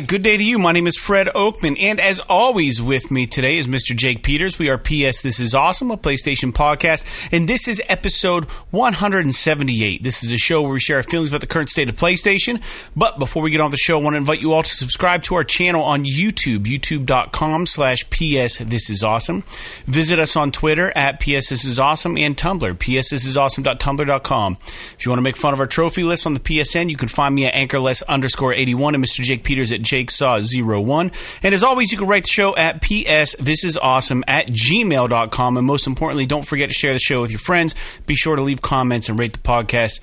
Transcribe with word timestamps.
good 0.00 0.22
day 0.22 0.36
to 0.36 0.42
you. 0.42 0.58
My 0.58 0.72
name 0.72 0.86
is 0.86 0.96
Fred 0.96 1.26
Oakman, 1.28 1.76
and 1.78 2.00
as 2.00 2.20
always, 2.20 2.80
with 2.80 3.10
me 3.10 3.26
today 3.26 3.58
is 3.58 3.66
Mr. 3.66 3.94
Jake 3.94 4.22
Peters. 4.22 4.58
We 4.58 4.70
are 4.70 4.78
PS 4.78 5.22
This 5.22 5.40
Is 5.40 5.54
Awesome, 5.54 5.90
a 5.90 5.96
PlayStation 5.96 6.52
podcast, 6.52 7.04
and 7.32 7.48
this 7.48 7.68
is 7.68 7.82
episode 7.88 8.44
178. 8.70 10.02
This 10.02 10.22
is 10.22 10.32
a 10.32 10.38
show 10.38 10.62
where 10.62 10.72
we 10.72 10.80
share 10.80 10.96
our 10.96 11.02
feelings 11.02 11.28
about 11.28 11.40
the 11.40 11.46
current 11.46 11.68
state 11.68 11.88
of 11.88 11.96
PlayStation. 11.96 12.62
But 12.96 13.18
before 13.18 13.42
we 13.42 13.50
get 13.50 13.60
on 13.60 13.70
the 13.70 13.76
show, 13.76 13.98
I 13.98 14.02
want 14.02 14.14
to 14.14 14.18
invite 14.18 14.40
you 14.40 14.52
all 14.52 14.62
to 14.62 14.74
subscribe 14.74 15.22
to 15.24 15.34
our 15.34 15.44
channel 15.44 15.82
on 15.82 16.04
YouTube, 16.04 16.64
youtube.com 16.64 17.66
slash 17.66 18.08
PS 18.10 18.58
This 18.58 18.88
Is 18.88 19.02
Awesome. 19.02 19.44
Visit 19.86 20.18
us 20.18 20.36
on 20.36 20.50
Twitter 20.50 20.92
at 20.96 21.20
PS 21.20 21.50
This 21.50 21.64
Is 21.64 21.78
Awesome 21.78 22.16
and 22.16 22.36
Tumblr, 22.36 22.74
psthisisawesome.tumblr.com. 22.74 24.58
If 24.98 25.04
you 25.04 25.10
want 25.10 25.18
to 25.18 25.24
make 25.24 25.36
fun 25.36 25.52
of 25.52 25.60
our 25.60 25.66
trophy 25.66 26.04
list 26.04 26.26
on 26.26 26.34
the 26.34 26.40
PSN, 26.40 26.88
you 26.88 26.96
can 26.96 27.08
find 27.08 27.34
me 27.34 27.46
at 27.46 27.54
anchorless 27.54 28.02
underscore 28.02 28.54
81 28.54 28.94
and 28.94 29.04
Mr. 29.04 29.20
Jake 29.20 29.44
Peters 29.44 29.72
at 29.72 29.89
jakesaw01. 29.90 31.12
And 31.42 31.54
as 31.54 31.62
always, 31.62 31.92
you 31.92 31.98
can 31.98 32.06
write 32.06 32.24
the 32.24 32.30
show 32.30 32.54
at 32.56 32.80
ps 32.80 33.36
this 33.38 33.64
is 33.64 33.76
awesome 33.76 34.24
at 34.26 34.46
gmail.com. 34.48 35.56
And 35.56 35.66
most 35.66 35.86
importantly, 35.86 36.26
don't 36.26 36.46
forget 36.46 36.68
to 36.68 36.74
share 36.74 36.92
the 36.92 36.98
show 36.98 37.20
with 37.20 37.30
your 37.30 37.40
friends. 37.40 37.74
Be 38.06 38.14
sure 38.14 38.36
to 38.36 38.42
leave 38.42 38.62
comments 38.62 39.08
and 39.08 39.18
rate 39.18 39.32
the 39.32 39.38
podcast 39.38 40.00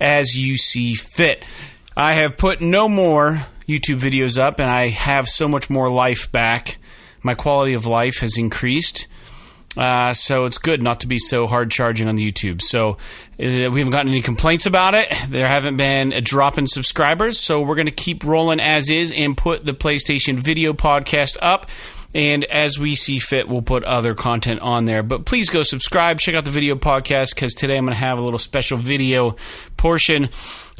as 0.00 0.36
you 0.36 0.56
see 0.56 0.94
fit. 0.94 1.44
I 1.96 2.14
have 2.14 2.36
put 2.36 2.60
no 2.60 2.88
more 2.88 3.46
YouTube 3.68 4.00
videos 4.00 4.38
up, 4.38 4.60
and 4.60 4.70
I 4.70 4.88
have 4.88 5.28
so 5.28 5.48
much 5.48 5.70
more 5.70 5.90
life 5.90 6.30
back. 6.30 6.78
My 7.22 7.34
quality 7.34 7.72
of 7.72 7.86
life 7.86 8.18
has 8.18 8.36
increased. 8.36 9.06
Uh, 9.76 10.12
so 10.12 10.44
it's 10.44 10.58
good 10.58 10.82
not 10.82 11.00
to 11.00 11.06
be 11.06 11.18
so 11.18 11.46
hard 11.46 11.70
charging 11.70 12.08
on 12.08 12.14
the 12.16 12.30
YouTube. 12.30 12.62
So 12.62 12.90
uh, 12.92 12.96
we 13.38 13.80
haven't 13.80 13.90
gotten 13.90 14.08
any 14.08 14.22
complaints 14.22 14.66
about 14.66 14.94
it. 14.94 15.12
There 15.28 15.48
haven't 15.48 15.76
been 15.76 16.12
a 16.12 16.20
drop 16.20 16.58
in 16.58 16.66
subscribers. 16.66 17.38
So 17.38 17.60
we're 17.60 17.74
going 17.74 17.86
to 17.86 17.92
keep 17.92 18.24
rolling 18.24 18.60
as 18.60 18.90
is 18.90 19.12
and 19.12 19.36
put 19.36 19.64
the 19.64 19.74
PlayStation 19.74 20.38
video 20.38 20.72
podcast 20.72 21.36
up. 21.42 21.68
And 22.14 22.44
as 22.44 22.78
we 22.78 22.94
see 22.94 23.18
fit, 23.18 23.48
we'll 23.48 23.62
put 23.62 23.82
other 23.82 24.14
content 24.14 24.60
on 24.60 24.84
there. 24.84 25.02
But 25.02 25.26
please 25.26 25.50
go 25.50 25.64
subscribe, 25.64 26.20
check 26.20 26.36
out 26.36 26.44
the 26.44 26.52
video 26.52 26.76
podcast 26.76 27.34
because 27.34 27.54
today 27.54 27.76
I'm 27.76 27.84
going 27.84 27.94
to 27.94 27.98
have 27.98 28.18
a 28.18 28.22
little 28.22 28.38
special 28.38 28.78
video 28.78 29.34
portion 29.76 30.28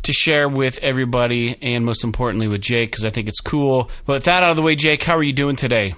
to 0.03 0.13
share 0.13 0.49
with 0.49 0.79
everybody 0.79 1.59
and 1.61 1.85
most 1.85 2.05
importantly 2.05 2.47
with 2.47 2.61
Jake 2.61 2.93
because 2.93 3.05
I 3.05 3.11
think 3.11 3.27
it's 3.27 3.41
cool. 3.41 3.91
But 4.07 4.13
with 4.15 4.25
that 4.25 4.45
out 4.45 4.51
of 4.51 4.57
the 4.57 4.63
way, 4.63 4.77
Jake, 4.77 5.03
how 5.03 5.17
are 5.17 5.23
you 5.23 5.33
doing 5.33 5.57
today? 5.57 5.97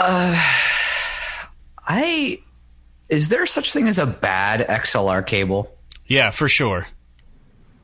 Uh, 0.00 0.34
I 1.86 2.40
is 3.10 3.28
there 3.28 3.46
such 3.46 3.72
thing 3.72 3.86
as 3.86 3.98
a 3.98 4.06
bad 4.06 4.66
XLR 4.66 5.26
cable? 5.26 5.76
Yeah, 6.06 6.30
for 6.30 6.48
sure. 6.48 6.86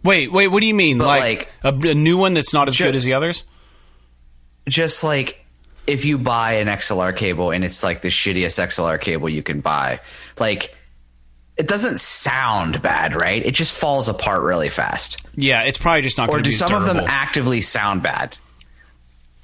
Wait, 0.02 0.32
wait, 0.32 0.48
what 0.48 0.60
do 0.60 0.66
you 0.66 0.74
mean? 0.74 0.98
But, 0.98 1.06
Like, 1.06 1.52
a, 1.62 1.74
a 1.74 1.94
new 1.94 2.16
one 2.16 2.32
that's 2.34 2.52
not 2.52 2.68
as 2.68 2.76
Ju- 2.76 2.84
good 2.84 2.94
as 2.94 3.04
the 3.04 3.14
others? 3.14 3.44
Just 4.68 5.04
like 5.04 5.44
if 5.86 6.04
you 6.04 6.16
buy 6.16 6.54
an 6.54 6.68
XLR 6.68 7.14
cable 7.14 7.50
and 7.50 7.64
it's 7.64 7.82
like 7.82 8.02
the 8.02 8.08
shittiest 8.08 8.58
XLR 8.64 9.00
cable 9.00 9.28
you 9.28 9.42
can 9.42 9.60
buy, 9.60 10.00
like 10.38 10.74
it 11.56 11.68
doesn't 11.68 11.98
sound 11.98 12.82
bad, 12.82 13.14
right? 13.14 13.44
It 13.44 13.54
just 13.54 13.78
falls 13.78 14.08
apart 14.08 14.42
really 14.42 14.68
fast. 14.68 15.26
Yeah, 15.34 15.62
it's 15.62 15.78
probably 15.78 16.02
just 16.02 16.18
not 16.18 16.28
Or 16.28 16.40
do 16.40 16.50
some 16.50 16.72
of 16.74 16.86
them 16.86 16.98
actively 17.06 17.60
sound 17.60 18.02
bad? 18.02 18.36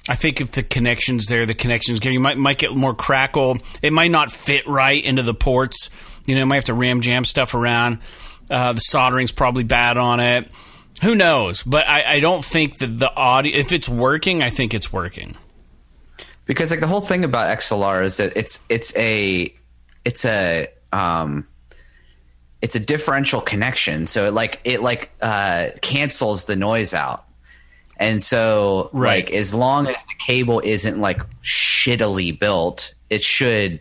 I 0.09 0.15
think 0.15 0.41
if 0.41 0.51
the 0.51 0.63
connections 0.63 1.27
there, 1.27 1.45
the 1.45 1.53
connections 1.53 1.99
get 1.99 2.11
you 2.11 2.19
might 2.19 2.37
might 2.37 2.57
get 2.57 2.75
more 2.75 2.93
crackle. 2.93 3.57
It 3.81 3.93
might 3.93 4.11
not 4.11 4.31
fit 4.31 4.67
right 4.67 5.03
into 5.03 5.23
the 5.23 5.33
ports. 5.33 5.89
You 6.25 6.35
know, 6.35 6.41
you 6.41 6.45
might 6.45 6.55
have 6.55 6.65
to 6.65 6.73
ram 6.73 7.01
jam 7.01 7.23
stuff 7.23 7.53
around. 7.53 7.99
Uh, 8.49 8.73
the 8.73 8.81
soldering's 8.81 9.31
probably 9.31 9.63
bad 9.63 9.97
on 9.97 10.19
it. 10.19 10.49
Who 11.01 11.15
knows? 11.15 11.63
But 11.63 11.87
I, 11.87 12.15
I 12.15 12.19
don't 12.19 12.43
think 12.43 12.77
that 12.79 12.87
the 12.99 13.13
audio. 13.13 13.57
If 13.57 13.71
it's 13.71 13.87
working, 13.87 14.43
I 14.43 14.49
think 14.49 14.73
it's 14.73 14.91
working. 14.91 15.35
because 16.45 16.71
like 16.71 16.81
the 16.81 16.87
whole 16.87 17.01
thing 17.01 17.23
about 17.23 17.57
XLR 17.57 18.03
is 18.03 18.17
that 18.17 18.33
it's 18.35 18.65
it's 18.69 18.95
a 18.97 19.53
it's 20.03 20.25
a 20.25 20.67
um 20.91 21.47
it's 22.61 22.75
a 22.75 22.79
differential 22.79 23.41
connection 23.41 24.05
so 24.07 24.25
it 24.27 24.33
like 24.33 24.59
it 24.63 24.81
like 24.81 25.11
uh 25.21 25.69
cancels 25.81 26.45
the 26.45 26.55
noise 26.55 26.93
out 26.93 27.22
and 28.03 28.21
so 28.21 28.89
Right. 28.93 29.25
like 29.25 29.33
as 29.33 29.53
long 29.55 29.87
as 29.87 30.03
the 30.03 30.15
cable 30.19 30.61
isn't 30.63 30.99
like 30.99 31.21
shittily 31.41 32.37
built 32.37 32.93
it 33.09 33.21
should 33.23 33.79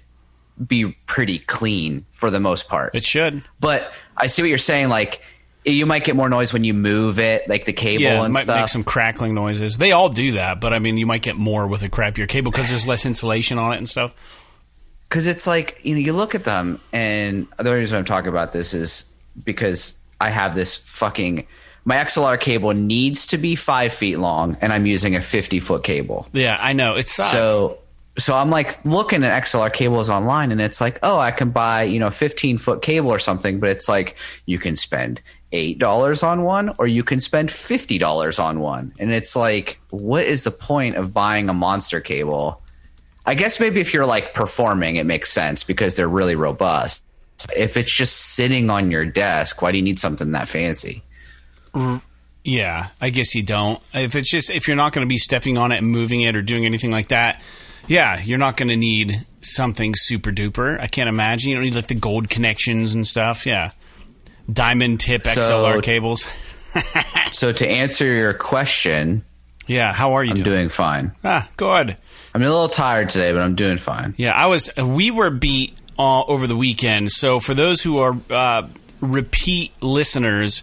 be 0.67 0.93
pretty 1.07 1.39
clean 1.39 2.05
for 2.13 2.31
the 2.31 2.41
most 2.41 2.69
part 2.69 2.95
It 2.95 3.05
should. 3.05 3.43
but 3.61 3.93
i 4.17 4.27
see 4.29 4.43
what 4.43 4.49
you're 4.49 4.59
saying 4.59 4.89
like 4.89 5.23
you 5.65 5.87
might 5.87 6.05
get 6.05 6.17
more 6.17 6.29
noise 6.29 6.53
when 6.53 6.65
you 6.65 6.75
move 6.75 7.19
it 7.21 7.49
like 7.49 7.65
the 7.67 7.73
cable 7.73 8.03
Yeah, 8.03 8.21
it 8.21 8.25
and 8.25 8.35
might 8.35 8.45
stuff 8.45 8.61
make 8.63 8.69
some 8.69 8.83
crackling 8.83 9.33
noises. 9.35 9.79
They 9.79 9.93
all 9.93 10.09
do 10.09 10.33
that, 10.33 10.61
but 10.61 10.73
I 10.73 10.81
mean, 10.81 10.97
you 10.97 11.07
might 11.07 11.23
get 11.23 11.37
more 11.37 11.69
with 11.69 11.83
a 11.85 11.89
crappier 11.89 12.27
cable 12.29 12.51
because 12.51 12.69
there's 12.69 12.85
less 12.85 13.07
insulation 13.07 13.59
on 13.59 13.73
it 13.73 13.77
and 13.77 13.89
stuff. 13.89 14.13
because 15.09 15.29
it's 15.29 15.47
like 15.47 15.79
you 15.85 15.95
know 15.95 16.01
you 16.01 16.13
look 16.15 16.35
at 16.35 16.43
them 16.43 16.81
and 16.93 17.47
the 17.59 17.73
reason 17.73 17.97
i'm 17.97 18.05
talking 18.05 18.29
about 18.29 18.51
this 18.53 18.75
is 18.75 19.05
because 19.45 19.97
i 20.21 20.31
have 20.31 20.57
this 20.57 20.77
fucking 20.77 21.47
my 21.85 21.97
xlr 21.97 22.39
cable 22.39 22.73
needs 22.73 23.27
to 23.29 23.39
be 23.39 23.55
five 23.55 23.93
feet 23.93 24.17
long 24.17 24.57
and 24.61 24.73
i'm 24.73 24.87
using 24.87 25.17
a 25.17 25.21
50 25.21 25.59
foot 25.61 25.83
cable 25.83 26.29
Yeah, 26.33 26.59
I 26.61 26.73
know 26.73 26.97
it 26.97 27.09
sucks. 27.09 27.31
so 27.33 27.79
so 28.19 28.35
i'm 28.37 28.51
like 28.51 28.85
looking 28.85 29.25
at 29.25 29.43
xlr 29.45 29.73
cables 29.73 30.11
online 30.11 30.53
and 30.53 30.61
it's 30.61 30.81
like 30.81 30.99
oh 31.03 31.19
i 31.19 31.31
can 31.31 31.51
buy 31.51 31.85
you 31.85 31.99
know 31.99 32.11
15 32.11 32.59
foot 32.59 32.83
cable 32.83 33.11
or 33.11 33.19
something 33.19 33.59
but 33.59 33.71
it's 33.71 33.89
like 33.89 34.17
you 34.47 34.59
can 34.59 34.77
spend 34.77 35.23
eight 35.53 35.79
dollars 35.79 36.23
on 36.23 36.43
one 36.45 36.75
or 36.79 36.87
you 36.87 37.03
can 37.03 37.21
spend 37.21 37.51
fifty 37.51 37.99
dollars 37.99 38.39
on 38.39 38.61
one 38.61 38.93
and 38.99 39.13
it's 39.13 39.35
like 39.37 39.79
what 39.91 40.25
is 40.25 40.45
the 40.45 40.51
point 40.51 40.97
of 40.97 41.13
buying 41.13 41.49
a 41.49 41.55
monster 41.55 42.01
cable 42.01 42.59
I 43.25 43.35
guess 43.35 43.61
maybe 43.61 43.81
if 43.81 43.95
you're 43.95 44.05
like 44.05 44.35
performing, 44.35 44.97
it 44.97 45.07
makes 45.07 45.31
sense 45.31 45.63
because 45.63 45.95
they're 45.95 46.09
really 46.09 46.35
robust. 46.35 47.05
If 47.57 47.77
it's 47.77 47.93
just 47.95 48.17
sitting 48.35 48.69
on 48.69 48.91
your 48.91 49.07
desk, 49.07 49.63
why 49.63 49.71
do 49.71 49.79
you 49.79 49.85
need 49.85 50.01
something 50.01 50.33
that 50.33 50.49
fancy? 50.49 51.05
Yeah, 52.45 52.89
I 53.01 53.11
guess 53.11 53.35
you 53.35 53.43
don't. 53.43 53.81
If 53.95 54.17
it's 54.17 54.29
just 54.31 54.51
if 54.51 54.67
you're 54.67 54.77
not 54.77 54.93
going 54.93 55.07
to 55.07 55.09
be 55.09 55.19
stepping 55.19 55.57
on 55.59 55.71
it 55.73 55.79
and 55.79 55.87
moving 55.89 56.23
it 56.23 56.35
or 56.35 56.43
doing 56.43 56.65
anything 56.67 56.91
like 56.91 57.09
that, 57.09 57.41
yeah, 57.87 58.21
you're 58.21 58.39
not 58.39 58.57
going 58.57 58.69
to 58.69 58.77
need 58.77 59.25
something 59.43 59.95
super 59.97 60.31
duper. 60.33 60.81
I 60.81 60.87
can't 60.89 61.09
imagine 61.09 61.51
you 61.51 61.57
don't 61.57 61.65
need 61.65 61.75
like 61.75 61.87
the 61.87 61.95
gold 61.95 62.29
connections 62.29 62.95
and 62.95 63.07
stuff. 63.07 63.47
Yeah, 63.47 63.71
diamond 64.53 65.01
tip 65.01 65.25
So- 65.27 65.41
XLR 65.41 65.83
cables. 65.83 66.27
So 67.33 67.53
to 67.53 67.69
answer 67.69 68.07
your 68.07 68.33
question, 68.33 69.25
Yeah, 69.67 69.93
how 69.93 70.15
are 70.15 70.25
you 70.25 70.31
I'm 70.31 70.37
doing? 70.37 70.45
doing 70.47 70.69
fine. 70.71 71.13
Ah, 71.23 71.47
good. 71.59 71.97
I'm 72.35 72.41
a 72.43 72.47
little 72.47 72.69
tired 72.69 73.11
today, 73.11 73.31
but 73.33 73.43
I'm 73.43 73.55
doing 73.57 73.77
fine. 73.77 74.15
Yeah, 74.17 74.33
I 74.33 74.47
was. 74.47 74.71
We 74.77 75.11
were 75.11 75.29
beat 75.29 75.77
all 75.99 76.25
over 76.29 76.47
the 76.47 76.57
weekend. 76.57 77.13
So 77.13 77.41
for 77.41 77.53
those 77.53 77.83
who 77.83 77.99
are 77.99 78.17
uh, 78.31 78.67
repeat 79.03 79.73
listeners, 79.83 80.63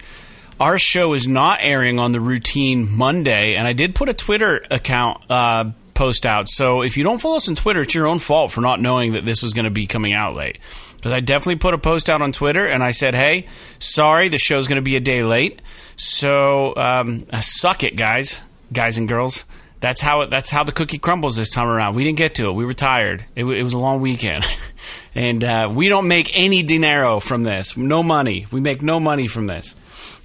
our 0.60 0.78
show 0.78 1.14
is 1.14 1.28
not 1.28 1.60
airing 1.62 2.00
on 2.00 2.12
the 2.12 2.20
routine 2.20 2.92
Monday, 2.96 3.56
and 3.56 3.68
I 3.68 3.74
did 3.74 3.96
put 3.96 4.10
a 4.10 4.14
Twitter 4.14 4.66
account 4.70 5.30
uh, 5.30 5.72
post 5.94 6.26
out. 6.26 6.50
So 6.50 6.82
if 6.82 6.98
you 6.98 7.04
don't 7.04 7.20
follow 7.20 7.38
us 7.38 7.48
on 7.48 7.56
Twitter, 7.56 7.82
it's 7.82 7.96
your 7.96 8.08
own 8.08 8.20
fault 8.20 8.52
for 8.52 8.62
not 8.62 8.82
knowing 8.82 9.14
that 9.14 9.26
this 9.26 9.42
was 9.42 9.54
going 9.54 9.66
to 9.66 9.72
be 9.72 9.88
coming 9.88 10.14
out 10.14 10.36
late. 10.36 10.60
Because 10.96 11.14
I 11.14 11.22
definitely 11.22 11.58
put 11.58 11.74
a 11.74 11.78
post 11.78 12.10
out 12.10 12.22
on 12.22 12.34
Twitter, 12.34 12.66
and 12.68 12.84
I 12.84 12.92
said, 12.92 13.16
"Hey, 13.16 13.48
sorry, 13.80 14.28
the 14.28 14.38
show's 14.38 14.68
going 14.68 14.76
to 14.76 14.82
be 14.82 14.98
a 14.98 15.00
day 15.00 15.24
late." 15.24 15.62
So 15.96 16.76
um, 16.76 17.26
suck 17.40 17.84
it, 17.84 17.96
guys, 17.96 18.42
guys 18.74 18.98
and 18.98 19.08
girls. 19.08 19.46
That's 19.80 20.02
how 20.02 20.22
it, 20.22 20.30
that's 20.30 20.50
how 20.50 20.66
the 20.66 20.74
cookie 20.74 20.98
crumbles 20.98 21.38
this 21.38 21.50
time 21.50 21.68
around. 21.68 21.96
We 21.96 22.04
didn't 22.04 22.18
get 22.18 22.36
to 22.36 22.50
it. 22.50 22.52
We 22.52 22.66
were 22.66 22.74
tired. 22.74 23.24
It, 23.34 23.46
it 23.46 23.64
was 23.64 23.74
a 23.74 23.80
long 23.80 24.02
weekend, 24.02 24.46
and 25.16 25.42
uh, 25.42 25.72
we 25.74 25.88
don't 25.88 26.10
make 26.10 26.32
any 26.34 26.64
dinero 26.64 27.22
from 27.22 27.44
this. 27.44 27.78
No 27.78 28.04
money. 28.04 28.46
We 28.52 28.60
make 28.60 28.82
no 28.82 29.00
money 29.00 29.28
from 29.28 29.48
this. 29.48 29.76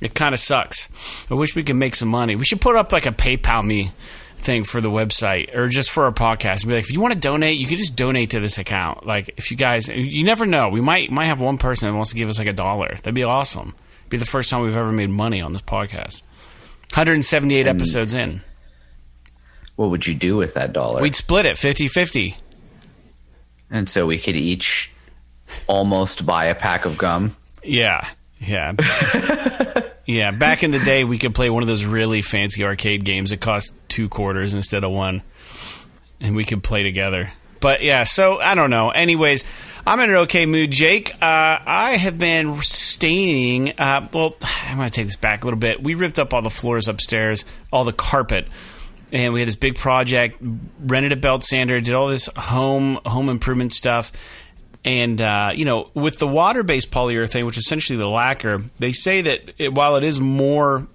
It 0.05 0.15
kind 0.15 0.35
of 0.35 0.39
sucks. 0.39 0.91
I 1.31 1.35
wish 1.35 1.56
we 1.56 1.62
could 1.62 1.77
make 1.77 1.95
some 1.95 2.09
money. 2.09 2.37
We 2.37 2.45
should 2.45 2.61
put 2.61 2.77
up 2.77 2.93
like 2.93 3.06
a 3.06 3.11
PayPal 3.11 3.65
me 3.65 3.91
thing 4.37 4.62
for 4.62 4.83
the 4.83 4.91
website 4.91 5.56
or 5.56 5.67
just 5.67 5.91
for 5.91 6.05
our 6.05 6.12
podcast 6.12 6.61
and 6.61 6.69
be 6.69 6.75
like, 6.75 6.85
if 6.85 6.93
you 6.93 7.01
want 7.01 7.15
to 7.15 7.19
donate, 7.19 7.56
you 7.56 7.67
can 7.67 7.79
just 7.79 7.97
donate 7.97 8.29
to 8.31 8.41
this 8.41 8.59
account. 8.59 9.06
Like 9.06 9.31
if 9.39 9.51
you 9.51 9.56
guys, 9.56 9.89
you 9.89 10.23
never 10.23 10.45
know. 10.45 10.69
We 10.69 10.83
might 10.83 11.11
might 11.11 11.25
have 11.25 11.41
one 11.41 11.56
person 11.56 11.89
that 11.89 11.95
wants 11.95 12.11
to 12.11 12.17
give 12.17 12.29
us 12.29 12.39
like 12.39 12.49
a 12.49 12.53
dollar. 12.53 12.89
That'd 12.97 13.15
be 13.15 13.23
awesome. 13.23 13.75
Be 14.11 14.19
the 14.19 14.27
first 14.27 14.51
time 14.51 14.61
we've 14.61 14.77
ever 14.77 14.93
made 14.93 15.09
money 15.09 15.41
on 15.41 15.55
this 15.55 15.62
podcast. 15.62 16.23
178 16.93 17.62
hmm. 17.62 17.69
episodes 17.69 18.12
in. 18.12 18.43
What 19.77 19.89
would 19.89 20.07
you 20.07 20.15
do 20.15 20.37
with 20.37 20.53
that 20.53 20.75
dollar? 20.75 21.00
We'd 21.00 21.17
split 21.17 21.47
it 21.47 21.57
50 21.57 21.89
50. 21.89 22.37
and 23.71 23.89
so 23.89 24.07
we 24.07 24.19
could 24.19 24.37
each 24.37 24.93
almost 25.67 26.27
buy 26.27 26.45
a 26.45 26.55
pack 26.55 26.85
of 26.85 26.99
gum. 26.99 27.35
Yeah. 27.62 28.07
Yeah. 28.39 28.75
yeah. 30.06 30.31
Back 30.31 30.62
in 30.62 30.71
the 30.71 30.79
day, 30.79 31.05
we 31.05 31.19
could 31.19 31.35
play 31.35 31.51
one 31.51 31.62
of 31.62 31.69
those 31.69 31.85
really 31.85 32.23
fancy 32.23 32.65
arcade 32.65 33.05
games 33.05 33.31
that 33.31 33.41
cost 33.41 33.75
two 33.89 34.09
quarters 34.09 34.55
instead 34.55 34.85
of 34.85 34.91
one. 34.91 35.23
And 36.21 36.37
we 36.37 36.45
could 36.45 36.62
play 36.62 36.83
together. 36.83 37.33
But 37.61 37.83
yeah, 37.83 38.05
so 38.05 38.39
I 38.41 38.55
don't 38.55 38.71
know. 38.71 38.91
Anyways, 38.91 39.43
I'm 39.87 40.01
in 40.01 40.11
an 40.11 40.17
okay 40.17 40.47
mood, 40.47 40.71
Jake. 40.71 41.15
Uh, 41.15 41.59
I 41.67 41.97
have 41.99 42.19
been 42.19 42.61
staining. 42.62 43.79
Uh, 43.79 44.09
well, 44.12 44.37
I'm 44.43 44.77
going 44.77 44.89
to 44.89 44.95
take 44.95 45.06
this 45.06 45.17
back 45.17 45.45
a 45.45 45.47
little 45.47 45.59
bit. 45.59 45.83
We 45.83 45.95
ripped 45.95 46.19
up 46.19 46.35
all 46.35 46.43
the 46.43 46.50
floors 46.50 46.89
upstairs, 46.89 47.45
all 47.73 47.85
the 47.85 47.93
carpet, 47.93 48.49
and 49.12 49.33
we 49.33 49.41
had 49.41 49.49
this 49.49 49.57
big 49.57 49.77
project. 49.77 50.37
Rented 50.81 51.12
a 51.12 51.17
belt 51.17 51.43
sander, 51.43 51.81
did 51.81 51.95
all 51.95 52.09
this 52.09 52.29
home 52.37 52.99
home 53.07 53.29
improvement 53.29 53.73
stuff. 53.73 54.12
And 54.85 55.21
uh, 55.21 55.53
you 55.55 55.65
know, 55.65 55.91
with 55.95 56.19
the 56.19 56.29
water-based 56.29 56.91
polyurethane, 56.91 57.47
which 57.47 57.57
is 57.57 57.65
essentially 57.65 57.97
the 57.97 58.09
lacquer, 58.09 58.59
they 58.79 58.93
say 58.93 59.23
that 59.23 59.53
it, 59.59 59.73
while 59.73 59.97
it 59.97 60.05
is 60.05 60.21
more 60.21 60.87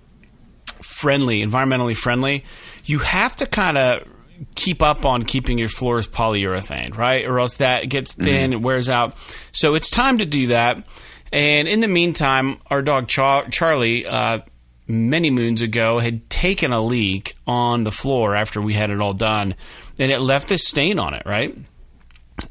friendly, 0.81 1.43
environmentally 1.43 1.97
friendly, 1.97 2.45
you 2.85 2.99
have 2.99 3.35
to 3.37 3.45
kind 3.45 3.77
of 3.77 4.07
keep 4.55 4.81
up 4.81 5.05
on 5.05 5.23
keeping 5.23 5.57
your 5.57 5.69
floors 5.69 6.07
polyurethane, 6.07 6.95
right? 6.95 7.25
Or 7.25 7.39
else 7.39 7.57
that 7.57 7.89
gets 7.89 8.13
thin, 8.13 8.53
it 8.53 8.61
wears 8.61 8.89
out. 8.89 9.15
So 9.51 9.75
it's 9.75 9.89
time 9.89 10.19
to 10.19 10.25
do 10.25 10.47
that. 10.47 10.83
And 11.31 11.67
in 11.67 11.79
the 11.81 11.87
meantime, 11.87 12.59
our 12.67 12.81
dog 12.81 13.07
Char- 13.07 13.49
Charlie, 13.49 14.05
uh, 14.05 14.39
many 14.87 15.29
moons 15.29 15.61
ago, 15.61 15.99
had 15.99 16.29
taken 16.29 16.71
a 16.73 16.81
leak 16.81 17.35
on 17.45 17.83
the 17.83 17.91
floor 17.91 18.35
after 18.35 18.61
we 18.61 18.73
had 18.73 18.89
it 18.89 19.01
all 19.01 19.13
done, 19.13 19.55
and 19.99 20.11
it 20.11 20.19
left 20.19 20.47
this 20.47 20.65
stain 20.67 20.99
on 20.99 21.13
it, 21.13 21.23
right? 21.25 21.55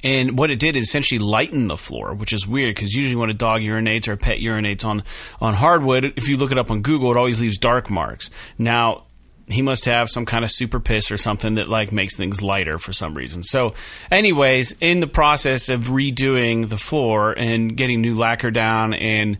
And 0.04 0.38
what 0.38 0.50
it 0.50 0.58
did 0.58 0.76
is 0.76 0.84
essentially 0.84 1.18
lighten 1.18 1.66
the 1.66 1.76
floor, 1.76 2.14
which 2.14 2.32
is 2.32 2.46
weird 2.46 2.74
because 2.74 2.94
usually 2.94 3.16
when 3.16 3.30
a 3.30 3.34
dog 3.34 3.62
urinates 3.62 4.06
or 4.06 4.12
a 4.12 4.16
pet 4.16 4.38
urinates 4.38 4.84
on, 4.84 5.02
on 5.40 5.54
hardwood, 5.54 6.12
if 6.16 6.28
you 6.28 6.36
look 6.36 6.52
it 6.52 6.58
up 6.58 6.70
on 6.70 6.82
Google, 6.82 7.10
it 7.10 7.16
always 7.16 7.40
leaves 7.40 7.58
dark 7.58 7.90
marks. 7.90 8.30
Now, 8.58 9.04
he 9.48 9.62
must 9.62 9.86
have 9.86 10.08
some 10.08 10.26
kind 10.26 10.44
of 10.44 10.50
super 10.50 10.78
piss 10.78 11.10
or 11.10 11.16
something 11.16 11.54
that 11.56 11.68
like 11.68 11.90
makes 11.90 12.16
things 12.16 12.42
lighter 12.42 12.78
for 12.78 12.92
some 12.92 13.14
reason. 13.14 13.42
So, 13.42 13.74
anyways, 14.10 14.76
in 14.80 15.00
the 15.00 15.06
process 15.06 15.68
of 15.68 15.84
redoing 15.84 16.68
the 16.68 16.76
floor 16.76 17.32
and 17.36 17.76
getting 17.76 18.00
new 18.00 18.14
lacquer 18.14 18.50
down 18.50 18.94
and 18.94 19.38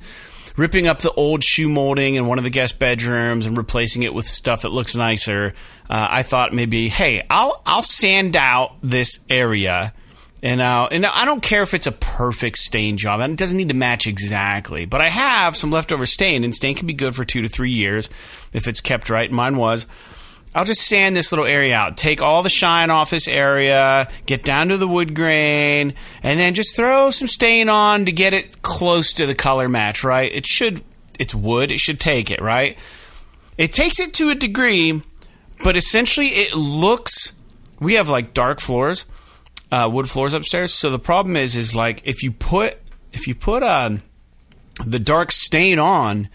ripping 0.56 0.88
up 0.88 1.00
the 1.00 1.12
old 1.12 1.44
shoe 1.44 1.68
molding 1.68 2.16
in 2.16 2.26
one 2.26 2.38
of 2.38 2.44
the 2.44 2.50
guest 2.50 2.78
bedrooms 2.78 3.46
and 3.46 3.56
replacing 3.56 4.02
it 4.02 4.12
with 4.12 4.26
stuff 4.26 4.62
that 4.62 4.70
looks 4.70 4.96
nicer, 4.96 5.54
uh, 5.88 6.08
I 6.10 6.22
thought 6.22 6.52
maybe, 6.52 6.88
hey, 6.88 7.24
I'll 7.30 7.62
I'll 7.64 7.82
sand 7.82 8.34
out 8.34 8.76
this 8.82 9.20
area 9.28 9.92
and 10.42 10.60
uh, 10.60 10.88
and 10.90 11.04
I 11.04 11.24
don't 11.24 11.42
care 11.42 11.62
if 11.62 11.74
it's 11.74 11.86
a 11.86 11.92
perfect 11.92 12.58
stain 12.58 12.96
job. 12.96 13.20
And 13.20 13.32
it 13.32 13.38
doesn't 13.38 13.56
need 13.56 13.68
to 13.68 13.74
match 13.74 14.06
exactly. 14.06 14.84
But 14.84 15.00
I 15.00 15.08
have 15.08 15.56
some 15.56 15.70
leftover 15.70 16.06
stain, 16.06 16.44
and 16.44 16.54
stain 16.54 16.76
can 16.76 16.86
be 16.86 16.92
good 16.92 17.16
for 17.16 17.24
two 17.24 17.42
to 17.42 17.48
three 17.48 17.72
years 17.72 18.08
if 18.52 18.68
it's 18.68 18.80
kept 18.80 19.10
right. 19.10 19.30
Mine 19.30 19.56
was. 19.56 19.86
I'll 20.54 20.64
just 20.64 20.80
sand 20.80 21.14
this 21.14 21.30
little 21.30 21.44
area 21.44 21.76
out. 21.76 21.96
Take 21.96 22.22
all 22.22 22.42
the 22.42 22.50
shine 22.50 22.90
off 22.90 23.10
this 23.10 23.28
area, 23.28 24.08
get 24.24 24.44
down 24.44 24.68
to 24.68 24.78
the 24.78 24.88
wood 24.88 25.14
grain, 25.14 25.94
and 26.22 26.40
then 26.40 26.54
just 26.54 26.74
throw 26.74 27.10
some 27.10 27.28
stain 27.28 27.68
on 27.68 28.06
to 28.06 28.12
get 28.12 28.32
it 28.32 28.62
close 28.62 29.12
to 29.14 29.26
the 29.26 29.34
color 29.34 29.68
match, 29.68 30.02
right? 30.02 30.32
It 30.32 30.46
should, 30.46 30.82
it's 31.18 31.34
wood, 31.34 31.70
it 31.70 31.80
should 31.80 32.00
take 32.00 32.30
it, 32.30 32.40
right? 32.40 32.78
It 33.58 33.72
takes 33.72 34.00
it 34.00 34.14
to 34.14 34.30
a 34.30 34.34
degree, 34.34 35.02
but 35.62 35.76
essentially 35.76 36.28
it 36.28 36.54
looks, 36.54 37.32
we 37.78 37.94
have 37.94 38.08
like 38.08 38.32
dark 38.32 38.60
floors 38.60 39.04
uh, 39.70 39.88
wood 39.92 40.08
floors 40.08 40.34
upstairs. 40.34 40.72
So 40.72 40.90
the 40.90 40.98
problem 40.98 41.36
is, 41.36 41.56
is 41.56 41.74
like 41.74 42.02
if 42.04 42.22
you 42.22 42.32
put 42.32 42.78
if 43.12 43.26
you 43.26 43.34
put 43.34 43.62
um, 43.62 44.02
the 44.84 44.98
dark 44.98 45.32
stain 45.32 45.78
on, 45.78 46.28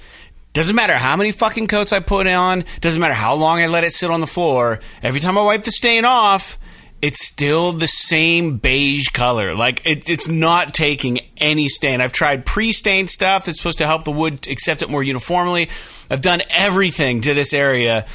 doesn't 0.54 0.76
matter 0.76 0.98
how 0.98 1.16
many 1.16 1.32
fucking 1.32 1.68
coats 1.68 1.94
I 1.94 2.00
put 2.00 2.28
on, 2.28 2.66
doesn't 2.82 3.00
matter 3.00 3.14
how 3.14 3.36
long 3.36 3.60
I 3.60 3.68
let 3.68 3.84
it 3.84 3.92
sit 3.92 4.12
on 4.12 4.22
the 4.22 4.28
floor. 4.28 4.80
Every 5.02 5.20
time 5.20 5.38
I 5.38 5.44
wipe 5.44 5.64
the 5.64 5.72
stain 5.72 6.06
off, 6.06 6.58
it's 7.02 7.26
still 7.26 7.74
the 7.74 7.88
same 7.88 8.58
beige 8.58 9.10
color. 9.10 9.56
Like 9.56 9.82
it, 9.86 10.10
it's 10.10 10.28
not 10.28 10.74
taking 10.74 11.20
any 11.38 11.68
stain. 11.68 12.02
I've 12.02 12.12
tried 12.12 12.46
pre-stained 12.46 13.10
stuff 13.10 13.46
that's 13.46 13.58
supposed 13.58 13.80
to 13.80 13.86
help 13.86 14.04
the 14.04 14.12
wood 14.12 14.48
accept 14.48 14.82
it 14.82 14.90
more 14.90 15.04
uniformly. 15.04 15.70
I've 16.10 16.22
done 16.22 16.44
everything 16.50 17.22
to 17.22 17.34
this 17.34 17.54
area 17.54 18.06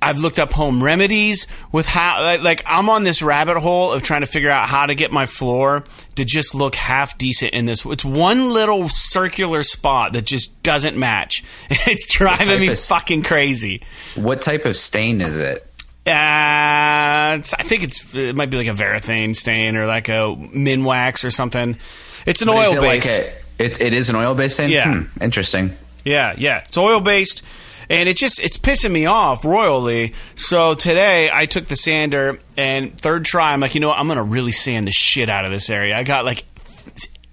I've 0.00 0.20
looked 0.20 0.38
up 0.38 0.52
home 0.52 0.82
remedies 0.82 1.46
with 1.72 1.86
how 1.86 2.38
like 2.40 2.62
I'm 2.66 2.88
on 2.88 3.02
this 3.02 3.20
rabbit 3.20 3.58
hole 3.58 3.92
of 3.92 4.02
trying 4.02 4.20
to 4.20 4.26
figure 4.26 4.50
out 4.50 4.68
how 4.68 4.86
to 4.86 4.94
get 4.94 5.10
my 5.10 5.26
floor 5.26 5.82
to 6.14 6.24
just 6.24 6.54
look 6.54 6.76
half 6.76 7.18
decent 7.18 7.52
in 7.52 7.66
this. 7.66 7.84
It's 7.84 8.04
one 8.04 8.50
little 8.50 8.88
circular 8.88 9.64
spot 9.64 10.12
that 10.12 10.24
just 10.24 10.62
doesn't 10.62 10.96
match. 10.96 11.44
It's 11.88 12.06
driving 12.06 12.60
me 12.60 12.68
of, 12.68 12.78
fucking 12.78 13.22
crazy. 13.22 13.82
What 14.14 14.42
type 14.42 14.66
of 14.66 14.76
stain 14.76 15.20
is 15.20 15.38
it? 15.38 15.64
Uh, 16.06 16.10
I 16.10 17.40
think 17.42 17.82
it's 17.82 18.14
it 18.14 18.36
might 18.36 18.50
be 18.50 18.56
like 18.56 18.66
a 18.66 18.70
varathane 18.70 19.34
stain 19.34 19.76
or 19.76 19.86
like 19.86 20.08
a 20.08 20.34
Minwax 20.36 21.24
or 21.24 21.30
something. 21.30 21.76
It's 22.24 22.40
an 22.42 22.48
But 22.48 22.56
oil 22.56 22.66
is 22.66 22.72
it 22.74 22.80
based. 22.80 23.06
Like 23.06 23.16
a, 23.58 23.64
it, 23.64 23.80
it 23.80 23.92
is 23.92 24.10
an 24.10 24.16
oil 24.16 24.34
based 24.34 24.54
stain. 24.54 24.70
Yeah. 24.70 25.00
Hmm, 25.02 25.22
interesting. 25.22 25.70
Yeah, 26.04 26.34
yeah. 26.36 26.62
It's 26.66 26.78
oil 26.78 27.00
based. 27.00 27.44
And 27.90 28.08
it's 28.08 28.20
just 28.20 28.40
it's 28.40 28.58
pissing 28.58 28.90
me 28.92 29.06
off 29.06 29.44
royally. 29.44 30.14
So 30.34 30.74
today 30.74 31.30
I 31.32 31.46
took 31.46 31.66
the 31.66 31.76
sander 31.76 32.38
and 32.56 32.98
third 32.98 33.24
try 33.24 33.52
I'm 33.52 33.60
like, 33.60 33.74
you 33.74 33.80
know 33.80 33.88
what, 33.88 33.98
I'm 33.98 34.08
gonna 34.08 34.22
really 34.22 34.52
sand 34.52 34.86
the 34.86 34.92
shit 34.92 35.28
out 35.28 35.44
of 35.44 35.50
this 35.50 35.70
area. 35.70 35.96
I 35.96 36.02
got 36.02 36.24
like 36.24 36.44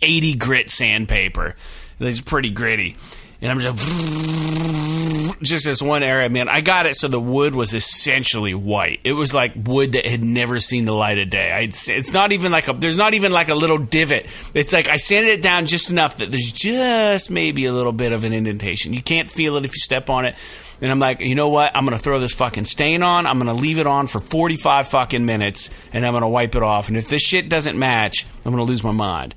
eighty 0.02 0.36
grit 0.36 0.70
sandpaper. 0.70 1.56
It's 2.00 2.22
pretty 2.22 2.50
gritty. 2.50 2.98
And 3.46 3.52
I'm 3.52 3.60
just 3.60 5.40
just 5.44 5.66
this 5.66 5.80
one 5.80 6.02
area, 6.02 6.28
man. 6.30 6.50
I 6.50 6.62
got 6.62 6.88
it 6.88 6.96
so 6.96 7.08
the 7.08 7.20
wood 7.20 7.54
was 7.54 7.76
essentially 7.76 8.56
white. 8.56 9.02
It 9.04 9.14
was 9.14 9.36
like 9.36 9.54
wood 9.56 9.92
that 9.92 10.08
had 10.08 10.24
never 10.24 10.60
seen 10.60 10.86
the 10.86 10.94
light 10.94 11.20
of 11.20 11.30
day. 11.30 11.52
I'd, 11.52 11.76
it's 11.76 12.12
not 12.12 12.32
even 12.32 12.52
like 12.52 12.68
a 12.68 12.74
there's 12.74 12.98
not 12.98 13.14
even 13.14 13.32
like 13.32 13.50
a 13.50 13.54
little 13.54 13.78
divot. 13.78 14.26
It's 14.56 14.74
like 14.74 14.90
I 14.90 14.98
sanded 14.98 15.32
it 15.32 15.42
down 15.44 15.68
just 15.68 15.92
enough 15.92 16.18
that 16.18 16.32
there's 16.32 16.52
just 16.52 17.30
maybe 17.30 17.68
a 17.68 17.72
little 17.72 17.92
bit 17.92 18.14
of 18.14 18.24
an 18.24 18.34
indentation. 18.34 18.94
You 18.94 19.04
can't 19.04 19.30
feel 19.30 19.58
it 19.58 19.66
if 19.66 19.76
you 19.76 19.80
step 19.80 20.10
on 20.10 20.26
it. 20.26 20.34
And 20.82 20.92
I'm 20.92 21.00
like, 21.00 21.20
you 21.20 21.36
know 21.36 21.50
what? 21.50 21.76
I'm 21.76 21.86
gonna 21.86 22.00
throw 22.00 22.20
this 22.20 22.34
fucking 22.34 22.66
stain 22.66 23.04
on. 23.04 23.28
I'm 23.28 23.38
gonna 23.38 23.54
leave 23.54 23.78
it 23.78 23.86
on 23.86 24.08
for 24.08 24.20
45 24.20 24.88
fucking 24.88 25.24
minutes, 25.24 25.70
and 25.94 26.04
I'm 26.04 26.14
gonna 26.14 26.28
wipe 26.28 26.56
it 26.56 26.64
off. 26.64 26.88
And 26.88 26.98
if 26.98 27.10
this 27.10 27.22
shit 27.22 27.48
doesn't 27.48 27.78
match, 27.78 28.26
I'm 28.44 28.52
gonna 28.52 28.64
lose 28.64 28.84
my 28.84 28.92
mind. 28.92 29.36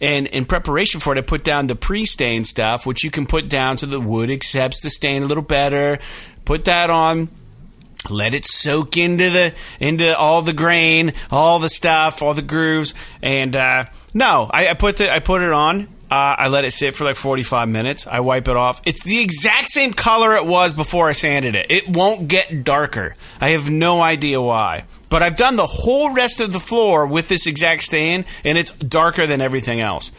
And 0.00 0.26
in 0.26 0.46
preparation 0.46 1.00
for 1.00 1.14
it, 1.14 1.18
I 1.18 1.22
put 1.22 1.44
down 1.44 1.66
the 1.66 1.74
pre-stain 1.74 2.44
stuff, 2.44 2.86
which 2.86 3.04
you 3.04 3.10
can 3.10 3.26
put 3.26 3.48
down 3.48 3.78
so 3.78 3.86
the 3.86 4.00
wood 4.00 4.30
accepts 4.30 4.82
the 4.82 4.90
stain 4.90 5.22
a 5.22 5.26
little 5.26 5.42
better. 5.42 5.98
Put 6.44 6.64
that 6.64 6.88
on. 6.90 7.28
Let 8.08 8.32
it 8.32 8.46
soak 8.46 8.96
into 8.96 9.28
the 9.28 9.54
into 9.78 10.16
all 10.16 10.40
the 10.40 10.54
grain, 10.54 11.12
all 11.30 11.58
the 11.58 11.68
stuff, 11.68 12.22
all 12.22 12.32
the 12.32 12.40
grooves. 12.40 12.94
And 13.20 13.54
uh, 13.54 13.86
no, 14.14 14.48
I, 14.50 14.68
I 14.68 14.74
put 14.74 14.96
the 14.96 15.12
I 15.12 15.18
put 15.18 15.42
it 15.42 15.52
on. 15.52 15.82
Uh, 16.10 16.34
I 16.38 16.48
let 16.48 16.64
it 16.64 16.72
sit 16.72 16.96
for 16.96 17.04
like 17.04 17.14
45 17.14 17.68
minutes. 17.68 18.06
I 18.06 18.18
wipe 18.20 18.48
it 18.48 18.56
off. 18.56 18.80
It's 18.84 19.04
the 19.04 19.20
exact 19.20 19.68
same 19.68 19.92
color 19.92 20.34
it 20.34 20.44
was 20.44 20.74
before 20.74 21.08
I 21.08 21.12
sanded 21.12 21.54
it. 21.54 21.66
It 21.70 21.88
won't 21.88 22.26
get 22.26 22.64
darker. 22.64 23.14
I 23.40 23.50
have 23.50 23.70
no 23.70 24.02
idea 24.02 24.40
why. 24.40 24.84
But 25.10 25.22
I've 25.22 25.36
done 25.36 25.56
the 25.56 25.66
whole 25.66 26.14
rest 26.14 26.40
of 26.40 26.52
the 26.52 26.60
floor 26.60 27.06
with 27.06 27.28
this 27.28 27.46
exact 27.46 27.82
stain, 27.82 28.24
and 28.44 28.56
it's 28.56 28.70
darker 28.70 29.26
than 29.26 29.42
everything 29.42 29.80
else. 29.80 30.12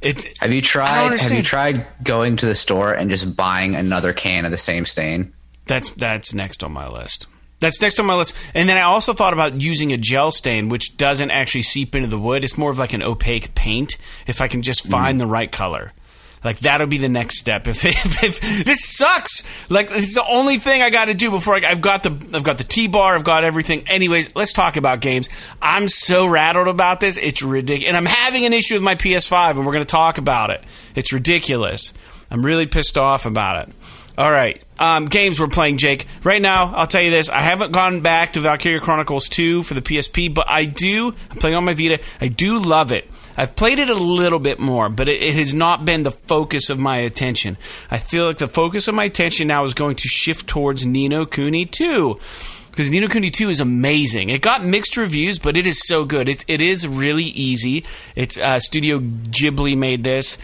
It's 0.00 0.26
Have 0.40 0.52
you 0.52 0.62
tried? 0.62 1.18
Have 1.18 1.32
you 1.32 1.42
tried 1.42 1.86
going 2.04 2.36
to 2.36 2.46
the 2.46 2.54
store 2.54 2.92
and 2.92 3.10
just 3.10 3.34
buying 3.34 3.74
another 3.74 4.12
can 4.12 4.44
of 4.44 4.50
the 4.52 4.56
same 4.56 4.84
stain? 4.86 5.32
That's 5.66 5.90
that's 5.92 6.32
next 6.32 6.62
on 6.62 6.72
my 6.72 6.86
list. 6.86 7.26
That's 7.60 7.80
next 7.82 7.98
on 7.98 8.06
my 8.06 8.14
list. 8.14 8.34
And 8.54 8.68
then 8.68 8.76
I 8.76 8.82
also 8.82 9.12
thought 9.12 9.32
about 9.32 9.60
using 9.60 9.92
a 9.92 9.96
gel 9.96 10.30
stain, 10.30 10.68
which 10.68 10.96
doesn't 10.96 11.30
actually 11.30 11.62
seep 11.62 11.96
into 11.96 12.08
the 12.08 12.18
wood. 12.18 12.44
It's 12.44 12.56
more 12.56 12.70
of 12.70 12.78
like 12.78 12.92
an 12.92 13.02
opaque 13.02 13.54
paint. 13.56 13.96
If 14.28 14.40
I 14.40 14.46
can 14.46 14.62
just 14.62 14.86
mm. 14.86 14.90
find 14.90 15.18
the 15.18 15.26
right 15.26 15.50
color, 15.50 15.92
like 16.44 16.60
that'll 16.60 16.86
be 16.86 16.98
the 16.98 17.08
next 17.08 17.38
step. 17.38 17.66
If, 17.66 17.84
if, 17.84 18.22
if 18.22 18.64
this 18.64 18.84
sucks, 18.84 19.42
like 19.68 19.88
this 19.90 20.08
is 20.08 20.14
the 20.14 20.26
only 20.26 20.56
thing 20.56 20.82
I 20.82 20.90
got 20.90 21.06
to 21.06 21.14
do 21.14 21.30
before 21.30 21.56
I, 21.56 21.70
I've 21.70 21.80
got 21.80 22.02
the 22.02 22.10
I've 22.36 22.44
got 22.44 22.58
the 22.58 22.64
T 22.64 22.86
bar, 22.86 23.14
I've 23.14 23.24
got 23.24 23.44
everything. 23.44 23.86
Anyways, 23.88 24.34
let's 24.34 24.52
talk 24.52 24.76
about 24.76 25.00
games. 25.00 25.28
I'm 25.60 25.88
so 25.88 26.26
rattled 26.26 26.68
about 26.68 27.00
this. 27.00 27.16
It's 27.16 27.42
ridiculous, 27.42 27.88
and 27.88 27.96
I'm 27.96 28.06
having 28.06 28.44
an 28.44 28.52
issue 28.52 28.74
with 28.74 28.82
my 28.82 28.94
PS5, 28.94 29.50
and 29.50 29.66
we're 29.66 29.72
going 29.72 29.84
to 29.84 29.90
talk 29.90 30.18
about 30.18 30.50
it. 30.50 30.62
It's 30.94 31.12
ridiculous. 31.12 31.92
I'm 32.30 32.44
really 32.44 32.66
pissed 32.66 32.98
off 32.98 33.26
about 33.26 33.68
it. 33.68 33.74
All 34.18 34.32
right. 34.32 34.62
Um, 34.80 35.06
games 35.06 35.38
we're 35.38 35.46
playing, 35.46 35.76
Jake. 35.76 36.08
Right 36.24 36.42
now, 36.42 36.74
I'll 36.74 36.88
tell 36.88 37.00
you 37.00 37.10
this. 37.10 37.28
I 37.28 37.40
haven't 37.40 37.70
gone 37.70 38.00
back 38.00 38.32
to 38.32 38.40
Valkyria 38.40 38.80
Chronicles 38.80 39.28
2 39.28 39.62
for 39.62 39.74
the 39.74 39.80
PSP, 39.80 40.34
but 40.34 40.50
I 40.50 40.64
do. 40.64 41.14
I'm 41.30 41.36
playing 41.36 41.54
on 41.54 41.64
my 41.64 41.72
Vita. 41.72 42.00
I 42.20 42.26
do 42.26 42.58
love 42.58 42.90
it. 42.90 43.08
I've 43.38 43.54
played 43.54 43.78
it 43.78 43.88
a 43.88 43.94
little 43.94 44.40
bit 44.40 44.58
more, 44.58 44.88
but 44.88 45.08
it, 45.08 45.22
it 45.22 45.34
has 45.36 45.54
not 45.54 45.84
been 45.84 46.02
the 46.02 46.10
focus 46.10 46.68
of 46.70 46.78
my 46.78 46.96
attention. 46.98 47.56
I 47.90 47.98
feel 47.98 48.26
like 48.26 48.38
the 48.38 48.48
focus 48.48 48.88
of 48.88 48.94
my 48.96 49.04
attention 49.04 49.46
now 49.46 49.62
is 49.62 49.74
going 49.74 49.94
to 49.96 50.08
shift 50.08 50.48
towards 50.48 50.84
Ni 50.84 51.06
no 51.08 51.24
Kuni 51.24 51.64
2 51.64 52.18
because 52.70 52.90
Ni 52.90 52.98
no 52.98 53.06
Kuni 53.06 53.30
2 53.30 53.48
is 53.48 53.60
amazing. 53.60 54.28
It 54.30 54.42
got 54.42 54.64
mixed 54.64 54.96
reviews, 54.96 55.38
but 55.38 55.56
it 55.56 55.66
is 55.68 55.80
so 55.86 56.04
good. 56.04 56.28
It, 56.28 56.44
it 56.48 56.60
is 56.60 56.86
really 56.88 57.24
easy. 57.26 57.84
It's 58.16 58.36
uh, 58.38 58.58
Studio 58.58 58.98
Ghibli 58.98 59.76
made 59.76 60.02
this, 60.02 60.36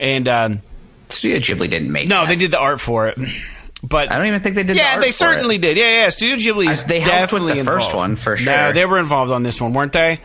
and 0.00 0.26
um, 0.28 0.62
Studio 1.10 1.38
Ghibli 1.38 1.70
didn't 1.70 1.92
make. 1.92 2.08
no, 2.08 2.22
that. 2.22 2.28
they 2.28 2.34
did 2.36 2.50
the 2.50 2.58
art 2.58 2.80
for 2.80 3.06
it. 3.08 3.18
But 3.84 4.12
I 4.12 4.18
don't 4.18 4.26
even 4.28 4.40
think 4.40 4.54
they 4.56 4.62
did. 4.62 4.74
the 4.76 4.80
yeah, 4.80 4.94
art 4.94 5.02
they 5.02 5.10
certainly 5.12 5.56
it. 5.56 5.62
did. 5.62 5.76
Yeah, 5.76 5.90
yeah. 5.90 6.08
Studio 6.10 6.36
Ghibli 6.36 6.70
is 6.70 6.84
I- 6.84 6.86
they 6.88 7.00
helped 7.00 7.32
with 7.32 7.42
definitely 7.42 7.62
the 7.62 7.70
first 7.70 7.88
involved. 7.90 7.94
one, 8.10 8.16
for 8.16 8.36
sure. 8.36 8.52
No, 8.52 8.72
they 8.72 8.86
were 8.86 8.98
involved 8.98 9.30
on 9.32 9.42
this 9.44 9.60
one, 9.60 9.72
weren't 9.72 9.92
they? 9.92 10.20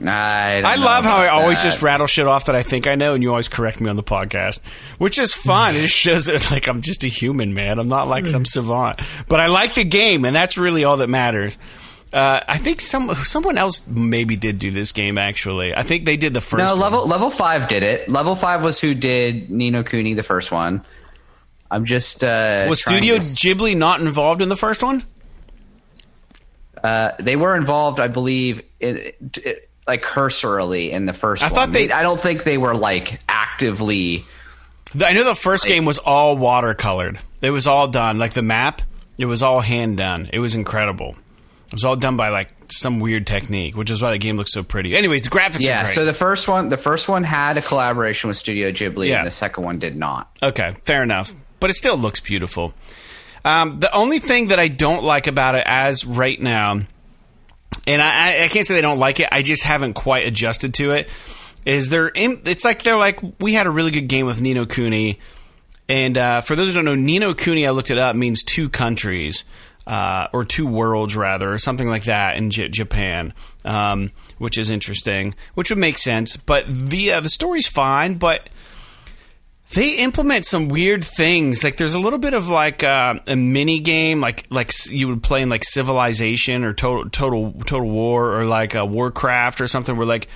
I, 0.00 0.60
don't 0.60 0.70
I 0.70 0.74
love 0.76 1.04
how 1.04 1.16
I 1.16 1.28
always 1.28 1.62
that. 1.62 1.70
just 1.70 1.82
rattle 1.82 2.06
shit 2.06 2.26
off 2.26 2.46
that 2.46 2.56
I 2.56 2.62
think 2.62 2.86
I 2.86 2.96
know, 2.96 3.14
and 3.14 3.22
you 3.22 3.30
always 3.30 3.48
correct 3.48 3.80
me 3.80 3.88
on 3.88 3.96
the 3.96 4.02
podcast, 4.02 4.60
which 4.98 5.18
is 5.18 5.32
fun. 5.32 5.74
it 5.74 5.82
just 5.82 5.96
shows 5.96 6.26
that 6.26 6.50
like 6.50 6.66
I'm 6.68 6.82
just 6.82 7.04
a 7.04 7.08
human, 7.08 7.54
man. 7.54 7.78
I'm 7.78 7.88
not 7.88 8.08
like 8.08 8.26
some 8.26 8.44
savant, 8.44 9.00
but 9.28 9.40
I 9.40 9.46
like 9.46 9.74
the 9.74 9.84
game, 9.84 10.24
and 10.24 10.36
that's 10.36 10.58
really 10.58 10.84
all 10.84 10.98
that 10.98 11.08
matters. 11.08 11.56
Uh, 12.12 12.40
I 12.46 12.58
think 12.58 12.80
some 12.80 13.14
someone 13.14 13.58
else 13.58 13.86
maybe 13.86 14.36
did 14.36 14.58
do 14.58 14.70
this 14.70 14.92
game. 14.92 15.18
Actually, 15.18 15.74
I 15.74 15.82
think 15.82 16.04
they 16.04 16.16
did 16.16 16.34
the 16.34 16.40
first. 16.40 16.58
No, 16.58 16.72
one. 16.72 16.80
level 16.80 17.06
level 17.06 17.30
five 17.30 17.66
did 17.66 17.82
it. 17.82 18.08
Level 18.08 18.34
five 18.34 18.62
was 18.62 18.80
who 18.80 18.94
did 18.94 19.50
Ni 19.50 19.70
no 19.70 19.82
Kuni 19.82 20.14
the 20.14 20.22
first 20.22 20.52
one. 20.52 20.82
I'm 21.70 21.84
just 21.84 22.22
uh, 22.22 22.66
was 22.68 22.80
Studio 22.80 23.14
to 23.14 23.20
Ghibli 23.20 23.76
not 23.76 24.00
involved 24.00 24.40
in 24.40 24.48
the 24.48 24.56
first 24.56 24.82
one? 24.82 25.04
Uh, 26.82 27.12
they 27.18 27.34
were 27.34 27.56
involved, 27.56 27.98
I 27.98 28.06
believe, 28.06 28.62
in, 28.78 28.96
it, 28.98 29.68
like 29.86 30.02
cursorily 30.02 30.90
in 30.92 31.06
the 31.06 31.12
first. 31.12 31.42
I 31.42 31.46
one. 31.46 31.54
thought 31.54 31.72
they- 31.72 31.90
I 31.92 32.02
don't 32.02 32.20
think 32.20 32.44
they 32.44 32.58
were 32.58 32.74
like 32.74 33.20
actively. 33.28 34.24
I 35.02 35.12
know 35.12 35.24
the 35.24 35.34
first 35.34 35.66
game 35.66 35.84
was 35.84 35.98
all 35.98 36.36
watercolored. 36.36 37.18
It 37.42 37.50
was 37.50 37.66
all 37.66 37.88
done 37.88 38.18
like 38.18 38.32
the 38.32 38.42
map. 38.42 38.82
It 39.18 39.26
was 39.26 39.42
all 39.42 39.60
hand 39.60 39.96
done. 39.98 40.28
It 40.32 40.38
was 40.38 40.54
incredible. 40.54 41.16
It 41.66 41.72
was 41.72 41.84
all 41.84 41.96
done 41.96 42.16
by 42.16 42.28
like 42.30 42.48
some 42.70 42.98
weird 42.98 43.26
technique, 43.26 43.76
which 43.76 43.90
is 43.90 44.00
why 44.02 44.10
the 44.10 44.18
game 44.18 44.36
looks 44.36 44.52
so 44.52 44.62
pretty. 44.62 44.96
Anyways, 44.96 45.22
the 45.24 45.30
graphics 45.30 45.60
Yeah. 45.60 45.80
are 45.80 45.84
great. 45.84 45.94
So 45.94 46.04
the 46.04 46.12
first 46.14 46.48
one, 46.48 46.68
the 46.68 46.76
first 46.76 47.08
one 47.08 47.24
had 47.24 47.56
a 47.56 47.62
collaboration 47.62 48.28
with 48.28 48.36
Studio 48.36 48.70
Ghibli, 48.70 49.08
Yeah. 49.08 49.18
and 49.18 49.26
the 49.26 49.30
second 49.30 49.64
one 49.64 49.78
did 49.78 49.96
not. 49.96 50.28
Okay, 50.42 50.74
fair 50.84 51.02
enough. 51.02 51.34
But 51.60 51.70
it 51.70 51.74
still 51.74 51.96
looks 51.96 52.20
beautiful. 52.20 52.74
Um, 53.44 53.80
the 53.80 53.92
only 53.94 54.18
thing 54.18 54.48
that 54.48 54.58
I 54.58 54.68
don't 54.68 55.04
like 55.04 55.26
about 55.26 55.54
it 55.54 55.62
as 55.66 56.04
right 56.04 56.40
now, 56.40 56.80
and 57.86 58.02
I, 58.02 58.44
I- 58.44 58.48
can't 58.48 58.66
say 58.66 58.74
they 58.74 58.80
don't 58.80 58.98
like 58.98 59.20
it, 59.20 59.28
I 59.32 59.42
just 59.42 59.62
haven't 59.62 59.94
quite 59.94 60.26
adjusted 60.26 60.74
to 60.74 60.92
it, 60.92 61.08
is 61.64 61.88
they're 61.90 62.10
it's 62.14 62.64
like 62.64 62.82
they're 62.82 62.96
like, 62.98 63.20
we 63.40 63.54
had 63.54 63.66
a 63.66 63.70
really 63.70 63.90
good 63.90 64.08
game 64.08 64.26
with 64.26 64.40
Ni 64.40 64.54
no 64.54 64.66
Kuni. 64.66 65.18
And 65.88 66.18
uh, 66.18 66.40
for 66.40 66.56
those 66.56 66.68
who 66.68 66.74
don't 66.74 66.84
know, 66.84 66.94
Ni 66.96 67.18
no 67.20 67.32
Kuni, 67.34 67.66
I 67.66 67.70
looked 67.70 67.90
it 67.90 67.98
up, 67.98 68.16
means 68.16 68.42
two 68.44 68.68
countries. 68.68 69.44
Uh, 69.86 70.26
or 70.32 70.44
two 70.44 70.66
worlds, 70.66 71.14
rather, 71.14 71.52
or 71.52 71.58
something 71.58 71.86
like 71.88 72.02
that 72.06 72.36
in 72.36 72.50
J- 72.50 72.66
Japan, 72.68 73.32
um, 73.64 74.10
which 74.36 74.58
is 74.58 74.68
interesting, 74.68 75.36
which 75.54 75.70
would 75.70 75.78
make 75.78 75.96
sense. 75.96 76.36
But 76.36 76.64
the 76.68 77.12
uh, 77.12 77.20
the 77.20 77.30
story's 77.30 77.68
fine, 77.68 78.14
but 78.14 78.48
they 79.74 79.96
implement 79.96 80.44
some 80.46 80.68
weird 80.68 81.04
things. 81.04 81.64
Like 81.64 81.76
there's 81.76 81.94
a 81.94 81.98
little 81.98 82.18
bit 82.18 82.34
of 82.34 82.48
like 82.48 82.84
uh, 82.84 83.14
a 83.26 83.36
mini 83.36 83.80
game, 83.80 84.20
like 84.20 84.46
like 84.48 84.70
you 84.90 85.08
would 85.08 85.22
play 85.22 85.42
in 85.42 85.48
like 85.48 85.64
Civilization 85.64 86.64
or 86.64 86.72
Total 86.72 87.10
Total 87.10 87.52
Total 87.64 87.88
War 87.88 88.38
or 88.38 88.44
like 88.44 88.76
uh, 88.76 88.86
Warcraft 88.86 89.60
or 89.60 89.66
something, 89.66 89.96
where 89.96 90.06
like 90.06 90.28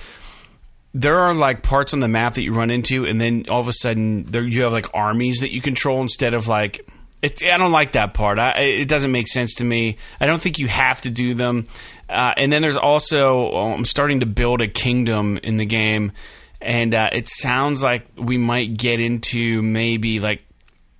there 0.93 1.19
are 1.19 1.33
like 1.33 1.63
parts 1.63 1.93
on 1.93 2.01
the 2.01 2.09
map 2.09 2.33
that 2.35 2.43
you 2.43 2.53
run 2.53 2.71
into, 2.71 3.05
and 3.05 3.21
then 3.21 3.45
all 3.49 3.61
of 3.61 3.67
a 3.67 3.73
sudden 3.73 4.25
there 4.25 4.43
you 4.43 4.63
have 4.63 4.73
like 4.73 4.87
armies 4.93 5.39
that 5.39 5.51
you 5.51 5.61
control 5.61 6.01
instead 6.01 6.33
of 6.33 6.47
like. 6.47 6.85
It's, 7.21 7.43
I 7.43 7.57
don't 7.57 7.71
like 7.71 7.91
that 7.91 8.15
part. 8.15 8.39
I, 8.39 8.61
it 8.61 8.87
doesn't 8.87 9.11
make 9.11 9.27
sense 9.27 9.53
to 9.57 9.63
me. 9.63 9.97
I 10.19 10.25
don't 10.25 10.41
think 10.41 10.57
you 10.57 10.67
have 10.67 11.01
to 11.01 11.11
do 11.11 11.35
them. 11.35 11.67
Uh, 12.09 12.33
and 12.35 12.51
then 12.51 12.63
there's 12.63 12.75
also 12.75 13.51
oh, 13.51 13.73
I'm 13.73 13.85
starting 13.85 14.21
to 14.21 14.25
build 14.25 14.59
a 14.59 14.67
kingdom 14.67 15.37
in 15.37 15.57
the 15.57 15.65
game, 15.65 16.13
and 16.61 16.93
uh, 16.93 17.09
it 17.11 17.27
sounds 17.27 17.81
like 17.83 18.05
we 18.15 18.37
might 18.37 18.77
get 18.77 18.99
into 18.99 19.61
maybe 19.61 20.19
like 20.19 20.41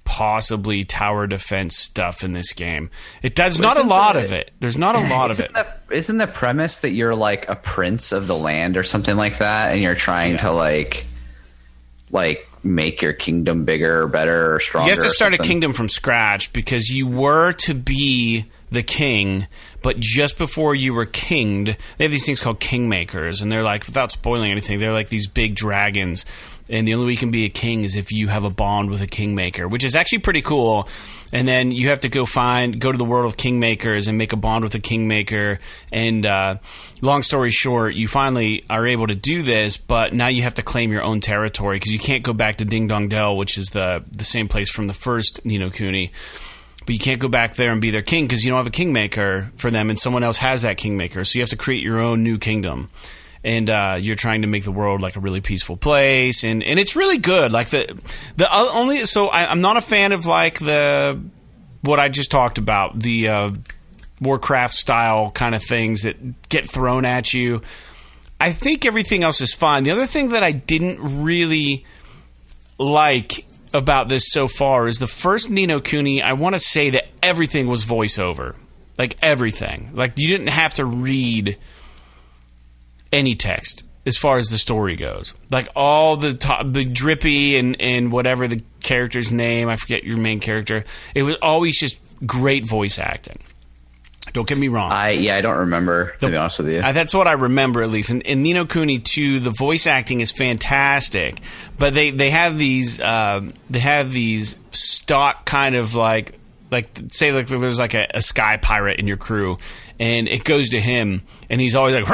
possibly 0.03 0.84
tower 0.84 1.25
defense 1.27 1.77
stuff 1.77 2.24
in 2.24 2.34
this 2.34 2.53
game. 2.53 2.89
It 3.22 3.34
does 3.36 3.60
not 3.60 3.77
a 3.77 3.84
lot 3.84 4.13
the- 4.13 4.25
of 4.25 4.32
it. 4.34 4.51
There's 4.60 4.77
not 4.77 4.96
a 4.96 5.00
lot 5.10 5.32
of 5.32 5.39
it. 5.39 5.53
The, 5.53 5.68
isn't 5.91 6.18
the 6.18 6.27
premise 6.27 6.80
that 6.80 6.91
you're 6.91 7.15
like 7.15 7.48
a 7.48 7.56
prince 7.56 8.12
of 8.12 8.27
the 8.27 8.36
land 8.36 8.75
or 8.77 8.84
something 8.84 9.15
like 9.15 9.38
that, 9.38 9.72
and 9.72 9.82
you're 9.82 9.96
trying 9.96 10.38
to 10.38 10.51
like, 10.51 11.06
like 12.10 12.48
make 12.63 13.01
your 13.01 13.13
kingdom 13.13 13.63
bigger 13.65 14.03
or 14.03 14.08
better 14.08 14.56
or 14.56 14.60
stronger? 14.60 14.89
You 14.89 14.96
have 14.96 15.06
to 15.06 15.12
start 15.12 15.34
a 15.34 15.38
kingdom 15.38 15.74
from 15.74 15.88
scratch 15.88 16.51
because 16.51 16.89
you 16.89 17.08
were 17.08 17.53
to 17.53 17.74
be 17.74 18.46
the 18.72 18.84
king, 18.84 19.48
but 19.81 20.00
just 20.00 20.38
before 20.38 20.75
you 20.75 20.93
were 20.93 21.05
kinged, 21.05 21.75
they 21.97 22.03
have 22.03 22.11
these 22.11 22.25
things 22.25 22.39
called 22.39 22.59
kingmakers, 22.59 23.41
and 23.41 23.51
they're 23.51 23.63
like, 23.63 23.85
without 23.85 24.11
spoiling 24.11 24.51
anything, 24.51 24.79
they're 24.79 24.93
like 24.93 25.09
these 25.09 25.27
big 25.27 25.55
dragons. 25.55 26.25
And 26.69 26.88
the 26.88 26.93
only 26.93 27.07
way 27.07 27.11
you 27.13 27.17
can 27.17 27.31
be 27.31 27.43
a 27.43 27.50
king 27.50 27.83
is 27.83 27.97
if 27.97 28.11
you 28.13 28.29
have 28.29 28.45
a 28.45 28.50
bond 28.50 28.89
with 28.89 29.01
a 29.01 29.07
kingmaker, 29.07 29.67
which 29.67 29.83
is 29.83 29.93
actually 29.93 30.19
pretty 30.19 30.41
cool. 30.41 30.88
And 31.33 31.45
then 31.45 31.71
you 31.71 31.89
have 31.89 32.01
to 32.01 32.09
go 32.09 32.25
find, 32.25 32.79
go 32.79 32.91
to 32.91 32.97
the 32.97 33.03
world 33.03 33.25
of 33.25 33.35
kingmakers 33.35 34.07
and 34.07 34.17
make 34.17 34.31
a 34.31 34.38
bond 34.38 34.63
with 34.63 34.73
a 34.75 34.79
kingmaker. 34.79 35.59
And 35.91 36.25
uh, 36.25 36.57
long 37.01 37.23
story 37.23 37.50
short, 37.50 37.95
you 37.95 38.07
finally 38.07 38.63
are 38.69 38.88
able 38.88 39.07
to 39.07 39.15
do 39.15 39.43
this, 39.43 39.75
but 39.75 40.13
now 40.13 40.27
you 40.27 40.43
have 40.43 40.53
to 40.55 40.61
claim 40.61 40.93
your 40.93 41.03
own 41.03 41.19
territory 41.19 41.75
because 41.75 41.91
you 41.91 42.00
can't 42.00 42.23
go 42.23 42.31
back 42.31 42.57
to 42.57 42.65
Ding 42.65 42.88
Dong 42.88 43.09
Dell, 43.09 43.35
which 43.35 43.57
is 43.57 43.67
the 43.71 44.03
the 44.09 44.25
same 44.25 44.47
place 44.47 44.69
from 44.69 44.88
the 44.88 44.93
first 44.93 45.43
Ni 45.45 45.57
no 45.57 45.69
Kuni. 45.69 46.11
But 46.91 46.95
you 46.95 47.00
can't 47.00 47.21
go 47.21 47.29
back 47.29 47.55
there 47.55 47.71
and 47.71 47.79
be 47.79 47.89
their 47.89 48.01
king 48.01 48.27
because 48.27 48.43
you 48.43 48.50
don't 48.50 48.57
have 48.57 48.67
a 48.67 48.69
kingmaker 48.69 49.50
for 49.55 49.71
them, 49.71 49.89
and 49.89 49.98
someone 49.98 50.25
else 50.25 50.36
has 50.39 50.63
that 50.63 50.75
kingmaker. 50.75 51.24
So 51.24 51.39
you 51.39 51.41
have 51.41 51.51
to 51.51 51.55
create 51.55 51.81
your 51.81 52.01
own 52.01 52.21
new 52.21 52.38
kingdom, 52.38 52.89
and 53.45 53.69
uh, 53.69 53.95
you're 53.98 54.17
trying 54.17 54.41
to 54.41 54.50
make 54.50 54.65
the 54.65 54.74
world 54.74 55.01
like 55.01 55.15
a 55.15 55.21
really 55.21 55.39
peaceful 55.39 55.77
place, 55.77 56.43
and, 56.43 56.62
and 56.62 56.77
it's 56.81 56.98
really 56.98 57.17
good. 57.17 57.53
Like 57.53 57.69
the 57.69 57.98
the 58.36 58.53
only 58.53 59.05
so 59.05 59.29
I, 59.29 59.50
I'm 59.50 59.62
not 59.62 59.77
a 59.77 59.81
fan 59.81 60.12
of 60.12 60.25
like 60.25 60.60
the 60.60 61.17
what 61.79 61.98
I 62.01 62.10
just 62.10 62.29
talked 62.29 62.57
about 62.57 63.00
the 63.00 63.29
uh, 63.29 63.51
Warcraft 64.19 64.74
style 64.74 65.31
kind 65.31 65.55
of 65.55 65.63
things 65.63 66.01
that 66.01 66.50
get 66.50 66.69
thrown 66.69 67.05
at 67.05 67.33
you. 67.33 67.62
I 68.38 68.51
think 68.51 68.86
everything 68.86 69.24
else 69.24 69.39
is 69.39 69.53
fine. 69.53 69.83
The 69.83 69.91
other 69.91 70.07
thing 70.07 70.31
that 70.31 70.43
I 70.43 70.51
didn't 70.51 71.24
really 71.24 71.86
like 72.77 73.45
about 73.73 74.09
this 74.09 74.31
so 74.31 74.47
far 74.47 74.87
is 74.87 74.99
the 74.99 75.07
first 75.07 75.49
Ni 75.49 75.65
no 75.65 75.79
Kuni. 75.79 76.21
I 76.21 76.33
want 76.33 76.55
to 76.55 76.59
say 76.59 76.89
that 76.91 77.07
everything 77.23 77.67
was 77.67 77.85
voiceover, 77.85 78.55
like 78.97 79.17
everything. 79.21 79.91
Like 79.93 80.17
you 80.17 80.27
didn't 80.29 80.47
have 80.47 80.73
to 80.75 80.85
read 80.85 81.57
any 83.11 83.35
text 83.35 83.83
as 84.05 84.17
far 84.17 84.37
as 84.37 84.47
the 84.47 84.57
story 84.57 84.95
goes. 84.95 85.33
Like 85.49 85.69
all 85.75 86.17
the 86.17 86.33
top, 86.33 86.65
the 86.71 86.85
drippy 86.85 87.57
and 87.57 87.79
and 87.79 88.11
whatever 88.11 88.47
the 88.47 88.61
character's 88.81 89.31
name, 89.31 89.69
I 89.69 89.75
forget 89.75 90.03
your 90.03 90.17
main 90.17 90.39
character. 90.39 90.85
It 91.15 91.23
was 91.23 91.35
always 91.41 91.79
just 91.79 91.99
great 92.25 92.67
voice 92.67 92.99
acting. 92.99 93.39
Don't 94.33 94.47
get 94.47 94.57
me 94.57 94.67
wrong. 94.67 94.91
I 94.91 95.11
yeah, 95.11 95.35
I 95.35 95.41
don't 95.41 95.57
remember 95.57 96.15
to 96.19 96.29
be 96.29 96.37
honest 96.37 96.59
with 96.59 96.69
you. 96.69 96.79
Uh, 96.79 96.91
that's 96.91 97.13
what 97.13 97.27
I 97.27 97.33
remember 97.33 97.81
at 97.81 97.89
least. 97.89 98.11
And 98.11 98.21
in 98.21 98.43
Ni 98.43 98.53
no 98.53 98.65
Kuni 98.65 98.99
2, 98.99 99.39
the 99.39 99.49
voice 99.49 99.87
acting 99.87 100.21
is 100.21 100.31
fantastic, 100.31 101.41
but 101.77 101.93
they 101.93 102.11
they 102.11 102.29
have 102.29 102.57
these 102.57 102.99
uh, 102.99 103.41
they 103.69 103.79
have 103.79 104.11
these 104.11 104.57
stock 104.71 105.45
kind 105.45 105.75
of 105.75 105.95
like 105.95 106.37
like 106.69 106.89
say 107.11 107.31
like 107.31 107.47
there's 107.47 107.79
like 107.79 107.93
a, 107.93 108.07
a 108.13 108.21
sky 108.21 108.57
pirate 108.57 108.99
in 108.99 109.07
your 109.07 109.17
crew. 109.17 109.57
And 109.99 110.27
it 110.27 110.43
goes 110.43 110.69
to 110.69 110.81
him, 110.81 111.21
and 111.47 111.61
he's 111.61 111.75
always 111.75 111.93
like, 111.93 112.07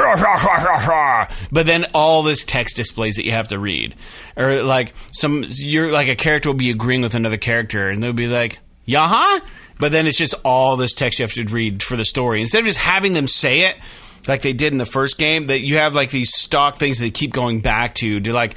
but 1.50 1.64
then 1.64 1.86
all 1.94 2.22
this 2.22 2.44
text 2.44 2.76
displays 2.76 3.16
that 3.16 3.24
you 3.24 3.32
have 3.32 3.48
to 3.48 3.58
read, 3.58 3.94
or 4.36 4.62
like 4.62 4.92
some 5.10 5.46
you're 5.48 5.90
like 5.90 6.08
a 6.08 6.14
character 6.14 6.50
will 6.50 6.54
be 6.54 6.68
agreeing 6.68 7.00
with 7.00 7.14
another 7.14 7.38
character, 7.38 7.88
and 7.88 8.02
they'll 8.02 8.12
be 8.12 8.26
like, 8.26 8.58
"Yaha," 8.86 9.40
but 9.78 9.92
then 9.92 10.06
it's 10.06 10.18
just 10.18 10.34
all 10.44 10.76
this 10.76 10.94
text 10.94 11.18
you 11.18 11.24
have 11.24 11.32
to 11.32 11.44
read 11.44 11.82
for 11.82 11.96
the 11.96 12.04
story. 12.04 12.40
Instead 12.40 12.60
of 12.60 12.66
just 12.66 12.78
having 12.78 13.12
them 13.12 13.26
say 13.26 13.62
it 13.62 13.76
like 14.26 14.42
they 14.42 14.52
did 14.52 14.72
in 14.72 14.78
the 14.78 14.86
first 14.86 15.18
game 15.18 15.46
that 15.46 15.60
you 15.60 15.76
have 15.76 15.94
like 15.94 16.10
these 16.10 16.34
stock 16.34 16.76
things 16.76 16.98
that 16.98 17.04
they 17.04 17.10
keep 17.10 17.32
going 17.32 17.60
back 17.60 17.94
to 17.94 18.20
to 18.20 18.32
like 18.32 18.54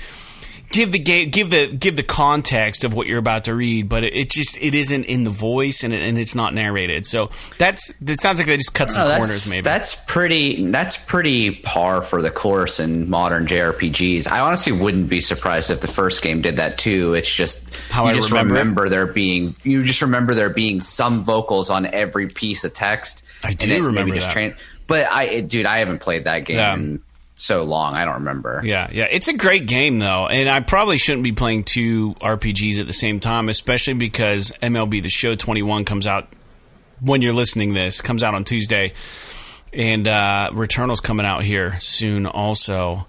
give 0.71 0.91
the 0.91 0.99
game 0.99 1.29
give 1.29 1.49
the 1.49 1.67
give 1.67 1.95
the 1.95 2.03
context 2.03 2.83
of 2.83 2.93
what 2.93 3.07
you're 3.07 3.19
about 3.19 3.43
to 3.45 3.53
read 3.53 3.89
but 3.89 4.03
it, 4.03 4.13
it 4.15 4.29
just 4.29 4.57
it 4.61 4.73
isn't 4.73 5.03
in 5.05 5.23
the 5.23 5.29
voice 5.29 5.83
and, 5.83 5.93
it, 5.93 6.01
and 6.01 6.17
it's 6.17 6.35
not 6.35 6.53
narrated 6.53 7.05
so 7.05 7.29
that's 7.57 7.91
it 8.05 8.19
sounds 8.19 8.39
like 8.39 8.47
they 8.47 8.57
just 8.57 8.73
cut 8.73 8.89
some 8.91 9.07
No, 9.07 9.17
corners 9.17 9.49
maybe 9.49 9.61
that's 9.61 9.95
pretty. 9.95 10.65
That's 10.71 10.97
pretty 10.97 11.51
par 11.51 12.01
for 12.01 12.21
the 12.21 12.31
course 12.31 12.79
in 12.79 13.09
modern 13.09 13.45
JRPGs. 13.47 14.29
I 14.31 14.39
honestly 14.39 14.71
wouldn't 14.71 15.09
be 15.09 15.21
surprised 15.21 15.71
if 15.71 15.81
the 15.81 15.87
first 15.87 16.21
game 16.21 16.41
did 16.41 16.55
that 16.57 16.77
too. 16.77 17.13
It's 17.13 17.33
just 17.33 17.75
How 17.89 18.05
you 18.05 18.11
I 18.11 18.13
just 18.13 18.31
remember 18.31 18.53
remember 18.55 18.89
there 18.89 19.07
being 19.07 19.55
you 19.63 19.83
just 19.83 20.01
remember 20.01 20.33
there 20.33 20.49
being 20.49 20.81
some 20.81 21.23
vocals 21.23 21.69
on 21.69 21.85
every 21.85 22.27
piece 22.27 22.63
of 22.63 22.73
text. 22.73 23.25
I 23.43 23.53
do 23.53 23.85
remember 23.85 24.13
just 24.15 24.27
that. 24.27 24.33
train. 24.33 24.55
But 24.87 25.07
I, 25.07 25.39
dude, 25.41 25.65
I 25.65 25.79
haven't 25.79 25.99
played 25.99 26.25
that 26.25 26.39
game 26.45 26.57
Yeah. 26.57 26.97
So 27.41 27.63
long. 27.63 27.95
I 27.95 28.05
don't 28.05 28.15
remember. 28.15 28.61
Yeah, 28.63 28.89
yeah. 28.91 29.07
It's 29.09 29.27
a 29.27 29.33
great 29.33 29.67
game 29.67 29.99
though, 29.99 30.27
and 30.27 30.49
I 30.49 30.59
probably 30.61 30.97
shouldn't 30.97 31.23
be 31.23 31.31
playing 31.31 31.63
two 31.63 32.13
RPGs 32.15 32.79
at 32.79 32.87
the 32.87 32.93
same 32.93 33.19
time, 33.19 33.49
especially 33.49 33.93
because 33.93 34.51
MLB 34.61 35.01
The 35.01 35.09
Show 35.09 35.35
21 35.35 35.85
comes 35.85 36.07
out 36.07 36.27
when 36.99 37.21
you're 37.21 37.33
listening 37.33 37.73
this 37.73 38.01
comes 38.01 38.23
out 38.23 38.35
on 38.35 38.43
Tuesday, 38.43 38.93
and 39.73 40.07
uh, 40.07 40.51
Returnal's 40.53 41.01
coming 41.01 41.25
out 41.25 41.43
here 41.43 41.79
soon 41.79 42.25
also. 42.25 43.07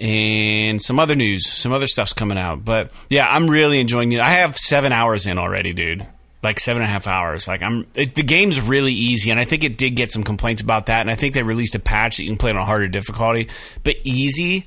And 0.00 0.80
some 0.80 1.00
other 1.00 1.16
news, 1.16 1.50
some 1.50 1.72
other 1.72 1.88
stuff's 1.88 2.12
coming 2.12 2.38
out. 2.38 2.64
But 2.64 2.92
yeah, 3.08 3.28
I'm 3.28 3.50
really 3.50 3.80
enjoying 3.80 4.12
it. 4.12 4.20
I 4.20 4.30
have 4.34 4.56
seven 4.56 4.92
hours 4.92 5.26
in 5.26 5.38
already, 5.38 5.72
dude. 5.72 6.06
Like 6.42 6.60
seven 6.60 6.82
and 6.82 6.88
a 6.88 6.92
half 6.92 7.06
hours. 7.06 7.48
Like 7.48 7.62
I'm, 7.62 7.86
it, 7.96 8.14
the 8.14 8.22
game's 8.22 8.60
really 8.60 8.92
easy, 8.92 9.30
and 9.30 9.40
I 9.40 9.44
think 9.44 9.64
it 9.64 9.76
did 9.76 9.90
get 9.90 10.10
some 10.10 10.22
complaints 10.22 10.62
about 10.62 10.86
that. 10.86 11.00
And 11.00 11.10
I 11.10 11.14
think 11.14 11.34
they 11.34 11.42
released 11.42 11.74
a 11.74 11.80
patch 11.80 12.16
that 12.16 12.24
you 12.24 12.30
can 12.30 12.38
play 12.38 12.50
on 12.50 12.64
harder 12.64 12.88
difficulty, 12.88 13.48
but 13.82 13.96
easy 14.04 14.66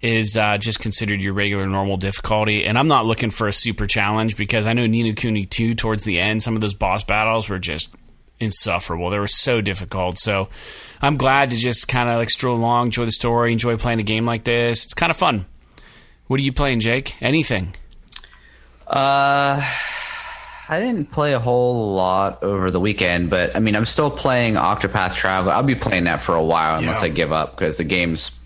is 0.00 0.36
uh, 0.36 0.58
just 0.58 0.80
considered 0.80 1.22
your 1.22 1.32
regular 1.32 1.66
normal 1.66 1.96
difficulty. 1.96 2.64
And 2.64 2.78
I'm 2.78 2.88
not 2.88 3.06
looking 3.06 3.30
for 3.30 3.48
a 3.48 3.52
super 3.52 3.86
challenge 3.86 4.36
because 4.36 4.66
I 4.66 4.74
know 4.74 4.86
Ni 4.86 5.02
no 5.02 5.14
Kuni 5.14 5.46
2 5.46 5.74
towards 5.74 6.04
the 6.04 6.20
end, 6.20 6.42
some 6.42 6.54
of 6.54 6.60
those 6.60 6.74
boss 6.74 7.04
battles 7.04 7.48
were 7.48 7.58
just 7.58 7.94
insufferable. 8.38 9.08
They 9.08 9.18
were 9.18 9.26
so 9.26 9.62
difficult. 9.62 10.18
So 10.18 10.48
I'm 11.00 11.16
glad 11.16 11.52
to 11.52 11.56
just 11.56 11.88
kind 11.88 12.10
of 12.10 12.18
like 12.18 12.28
stroll 12.28 12.56
along, 12.56 12.88
enjoy 12.88 13.06
the 13.06 13.12
story, 13.12 13.52
enjoy 13.52 13.78
playing 13.78 14.00
a 14.00 14.04
game 14.04 14.26
like 14.26 14.44
this. 14.44 14.84
It's 14.84 14.94
kind 14.94 15.08
of 15.08 15.16
fun. 15.16 15.46
What 16.26 16.38
are 16.38 16.42
you 16.42 16.52
playing, 16.52 16.80
Jake? 16.80 17.16
Anything? 17.22 17.74
Uh, 18.86 19.66
I 20.68 20.80
didn't 20.80 21.10
play 21.10 21.34
a 21.34 21.38
whole 21.38 21.94
lot 21.94 22.42
over 22.42 22.70
the 22.70 22.80
weekend, 22.80 23.28
but 23.30 23.54
I 23.54 23.60
mean, 23.60 23.76
I'm 23.76 23.84
still 23.84 24.10
playing 24.10 24.54
Octopath 24.54 25.14
Traveler. 25.14 25.52
I'll 25.52 25.62
be 25.62 25.74
playing 25.74 26.04
that 26.04 26.22
for 26.22 26.34
a 26.34 26.42
while 26.42 26.78
unless 26.78 27.00
Yeah. 27.02 27.06
I 27.06 27.08
give 27.10 27.32
up 27.32 27.54
because 27.56 27.76
the 27.78 27.84
game's 27.84 28.38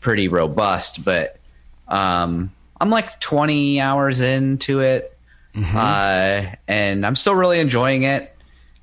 pretty 0.00 0.28
robust. 0.28 1.04
But 1.04 1.38
um, 1.88 2.52
I'm 2.80 2.88
like 2.90 3.20
20 3.20 3.80
hours 3.80 4.20
into 4.20 4.80
it, 4.80 5.16
uh, 5.74 6.42
and 6.66 7.04
I'm 7.06 7.16
still 7.16 7.34
really 7.34 7.60
enjoying 7.60 8.04
it. 8.04 8.34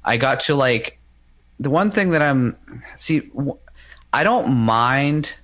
I 0.04 0.18
got 0.18 0.42
to 0.42 0.56
like 0.56 1.00
the 1.60 1.70
one 1.72 1.90
thing 1.92 2.12
that 2.12 2.22
I'm 2.22 2.56
see. 2.96 3.22
w- 3.22 3.58
I 4.12 4.24
don't 4.24 4.54
mind 4.58 5.36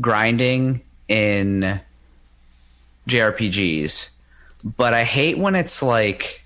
grinding 0.00 0.82
in 1.08 1.80
JRPGs, 3.08 4.10
but 4.64 4.94
I 4.94 5.04
hate 5.04 5.36
when 5.38 5.54
it's 5.54 5.82
like 5.82 6.42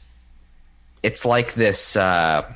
it's 1.02 1.24
like 1.24 1.54
this 1.54 1.96
uh 1.96 2.50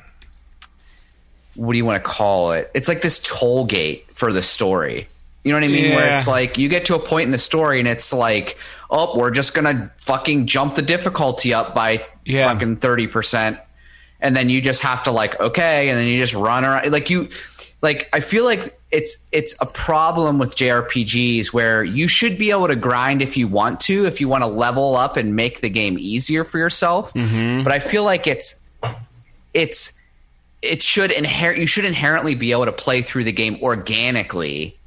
what 1.55 1.73
do 1.73 1.77
you 1.77 1.85
want 1.85 2.03
to 2.03 2.09
call 2.09 2.53
it? 2.53 2.71
It's 2.73 2.87
like 2.87 3.01
this 3.01 3.19
toll 3.19 3.65
gate 3.65 4.07
for 4.13 4.33
the 4.33 4.41
story. 4.41 5.07
You 5.43 5.51
know 5.51 5.57
what 5.57 5.65
I 5.65 5.67
mean? 5.67 5.93
Where 5.95 6.13
it's 6.13 6.27
like 6.27 6.57
you 6.57 6.67
get 6.69 6.85
to 6.85 6.95
a 6.95 6.99
point 6.99 7.25
in 7.25 7.31
the 7.31 7.37
story 7.37 7.79
and 7.79 7.87
it's 7.87 8.11
like, 8.13 8.57
oh, 8.89 9.17
we're 9.17 9.29
just 9.31 9.53
gonna 9.53 9.91
fucking 9.97 10.47
jump 10.47 10.75
the 10.75 10.81
difficulty 10.81 11.53
up 11.53 11.75
by 11.75 12.05
Yeah. 12.25 12.51
fucking 12.51 12.77
thirty 12.77 13.07
percent, 13.07 13.57
and 14.21 14.35
then 14.37 14.49
you 14.49 14.61
just 14.61 14.81
have 14.83 15.03
to 15.03 15.11
like, 15.11 15.39
okay, 15.39 15.89
and 15.89 15.97
then 15.99 16.07
you 16.07 16.17
just 16.17 16.33
run 16.33 16.63
around. 16.63 16.89
Like 16.91 17.09
you, 17.09 17.27
like 17.83 18.09
I 18.13 18.21
feel 18.21 18.45
like 18.45 18.79
it's 18.89 19.27
it's 19.31 19.55
a 19.61 19.65
problem 19.67 20.39
with 20.39 20.55
JRPGs 20.55 21.53
where 21.53 21.83
you 21.83 22.07
should 22.07 22.37
be 22.37 22.49
able 22.49 22.67
to 22.69 22.75
grind 22.75 23.21
if 23.21 23.37
you 23.37 23.47
want 23.47 23.81
to, 23.81 24.05
if 24.07 24.19
you 24.21 24.27
want 24.29 24.43
to 24.43 24.47
level 24.47 24.95
up 24.95 25.17
and 25.17 25.35
make 25.35 25.61
the 25.61 25.69
game 25.69 25.97
easier 25.99 26.43
for 26.43 26.57
yourself. 26.57 27.13
Mm-hmm. 27.13 27.63
But 27.63 27.73
I 27.73 27.79
feel 27.79 28.03
like 28.05 28.25
it's 28.25 28.67
it's 29.53 29.99
it 30.61 30.81
should 30.81 31.11
inherit 31.11 31.59
you 31.59 31.67
should 31.67 31.85
inherently 31.85 32.35
be 32.35 32.53
able 32.53 32.65
to 32.65 32.71
play 32.71 33.01
through 33.01 33.25
the 33.25 33.31
game 33.33 33.59
organically 33.61 34.77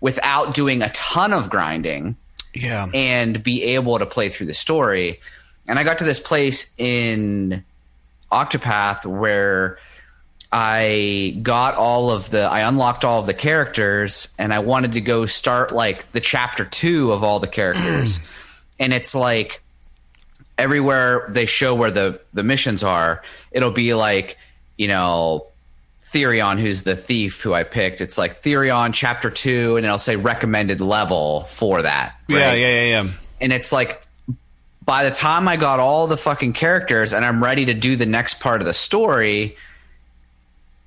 without 0.00 0.54
doing 0.54 0.80
a 0.80 0.90
ton 0.90 1.32
of 1.32 1.50
grinding 1.50 2.14
Yeah. 2.54 2.86
and 2.94 3.42
be 3.42 3.62
able 3.74 3.98
to 3.98 4.06
play 4.06 4.28
through 4.28 4.46
the 4.46 4.54
story. 4.54 5.18
And 5.66 5.78
I 5.78 5.82
got 5.82 5.98
to 5.98 6.04
this 6.04 6.20
place 6.20 6.72
in 6.78 7.64
Octopath 8.30 9.06
where 9.06 9.78
I 10.56 11.36
got 11.42 11.74
all 11.74 12.12
of 12.12 12.30
the 12.30 12.42
I 12.42 12.60
unlocked 12.60 13.04
all 13.04 13.18
of 13.18 13.26
the 13.26 13.34
characters 13.34 14.28
and 14.38 14.54
I 14.54 14.60
wanted 14.60 14.92
to 14.92 15.00
go 15.00 15.26
start 15.26 15.72
like 15.72 16.12
the 16.12 16.20
chapter 16.20 16.64
2 16.64 17.10
of 17.10 17.24
all 17.24 17.40
the 17.40 17.48
characters. 17.48 18.20
Mm. 18.20 18.26
and 18.78 18.92
it's 18.94 19.16
like 19.16 19.64
everywhere 20.56 21.28
they 21.32 21.46
show 21.46 21.74
where 21.74 21.90
the 21.90 22.20
the 22.34 22.44
missions 22.44 22.84
are, 22.84 23.24
it'll 23.50 23.72
be 23.72 23.94
like, 23.94 24.38
you 24.78 24.86
know, 24.86 25.48
Therion, 26.04 26.60
who's 26.60 26.84
the 26.84 26.94
thief 26.94 27.42
who 27.42 27.52
I 27.52 27.64
picked. 27.64 28.00
It's 28.00 28.16
like 28.16 28.34
Therion 28.34 28.94
chapter 28.94 29.30
two, 29.30 29.76
and 29.76 29.84
it'll 29.84 29.98
say 29.98 30.14
recommended 30.14 30.80
level 30.80 31.40
for 31.40 31.82
that. 31.82 32.14
Yeah, 32.28 32.52
yeah, 32.52 32.68
yeah, 32.68 32.84
yeah. 32.84 33.10
And 33.40 33.52
it's 33.52 33.72
like 33.72 34.06
by 34.84 35.02
the 35.02 35.10
time 35.10 35.48
I 35.48 35.56
got 35.56 35.80
all 35.80 36.06
the 36.06 36.16
fucking 36.16 36.52
characters 36.52 37.12
and 37.12 37.24
I'm 37.24 37.42
ready 37.42 37.64
to 37.64 37.74
do 37.74 37.96
the 37.96 38.06
next 38.06 38.38
part 38.38 38.60
of 38.60 38.66
the 38.66 38.74
story, 38.74 39.56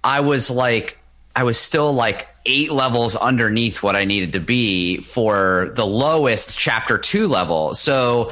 I 0.03 0.21
was 0.21 0.49
like, 0.49 0.97
I 1.35 1.43
was 1.43 1.59
still 1.59 1.93
like 1.93 2.27
eight 2.45 2.71
levels 2.71 3.15
underneath 3.15 3.83
what 3.83 3.95
I 3.95 4.05
needed 4.05 4.33
to 4.33 4.39
be 4.39 4.97
for 4.97 5.71
the 5.75 5.85
lowest 5.85 6.57
chapter 6.57 6.97
two 6.97 7.27
level. 7.27 7.75
So, 7.75 8.31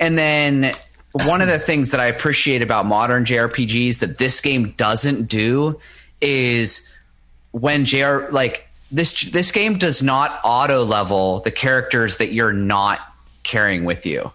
and 0.00 0.18
then 0.18 0.72
one 1.12 1.40
of 1.40 1.48
the 1.48 1.58
things 1.58 1.92
that 1.92 2.00
I 2.00 2.06
appreciate 2.06 2.62
about 2.62 2.86
modern 2.86 3.24
JRPGs 3.24 4.00
that 4.00 4.18
this 4.18 4.40
game 4.40 4.72
doesn't 4.76 5.28
do 5.28 5.80
is 6.20 6.92
when 7.52 7.84
JR 7.84 8.28
like 8.30 8.68
this 8.90 9.22
this 9.30 9.52
game 9.52 9.78
does 9.78 10.02
not 10.02 10.40
auto 10.44 10.84
level 10.84 11.40
the 11.40 11.50
characters 11.50 12.18
that 12.18 12.32
you're 12.32 12.52
not 12.52 13.00
carrying 13.42 13.84
with 13.84 14.06
you. 14.06 14.32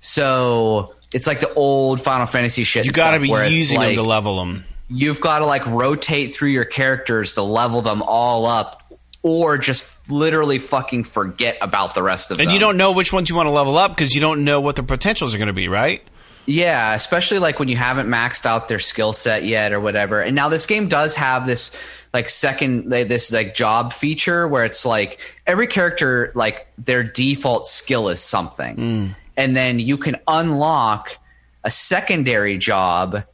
So 0.00 0.94
it's 1.12 1.26
like 1.26 1.40
the 1.40 1.52
old 1.54 2.00
Final 2.00 2.26
Fantasy 2.26 2.64
shit. 2.64 2.86
You 2.86 2.92
got 2.92 3.12
to 3.12 3.20
be 3.20 3.28
using 3.28 3.78
like, 3.78 3.88
them 3.88 3.96
to 3.96 4.02
level 4.02 4.38
them. 4.38 4.64
You've 4.88 5.20
got 5.20 5.40
to 5.40 5.46
like 5.46 5.66
rotate 5.66 6.34
through 6.34 6.50
your 6.50 6.64
characters 6.64 7.34
to 7.34 7.42
level 7.42 7.82
them 7.82 8.02
all 8.02 8.46
up, 8.46 8.82
or 9.22 9.58
just 9.58 10.10
literally 10.10 10.58
fucking 10.58 11.04
forget 11.04 11.58
about 11.60 11.94
the 11.94 12.02
rest 12.02 12.30
of 12.30 12.38
And 12.38 12.46
them. 12.46 12.48
And 12.48 12.54
you 12.54 12.60
don't 12.60 12.76
know 12.76 12.92
which 12.92 13.12
ones 13.12 13.28
you 13.28 13.36
want 13.36 13.48
to 13.48 13.52
level 13.52 13.76
up 13.76 13.90
because 13.90 14.14
you 14.14 14.20
don't 14.20 14.44
know 14.44 14.60
what 14.60 14.76
their 14.76 14.84
potentials 14.84 15.34
are 15.34 15.38
going 15.38 15.48
to 15.48 15.52
be, 15.52 15.68
right? 15.68 16.02
Yeah, 16.46 16.94
especially 16.94 17.40
like 17.40 17.58
when 17.58 17.68
you 17.68 17.76
haven't 17.76 18.08
maxed 18.08 18.46
out 18.46 18.68
their 18.68 18.78
skill 18.78 19.12
set 19.12 19.44
yet 19.44 19.72
or 19.72 19.80
whatever. 19.80 20.22
And 20.22 20.34
now 20.34 20.48
this 20.48 20.64
game 20.64 20.88
does 20.88 21.14
have 21.16 21.46
this 21.46 21.78
like 22.14 22.30
second 22.30 22.88
this 22.88 23.30
like 23.30 23.54
job 23.54 23.92
feature 23.92 24.48
where 24.48 24.64
it's 24.64 24.86
like 24.86 25.20
every 25.46 25.66
character 25.66 26.32
like 26.34 26.66
their 26.78 27.04
default 27.04 27.68
skill 27.68 28.08
is 28.08 28.20
something. 28.20 28.76
Mm. 28.76 29.16
And 29.36 29.54
then 29.54 29.78
you 29.78 29.98
can 29.98 30.16
unlock 30.26 31.18
a 31.64 31.70
secondary 31.70 32.56
job 32.56 33.24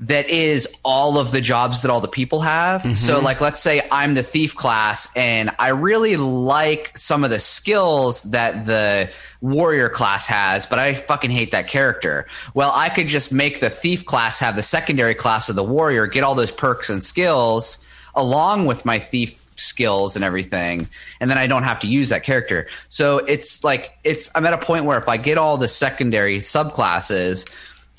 that 0.00 0.28
is 0.30 0.78
all 0.82 1.18
of 1.18 1.30
the 1.30 1.42
jobs 1.42 1.82
that 1.82 1.90
all 1.90 2.00
the 2.00 2.08
people 2.08 2.40
have. 2.40 2.82
So, 2.82 2.88
mm-hmm. 3.16 3.24
like, 3.24 3.40
let's 3.40 3.60
say 3.60 3.86
I'm 3.92 4.14
the 4.14 4.22
thief 4.22 4.56
class 4.56 5.14
and 5.14 5.50
I 5.58 5.68
really 5.68 6.16
like 6.16 6.96
some 6.96 7.22
of 7.22 7.30
the 7.30 7.38
skills 7.38 8.24
that 8.24 8.64
the 8.64 9.10
warrior 9.42 9.90
class 9.90 10.26
has, 10.26 10.64
but 10.64 10.78
I 10.78 10.94
fucking 10.94 11.30
hate 11.30 11.52
that 11.52 11.68
character. 11.68 12.26
Well, 12.54 12.72
I 12.74 12.88
could 12.88 13.08
just 13.08 13.30
make 13.30 13.60
the 13.60 13.70
thief 13.70 14.06
class 14.06 14.40
have 14.40 14.56
the 14.56 14.62
secondary 14.62 15.14
class 15.14 15.50
of 15.50 15.56
the 15.56 15.64
warrior, 15.64 16.06
get 16.06 16.24
all 16.24 16.34
those 16.34 16.52
perks 16.52 16.88
and 16.88 17.04
skills 17.04 17.78
along 18.14 18.66
with 18.66 18.84
my 18.84 18.98
thief 18.98 19.48
skills 19.56 20.16
and 20.16 20.24
everything 20.24 20.88
and 21.20 21.30
then 21.30 21.36
I 21.36 21.46
don't 21.46 21.64
have 21.64 21.80
to 21.80 21.86
use 21.86 22.08
that 22.08 22.22
character. 22.22 22.66
So 22.88 23.18
it's 23.18 23.62
like 23.62 23.98
it's 24.04 24.30
I'm 24.34 24.46
at 24.46 24.54
a 24.54 24.58
point 24.58 24.86
where 24.86 24.98
if 24.98 25.08
I 25.08 25.18
get 25.18 25.36
all 25.36 25.58
the 25.58 25.68
secondary 25.68 26.38
subclasses, 26.38 27.46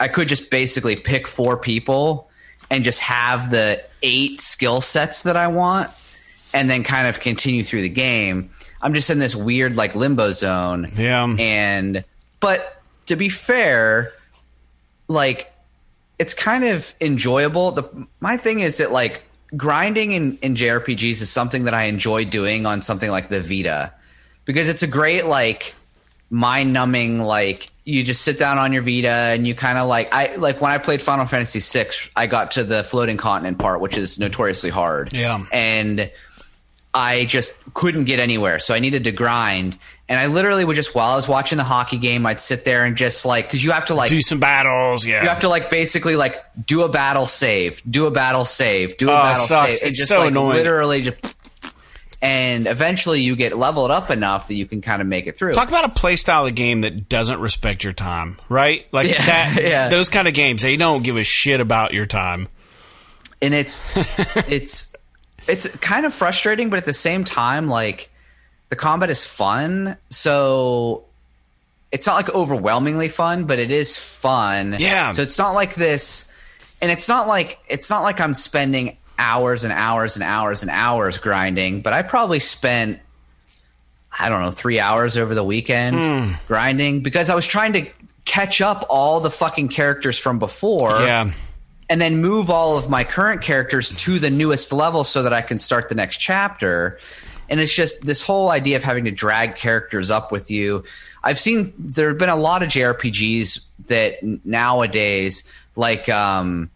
I 0.02 0.08
could 0.08 0.28
just 0.28 0.50
basically 0.50 0.96
pick 0.96 1.28
four 1.28 1.58
people 1.58 2.28
and 2.72 2.84
just 2.84 3.02
have 3.02 3.52
the 3.52 3.84
eight 4.02 4.42
skill 4.42 4.82
sets 4.82 5.22
that 5.24 5.38
I 5.38 5.48
want 5.48 5.92
and 6.56 6.68
then 6.68 6.84
kind 6.84 7.08
of 7.08 7.20
continue 7.20 7.64
through 7.64 7.84
the 7.84 7.90
game. 7.90 8.50
I'm 8.82 8.96
just 8.96 9.12
in 9.12 9.20
this 9.20 9.36
weird 9.36 9.76
like 9.76 9.94
limbo 9.94 10.32
zone. 10.32 10.92
Yeah. 10.96 11.24
And 11.38 12.04
but 12.40 12.82
to 13.06 13.16
be 13.16 13.30
fair, 13.30 14.12
like 15.08 15.54
it's 16.18 16.34
kind 16.34 16.64
of 16.64 16.96
enjoyable. 17.00 17.72
The 17.72 18.08
my 18.20 18.38
thing 18.38 18.62
is 18.62 18.78
that 18.78 18.92
like 18.92 19.22
grinding 19.56 20.14
in, 20.14 20.40
in 20.42 20.56
JRPGs 20.56 21.22
is 21.22 21.30
something 21.30 21.66
that 21.66 21.76
I 21.76 21.84
enjoy 21.84 22.26
doing 22.26 22.66
on 22.66 22.82
something 22.82 23.12
like 23.12 23.30
the 23.30 23.40
Vita 23.40 23.94
because 24.46 24.68
it's 24.68 24.82
a 24.82 24.88
great 24.88 25.28
like 25.28 25.76
mind 26.32 26.74
numbing 26.74 27.20
like 27.20 27.68
you 27.84 28.04
just 28.04 28.22
sit 28.22 28.40
down 28.40 28.58
on 28.58 28.72
your 28.74 28.82
Vita 28.84 29.10
and 29.10 29.46
you 29.48 29.54
kind 29.54 29.78
of 29.78 29.88
like 29.88 30.14
I 30.14 30.36
like 30.38 30.62
when 30.62 30.72
I 30.72 30.78
played 30.78 31.02
Final 31.02 31.26
Fantasy 31.26 31.60
VI, 31.60 31.90
I 32.16 32.26
got 32.28 32.52
to 32.52 32.64
the 32.64 32.84
floating 32.84 33.18
continent 33.18 33.60
part, 33.60 33.82
which 33.82 33.98
is 33.98 34.18
notoriously 34.18 34.70
hard. 34.70 35.12
Yeah. 35.14 35.46
and 35.52 36.10
I 36.94 37.24
just 37.24 37.58
couldn't 37.74 38.04
get 38.04 38.20
anywhere, 38.20 38.60
so 38.60 38.74
I 38.74 38.80
needed 38.80 39.06
to 39.06 39.12
grind. 39.14 39.78
And 40.10 40.20
I 40.20 40.26
literally 40.28 40.66
would 40.66 40.76
just 40.76 40.94
while 40.94 41.14
I 41.14 41.16
was 41.16 41.28
watching 41.28 41.58
the 41.58 41.64
hockey 41.64 41.98
game, 41.98 42.26
I'd 42.26 42.42
sit 42.42 42.66
there 42.66 42.84
and 42.84 42.98
just 42.98 43.26
like 43.26 43.46
because 43.48 43.64
you 43.64 43.72
have 43.72 43.86
to 43.86 43.96
like 43.96 44.10
Do 44.10 44.22
some 44.22 44.40
battles, 44.42 45.06
yeah. 45.06 45.24
you 45.24 45.30
have 45.30 45.40
to 45.42 45.50
like 45.50 45.70
basically 45.70 46.18
like 46.18 46.44
do 46.66 46.84
a 46.84 46.90
battle 46.90 47.26
save, 47.26 47.82
do 47.90 48.08
a 48.08 48.12
battle 48.12 48.44
save, 48.44 48.98
do 48.98 49.08
a 49.10 49.14
Oh, 49.14 49.16
battle 49.16 49.46
save. 49.46 49.70
It's 49.84 49.98
just 49.98 50.10
so 50.10 50.20
like 50.20 50.32
annoying. 50.32 50.58
literally 50.58 51.02
just 51.04 51.41
and 52.22 52.68
eventually 52.68 53.22
you 53.22 53.36
get 53.36 53.58
leveled 53.58 53.90
up 53.92 54.10
enough 54.12 54.48
that 54.48 54.56
you 54.56 54.66
can 54.66 54.82
kind 54.82 55.02
of 55.02 55.08
make 55.08 55.28
it 55.28 55.38
through. 55.38 55.52
Talk 55.54 55.70
about 55.70 55.86
a 55.86 55.90
play 55.90 56.16
style 56.16 56.46
of 56.46 56.54
game 56.56 56.82
that 56.82 57.10
doesn't 57.10 57.40
respect 57.40 57.84
your 57.84 57.94
time, 57.94 58.38
right? 58.50 58.86
Like 58.92 59.10
Yeah, 59.10 59.26
that. 59.26 59.60
yeah. 59.64 59.90
Those 59.90 60.10
kind 60.10 60.28
of 60.28 60.34
games, 60.34 60.62
they 60.62 60.78
don't 60.78 61.04
give 61.04 61.18
a 61.18 61.24
shit 61.24 61.60
about 61.60 61.94
your 61.94 62.06
time. 62.06 62.48
and 63.42 63.54
it's 63.54 63.82
it's 64.50 64.94
it's 65.48 65.68
kind 65.78 66.06
of 66.06 66.14
frustrating, 66.14 66.70
but 66.70 66.78
at 66.78 66.86
the 66.86 66.94
same 66.94 67.24
time, 67.24 67.68
like 67.68 68.10
the 68.70 68.76
combat 68.76 69.10
is 69.10 69.26
fun. 69.26 69.98
So 70.10 71.06
it's 71.92 72.06
not 72.06 72.14
like 72.16 72.34
overwhelmingly 72.36 73.10
fun, 73.10 73.46
but 73.46 73.58
it 73.58 73.72
is 73.72 73.98
fun. 73.98 74.76
Yeah. 74.78 75.10
So 75.12 75.24
it's 75.24 75.40
not 75.40 75.56
like 75.56 75.74
this, 75.74 76.32
and 76.82 76.92
it's 76.92 77.10
not 77.10 77.28
like 77.28 77.58
it's 77.68 77.90
not 77.90 78.04
like 78.04 78.22
I'm 78.22 78.36
spending 78.36 78.98
hours 79.22 79.64
and 79.64 79.72
hours 79.72 80.16
and 80.16 80.24
hours 80.24 80.62
and 80.64 80.72
hours 80.72 81.18
grinding. 81.20 81.82
But 81.82 81.94
I 81.94 82.02
probably 82.02 82.40
spent 82.40 83.00
I 84.20 84.28
don't 84.28 84.42
know 84.42 84.52
three 84.52 84.80
hours 84.80 85.16
over 85.18 85.34
the 85.34 85.44
weekend 85.44 86.04
Hmm. 86.04 86.34
grinding 86.48 87.00
because 87.02 87.30
I 87.30 87.36
was 87.36 87.48
trying 87.48 87.74
to 87.74 87.86
catch 88.26 88.62
up 88.62 88.86
all 88.90 89.22
the 89.22 89.30
fucking 89.32 89.70
characters 89.70 90.18
from 90.20 90.38
before 90.38 91.00
Yeah. 91.02 91.32
and 91.90 92.02
then 92.02 92.18
move 92.22 92.50
all 92.50 92.78
of 92.78 92.90
my 92.90 93.04
current 93.06 93.42
characters 93.42 93.90
to 94.04 94.20
the 94.20 94.30
newest 94.30 94.74
level 94.74 95.04
so 95.06 95.24
that 95.24 95.32
I 95.34 95.42
can 95.42 95.58
start 95.58 95.88
the 95.90 95.96
next 95.96 96.18
chapter. 96.18 97.00
And 97.50 97.60
it's 97.60 97.74
just 97.74 98.06
this 98.06 98.22
whole 98.22 98.50
idea 98.52 98.76
of 98.78 98.84
having 98.84 99.06
to 99.06 99.12
drag 99.12 99.56
characters 99.56 100.12
up 100.12 100.32
with 100.32 100.52
you. 100.52 100.84
I've 101.24 101.40
seen 101.40 101.72
there 101.80 102.10
have 102.10 102.18
been 102.18 102.30
a 102.30 102.36
lot 102.36 102.64
of 102.64 102.70
JRPGs 102.70 103.62
that 103.88 104.18
nowadays, 104.46 105.50
like 105.76 106.08
um, 106.10 106.70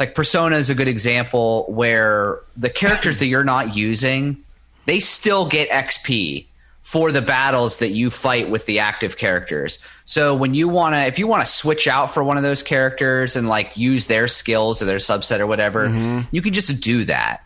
like 0.00 0.14
Persona 0.14 0.56
is 0.56 0.70
a 0.70 0.74
good 0.74 0.88
example 0.88 1.66
where 1.68 2.40
the 2.56 2.70
characters 2.70 3.18
that 3.18 3.26
you're 3.26 3.44
not 3.44 3.76
using, 3.76 4.42
they 4.86 4.98
still 4.98 5.44
get 5.46 5.68
XP 5.68 6.46
for 6.80 7.12
the 7.12 7.20
battles 7.20 7.80
that 7.80 7.90
you 7.90 8.08
fight 8.08 8.48
with 8.48 8.64
the 8.64 8.78
active 8.78 9.18
characters. 9.18 9.78
So 10.06 10.34
when 10.34 10.54
you 10.54 10.70
want 10.70 10.94
to 10.94 11.04
if 11.04 11.18
you 11.18 11.26
want 11.26 11.44
to 11.44 11.52
switch 11.52 11.86
out 11.86 12.10
for 12.10 12.24
one 12.24 12.38
of 12.38 12.42
those 12.42 12.62
characters 12.62 13.36
and 13.36 13.46
like 13.46 13.76
use 13.76 14.06
their 14.06 14.26
skills 14.26 14.80
or 14.80 14.86
their 14.86 14.96
subset 14.96 15.38
or 15.38 15.46
whatever, 15.46 15.86
mm-hmm. 15.86 16.34
you 16.34 16.40
can 16.40 16.54
just 16.54 16.80
do 16.80 17.04
that. 17.04 17.44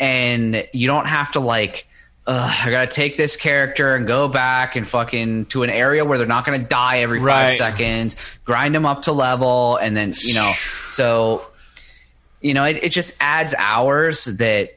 And 0.00 0.66
you 0.72 0.88
don't 0.88 1.06
have 1.06 1.30
to 1.32 1.40
like 1.40 1.86
I 2.26 2.68
gotta 2.70 2.88
take 2.88 3.16
this 3.16 3.36
character 3.36 3.94
and 3.94 4.06
go 4.06 4.28
back 4.28 4.74
and 4.74 4.86
fucking 4.86 5.46
to 5.46 5.62
an 5.62 5.70
area 5.70 6.04
where 6.04 6.18
they're 6.18 6.26
not 6.26 6.44
gonna 6.44 6.58
die 6.58 6.98
every 6.98 7.20
five 7.20 7.28
Right. 7.50 7.58
seconds, 7.58 8.16
grind 8.44 8.74
them 8.74 8.86
up 8.86 9.02
to 9.02 9.12
level, 9.12 9.76
and 9.76 9.96
then 9.96 10.12
you 10.24 10.34
know, 10.34 10.52
so 10.86 11.46
you 12.42 12.54
know, 12.54 12.64
it, 12.64 12.82
it 12.82 12.88
just 12.90 13.16
adds 13.20 13.54
hours 13.58 14.24
that 14.24 14.70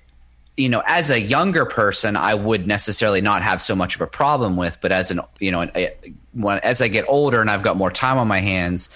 you 0.57 0.69
know, 0.69 0.81
as 0.87 1.11
a 1.11 1.19
younger 1.19 1.65
person, 1.65 2.15
I 2.15 2.33
would 2.33 2.65
necessarily 2.65 3.19
not 3.19 3.41
have 3.41 3.61
so 3.61 3.75
much 3.75 3.95
of 3.95 4.01
a 4.01 4.07
problem 4.07 4.55
with, 4.55 4.79
but 4.79 4.91
as 4.91 5.11
an 5.11 5.19
you 5.39 5.51
know, 5.51 5.63
a, 5.75 5.93
when, 6.31 6.59
as 6.59 6.81
I 6.81 6.87
get 6.87 7.05
older 7.09 7.41
and 7.41 7.49
I've 7.49 7.63
got 7.63 7.75
more 7.75 7.91
time 7.91 8.17
on 8.17 8.27
my 8.27 8.39
hands, 8.39 8.89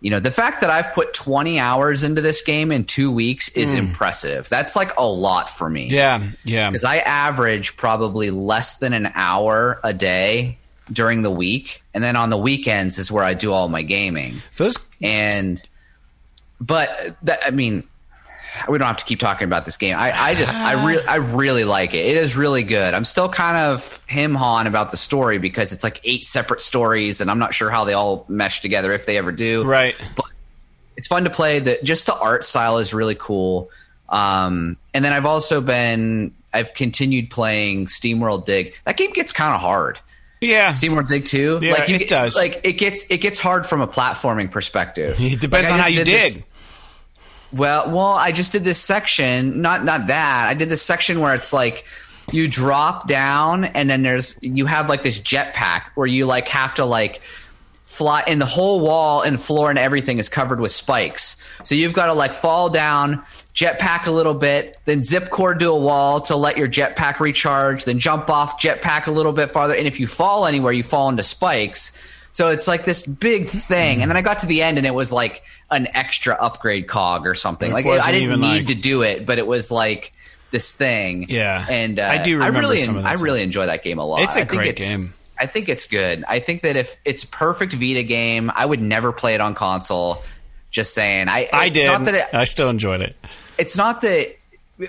you 0.00 0.10
know, 0.10 0.20
the 0.20 0.30
fact 0.30 0.60
that 0.60 0.70
I've 0.70 0.92
put 0.92 1.12
20 1.12 1.58
hours 1.58 2.04
into 2.04 2.20
this 2.20 2.42
game 2.42 2.70
in 2.72 2.84
two 2.84 3.10
weeks 3.10 3.48
is 3.50 3.72
hmm. 3.72 3.78
impressive. 3.78 4.48
That's 4.48 4.76
like 4.76 4.96
a 4.96 5.04
lot 5.04 5.50
for 5.50 5.68
me 5.68 5.88
Yeah. 5.88 6.24
Yeah. 6.44 6.70
because 6.70 6.84
I 6.84 6.98
average 6.98 7.76
probably 7.76 8.30
less 8.30 8.78
than 8.78 8.92
an 8.92 9.10
hour 9.14 9.80
a 9.82 9.92
day 9.92 10.58
during 10.92 11.22
the 11.22 11.30
week, 11.30 11.82
and 11.94 12.02
then 12.02 12.16
on 12.16 12.30
the 12.30 12.36
weekends 12.36 12.98
is 12.98 13.12
where 13.12 13.24
I 13.24 13.34
do 13.34 13.52
all 13.52 13.68
my 13.68 13.82
gaming. 13.82 14.36
Those 14.56 14.76
And 15.02 15.62
but 16.60 17.16
that, 17.22 17.40
I 17.46 17.50
mean, 17.50 17.84
we 18.68 18.78
don't 18.78 18.86
have 18.86 18.96
to 18.98 19.04
keep 19.04 19.20
talking 19.20 19.44
about 19.44 19.64
this 19.64 19.76
game. 19.76 19.96
I, 19.96 20.12
I 20.12 20.34
just 20.34 20.56
I 20.56 20.86
really 20.86 21.06
I 21.06 21.16
really 21.16 21.64
like 21.64 21.94
it. 21.94 22.04
It 22.06 22.16
is 22.16 22.36
really 22.36 22.62
good. 22.62 22.94
I'm 22.94 23.04
still 23.04 23.28
kind 23.28 23.56
of 23.56 24.04
him 24.08 24.34
hawing 24.34 24.66
about 24.66 24.90
the 24.90 24.96
story 24.96 25.38
because 25.38 25.72
it's 25.72 25.84
like 25.84 26.00
eight 26.04 26.24
separate 26.24 26.60
stories, 26.60 27.20
and 27.20 27.30
I'm 27.30 27.38
not 27.38 27.54
sure 27.54 27.70
how 27.70 27.84
they 27.84 27.94
all 27.94 28.24
mesh 28.28 28.60
together 28.60 28.92
if 28.92 29.06
they 29.06 29.18
ever 29.18 29.32
do 29.32 29.64
right. 29.64 29.94
but 30.16 30.26
it's 30.96 31.06
fun 31.06 31.24
to 31.24 31.30
play. 31.30 31.60
The 31.60 31.78
just 31.82 32.06
the 32.06 32.16
art 32.18 32.44
style 32.44 32.78
is 32.78 32.92
really 32.92 33.16
cool. 33.16 33.70
Um, 34.08 34.76
and 34.92 35.04
then 35.04 35.12
I've 35.12 35.26
also 35.26 35.60
been 35.60 36.34
I've 36.52 36.74
continued 36.74 37.30
playing 37.30 37.86
SteamWorld 37.86 38.44
Dig. 38.44 38.74
That 38.84 38.96
game 38.96 39.12
gets 39.12 39.32
kind 39.32 39.54
of 39.54 39.60
hard. 39.60 40.00
Yeah. 40.40 40.72
SteamWorld 40.72 41.06
Dig 41.06 41.24
too. 41.24 41.60
Yeah, 41.62 41.72
like 41.74 41.88
you 41.88 41.96
it 41.96 42.08
does. 42.08 42.34
Like 42.34 42.60
it 42.64 42.72
gets 42.74 43.06
it 43.10 43.18
gets 43.18 43.38
hard 43.38 43.66
from 43.66 43.80
a 43.80 43.86
platforming 43.86 44.50
perspective. 44.50 45.20
It 45.20 45.40
depends 45.40 45.70
Like, 45.70 45.74
on 45.74 45.80
how 45.80 45.86
you 45.88 46.04
dig. 46.04 46.06
this- 46.22 46.52
well, 47.52 47.90
well, 47.90 48.14
I 48.14 48.32
just 48.32 48.52
did 48.52 48.64
this 48.64 48.78
section. 48.78 49.60
Not 49.60 49.84
not 49.84 50.06
that. 50.08 50.48
I 50.48 50.54
did 50.54 50.68
this 50.68 50.82
section 50.82 51.20
where 51.20 51.34
it's 51.34 51.52
like 51.52 51.84
you 52.32 52.48
drop 52.48 53.08
down 53.08 53.64
and 53.64 53.90
then 53.90 54.02
there's 54.02 54.38
you 54.42 54.66
have 54.66 54.88
like 54.88 55.02
this 55.02 55.20
jetpack 55.20 55.82
where 55.94 56.06
you 56.06 56.26
like 56.26 56.48
have 56.48 56.74
to 56.74 56.84
like 56.84 57.20
fly 57.90 58.22
and 58.28 58.40
the 58.40 58.46
whole 58.46 58.80
wall 58.80 59.20
and 59.22 59.40
floor 59.40 59.68
and 59.68 59.78
everything 59.78 60.18
is 60.18 60.28
covered 60.28 60.60
with 60.60 60.70
spikes. 60.70 61.36
So 61.64 61.74
you've 61.74 61.92
got 61.92 62.06
to 62.06 62.12
like 62.12 62.34
fall 62.34 62.70
down, 62.70 63.22
jetpack 63.52 64.06
a 64.06 64.12
little 64.12 64.34
bit, 64.34 64.76
then 64.84 65.02
zip 65.02 65.28
cord 65.30 65.58
to 65.58 65.70
a 65.70 65.76
wall 65.76 66.20
to 66.22 66.36
let 66.36 66.56
your 66.56 66.68
jetpack 66.68 67.18
recharge, 67.18 67.84
then 67.84 67.98
jump 67.98 68.30
off, 68.30 68.62
jetpack 68.62 69.08
a 69.08 69.10
little 69.10 69.32
bit 69.32 69.50
farther. 69.50 69.74
And 69.74 69.88
if 69.88 69.98
you 69.98 70.06
fall 70.06 70.46
anywhere, 70.46 70.72
you 70.72 70.84
fall 70.84 71.08
into 71.08 71.24
spikes. 71.24 71.92
So 72.32 72.50
it's 72.50 72.68
like 72.68 72.84
this 72.84 73.06
big 73.06 73.46
thing. 73.46 74.02
And 74.02 74.10
then 74.10 74.16
I 74.16 74.22
got 74.22 74.40
to 74.40 74.46
the 74.46 74.62
end 74.62 74.78
and 74.78 74.86
it 74.86 74.94
was 74.94 75.12
like 75.12 75.42
an 75.70 75.88
extra 75.94 76.34
upgrade 76.34 76.86
cog 76.88 77.26
or 77.26 77.34
something. 77.34 77.70
It 77.70 77.74
Like 77.74 77.86
I 77.86 78.12
didn't 78.12 78.22
even 78.22 78.40
need 78.40 78.56
like- 78.58 78.66
to 78.66 78.74
do 78.74 79.02
it, 79.02 79.26
but 79.26 79.38
it 79.38 79.46
was 79.46 79.70
like 79.70 80.12
this 80.50 80.74
thing. 80.76 81.26
Yeah. 81.28 81.64
And 81.68 81.98
uh, 81.98 82.04
I 82.04 82.22
do 82.22 82.38
remember 82.38 82.60
really, 82.60 82.86
I 82.86 83.14
really 83.14 83.42
enjoy 83.42 83.66
that 83.66 83.82
game 83.82 83.98
a 83.98 84.04
lot. 84.04 84.22
It's 84.22 84.36
a 84.36 84.40
I 84.40 84.44
think 84.44 84.62
great 84.62 84.76
game. 84.76 85.14
I 85.38 85.46
think 85.46 85.68
it's 85.68 85.86
good. 85.86 86.22
I 86.28 86.38
think 86.40 86.62
that 86.62 86.76
if 86.76 87.00
it's 87.04 87.24
perfect 87.24 87.72
Vita 87.72 88.02
game, 88.02 88.50
I 88.54 88.66
would 88.66 88.80
never 88.82 89.12
play 89.12 89.34
it 89.34 89.40
on 89.40 89.54
console. 89.54 90.22
Just 90.70 90.92
saying. 90.94 91.28
I 91.28 91.48
I 91.52 91.66
it's 91.66 91.74
did. 91.74 91.86
Not 91.86 92.04
that 92.04 92.14
it, 92.14 92.26
I 92.34 92.44
still 92.44 92.68
enjoyed 92.68 93.02
it. 93.02 93.16
it's 93.58 93.76
not 93.76 94.02
that. 94.02 94.36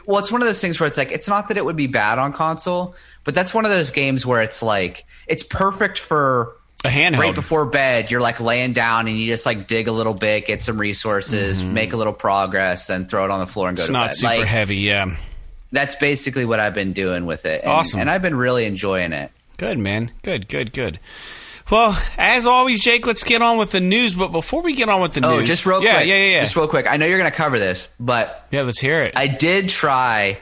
Well, 0.06 0.20
it's 0.20 0.32
one 0.32 0.42
of 0.42 0.48
those 0.48 0.62
things 0.62 0.80
where 0.80 0.88
it's 0.88 0.98
like 0.98 1.12
it's 1.12 1.28
not 1.28 1.48
that 1.48 1.58
it 1.58 1.66
would 1.66 1.76
be 1.76 1.88
bad 1.88 2.20
on 2.20 2.34
console, 2.34 2.96
but 3.24 3.34
that's 3.34 3.54
one 3.54 3.66
of 3.66 3.72
those 3.72 3.92
games 3.92 4.26
where 4.26 4.42
it's 4.42 4.62
like 4.62 5.06
it's 5.28 5.44
perfect 5.44 5.98
for 5.98 6.56
A 6.84 6.88
handheld. 6.88 7.20
right 7.20 7.36
before 7.36 7.66
bed. 7.66 8.10
You're 8.10 8.22
like 8.22 8.40
laying 8.40 8.74
down 8.74 9.08
and 9.08 9.20
you 9.20 9.28
just 9.28 9.46
like 9.46 9.68
dig 9.68 9.88
a 9.88 9.92
little 9.92 10.14
bit, 10.16 10.48
get 10.48 10.64
some 10.64 10.80
resources, 10.80 11.64
make 11.64 11.94
a 11.94 11.98
little 11.98 12.14
progress, 12.14 12.90
and 12.90 13.08
throw 13.10 13.24
it 13.26 13.32
on 13.32 13.40
the 13.40 13.46
floor 13.46 13.68
and 13.70 13.78
go 13.78 13.84
Mm-hmm. 13.84 13.88
it's 14.06 14.18
to 14.18 14.24
not 14.24 14.32
bed. 14.32 14.36
super 14.36 14.42
Like, 14.42 14.48
heavy. 14.48 14.78
Yeah. 14.78 15.16
that's 15.72 15.96
basically 15.96 16.46
what 16.46 16.60
I've 16.60 16.74
been 16.74 16.94
doing 16.94 17.26
with 17.28 17.46
it. 17.46 17.62
And, 17.64 17.72
Awesome. 17.72 18.00
and 18.00 18.10
I've 18.10 18.22
been 18.24 18.36
really 18.36 18.66
enjoying 18.66 19.14
it. 19.14 19.32
Good, 19.58 19.78
man. 19.78 20.12
Good, 20.24 20.48
good, 20.48 20.74
good. 20.74 21.00
Well, 21.70 21.98
as 22.18 22.48
always, 22.48 22.82
Jake, 22.84 23.06
let's 23.06 23.24
get 23.24 23.42
on 23.44 23.58
with 23.58 23.72
the 23.72 23.80
news. 23.80 24.14
But 24.16 24.30
before 24.30 24.62
we 24.64 24.74
get 24.74 24.90
on 24.90 25.00
with 25.02 25.14
the 25.14 25.26
Oh, 25.26 25.38
news, 25.38 25.48
just 25.48 25.66
real 25.68 25.82
yeah, 25.84 25.98
quick. 25.98 26.08
Yeah, 26.08 26.16
yeah, 26.16 26.32
yeah. 26.36 26.40
Just 26.42 26.56
real 26.56 26.68
quick. 26.68 26.86
I 26.92 26.98
know 26.98 27.06
you're 27.06 27.20
going 27.20 27.30
to 27.32 27.38
cover 27.38 27.60
this, 27.60 27.94
but 28.00 28.48
yeah, 28.52 28.64
let's 28.64 28.80
hear 28.80 29.02
it. 29.04 29.14
I 29.16 29.28
did 29.28 29.70
try 29.70 30.40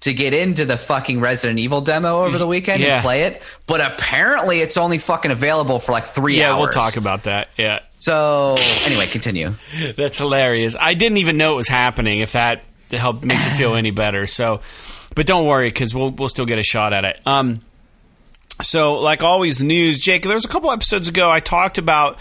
to 0.00 0.14
get 0.14 0.32
into 0.32 0.64
the 0.64 0.76
fucking 0.76 1.20
Resident 1.20 1.58
Evil 1.58 1.80
demo 1.80 2.24
over 2.24 2.38
the 2.38 2.46
weekend 2.46 2.82
Yeah. 2.82 2.94
and 2.96 3.02
play 3.02 3.22
it, 3.22 3.42
but 3.66 3.80
apparently 3.80 4.60
it's 4.60 4.76
only 4.76 4.98
fucking 4.98 5.30
available 5.30 5.78
for 5.80 5.92
like 5.92 6.04
three 6.04 6.38
yeah, 6.38 6.50
hours. 6.50 6.54
Yeah, 6.54 6.60
we'll 6.60 6.70
talk 6.72 6.96
about 6.96 7.24
that. 7.24 7.48
Yeah, 7.56 7.80
So 7.96 8.54
anyway, 8.86 9.06
continue. 9.06 9.54
that's 9.96 10.18
hilarious. 10.18 10.76
I 10.78 10.94
didn't 10.94 11.18
even 11.18 11.36
know 11.36 11.52
it 11.54 11.56
was 11.56 11.68
happening. 11.68 12.20
If 12.20 12.32
that 12.32 12.62
help 12.92 13.24
makes 13.24 13.44
you 13.44 13.50
feel 13.52 13.74
any 13.74 13.90
better, 13.90 14.26
so. 14.26 14.60
But 15.16 15.26
don't 15.26 15.46
worry, 15.46 15.68
because 15.68 15.92
we'll 15.94 16.10
we'll 16.10 16.28
still 16.28 16.46
get 16.46 16.58
a 16.58 16.62
shot 16.62 16.92
at 16.92 17.04
it. 17.04 17.20
Um. 17.26 17.62
So, 18.62 19.00
like 19.00 19.22
always, 19.22 19.62
news, 19.62 19.98
Jake. 20.00 20.22
There 20.22 20.34
was 20.34 20.44
a 20.44 20.48
couple 20.48 20.70
episodes 20.70 21.08
ago 21.08 21.30
I 21.30 21.40
talked 21.40 21.78
about. 21.78 22.18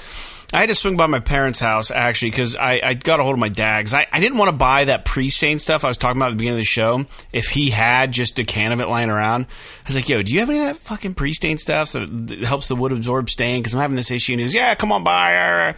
I 0.54 0.62
had 0.62 0.70
to 0.70 0.76
swing 0.76 0.96
by 0.96 1.08
my 1.08 1.20
parents' 1.20 1.60
house 1.60 1.92
actually 1.92 2.32
because 2.32 2.56
I, 2.56 2.80
I 2.82 2.94
got 2.94 3.20
a 3.20 3.24
hold 3.24 3.34
of 3.34 3.40
my 3.40 3.50
dad 3.50 3.94
I, 3.94 4.08
I 4.12 4.22
didn't 4.22 4.38
want 4.38 4.48
to 4.48 4.56
buy 4.56 4.86
that 4.86 5.04
pre-stain 5.04 5.60
stuff 5.60 5.84
I 5.84 5.90
was 5.90 5.98
talking 5.98 6.18
about 6.18 6.28
at 6.28 6.32
the 6.32 6.38
beginning 6.38 6.60
of 6.60 6.62
the 6.62 6.66
show. 6.66 7.06
If 7.34 7.50
he 7.50 7.70
had 7.70 8.14
just 8.14 8.40
a 8.40 8.46
can 8.46 8.72
of 8.72 8.80
it 8.80 8.88
lying 8.88 9.10
around, 9.10 9.46
I 9.46 9.88
was 9.88 9.96
like, 9.96 10.08
"Yo, 10.08 10.22
do 10.24 10.34
you 10.34 10.40
have 10.40 10.50
any 10.50 10.60
of 10.60 10.66
that 10.66 10.78
fucking 10.78 11.16
pre-stain 11.16 11.58
stuff 11.58 11.90
so 11.90 12.06
that 12.06 12.40
helps 12.40 12.70
the 12.70 12.78
wood 12.78 12.94
absorb 12.94 13.30
stain?" 13.30 13.62
Because 13.62 13.74
I'm 13.74 13.82
having 13.82 13.98
this 13.98 14.10
issue. 14.10 14.34
And 14.34 14.40
he 14.40 14.46
goes, 14.46 14.54
"Yeah, 14.54 14.74
come 14.76 14.92
on 14.92 15.04
by." 15.04 15.34
And 15.34 15.76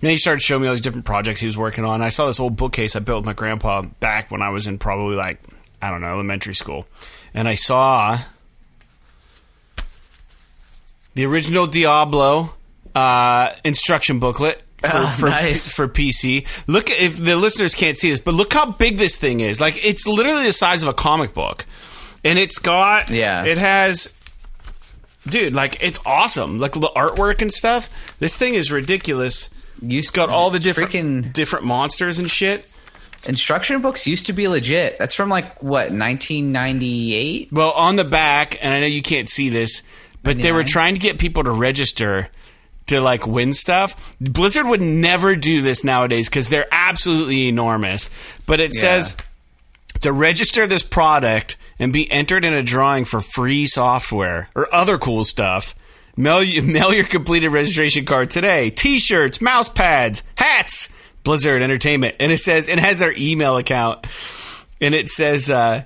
then 0.00 0.10
he 0.12 0.18
started 0.18 0.40
showing 0.40 0.62
me 0.62 0.68
all 0.68 0.74
these 0.74 0.80
different 0.80 1.04
projects 1.04 1.40
he 1.40 1.46
was 1.46 1.56
working 1.56 1.84
on. 1.84 2.00
I 2.00 2.08
saw 2.08 2.26
this 2.26 2.38
old 2.38 2.56
bookcase 2.56 2.94
I 2.94 3.00
built 3.00 3.18
with 3.18 3.26
my 3.26 3.32
grandpa 3.32 3.82
back 3.82 4.30
when 4.30 4.40
I 4.42 4.50
was 4.50 4.68
in 4.68 4.78
probably 4.78 5.16
like 5.16 5.40
I 5.80 5.90
don't 5.90 6.00
know 6.00 6.08
elementary 6.12 6.54
school, 6.54 6.86
and 7.34 7.48
I 7.48 7.54
saw 7.54 8.18
the 11.14 11.26
original 11.26 11.66
Diablo 11.66 12.54
uh, 12.94 13.50
instruction 13.64 14.18
booklet 14.18 14.62
for, 14.80 14.90
Oh, 14.92 15.14
for, 15.18 15.28
nice. 15.30 15.72
for 15.74 15.86
PC. 15.88 16.46
Look, 16.66 16.90
if 16.90 17.16
the 17.18 17.36
listeners 17.36 17.74
can't 17.74 17.96
see 17.96 18.10
this, 18.10 18.20
but 18.20 18.34
look 18.34 18.52
how 18.52 18.72
big 18.72 18.96
this 18.98 19.16
thing 19.18 19.40
is. 19.40 19.60
Like 19.60 19.78
it's 19.84 20.06
literally 20.06 20.44
the 20.44 20.52
size 20.52 20.82
of 20.82 20.88
a 20.88 20.94
comic 20.94 21.34
book, 21.34 21.64
and 22.24 22.38
it's 22.38 22.58
got 22.58 23.10
Yeah. 23.10 23.44
it 23.44 23.58
has. 23.58 24.12
Dude, 25.28 25.54
like 25.54 25.78
it's 25.80 26.00
awesome. 26.04 26.58
Like 26.58 26.72
the 26.72 26.90
artwork 26.96 27.40
and 27.42 27.52
stuff. 27.52 28.14
This 28.18 28.36
thing 28.36 28.54
is 28.54 28.72
ridiculous. 28.72 29.50
You 29.80 30.02
got 30.12 30.30
all 30.30 30.50
the 30.50 30.58
different 30.60 30.90
freaking 30.90 31.32
different 31.32 31.64
monsters 31.64 32.18
and 32.18 32.28
shit. 32.30 32.68
instruction 33.24 33.80
books 33.82 34.04
used 34.06 34.26
to 34.26 34.32
be 34.32 34.48
legit. 34.48 34.98
That's 34.98 35.14
from 35.14 35.28
like 35.28 35.62
what 35.62 35.92
1998. 35.92 37.52
Well, 37.52 37.70
on 37.72 37.96
the 37.96 38.04
back, 38.04 38.58
and 38.62 38.72
I 38.74 38.80
know 38.80 38.86
you 38.86 39.02
can't 39.02 39.28
see 39.28 39.48
this, 39.48 39.82
but 40.24 40.40
they 40.40 40.50
were 40.52 40.64
trying 40.64 40.94
to 40.94 41.00
get 41.00 41.18
people 41.18 41.44
to 41.44 41.50
register 41.52 42.28
to 42.86 43.00
like 43.00 43.26
win 43.26 43.52
stuff. 43.52 44.14
Blizzard 44.20 44.66
would 44.66 44.82
never 44.82 45.36
do 45.36 45.62
this 45.62 45.84
nowadays 45.84 46.28
because 46.28 46.48
they're 46.48 46.66
absolutely 46.72 47.48
enormous. 47.48 48.10
But 48.46 48.60
it 48.60 48.72
Yeah. 48.74 48.80
says 48.80 49.16
to 50.00 50.12
register 50.12 50.66
this 50.66 50.82
product 50.82 51.56
and 51.78 51.92
be 51.92 52.10
entered 52.10 52.44
in 52.44 52.54
a 52.54 52.62
drawing 52.62 53.04
for 53.04 53.20
free 53.20 53.66
software 53.66 54.48
or 54.54 54.72
other 54.74 54.98
cool 54.98 55.24
stuff. 55.24 55.74
Mail, 56.16 56.44
mail 56.62 56.92
your 56.92 57.04
completed 57.04 57.50
registration 57.50 58.04
card 58.04 58.30
today. 58.30 58.70
T-shirts, 58.70 59.40
mouse 59.40 59.68
pads, 59.68 60.22
hats. 60.36 60.92
Blizzard 61.24 61.62
Entertainment, 61.62 62.16
and 62.18 62.32
it 62.32 62.38
says 62.38 62.66
it 62.66 62.80
has 62.80 62.98
their 62.98 63.14
email 63.16 63.56
account, 63.56 64.04
and 64.80 64.92
it 64.92 65.08
says 65.08 65.48
uh, 65.48 65.84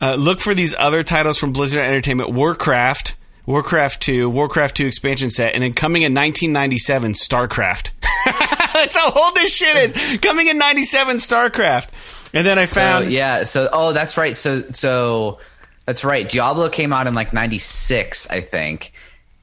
uh, 0.00 0.14
look 0.16 0.40
for 0.40 0.54
these 0.54 0.74
other 0.76 1.04
titles 1.04 1.38
from 1.38 1.52
Blizzard 1.52 1.84
Entertainment: 1.84 2.32
Warcraft, 2.32 3.14
Warcraft 3.46 4.02
Two, 4.02 4.28
Warcraft 4.28 4.76
Two 4.76 4.86
expansion 4.86 5.30
set, 5.30 5.54
and 5.54 5.62
then 5.62 5.72
coming 5.72 6.02
in 6.02 6.12
1997, 6.12 7.12
StarCraft. 7.12 7.90
That's 8.72 8.96
how 8.96 9.10
old 9.12 9.34
this 9.36 9.54
shit 9.54 9.76
is. 9.76 10.18
Coming 10.18 10.48
in 10.48 10.58
97, 10.58 11.16
StarCraft, 11.18 11.88
and 12.34 12.46
then 12.46 12.58
I 12.58 12.66
found 12.66 13.04
So, 13.04 13.10
yeah. 13.10 13.44
So 13.44 13.68
oh, 13.72 13.92
that's 13.92 14.18
right. 14.18 14.34
So 14.36 14.62
so 14.70 15.38
that's 15.86 16.04
right. 16.04 16.28
Diablo 16.28 16.68
came 16.68 16.92
out 16.92 17.06
in 17.06 17.14
like 17.14 17.32
'96, 17.32 18.28
I 18.30 18.40
think, 18.40 18.92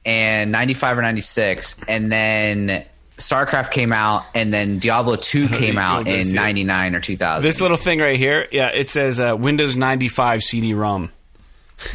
and 0.04 0.52
'95 0.52 0.98
or 0.98 1.02
'96, 1.02 1.80
and 1.88 2.12
then 2.12 2.84
StarCraft 3.16 3.70
came 3.70 3.92
out, 3.92 4.24
and 4.34 4.52
then 4.52 4.78
Diablo 4.78 5.16
2 5.16 5.48
came 5.50 5.78
out 5.78 6.06
in 6.06 6.32
'99 6.32 6.94
or 6.94 7.00
2000. 7.00 7.42
this 7.42 7.60
little 7.60 7.76
thing 7.76 8.00
right 8.00 8.18
here. 8.18 8.46
Yeah, 8.52 8.68
it 8.68 8.90
says 8.90 9.18
uh, 9.18 9.36
Windows 9.36 9.76
95 9.76 10.42
CD-ROM. 10.42 11.10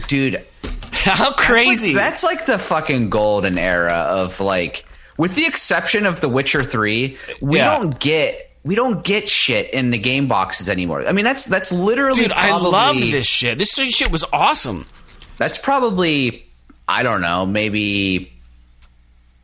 dude, 0.08 0.44
How 1.04 1.32
crazy! 1.34 1.94
That's 1.94 2.24
like, 2.24 2.40
that's 2.40 2.48
like 2.48 2.58
the 2.58 2.64
fucking 2.64 3.10
golden 3.10 3.58
era 3.58 3.94
of 3.94 4.40
like, 4.40 4.86
with 5.18 5.36
the 5.36 5.46
exception 5.46 6.06
of 6.06 6.22
The 6.22 6.30
Witcher 6.30 6.64
Three, 6.64 7.18
we 7.42 7.58
Yeah. 7.58 7.66
don't 7.78 8.00
get. 8.00 8.46
We 8.62 8.76
don't 8.76 9.06
get 9.06 9.30
shit 9.30 9.74
in 9.74 9.90
the 9.90 9.98
game 9.98 10.28
boxes 10.28 10.68
anymore. 10.68 11.08
I 11.08 11.14
mean, 11.14 11.24
that's 11.24 11.46
that's 11.46 11.72
literally. 11.72 12.24
Dude, 12.24 12.32
I 12.34 12.58
love 12.58 12.96
this 12.98 13.26
shit. 13.26 13.58
This 13.58 13.74
shit 13.74 14.12
was 14.12 14.26
awesome. 14.34 14.86
That's 15.38 15.58
probably, 15.58 16.46
I 16.86 17.04
don't 17.04 17.22
know, 17.22 17.46
maybe 17.46 18.34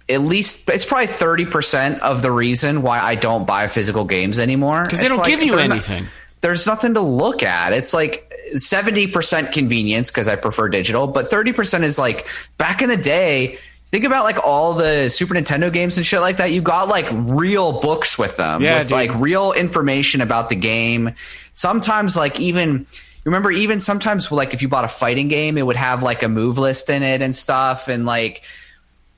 at 0.09 0.19
least 0.21 0.69
it's 0.69 0.83
probably 0.83 1.07
thirty 1.07 1.45
percent 1.45 2.01
of 2.01 2.21
the 2.21 2.31
reason 2.31 2.81
why 2.81 2.99
I 2.99 3.15
don't 3.15 3.47
buy 3.47 3.67
physical 3.67 4.03
games 4.03 4.37
anymore. 4.37 4.83
Because 4.83 4.99
they 4.99 5.07
don't 5.07 5.19
like 5.19 5.27
give 5.29 5.41
you 5.41 5.55
they're 5.55 5.67
not- 5.69 5.75
anything. 5.75 6.07
there's 6.41 6.67
nothing 6.67 6.93
to 6.95 7.01
look 7.01 7.41
at. 7.41 7.71
It's 7.71 7.93
like 7.93 8.24
seventy 8.58 9.08
percent 9.08 9.51
convenience 9.51 10.12
because 10.12 10.27
I 10.27 10.36
prefer 10.36 10.69
digital, 10.69 11.08
but 11.08 11.27
thirty 11.29 11.53
percent 11.53 11.84
is 11.84 11.97
like 11.97 12.27
back 12.58 12.81
in 12.81 12.89
the 12.89 12.97
day. 12.97 13.58
Think 13.88 14.03
about 14.03 14.23
like 14.23 14.38
all 14.43 14.73
the 14.73 15.10
Super 15.10 15.36
Nintendo 15.36 15.71
games 15.71 15.97
and 15.97 16.05
shit 16.05 16.19
like 16.19 16.38
that. 16.38 16.51
You 16.51 16.62
got 16.62 16.88
like 16.89 17.05
real 17.12 17.79
books 17.79 18.17
with 18.17 18.36
them, 18.36 18.62
Yeah, 18.62 18.79
with 18.79 18.89
dude. 18.89 18.95
like 18.95 19.13
real 19.15 19.53
information 19.53 20.21
about 20.21 20.49
the 20.49 20.55
game. 20.55 21.13
Sometimes, 21.53 22.17
like 22.17 22.39
even 22.39 22.88
remember, 23.23 23.51
even 23.51 23.79
sometimes 23.79 24.31
like 24.31 24.53
if 24.53 24.62
you 24.63 24.67
bought 24.67 24.86
a 24.86 24.89
fighting 24.89 25.27
game, 25.27 25.58
it 25.58 25.65
would 25.65 25.75
have 25.77 26.01
like 26.03 26.23
a 26.23 26.27
move 26.27 26.58
list 26.58 26.89
in 26.89 27.03
it 27.03 27.21
and 27.21 27.34
stuff. 27.36 27.88
And 27.88 28.05
like 28.05 28.43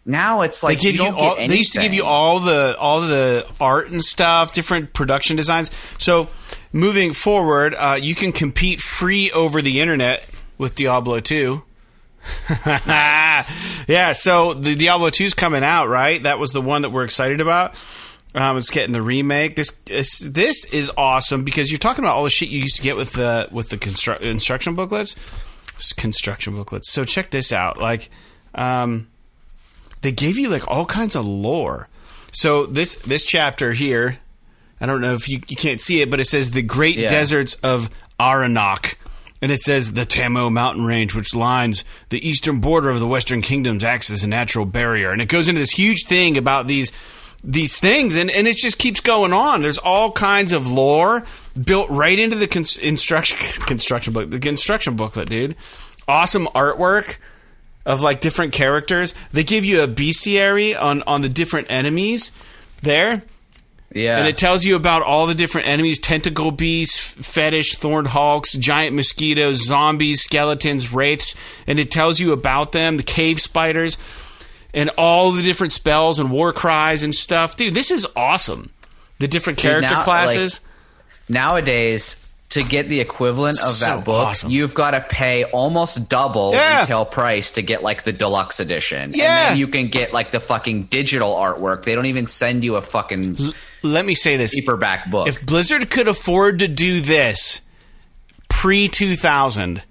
now, 0.06 0.42
it's 0.42 0.62
They 0.62 0.68
like 0.68 0.80
give 0.80 0.94
you, 0.96 1.00
don't 1.00 1.16
all, 1.16 1.36
they 1.38 1.48
used 1.58 1.74
to 1.74 1.80
give 1.82 1.94
you 1.94 2.04
all 2.06 2.40
the 2.42 2.78
all 2.78 3.02
the 3.02 3.50
art 3.60 3.90
and 3.90 4.04
stuff, 4.04 4.52
different 4.52 4.94
production 4.94 5.38
designs. 5.38 5.72
So 5.98 6.28
moving 6.72 7.14
forward, 7.14 7.76
uh, 7.76 7.98
you 8.02 8.16
can 8.16 8.32
compete 8.32 8.82
free 8.82 9.32
over 9.32 9.62
the 9.62 9.80
internet 9.80 10.28
with 10.58 10.76
Diablo 10.76 11.20
2. 11.20 11.64
yeah, 12.66 14.12
so 14.14 14.54
the 14.54 14.76
Diablo 14.76 15.10
2 15.10 15.26
is 15.26 15.34
coming 15.34 15.64
out, 15.64 15.88
right? 15.88 16.22
That 16.24 16.40
was 16.40 16.52
the 16.52 16.62
one 16.62 16.82
that 16.82 16.90
we're 16.90 17.06
excited 17.06 17.42
about. 17.42 17.76
Um, 18.36 18.58
it's 18.58 18.70
getting 18.70 18.94
the 18.94 19.02
remake. 19.02 19.56
This, 19.56 19.72
this 19.86 20.20
this 20.20 20.66
is 20.66 20.92
awesome 20.98 21.44
because 21.44 21.72
you're 21.72 21.80
talking 21.80 22.04
about 22.04 22.18
all 22.18 22.24
the 22.24 22.30
shit 22.30 22.50
you 22.50 22.60
used 22.60 22.76
to 22.76 22.84
get 22.84 22.96
with 22.96 23.14
the 23.14 23.48
with 23.52 23.70
the 23.70 23.78
constru- 23.78 24.22
instruction 24.22 24.76
booklets, 24.76 25.16
construction 25.96 26.54
booklets. 26.54 26.92
So 26.92 27.04
check 27.04 27.32
this 27.32 27.52
out. 27.52 27.80
Like, 27.80 28.10
um, 28.54 29.08
they 30.02 30.12
gave 30.12 30.38
you 30.38 30.50
like 30.50 30.68
all 30.68 30.86
kinds 30.86 31.16
of 31.16 31.26
lore. 31.26 31.88
So 32.32 32.66
this 32.68 32.96
this 32.96 33.24
chapter 33.24 33.72
here, 33.72 34.20
I 34.80 34.86
don't 34.86 35.02
know 35.02 35.14
if 35.14 35.28
you 35.30 35.40
you 35.48 35.56
can't 35.56 35.82
see 35.82 36.02
it, 36.02 36.10
but 36.12 36.20
it 36.20 36.26
says 36.26 36.52
the 36.52 36.62
great 36.62 36.98
Yeah. 36.98 37.10
deserts 37.10 37.56
of 37.56 37.90
Aranok. 38.20 38.96
And 39.40 39.52
it 39.52 39.60
says 39.60 39.94
the 39.94 40.04
Tamoe 40.06 40.52
mountain 40.52 40.84
range, 40.86 41.14
which 41.14 41.36
lines 41.36 41.84
the 42.10 42.28
eastern 42.28 42.60
border 42.60 42.90
of 42.90 43.00
the 43.00 43.06
Western 43.08 43.44
Kingdoms, 43.44 43.84
acts 43.84 44.10
as 44.10 44.24
a 44.24 44.28
natural 44.28 44.66
barrier. 44.66 45.12
And 45.12 45.22
it 45.22 45.28
goes 45.28 45.48
into 45.48 45.60
this 45.60 45.72
huge 45.72 46.06
thing 46.06 46.38
about 46.38 46.66
these 46.68 46.92
these 47.44 47.78
things, 47.78 48.16
and, 48.16 48.32
and 48.32 48.48
it 48.48 48.58
just 48.58 48.80
keeps 48.80 49.00
going 49.00 49.32
on. 49.32 49.62
There's 49.62 49.78
all 49.78 50.12
kinds 50.12 50.54
of 50.54 50.68
lore 50.72 51.24
built 51.64 51.88
right 51.92 52.18
into 52.18 52.36
the 52.36 52.48
cons- 52.48 52.78
instruction 52.78 53.38
construction 53.68 54.12
book, 54.12 54.32
the 54.32 54.40
construction 54.40 54.96
booklet, 54.96 55.30
dude. 55.30 55.56
Awesome 56.08 56.48
artwork 56.56 57.18
of 57.86 58.02
like 58.02 58.22
different 58.22 58.54
characters. 58.54 59.14
They 59.32 59.44
give 59.44 59.64
you 59.64 59.82
a 59.82 59.88
bestiary 59.88 60.80
on 60.80 61.04
on 61.04 61.22
the 61.22 61.30
different 61.30 61.68
enemies 61.70 62.32
there. 62.82 63.22
Yeah. 63.98 64.18
And 64.18 64.28
it 64.28 64.38
tells 64.38 64.64
you 64.64 64.76
about 64.76 65.02
all 65.02 65.26
the 65.26 65.36
different 65.36 65.68
enemies 65.68 66.00
tentacle 66.00 66.52
beasts, 66.52 66.98
fetish, 67.00 67.76
thorned 67.76 68.08
hawks, 68.08 68.54
giant 68.54 68.96
mosquitoes, 68.96 69.66
zombies, 69.66 70.22
skeletons, 70.22 70.94
wraiths. 70.94 71.36
And 71.66 71.80
it 71.80 71.92
tells 71.92 72.20
you 72.20 72.32
about 72.32 72.72
them, 72.72 72.98
the 72.98 73.04
cave 73.04 73.42
spiders, 73.42 73.98
and 74.74 74.90
all 74.98 75.32
the 75.32 75.42
different 75.42 75.74
spells 75.74 76.20
and 76.20 76.32
war 76.32 76.54
cries 76.54 77.04
and 77.04 77.16
stuff. 77.16 77.56
Dude, 77.58 77.74
this 77.74 77.92
is 77.92 78.06
awesome. 78.16 78.72
The 79.20 79.28
different 79.28 79.58
character 79.58 79.96
now, 79.96 80.04
classes. 80.04 80.60
nowadays 81.28 82.27
to 82.50 82.64
get 82.64 82.88
the 82.88 83.02
equivalent 83.02 83.58
of 83.60 83.74
So 83.74 83.86
that 83.86 84.06
book 84.06 84.28
awesome. 84.28 84.50
you've 84.50 84.74
got 84.74 84.92
to 84.92 85.02
pay 85.02 85.44
almost 85.44 86.08
double 86.08 86.54
Yeah. 86.54 86.80
retail 86.82 87.04
price 87.06 87.52
to 87.52 87.62
get 87.62 87.84
like 87.84 88.04
the 88.04 88.14
deluxe 88.14 88.60
edition 88.62 89.12
Yeah. 89.14 89.24
and 89.26 89.52
then 89.52 89.58
you 89.58 89.68
can 89.68 89.90
get 89.90 90.14
like 90.14 90.32
the 90.32 90.40
fucking 90.40 90.84
digital 90.84 91.36
artwork 91.36 91.84
they 91.84 91.94
don't 91.94 92.06
even 92.06 92.26
send 92.26 92.64
you 92.64 92.76
a 92.78 92.82
fucking 92.82 93.38
Let 93.84 94.06
me 94.06 94.16
say 94.16 94.38
this. 94.38 94.56
paperback 94.56 95.12
book 95.12 95.28
If 95.28 95.46
Blizzard 95.46 95.90
could 95.90 96.08
afford 96.08 96.60
to 96.60 96.68
do 96.70 97.02
this 97.02 97.60
pre 98.50 98.88
2000, 98.88 99.84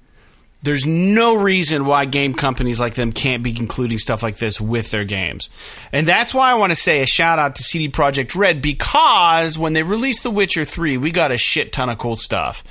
there's 0.66 0.85
no 0.85 1.37
reason 1.37 1.87
why 1.87 2.05
game 2.05 2.35
companies 2.35 2.79
like 2.79 2.94
them 2.94 3.12
can't 3.12 3.42
be 3.42 3.57
including 3.59 3.98
stuff 3.98 4.22
like 4.22 4.37
this 4.37 4.61
with 4.61 4.90
their 4.90 5.05
games. 5.05 5.48
And 5.92 6.07
that's 6.07 6.35
why 6.35 6.50
I 6.50 6.55
want 6.55 6.72
to 6.72 6.76
say 6.76 7.00
a 7.00 7.07
shout 7.07 7.38
out 7.38 7.55
to 7.57 7.62
CD 7.62 7.88
Projekt 7.88 8.37
Red 8.37 8.61
because 8.61 9.59
when 9.59 9.72
they 9.72 9.83
released 9.83 10.24
The 10.24 10.31
Witcher 10.31 10.64
3, 10.64 10.98
we 10.98 11.11
got 11.11 11.33
a 11.33 11.38
shit 11.38 11.72
ton 11.72 11.88
of 11.88 11.98
cool 11.98 12.16
stuff 12.16 12.64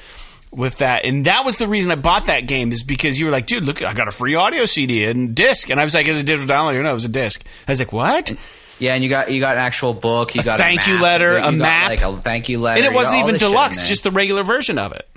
with 0.51 0.77
that. 0.77 1.05
And 1.05 1.25
that 1.25 1.45
was 1.45 1.57
the 1.57 1.67
reason 1.67 1.91
I 1.91 1.95
bought 1.95 2.27
that 2.27 2.41
game 2.41 2.71
is 2.71 2.83
because 2.83 3.19
you 3.19 3.25
were 3.25 3.31
like, 3.31 3.45
dude, 3.45 3.63
look, 3.65 3.81
I 3.81 3.93
got 3.93 4.07
a 4.07 4.11
free 4.11 4.35
audio 4.35 4.65
CD 4.65 5.05
and 5.05 5.33
disc. 5.33 5.69
And 5.69 5.79
I 5.79 5.83
was 5.83 5.93
like, 5.93 6.07
is 6.07 6.19
it 6.19 6.23
a 6.23 6.25
digital 6.25 6.53
download? 6.53 6.81
No, 6.83 6.91
it 6.91 6.93
was 6.93 7.05
a 7.05 7.09
disc. 7.09 7.43
I 7.67 7.71
was 7.71 7.79
like, 7.79 7.93
what? 7.93 8.31
yeah 8.77 8.93
and 8.93 9.05
you 9.05 9.09
got 9.09 9.31
you 9.31 9.39
got 9.39 9.53
an 9.53 9.61
actual 9.61 9.93
book 9.93 10.35
you 10.35 10.43
got 10.43 10.57
thank 10.57 10.85
you 10.85 10.95
map, 10.95 11.01
letter, 11.01 11.31
you 11.31 11.37
a 11.37 11.41
got, 11.43 11.53
map. 11.55 11.87
like 11.87 12.01
a 12.01 12.17
thank 12.17 12.49
you 12.49 12.59
letter 12.59 12.83
And 12.83 12.91
it 12.91 12.93
wasn't 12.93 13.19
even 13.19 13.33
this 13.35 13.41
shit 13.41 13.49
deluxe, 13.49 13.87
just 13.87 14.03
the 14.03 14.11
regular 14.11 14.43
version 14.43 14.77
of 14.77 14.91
it. 14.91 15.07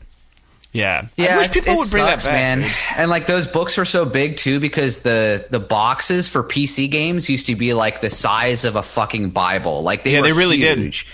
Yeah. 0.72 1.06
Yeah, 1.16 1.34
I 1.34 1.38
wish 1.38 1.50
people 1.52 1.74
it 1.74 1.76
would 1.78 1.90
bring 1.90 2.04
sucks, 2.06 2.24
that 2.24 2.30
back. 2.30 2.58
man. 2.58 2.60
dude. 2.62 2.72
And 2.96 3.10
like 3.10 3.26
those 3.26 3.46
books 3.46 3.76
were 3.78 3.84
so 3.86 4.04
big 4.04 4.36
too 4.36 4.60
because 4.60 5.02
the 5.02 5.46
the 5.50 5.60
boxes 5.60 6.28
for 6.28 6.42
PC 6.44 6.90
games 6.90 7.28
used 7.30 7.46
to 7.46 7.56
be 7.56 7.72
like 7.74 8.00
the 8.00 8.10
size 8.10 8.64
of 8.64 8.76
a 8.76 8.82
fucking 8.82 9.30
Bible. 9.30 9.82
Like 9.82 10.02
they 10.04 10.12
Yeah, 10.12 10.20
were 10.20 10.26
they 10.26 10.32
really 10.32 10.58
did. 10.58 10.78
huge. 10.78 11.06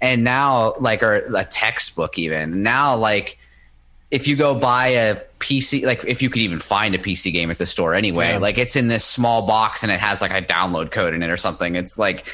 And 0.00 0.22
now 0.22 0.74
like 0.78 1.02
or 1.02 1.14
a 1.36 1.44
textbook 1.44 2.18
even. 2.18 2.62
Now 2.62 2.96
like 2.96 3.38
if 4.10 4.28
you 4.28 4.36
go 4.36 4.54
buy 4.54 4.86
a 4.88 5.16
PC 5.40 5.84
like 5.84 6.04
if 6.06 6.22
you 6.22 6.30
could 6.30 6.42
even 6.42 6.60
find 6.60 6.94
a 6.94 6.98
PC 6.98 7.32
game 7.32 7.50
at 7.50 7.58
the 7.58 7.66
store 7.66 7.94
anyway, 7.94 8.30
Yeah. 8.32 8.38
like 8.38 8.58
it's 8.58 8.76
in 8.76 8.86
this 8.88 9.04
small 9.04 9.42
box 9.42 9.82
and 9.82 9.90
it 9.90 9.98
has 9.98 10.22
like 10.22 10.30
a 10.30 10.40
download 10.40 10.92
code 10.92 11.14
in 11.14 11.22
it 11.22 11.30
or 11.30 11.36
something. 11.36 11.74
It's 11.74 11.98
like 11.98 12.26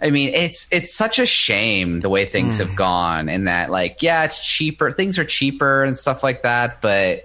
I 0.00 0.10
mean, 0.10 0.34
it's 0.34 0.70
it's 0.72 0.94
such 0.94 1.18
a 1.18 1.26
shame 1.26 2.00
the 2.00 2.08
way 2.10 2.24
things 2.26 2.58
Hmm. 2.58 2.66
have 2.66 2.76
gone, 2.76 3.28
and 3.28 3.48
that 3.48 3.70
like, 3.70 4.02
yeah, 4.02 4.24
it's 4.24 4.46
cheaper. 4.46 4.90
Things 4.90 5.18
are 5.18 5.24
cheaper 5.24 5.84
and 5.84 5.96
stuff 5.96 6.22
like 6.22 6.42
that, 6.42 6.80
but 6.82 7.20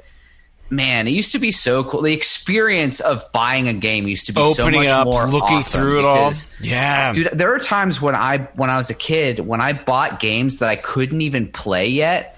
man, 0.69 1.05
it 1.05 1.11
used 1.11 1.33
to 1.33 1.39
be 1.39 1.51
so 1.51 1.83
cool. 1.83 2.01
The 2.01 2.13
experience 2.13 3.01
of 3.01 3.29
buying 3.33 3.67
a 3.67 3.73
game 3.73 4.07
used 4.07 4.27
to 4.27 4.31
be 4.31 4.53
so 4.53 4.71
much 4.71 4.87
up, 4.87 5.05
more 5.05 5.27
looking 5.27 5.57
awesome 5.57 5.81
through 5.81 5.99
it 5.99 6.05
all. 6.05 6.31
Yeah. 6.61 7.11
Dude, 7.11 7.29
there 7.33 7.53
are 7.53 7.59
times 7.59 8.01
when 8.01 8.15
I 8.15 8.47
when 8.55 8.69
I 8.69 8.77
was 8.77 8.89
a 8.89 8.93
kid 8.93 9.39
when 9.41 9.59
I 9.59 9.73
bought 9.73 10.21
games 10.21 10.59
that 10.59 10.69
I 10.69 10.77
couldn't 10.77 11.19
even 11.19 11.51
play 11.51 11.87
yet 11.89 12.37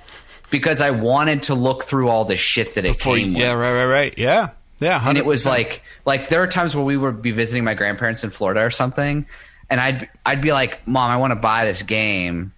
because 0.49 0.81
I 0.81 0.89
wanted 0.89 1.43
to 1.43 1.53
look 1.55 1.83
through 1.83 2.09
all 2.09 2.25
the 2.25 2.37
shit 2.37 2.73
that 2.73 2.85
it 2.85 2.97
Before 2.97 3.17
came 3.17 3.35
yeah, 3.35 3.53
with. 3.53 3.61
right, 3.61 3.73
right, 3.73 3.85
right. 3.85 4.13
Yeah. 4.17 4.49
Yeah. 4.79 4.99
And 5.07 5.17
it 5.19 5.25
was 5.25 5.45
like 5.45 5.83
like 6.05 6.29
there 6.29 6.41
are 6.41 6.47
times 6.47 6.75
where 6.75 6.83
we 6.83 6.97
would 6.97 7.21
be 7.21 7.29
visiting 7.31 7.63
my 7.63 7.75
grandparents 7.75 8.23
in 8.23 8.31
Florida 8.31 8.61
or 8.61 8.71
something, 8.71 9.27
and 9.69 9.79
I'd 9.79 10.09
I'd 10.25 10.41
be 10.41 10.51
like, 10.51 10.85
"Mom, 10.87 11.09
I 11.11 11.17
want 11.17 11.31
to 11.31 11.35
buy 11.35 11.65
this 11.65 11.81
game." 11.83 12.51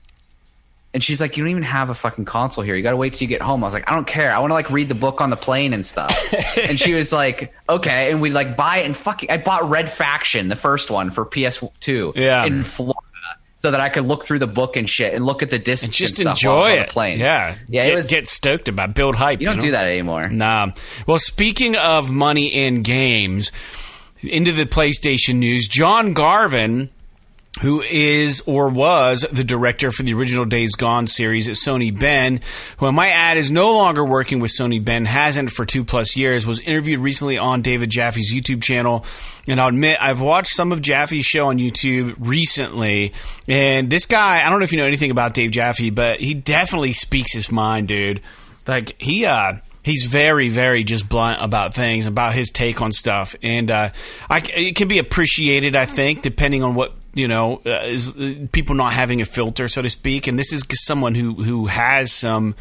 And 0.93 1.03
she's 1.03 1.19
like, 1.19 1.35
"You 1.35 1.43
don't 1.43 1.51
even 1.51 1.63
have 1.63 1.89
a 1.89 1.93
fucking 1.93 2.23
console 2.25 2.63
here. 2.63 2.73
You 2.75 2.81
got 2.81 2.91
to 2.91 2.97
wait 2.97 3.13
till 3.13 3.25
you 3.25 3.29
get 3.29 3.41
home." 3.41 3.63
I 3.63 3.67
was 3.67 3.73
like, 3.73 3.89
"I 3.91 3.95
don't 3.95 4.07
care. 4.07 4.31
I 4.33 4.39
want 4.39 4.51
to 4.51 4.53
like 4.55 4.69
read 4.69 4.87
the 4.87 4.95
book 4.95 5.19
on 5.21 5.29
the 5.29 5.35
plane 5.37 5.73
and 5.73 5.85
stuff." 5.85 6.15
and 6.57 6.79
she 6.79 6.93
was 6.93 7.11
like, 7.11 7.53
"Okay." 7.67 8.11
And 8.11 8.21
we 8.21 8.29
like 8.29 8.55
buy 8.55 8.77
it 8.77 8.85
and 8.85 8.95
fucking 8.95 9.29
I 9.29 9.37
bought 9.37 9.69
Red 9.69 9.89
Faction, 9.89 10.47
the 10.47 10.55
first 10.55 10.89
one 10.89 11.09
for 11.11 11.25
PS2 11.25 12.15
Yeah. 12.15 12.45
in 12.45 12.63
Florida. 12.63 12.99
So 13.57 13.71
that 13.71 13.79
I 13.79 13.89
could 13.89 14.05
look 14.05 14.23
through 14.25 14.39
the 14.39 14.47
book 14.47 14.75
and 14.75 14.87
shit 14.87 15.15
and 15.15 15.25
look 15.25 15.41
at 15.41 15.49
the 15.49 15.57
discs 15.57 15.85
and 15.85 15.93
just 15.93 16.19
and 16.19 16.29
enjoy 16.29 16.73
on 16.73 16.79
the 16.79 16.85
plane. 16.85 17.19
Yeah. 17.19 17.55
yeah. 17.67 17.83
Get, 17.85 17.93
it 17.93 17.95
was. 17.95 18.07
get 18.09 18.27
stoked 18.27 18.67
about 18.69 18.93
build 18.93 19.15
hype. 19.15 19.39
you 19.41 19.47
don't 19.47 19.55
know? 19.55 19.61
do 19.61 19.71
that 19.71 19.87
anymore. 19.87 20.29
Nah. 20.29 20.67
Well, 21.07 21.17
speaking 21.17 21.75
of 21.75 22.11
money 22.11 22.47
in 22.47 22.83
games, 22.83 23.51
into 24.21 24.51
the 24.51 24.65
PlayStation 24.65 25.35
news. 25.35 25.67
John 25.67 26.13
Garvin 26.13 26.89
who 27.61 27.81
is 27.81 28.43
or 28.45 28.69
was 28.69 29.25
the 29.31 29.43
director 29.43 29.91
for 29.91 30.03
the 30.03 30.13
original 30.13 30.43
Days 30.43 30.75
Gone 30.75 31.07
series 31.07 31.47
at 31.47 31.55
Sony 31.55 31.97
Bend, 31.97 32.43
who 32.77 32.85
I 32.85 32.91
might 32.91 33.11
add 33.11 33.37
is 33.37 33.49
no 33.49 33.73
longer 33.77 34.03
working 34.03 34.39
with 34.39 34.51
Sony 34.51 34.83
Bend, 34.83 35.07
hasn't 35.07 35.51
for 35.51 35.65
two 35.65 35.85
plus 35.85 36.17
years, 36.17 36.45
was 36.45 36.59
interviewed 36.59 36.99
recently 36.99 37.37
on 37.37 37.61
David 37.61 37.89
Jaffe's 37.89 38.33
YouTube 38.33 38.61
channel. 38.61 39.05
And 39.47 39.61
I'll 39.61 39.69
admit, 39.69 39.97
I've 40.01 40.19
watched 40.19 40.53
some 40.53 40.71
of 40.71 40.81
Jaffe's 40.81 41.25
show 41.25 41.47
on 41.47 41.59
YouTube 41.59 42.15
recently. 42.19 43.13
And 43.47 43.89
this 43.89 44.05
guy, 44.05 44.45
I 44.45 44.49
don't 44.49 44.59
know 44.59 44.65
if 44.65 44.71
you 44.73 44.79
know 44.79 44.85
anything 44.85 45.11
about 45.11 45.33
Dave 45.33 45.51
Jaffe, 45.51 45.91
but 45.91 46.19
he 46.19 46.33
definitely 46.33 46.93
speaks 46.93 47.33
his 47.33 47.51
mind, 47.51 47.87
dude. 47.87 48.21
Like, 48.67 48.99
he, 49.01 49.25
uh, 49.25 49.53
he's 49.83 50.05
very 50.05 50.49
very 50.49 50.83
just 50.83 51.07
blunt 51.07 51.41
about 51.43 51.73
things 51.75 52.07
about 52.07 52.33
his 52.33 52.49
take 52.49 52.81
on 52.81 52.91
stuff 52.91 53.35
and 53.43 53.69
uh, 53.69 53.89
I, 54.27 54.39
it 54.55 54.75
can 54.75 54.87
be 54.87 54.97
appreciated 54.97 55.75
i 55.75 55.85
think 55.85 56.23
depending 56.23 56.63
on 56.63 56.73
what 56.73 56.91
you 57.15 57.27
know 57.27 57.61
uh, 57.65 57.81
is 57.85 58.15
uh, 58.15 58.45
people 58.51 58.75
not 58.75 58.93
having 58.93 59.21
a 59.21 59.25
filter 59.25 59.67
so 59.67 59.81
to 59.81 59.89
speak 59.89 60.27
and 60.27 60.37
this 60.37 60.53
is 60.53 60.63
someone 60.73 61.15
who 61.15 61.33
who 61.33 61.65
has 61.65 62.11
some 62.11 62.53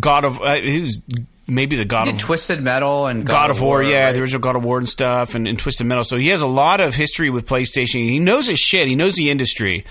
god 0.00 0.24
of 0.24 0.40
uh, 0.40 0.56
who's 0.56 1.02
maybe 1.46 1.76
the 1.76 1.84
god 1.84 2.08
of 2.08 2.16
Twisted 2.18 2.62
Metal 2.62 3.06
and 3.06 3.26
God, 3.26 3.50
of 3.50 3.60
War, 3.60 3.82
yeah, 3.82 4.06
right? 4.06 4.12
the 4.12 4.20
original 4.20 4.40
God 4.40 4.56
of 4.56 4.64
War 4.64 4.78
and 4.78 4.88
stuff, 4.88 5.34
and, 5.34 5.46
and 5.46 5.58
Twisted 5.58 5.86
Metal. 5.86 6.04
So 6.04 6.16
he 6.16 6.28
has 6.28 6.40
a 6.40 6.46
lot 6.46 6.80
of 6.80 6.94
history 6.94 7.28
with 7.30 7.46
PlayStation. 7.46 8.08
He 8.08 8.18
knows 8.20 8.46
his 8.46 8.60
shit. 8.60 8.86
He 8.88 8.94
knows 8.94 9.16
the 9.16 9.28
industry. 9.28 9.84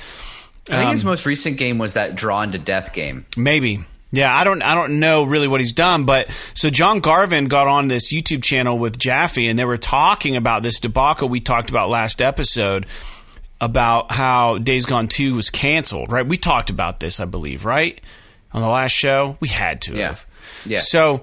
I 0.70 0.78
think 0.78 0.86
Um, 0.86 0.92
his 0.92 1.04
most 1.04 1.26
recent 1.26 1.58
game 1.58 1.78
was 1.78 1.96
that 1.96 2.16
Drawn 2.16 2.54
to 2.54 2.58
Death 2.58 2.94
game. 2.94 3.26
Maybe. 3.38 3.84
Yeah, 4.12 4.34
I 4.36 4.44
don't 4.44 4.62
I 4.62 4.76
don't 4.76 5.00
know 5.00 5.24
really 5.24 5.48
what 5.48 5.60
he's 5.62 5.74
done, 5.74 6.06
but 6.06 6.30
so 6.54 6.70
John 6.70 7.00
Garvin 7.00 7.46
got 7.46 7.68
on 7.68 7.88
this 7.88 8.14
YouTube 8.14 8.44
channel 8.44 8.78
with 8.78 8.98
Jaffe 8.98 9.48
and 9.48 9.58
they 9.60 9.66
were 9.66 9.78
talking 9.78 10.36
about 10.36 10.64
this 10.64 10.80
debacle 10.80 11.30
we 11.30 11.40
talked 11.42 11.70
about 11.70 11.90
last 11.90 12.22
episode 12.22 12.86
about 13.62 14.12
how 14.12 14.58
Days 14.58 14.86
Gone 14.86 15.08
2 15.08 15.36
was 15.36 15.50
canceled, 15.50 16.12
right? 16.12 16.28
We 16.28 16.38
talked 16.38 16.70
about 16.70 17.00
this, 17.00 17.20
I 17.22 17.26
believe, 17.26 17.64
right? 17.64 18.02
On 18.52 18.62
the 18.62 18.68
last 18.68 18.92
show. 18.92 19.38
We 19.40 19.48
had 19.48 19.82
to 19.84 19.96
Yeah. 19.96 20.08
have. 20.08 20.26
Yeah. 20.66 20.80
So 20.82 21.22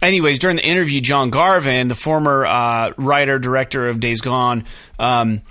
anyways, 0.00 0.38
during 0.38 0.56
the 0.56 0.64
interview, 0.64 1.00
John 1.02 1.28
Garvin, 1.30 1.88
the 1.88 1.94
former 1.94 2.46
uh, 2.46 2.92
writer 2.96 3.38
director 3.38 3.88
of 3.88 4.00
Days 4.00 4.20
Gone, 4.22 4.64
um, 4.98 5.42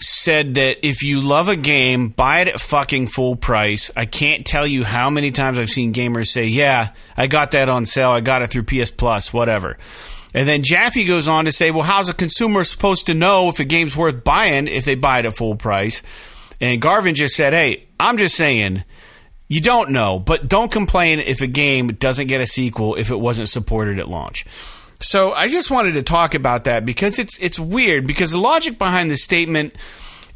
said 0.00 0.54
that 0.54 0.86
if 0.86 1.02
you 1.02 1.20
love 1.20 1.48
a 1.48 1.56
game, 1.56 2.08
buy 2.08 2.40
it 2.40 2.48
at 2.48 2.60
fucking 2.60 3.06
full 3.08 3.34
price. 3.34 3.90
I 3.96 4.04
can't 4.06 4.44
tell 4.46 4.66
you 4.66 4.84
how 4.84 5.10
many 5.10 5.30
times 5.32 5.58
I've 5.58 5.70
seen 5.70 5.92
gamers 5.92 6.28
say, 6.28 6.46
"Yeah, 6.46 6.90
I 7.16 7.26
got 7.26 7.50
that 7.52 7.68
on 7.68 7.84
sale. 7.84 8.10
I 8.10 8.20
got 8.20 8.42
it 8.42 8.50
through 8.50 8.64
PS 8.64 8.90
Plus, 8.92 9.32
whatever." 9.32 9.76
And 10.34 10.46
then 10.46 10.62
Jaffe 10.62 11.04
goes 11.04 11.26
on 11.28 11.46
to 11.46 11.52
say, 11.52 11.70
"Well, 11.70 11.84
how's 11.84 12.08
a 12.08 12.14
consumer 12.14 12.64
supposed 12.64 13.06
to 13.06 13.14
know 13.14 13.48
if 13.48 13.60
a 13.60 13.64
game's 13.64 13.96
worth 13.96 14.24
buying 14.24 14.68
if 14.68 14.84
they 14.84 14.94
buy 14.94 15.20
it 15.20 15.26
at 15.26 15.36
full 15.36 15.56
price?" 15.56 16.02
And 16.60 16.80
Garvin 16.80 17.14
just 17.14 17.34
said, 17.34 17.52
"Hey, 17.52 17.84
I'm 17.98 18.18
just 18.18 18.34
saying." 18.34 18.84
You 19.50 19.62
don't 19.62 19.92
know, 19.92 20.18
but 20.18 20.46
don't 20.46 20.70
complain 20.70 21.20
if 21.20 21.40
a 21.40 21.46
game 21.46 21.86
doesn't 21.88 22.26
get 22.26 22.42
a 22.42 22.46
sequel 22.46 22.96
if 22.96 23.10
it 23.10 23.18
wasn't 23.18 23.48
supported 23.48 23.98
at 23.98 24.06
launch. 24.06 24.44
So 25.00 25.32
I 25.32 25.48
just 25.48 25.70
wanted 25.70 25.94
to 25.94 26.02
talk 26.02 26.34
about 26.34 26.64
that 26.64 26.84
because 26.84 27.18
it's 27.18 27.38
it's 27.38 27.58
weird 27.58 28.06
because 28.06 28.32
the 28.32 28.38
logic 28.38 28.78
behind 28.78 29.10
the 29.10 29.16
statement 29.16 29.74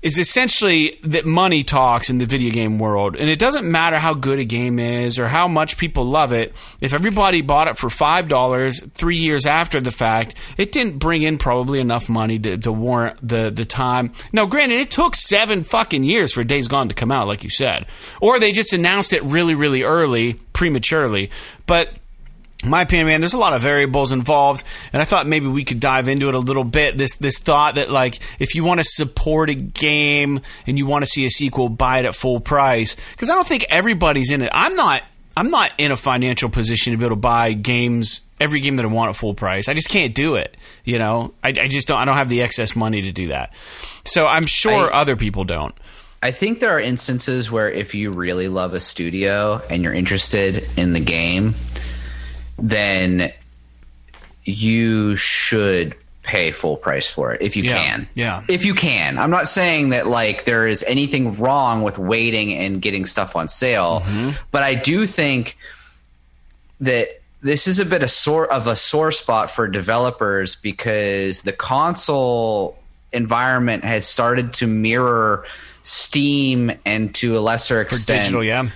is 0.02 0.18
essentially 0.18 0.98
that 1.04 1.24
money 1.24 1.62
talks 1.62 2.10
in 2.10 2.18
the 2.18 2.26
video 2.26 2.50
game 2.50 2.78
world 2.78 3.16
and 3.16 3.30
it 3.30 3.38
doesn't 3.38 3.70
matter 3.70 3.98
how 3.98 4.12
good 4.12 4.40
a 4.40 4.44
game 4.44 4.78
is 4.78 5.18
or 5.18 5.28
how 5.28 5.46
much 5.46 5.78
people 5.78 6.04
love 6.04 6.32
it. 6.32 6.52
If 6.80 6.92
everybody 6.92 7.40
bought 7.40 7.68
it 7.68 7.78
for 7.78 7.88
$5 7.88 8.92
3 8.92 9.16
years 9.16 9.46
after 9.46 9.80
the 9.80 9.92
fact 9.92 10.34
it 10.56 10.72
didn't 10.72 10.98
bring 10.98 11.22
in 11.22 11.38
probably 11.38 11.78
enough 11.78 12.08
money 12.08 12.38
to, 12.40 12.58
to 12.58 12.72
warrant 12.72 13.16
the 13.26 13.50
the 13.50 13.64
time. 13.64 14.12
Now 14.32 14.46
granted 14.46 14.80
it 14.80 14.90
took 14.90 15.14
7 15.14 15.62
fucking 15.62 16.04
years 16.04 16.32
for 16.32 16.42
Days 16.42 16.68
Gone 16.68 16.88
to 16.88 16.94
come 16.94 17.12
out 17.12 17.28
like 17.28 17.44
you 17.44 17.50
said. 17.50 17.86
Or 18.20 18.40
they 18.40 18.52
just 18.52 18.72
announced 18.72 19.12
it 19.12 19.22
really 19.22 19.54
really 19.54 19.82
early 19.82 20.34
prematurely. 20.52 21.30
But 21.66 21.90
my 22.64 22.82
opinion, 22.82 23.06
man, 23.08 23.20
there's 23.20 23.32
a 23.32 23.38
lot 23.38 23.54
of 23.54 23.62
variables 23.62 24.12
involved, 24.12 24.64
and 24.92 25.02
I 25.02 25.04
thought 25.04 25.26
maybe 25.26 25.46
we 25.48 25.64
could 25.64 25.80
dive 25.80 26.06
into 26.08 26.28
it 26.28 26.34
a 26.34 26.38
little 26.38 26.64
bit. 26.64 26.96
This 26.96 27.16
this 27.16 27.38
thought 27.38 27.74
that 27.74 27.90
like 27.90 28.18
if 28.38 28.54
you 28.54 28.64
want 28.64 28.80
to 28.80 28.84
support 28.84 29.50
a 29.50 29.54
game 29.54 30.40
and 30.66 30.78
you 30.78 30.86
want 30.86 31.04
to 31.04 31.10
see 31.10 31.26
a 31.26 31.30
sequel, 31.30 31.68
buy 31.68 31.98
it 32.00 32.04
at 32.04 32.14
full 32.14 32.40
price. 32.40 32.96
Because 33.12 33.30
I 33.30 33.34
don't 33.34 33.46
think 33.48 33.64
everybody's 33.68 34.30
in 34.30 34.42
it. 34.42 34.50
I'm 34.52 34.76
not. 34.76 35.02
I'm 35.34 35.50
not 35.50 35.72
in 35.78 35.90
a 35.92 35.96
financial 35.96 36.50
position 36.50 36.92
to 36.92 36.98
be 36.98 37.06
able 37.06 37.16
to 37.16 37.20
buy 37.20 37.54
games 37.54 38.20
every 38.38 38.60
game 38.60 38.76
that 38.76 38.84
I 38.84 38.88
want 38.88 39.08
at 39.08 39.16
full 39.16 39.32
price. 39.32 39.66
I 39.66 39.72
just 39.72 39.88
can't 39.88 40.14
do 40.14 40.34
it. 40.34 40.56
You 40.84 40.98
know, 40.98 41.32
I, 41.42 41.48
I 41.48 41.68
just 41.68 41.88
don't. 41.88 41.98
I 41.98 42.04
don't 42.04 42.16
have 42.16 42.28
the 42.28 42.42
excess 42.42 42.76
money 42.76 43.00
to 43.02 43.12
do 43.12 43.28
that. 43.28 43.54
So 44.04 44.26
I'm 44.26 44.44
sure 44.46 44.92
I- 44.92 45.00
other 45.00 45.16
people 45.16 45.44
don't. 45.44 45.74
I 46.24 46.30
think 46.30 46.60
there 46.60 46.70
are 46.70 46.78
instances 46.80 47.50
where 47.50 47.68
if 47.68 47.96
you 47.96 48.12
really 48.12 48.46
love 48.46 48.74
a 48.74 48.78
studio 48.80 49.60
and 49.68 49.82
you're 49.82 49.92
interested 49.92 50.64
in 50.76 50.92
the 50.92 51.00
game, 51.00 51.54
then 52.62 53.30
you 54.44 55.14
should 55.16 55.94
pay 56.22 56.52
full 56.52 56.76
price 56.76 57.12
for 57.12 57.34
it 57.34 57.42
if 57.42 57.56
you 57.56 57.64
Yeah, 57.64 57.74
can. 57.82 58.08
yeah. 58.14 58.42
If 58.48 58.64
you 58.64 58.74
can. 58.74 59.18
I'm 59.18 59.30
not 59.30 59.48
saying 59.48 59.88
that 59.90 60.06
like 60.06 60.44
there 60.44 60.66
is 60.68 60.84
anything 60.84 61.34
wrong 61.34 61.82
with 61.82 61.98
waiting 61.98 62.54
and 62.54 62.80
getting 62.80 63.04
stuff 63.04 63.34
on 63.36 63.48
sale, 63.48 64.00
Mm-hmm. 64.06 64.30
but 64.52 64.62
I 64.62 64.74
do 64.74 65.06
think 65.06 65.56
that 66.80 67.08
this 67.42 67.66
is 67.66 67.80
a 67.80 67.84
bit 67.84 68.02
of 68.04 68.10
sore 68.10 68.50
of 68.52 68.68
a 68.68 68.76
sore 68.76 69.10
spot 69.10 69.50
for 69.50 69.66
developers 69.66 70.54
because 70.54 71.42
the 71.42 71.52
console 71.52 72.78
environment 73.12 73.82
has 73.84 74.06
started 74.06 74.52
to 74.54 74.66
mirror 74.68 75.44
Steam 75.84 76.70
and 76.86 77.12
to 77.16 77.36
a 77.36 77.40
lesser 77.40 77.74
For 77.84 77.94
extent 77.96 78.20
digital, 78.22 78.44
yeah. 78.44 78.68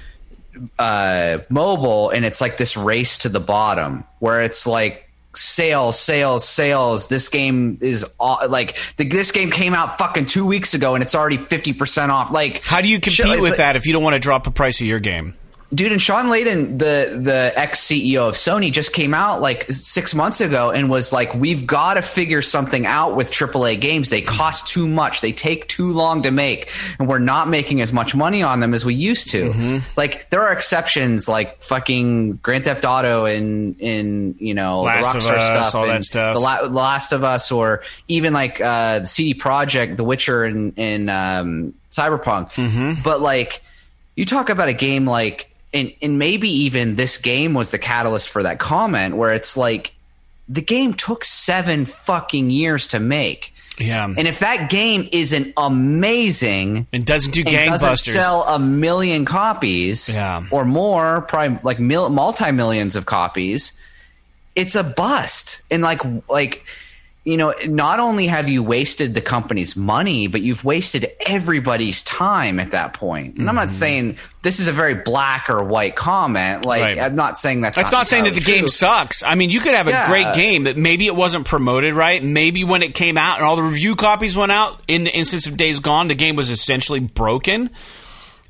Uh, 0.78 1.38
mobile, 1.48 2.10
and 2.10 2.24
it's 2.24 2.40
like 2.40 2.56
this 2.56 2.76
race 2.76 3.18
to 3.18 3.28
the 3.28 3.40
bottom 3.40 4.04
where 4.18 4.42
it's 4.42 4.66
like 4.66 5.08
sales, 5.34 5.98
sales, 5.98 6.48
sales. 6.48 7.08
This 7.08 7.28
game 7.28 7.76
is 7.80 8.06
like 8.20 8.76
the, 8.96 9.06
this 9.08 9.32
game 9.32 9.50
came 9.50 9.74
out 9.74 9.98
fucking 9.98 10.26
two 10.26 10.46
weeks 10.46 10.74
ago 10.74 10.94
and 10.94 11.02
it's 11.02 11.14
already 11.14 11.36
fifty 11.36 11.72
percent 11.72 12.10
off. 12.10 12.30
Like, 12.30 12.62
How 12.64 12.80
do 12.80 12.88
you 12.88 13.00
compete 13.00 13.40
with 13.40 13.50
like- 13.50 13.56
that 13.58 13.76
if 13.76 13.86
you 13.86 13.92
don't 13.92 14.02
want 14.02 14.14
to 14.14 14.20
drop 14.20 14.44
the 14.44 14.50
price 14.50 14.80
of 14.80 14.86
your 14.86 15.00
game? 15.00 15.34
Dude 15.74 15.90
and 15.90 16.00
shawn 16.00 16.26
layden 16.26 16.78
the 16.78 17.18
the 17.20 17.52
ex 17.56 17.84
ceo 17.86 18.28
of 18.28 18.34
sony 18.34 18.70
just 18.70 18.92
came 18.92 19.12
out 19.12 19.42
like 19.42 19.66
six 19.72 20.14
months 20.14 20.40
ago 20.40 20.70
and 20.70 20.88
was 20.88 21.12
like 21.12 21.34
we've 21.34 21.66
got 21.66 21.94
to 21.94 22.02
figure 22.02 22.40
something 22.40 22.86
out 22.86 23.16
with 23.16 23.32
aaa 23.32 23.80
games 23.80 24.08
they 24.10 24.20
cost 24.22 24.68
too 24.68 24.86
much 24.86 25.22
they 25.22 25.32
take 25.32 25.66
too 25.66 25.92
long 25.92 26.22
to 26.22 26.30
make 26.30 26.70
and 27.00 27.08
we're 27.08 27.18
not 27.18 27.48
making 27.48 27.80
as 27.80 27.92
much 27.92 28.14
money 28.14 28.44
on 28.44 28.60
them 28.60 28.74
as 28.74 28.84
we 28.84 28.94
used 28.94 29.30
to 29.30 29.50
Mm-hmm. 29.50 29.78
like 29.96 30.30
there 30.30 30.42
are 30.42 30.52
exceptions 30.52 31.28
like 31.28 31.60
fucking 31.62 32.34
grand 32.34 32.64
theft 32.64 32.84
auto 32.84 33.24
and 33.24 33.80
in 33.80 34.36
you 34.38 34.54
know 34.54 34.82
Last 34.82 35.12
the 35.14 35.18
rockstar 35.18 35.36
Us, 35.36 35.46
stuff 35.70 35.74
all 35.74 35.86
that 35.86 35.96
and 35.96 36.04
stuff. 36.04 36.34
the 36.34 36.40
La- 36.40 36.60
last 36.62 37.12
of 37.12 37.24
us 37.24 37.50
or 37.50 37.82
even 38.06 38.32
like 38.32 38.60
uh 38.60 39.00
the 39.00 39.06
cd 39.06 39.34
projekt 39.38 39.96
the 39.96 40.04
witcher 40.04 40.44
and, 40.44 40.74
and 40.78 41.10
um 41.10 41.74
cyberpunk 41.90 42.52
Mm-hmm. 42.52 43.02
but 43.02 43.20
like 43.20 43.62
you 44.14 44.24
talk 44.24 44.48
about 44.48 44.68
a 44.68 44.72
game 44.72 45.06
like 45.06 45.50
and 45.76 45.92
and 46.02 46.18
maybe 46.18 46.48
even 46.48 46.96
this 46.96 47.18
game 47.18 47.54
was 47.54 47.70
the 47.70 47.78
catalyst 47.78 48.28
for 48.30 48.42
that 48.42 48.58
comment 48.58 49.16
where 49.16 49.32
it's 49.32 49.56
like 49.56 49.92
the 50.48 50.62
game 50.62 50.94
took 50.94 51.24
seven 51.24 51.84
fucking 51.84 52.50
years 52.50 52.88
to 52.88 52.98
make 53.00 53.52
Yeah. 53.78 54.04
and 54.06 54.26
if 54.26 54.38
that 54.40 54.70
game 54.70 55.08
isn't 55.12 55.52
amazing 55.56 56.86
and 56.92 57.04
doesn't 57.04 57.32
do 57.32 57.42
and 57.46 57.48
doesn't 57.66 57.88
gangbusters. 57.90 58.12
sell 58.14 58.42
a 58.44 58.58
million 58.58 59.24
copies 59.24 60.08
Yeah. 60.08 60.42
or 60.50 60.64
more 60.64 61.22
probably 61.22 61.58
like 61.62 61.78
mil- 61.78 62.10
multi-millions 62.10 62.96
of 62.96 63.06
copies 63.06 63.72
it's 64.54 64.74
a 64.74 64.82
bust 64.84 65.62
and 65.70 65.82
like 65.82 66.00
like 66.28 66.64
you 67.26 67.36
know 67.36 67.52
not 67.66 67.98
only 68.00 68.26
have 68.28 68.48
you 68.48 68.62
wasted 68.62 69.12
the 69.12 69.20
company's 69.20 69.76
money 69.76 70.28
but 70.28 70.40
you've 70.40 70.64
wasted 70.64 71.10
everybody's 71.26 72.02
time 72.04 72.58
at 72.60 72.70
that 72.70 72.94
point. 72.94 73.36
and 73.36 73.48
i'm 73.48 73.54
not 73.56 73.72
saying 73.72 74.16
this 74.42 74.60
is 74.60 74.68
a 74.68 74.72
very 74.72 74.94
black 74.94 75.50
or 75.50 75.62
white 75.64 75.96
comment 75.96 76.64
like 76.64 76.82
Mm-hmm. 76.82 76.98
Right. 77.00 77.04
i'm 77.04 77.16
not 77.16 77.36
saying 77.36 77.60
that's 77.62 77.76
That's 77.76 77.90
not 77.92 78.06
saying 78.06 78.24
that 78.24 78.30
the 78.30 78.36
entirely 78.38 78.60
game 78.60 78.68
sucks. 78.68 79.22
I 79.24 79.34
mean, 79.34 79.50
you 79.50 79.60
could 79.60 79.74
have 79.74 79.88
a 79.88 79.90
Yeah. 79.90 80.06
great 80.06 80.34
game 80.34 80.64
that 80.64 80.76
maybe 80.76 81.06
it 81.06 81.16
wasn't 81.16 81.46
promoted 81.46 81.94
right. 81.94 82.22
Maybe 82.22 82.62
when 82.64 82.82
it 82.82 82.94
came 82.94 83.18
out 83.18 83.38
and 83.38 83.44
all 83.46 83.56
the 83.56 83.62
review 83.62 83.96
copies 83.96 84.36
went 84.36 84.52
out, 84.52 84.80
in 84.86 85.02
the 85.04 85.12
instance 85.14 85.46
of 85.48 85.56
Days 85.56 85.80
Gone, 85.80 86.06
the 86.08 86.14
game 86.14 86.36
was 86.36 86.50
essentially 86.50 87.00
broken. 87.00 87.70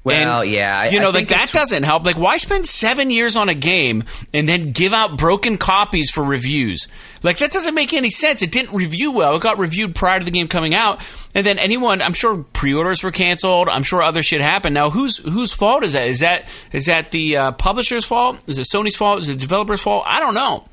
Well 0.06 0.42
And, 0.42 0.50
yeah 0.50 0.80
I- 0.80 0.88
you 0.88 1.00
know, 1.00 1.08
I 1.08 1.12
like 1.12 1.28
that 1.28 1.50
doesn't 1.52 1.82
help. 1.82 2.06
Like, 2.06 2.16
why 2.16 2.36
spend 2.38 2.64
seven 2.64 3.10
years 3.10 3.34
on 3.36 3.48
a 3.48 3.54
game 3.54 4.04
and 4.32 4.48
then 4.48 4.70
give 4.72 4.92
out 4.92 5.18
broken 5.18 5.58
copies 5.58 6.10
for 6.10 6.22
reviews? 6.22 6.86
Like, 7.24 7.38
that 7.38 7.50
doesn't 7.50 7.74
make 7.74 7.92
any 7.92 8.10
sense. 8.10 8.40
It 8.40 8.52
didn't 8.52 8.72
review 8.74 9.10
well. 9.10 9.34
It 9.34 9.42
got 9.42 9.58
reviewed 9.58 9.96
prior 9.96 10.20
to 10.20 10.24
the 10.24 10.30
game 10.30 10.46
coming 10.46 10.74
out, 10.74 11.00
and 11.34 11.44
then 11.44 11.58
anyone, 11.58 12.00
I'm 12.00 12.12
sure, 12.12 12.44
pre-orders 12.52 13.02
were 13.02 13.10
canceled. 13.10 13.68
I'm 13.68 13.82
sure 13.82 14.00
other 14.00 14.22
shit 14.22 14.40
happened. 14.40 14.74
Now, 14.74 14.90
whose 14.90 15.16
whose 15.16 15.52
fault 15.52 15.82
is 15.82 15.94
that? 15.94 16.06
Is 16.06 16.20
that 16.20 16.46
is 16.72 16.86
that 16.86 17.10
the 17.10 17.36
uh, 17.36 17.52
publisher's 17.52 18.04
fault? 18.04 18.38
Is 18.46 18.58
it 18.58 18.68
Sony's 18.72 18.94
fault? 18.94 19.20
Is 19.20 19.28
it 19.28 19.32
the 19.32 19.38
developer's 19.40 19.80
fault? 19.82 20.04
I 20.06 20.20
don't 20.20 20.34
know. 20.34 20.68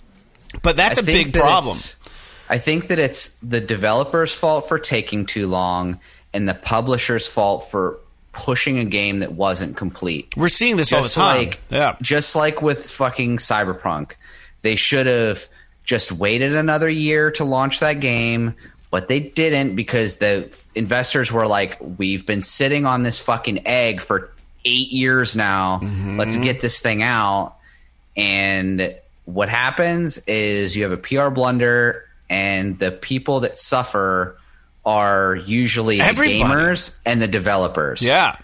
But 0.61 0.75
that's 0.75 0.99
I 0.99 1.01
a 1.01 1.05
big 1.05 1.31
that 1.31 1.41
problem. 1.41 1.75
I 2.49 2.59
think 2.59 2.87
that 2.89 2.99
it's 2.99 3.31
the 3.41 3.59
developer's 3.61 4.31
fault 4.33 4.67
for 4.69 4.77
taking 4.77 5.25
too 5.25 5.47
long 5.47 5.99
and 6.33 6.47
the 6.47 6.53
publisher's 6.53 7.25
fault 7.25 7.63
for 7.71 7.99
pushing 8.33 8.79
a 8.79 8.85
game 8.85 9.19
that 9.19 9.31
wasn't 9.31 9.77
complete. 9.77 10.33
We're 10.35 10.49
seeing 10.49 10.75
this 10.75 10.89
just 10.89 11.17
all 11.17 11.23
the 11.25 11.33
time. 11.33 11.45
Like, 11.45 11.59
yeah. 11.69 11.95
Just 12.01 12.35
like 12.35 12.61
with 12.61 12.85
fucking 12.89 13.37
Cyberpunk. 13.37 14.13
They 14.63 14.75
should 14.75 15.07
have 15.07 15.47
just 15.83 16.11
waited 16.11 16.55
another 16.55 16.89
year 16.89 17.31
to 17.31 17.45
launch 17.45 17.79
that 17.79 17.99
game, 17.99 18.55
but 18.91 19.07
they 19.07 19.19
didn't 19.19 19.75
because 19.75 20.17
the 20.17 20.53
investors 20.75 21.31
were 21.31 21.47
like, 21.47 21.77
we've 21.97 22.25
been 22.25 22.41
sitting 22.41 22.85
on 22.85 23.03
this 23.03 23.23
fucking 23.23 23.67
egg 23.67 24.01
for 24.01 24.31
eight 24.65 24.89
years 24.89 25.35
now. 25.35 25.79
Mm-hmm. 25.83 26.17
Let's 26.17 26.37
get 26.37 26.61
this 26.61 26.81
thing 26.81 27.03
out. 27.03 27.55
And 28.15 28.95
what 29.25 29.49
happens 29.49 30.19
is 30.25 30.75
you 30.75 30.83
have 30.83 30.91
a 30.91 30.97
PR 30.97 31.29
blunder, 31.29 32.07
and 32.29 32.79
the 32.79 32.91
people 32.91 33.41
that 33.41 33.55
suffer 33.55 34.37
are 34.85 35.35
usually 35.35 36.01
Everybody. 36.01 36.39
the 36.39 36.45
gamers 36.45 36.99
and 37.05 37.21
the 37.21 37.27
developers. 37.27 38.01
Yeah. 38.01 38.37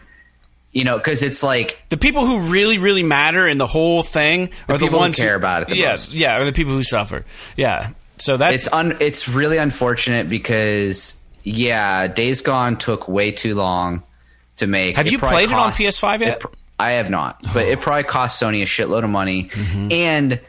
You 0.72 0.84
know, 0.84 0.98
because 0.98 1.24
it's 1.24 1.42
like 1.42 1.82
the 1.90 1.98
people 1.98 2.26
who 2.26 2.52
really, 2.52 2.78
really 2.78 3.04
matter 3.04 3.48
in 3.48 3.58
the 3.58 3.68
whole 3.68 4.04
thing 4.04 4.52
are 4.68 4.78
the, 4.78 4.90
the 4.90 4.96
ones 4.96 5.18
who 5.18 5.24
care 5.24 5.36
about 5.36 5.70
it. 5.70 5.76
yeah, 5.76 5.90
most. 5.90 6.14
yeah, 6.14 6.38
are 6.38 6.46
the 6.46 6.54
people 6.54 6.74
who 6.74 6.84
suffer. 6.84 7.26
Yeah, 7.58 7.92
so 8.18 8.38
that's 8.38 8.54
it's 8.54 8.74
un, 8.74 8.98
it's 9.00 9.28
really 9.28 9.58
unfortunate 9.58 10.30
because 10.30 11.20
yeah, 11.44 12.08
Days 12.08 12.42
Gone 12.42 12.78
took 12.78 13.08
way 13.08 13.32
too 13.32 13.56
long 13.56 14.04
to 14.58 14.68
make. 14.68 14.96
Have 14.98 15.08
it 15.08 15.12
you 15.12 15.18
played 15.18 15.50
cost, 15.50 15.80
it 15.80 15.86
on 15.86 15.92
PS5 15.92 16.20
yet? 16.20 16.38
It, 16.38 16.46
I 16.78 16.92
have 16.92 17.10
not, 17.10 17.42
but 17.54 17.66
it 17.66 17.82
probably 17.82 18.04
cost 18.04 18.42
Sony 18.42 18.62
a 18.62 18.66
shitload 18.66 19.04
of 19.04 19.10
money, 19.10 19.46
mm-hmm. 19.46 19.92
and 19.92 20.40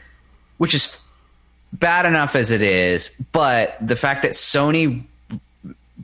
which 0.57 0.73
is 0.73 1.01
bad 1.73 2.05
enough 2.05 2.35
as 2.35 2.51
it 2.51 2.61
is. 2.61 3.15
But 3.31 3.75
the 3.81 3.95
fact 3.95 4.21
that 4.21 4.31
Sony, 4.31 5.03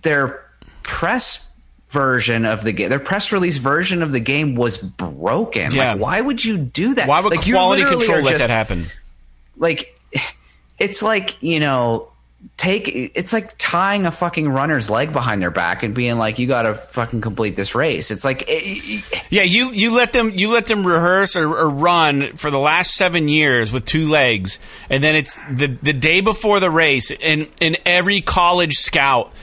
their 0.01 0.43
press 0.83 1.49
version 1.89 2.45
of 2.45 2.63
the 2.63 2.71
game, 2.71 2.89
their 2.89 2.99
press 2.99 3.31
release 3.31 3.57
version 3.57 4.01
of 4.01 4.11
the 4.11 4.19
game 4.19 4.55
was 4.55 4.77
broken. 4.77 5.71
Yeah. 5.71 5.93
Like, 5.93 6.01
why 6.01 6.21
would 6.21 6.43
you 6.43 6.57
do 6.57 6.95
that? 6.95 7.07
Why 7.07 7.19
would 7.19 7.35
like, 7.35 7.49
quality 7.49 7.83
control 7.83 8.21
let 8.21 8.31
just, 8.31 8.47
that 8.47 8.49
happen? 8.49 8.87
Like, 9.57 9.97
it's 10.79 11.01
like 11.01 11.41
you 11.41 11.59
know 11.59 12.11
take 12.55 12.87
it's 12.87 13.33
like 13.33 13.57
tying 13.57 14.05
a 14.05 14.11
fucking 14.11 14.47
runner's 14.47 14.89
leg 14.89 15.11
behind 15.11 15.41
their 15.41 15.51
back 15.51 15.81
and 15.81 15.95
being 15.95 16.17
like 16.17 16.37
you 16.37 16.47
got 16.47 16.63
to 16.63 16.75
fucking 16.75 17.19
complete 17.19 17.55
this 17.55 17.73
race 17.73 18.11
it's 18.11 18.23
like 18.23 18.43
it, 18.47 19.03
yeah 19.29 19.41
you 19.41 19.71
you 19.71 19.95
let 19.95 20.13
them 20.13 20.29
you 20.31 20.51
let 20.51 20.67
them 20.67 20.85
rehearse 20.85 21.35
or, 21.35 21.47
or, 21.47 21.69
run 21.69 22.37
for 22.37 22.51
the 22.51 22.59
last 22.59 22.95
seven 22.95 23.27
years 23.27 23.71
with 23.71 23.85
two 23.85 24.07
legs 24.07 24.59
and 24.89 25.03
then 25.03 25.15
it's 25.15 25.39
the 25.51 25.67
the 25.81 25.93
day 25.93 26.21
before 26.21 26.59
the 26.59 26.69
race 26.69 27.11
and 27.11 27.47
and 27.59 27.77
every 27.85 28.21
college 28.21 28.73
scout 28.73 29.33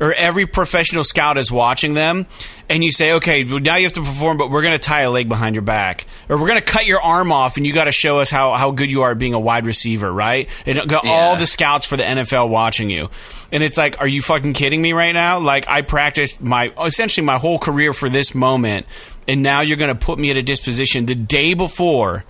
or 0.00 0.12
every 0.12 0.46
professional 0.46 1.04
scout 1.04 1.38
is 1.38 1.50
watching 1.50 1.94
them 1.94 2.26
and 2.68 2.84
you 2.84 2.92
say, 2.92 3.12
okay, 3.12 3.42
now 3.42 3.76
you 3.76 3.84
have 3.84 3.94
to 3.94 4.02
perform, 4.02 4.36
but 4.36 4.50
we're 4.50 4.62
going 4.62 4.74
to 4.74 4.78
tie 4.78 5.02
a 5.02 5.10
leg 5.10 5.28
behind 5.28 5.54
your 5.54 5.62
back, 5.62 6.06
or 6.28 6.36
we're 6.36 6.48
going 6.48 6.60
to 6.60 6.64
cut 6.64 6.84
your 6.84 7.00
arm 7.00 7.32
off, 7.32 7.56
and 7.56 7.66
you 7.66 7.72
got 7.72 7.84
to 7.84 7.92
show 7.92 8.18
us 8.18 8.30
how, 8.30 8.54
how 8.54 8.70
good 8.70 8.90
you 8.90 9.02
are 9.02 9.12
at 9.12 9.18
being 9.18 9.32
a 9.34 9.40
wide 9.40 9.66
receiver, 9.66 10.12
right? 10.12 10.48
And 10.66 10.88
got 10.88 11.04
yeah. 11.04 11.10
all 11.10 11.36
the 11.36 11.46
scouts 11.46 11.86
for 11.86 11.96
the 11.96 12.02
NFL 12.02 12.50
watching 12.50 12.90
you, 12.90 13.08
and 13.52 13.62
it's 13.62 13.78
like, 13.78 14.00
are 14.00 14.08
you 14.08 14.20
fucking 14.20 14.52
kidding 14.52 14.82
me 14.82 14.92
right 14.92 15.12
now? 15.12 15.38
Like 15.40 15.66
I 15.68 15.82
practiced 15.82 16.42
my 16.42 16.72
essentially 16.84 17.24
my 17.24 17.38
whole 17.38 17.58
career 17.58 17.92
for 17.92 18.10
this 18.10 18.34
moment, 18.34 18.86
and 19.26 19.42
now 19.42 19.62
you're 19.62 19.78
going 19.78 19.96
to 19.96 20.06
put 20.06 20.18
me 20.18 20.30
at 20.30 20.36
a 20.36 20.42
disposition 20.42 21.06
the 21.06 21.14
day 21.14 21.54
before 21.54 22.24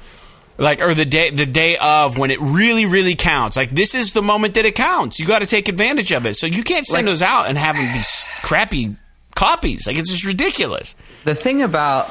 like 0.59 0.83
or 0.83 0.93
the 0.95 1.05
day 1.05 1.31
the 1.31 1.47
day 1.47 1.77
of 1.79 2.19
when 2.19 2.31
it 2.31 2.41
really 2.41 2.85
really 2.85 3.15
counts 3.15 3.57
like 3.57 3.71
this 3.71 3.95
is 3.95 4.13
the 4.13 4.23
moment 4.23 4.55
that 4.55 4.65
it 4.65 4.75
counts 4.75 5.21
you 5.21 5.27
got 5.27 5.39
to 5.39 5.47
take 5.47 5.69
advantage 5.69 6.11
of 6.13 6.27
it 6.27 6.35
so 6.35 6.47
you 6.47 6.63
can't 6.63 6.85
send 6.85 7.07
like, 7.07 7.13
those 7.13 7.23
out 7.23 7.47
and 7.47 7.57
have 7.57 7.77
them 7.77 7.93
be 7.93 8.03
crappy 8.43 8.97
copies. 9.39 9.87
Like 9.87 9.97
it's 9.97 10.11
just 10.11 10.25
ridiculous. 10.25 10.97
The 11.25 11.35
thing 11.35 11.63
about 11.63 12.09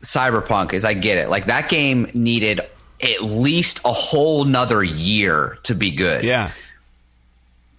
Cyberpunk 0.00 0.72
is 0.72 0.84
I 0.84 0.94
get 0.94 1.18
it. 1.18 1.28
Like 1.28 1.44
that 1.44 1.68
game 1.68 2.10
needed 2.14 2.60
at 3.00 3.22
least 3.22 3.80
a 3.84 3.92
whole 3.92 4.44
nother 4.44 4.82
year 4.82 5.58
to 5.64 5.74
be 5.74 5.90
good. 5.90 6.24
Yeah. 6.24 6.50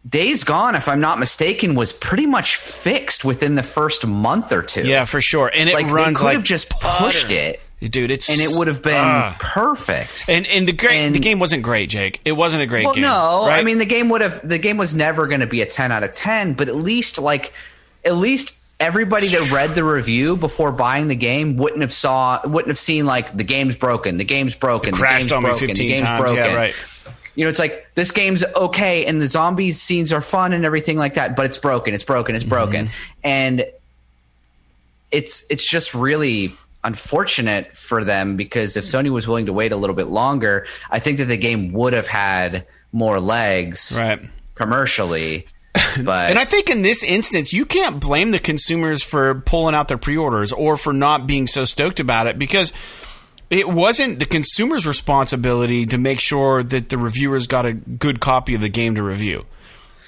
Days 0.08 0.44
Gone, 0.44 0.76
if 0.76 0.90
I'm 0.90 1.00
not 1.00 1.18
mistaken, 1.18 1.76
was 1.76 1.94
pretty 1.94 2.26
much 2.26 2.58
fixed 2.58 3.24
within 3.24 3.56
the 3.56 3.64
first 3.64 4.06
month 4.06 4.52
or 4.52 4.62
two. 4.62 4.86
Yeah, 4.86 5.06
for 5.06 5.22
sure. 5.22 5.50
And 5.54 5.70
it 5.70 5.74
like, 5.74 5.88
runs 5.88 6.08
they 6.08 6.14
could 6.14 6.24
like 6.26 6.34
have 6.36 6.44
just 6.44 6.70
pushed 6.70 7.32
it 7.32 7.62
dude. 7.90 8.12
It's 8.12 8.30
and 8.30 8.40
it 8.40 8.58
would 8.58 8.68
have 8.68 8.84
been 8.84 8.94
uh, 8.94 9.36
perfect. 9.40 10.26
And 10.28 10.46
and 10.48 10.68
the 10.68 10.74
great 10.74 10.98
and, 10.98 11.16
the 11.16 11.20
game 11.20 11.40
wasn't 11.40 11.64
great, 11.64 11.90
Jake. 11.90 12.22
It 12.26 12.34
wasn't 12.34 12.64
a 12.64 12.66
great 12.66 12.86
well, 12.86 12.94
game. 12.94 13.04
No, 13.04 13.46
right? 13.48 13.60
I 13.60 13.64
mean 13.64 13.78
the 13.78 13.86
game 13.86 14.10
would 14.10 14.22
have 14.22 14.48
the 14.48 14.58
game 14.58 14.78
was 14.78 14.96
never 14.96 15.28
going 15.28 15.42
to 15.42 15.48
be 15.48 15.62
a 15.62 15.66
ten 15.66 15.92
out 15.92 16.04
of 16.04 16.12
ten, 16.12 16.54
but 16.54 16.70
at 16.70 16.76
least 16.76 17.20
like 17.20 17.54
at 18.06 18.16
least 18.16 18.60
everybody 18.80 19.28
that 19.30 19.52
read 19.52 19.76
the 19.76 19.84
review 19.84 20.36
before 20.36 20.72
buying 20.72 21.08
the 21.08 21.16
game 21.16 21.58
wouldn't 21.58 21.82
have 21.82 21.94
saw 21.94 22.40
wouldn't 22.46 22.70
have 22.70 22.78
seen 22.78 23.06
like 23.06 23.36
the 23.36 23.44
game's 23.44 23.76
broken, 23.76 24.18
the 24.18 24.26
game's 24.26 24.56
broken, 24.56 24.90
it 24.90 24.98
the 24.98 25.04
game's 25.04 25.28
broken, 25.28 25.68
the 25.68 25.74
game's 25.74 26.02
times. 26.02 26.22
broken. 26.22 26.44
Yeah, 26.44 26.56
right. 26.56 26.76
You 27.36 27.46
know, 27.46 27.50
it's 27.50 27.60
like 27.60 27.88
this 27.96 28.12
game's 28.12 28.44
okay 28.56 29.06
and 29.06 29.20
the 29.20 29.28
zombie 29.28 29.72
scenes 29.72 30.14
are 30.14 30.22
fun 30.22 30.54
and 30.54 30.66
everything 30.66 30.98
like 30.98 31.16
that, 31.16 31.36
but 31.36 31.46
it's 31.46 31.58
broken, 31.58 31.94
it's 31.94 32.04
broken, 32.04 32.36
it's 32.36 32.44
broken. 32.44 32.88
Mm-hmm. 32.88 33.20
And 33.24 33.66
it's 35.12 35.46
it's 35.50 35.64
just 35.64 35.94
really 35.94 36.54
unfortunate 36.84 37.78
for 37.78 38.04
them 38.04 38.36
because 38.36 38.78
if 38.78 38.86
Sony 38.86 39.10
was 39.10 39.28
willing 39.28 39.46
to 39.46 39.54
wait 39.54 39.72
a 39.72 39.78
little 39.78 39.96
bit 39.96 40.08
longer, 40.08 40.68
I 40.90 41.00
think 41.00 41.18
that 41.20 41.26
the 41.26 41.38
game 41.38 41.72
would 41.74 41.94
have 41.94 42.08
had 42.08 42.68
more 42.92 43.20
legs 43.20 43.96
right. 43.98 44.22
commercially. 44.56 45.48
But 46.04 46.30
and 46.30 46.40
I 46.40 46.46
think 46.46 46.70
in 46.70 46.82
this 46.82 47.04
instance, 47.04 47.54
you 47.54 47.66
can't 47.66 48.00
blame 48.00 48.32
the 48.32 48.40
consumers 48.40 49.04
for 49.04 49.42
pulling 49.42 49.76
out 49.76 49.88
their 49.88 49.98
pre-orders 49.98 50.52
or 50.52 50.76
for 50.76 50.92
not 50.92 51.28
being 51.28 51.46
so 51.46 51.66
stoked 51.66 52.00
about 52.00 52.26
it 52.26 52.40
because 52.40 52.74
it 53.50 53.70
wasn't 53.70 54.18
the 54.18 54.26
consumer's 54.26 54.88
responsibility 54.88 55.86
to 55.86 55.98
make 56.00 56.20
sure 56.20 56.64
that 56.64 56.90
the 56.90 56.98
reviewers 56.98 57.46
got 57.46 57.66
a 57.66 57.74
good 57.74 58.20
copy 58.20 58.56
of 58.56 58.62
the 58.62 58.70
game 58.70 58.96
to 58.96 59.04
review. 59.04 59.46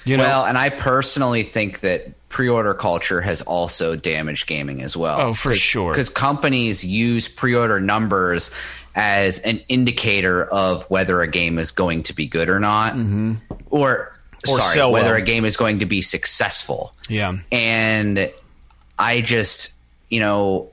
You 0.06 0.16
know? 0.16 0.24
Well, 0.24 0.46
and 0.46 0.56
I 0.56 0.70
personally 0.70 1.42
think 1.42 1.80
that 1.80 2.28
pre-order 2.28 2.74
culture 2.74 3.20
has 3.20 3.42
also 3.42 3.96
damaged 3.96 4.46
gaming 4.46 4.82
as 4.82 4.96
well. 4.96 5.20
Oh, 5.20 5.32
for 5.32 5.54
sure. 5.54 5.92
Because 5.92 6.08
companies 6.08 6.84
use 6.84 7.28
pre-order 7.28 7.80
numbers 7.80 8.50
as 8.94 9.40
an 9.40 9.58
indicator 9.68 10.44
of 10.44 10.88
whether 10.90 11.20
a 11.20 11.28
game 11.28 11.58
is 11.58 11.70
going 11.70 12.02
to 12.04 12.14
be 12.14 12.26
good 12.26 12.48
or 12.48 12.58
not, 12.58 12.94
mm-hmm. 12.94 13.34
or, 13.70 14.16
or 14.48 14.60
sorry, 14.60 14.90
whether 14.90 15.10
well. 15.10 15.22
a 15.22 15.22
game 15.22 15.44
is 15.44 15.56
going 15.56 15.80
to 15.80 15.86
be 15.86 16.00
successful. 16.02 16.94
Yeah, 17.08 17.36
and 17.52 18.30
I 18.98 19.20
just 19.20 19.74
you 20.08 20.20
know 20.20 20.70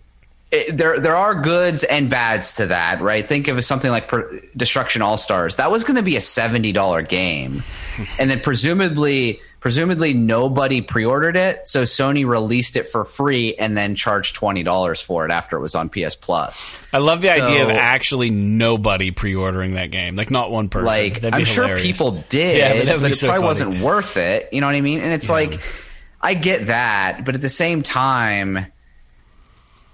it, 0.52 0.78
there 0.78 1.00
there 1.00 1.16
are 1.16 1.42
goods 1.42 1.84
and 1.84 2.10
bads 2.10 2.56
to 2.58 2.68
that, 2.68 3.02
right? 3.02 3.26
Think 3.26 3.48
of 3.48 3.64
something 3.66 3.92
like 3.92 4.08
per, 4.08 4.40
Destruction 4.56 5.02
All 5.02 5.18
Stars. 5.18 5.58
That 5.58 5.72
was 5.72 5.84
going 5.84 5.98
to 5.98 6.04
be 6.04 6.16
a 6.16 6.22
seventy 6.22 6.72
dollar 6.72 7.02
game, 7.02 7.64
and 8.20 8.30
then 8.30 8.40
presumably 8.40 9.42
presumably 9.60 10.14
nobody 10.14 10.82
pre-ordered 10.82 11.38
it, 11.38 11.68
so 11.68 11.84
Sony 11.84 12.26
released 12.26 12.76
it 12.76 12.88
for 12.88 13.06
free 13.06 13.56
and 13.56 13.78
then 13.78 13.96
charged 13.96 14.36
twenty 14.36 14.64
dollars 14.64 15.02
for 15.02 15.26
it 15.26 15.32
after 15.32 15.58
it 15.58 15.62
was 15.62 15.76
on 15.76 15.90
PS 15.90 16.16
Plus. 16.16 16.66
I 16.94 16.98
love 16.98 17.22
the 17.22 17.30
so, 17.30 17.44
idea 17.44 17.64
of 17.64 17.70
actually 17.70 18.30
nobody 18.30 19.12
pre-ordering 19.12 19.74
that 19.76 19.92
game, 19.92 20.16
like 20.16 20.32
not 20.32 20.52
one 20.52 20.70
person. 20.70 20.88
Like 20.88 21.24
I'm 21.24 21.32
hilarious. 21.32 21.50
sure 21.50 21.78
people 21.78 22.24
did, 22.30 22.58
yeah, 22.58 22.94
but, 22.94 23.02
but 23.02 23.12
it 23.12 23.16
so 23.16 23.28
probably 23.28 23.42
funny. 23.42 23.48
wasn't 23.48 23.82
worth 23.82 24.18
it. 24.18 24.50
You 24.52 24.62
know 24.62 24.68
what 24.68 24.76
I 24.76 24.82
mean? 24.82 25.00
And 25.00 25.14
it's 25.14 25.28
yeah. 25.28 25.34
like 25.34 25.62
I 26.22 26.34
get 26.34 26.68
that, 26.68 27.26
but 27.26 27.36
at 27.36 27.42
the 27.42 27.50
same 27.50 27.84
time 27.84 28.68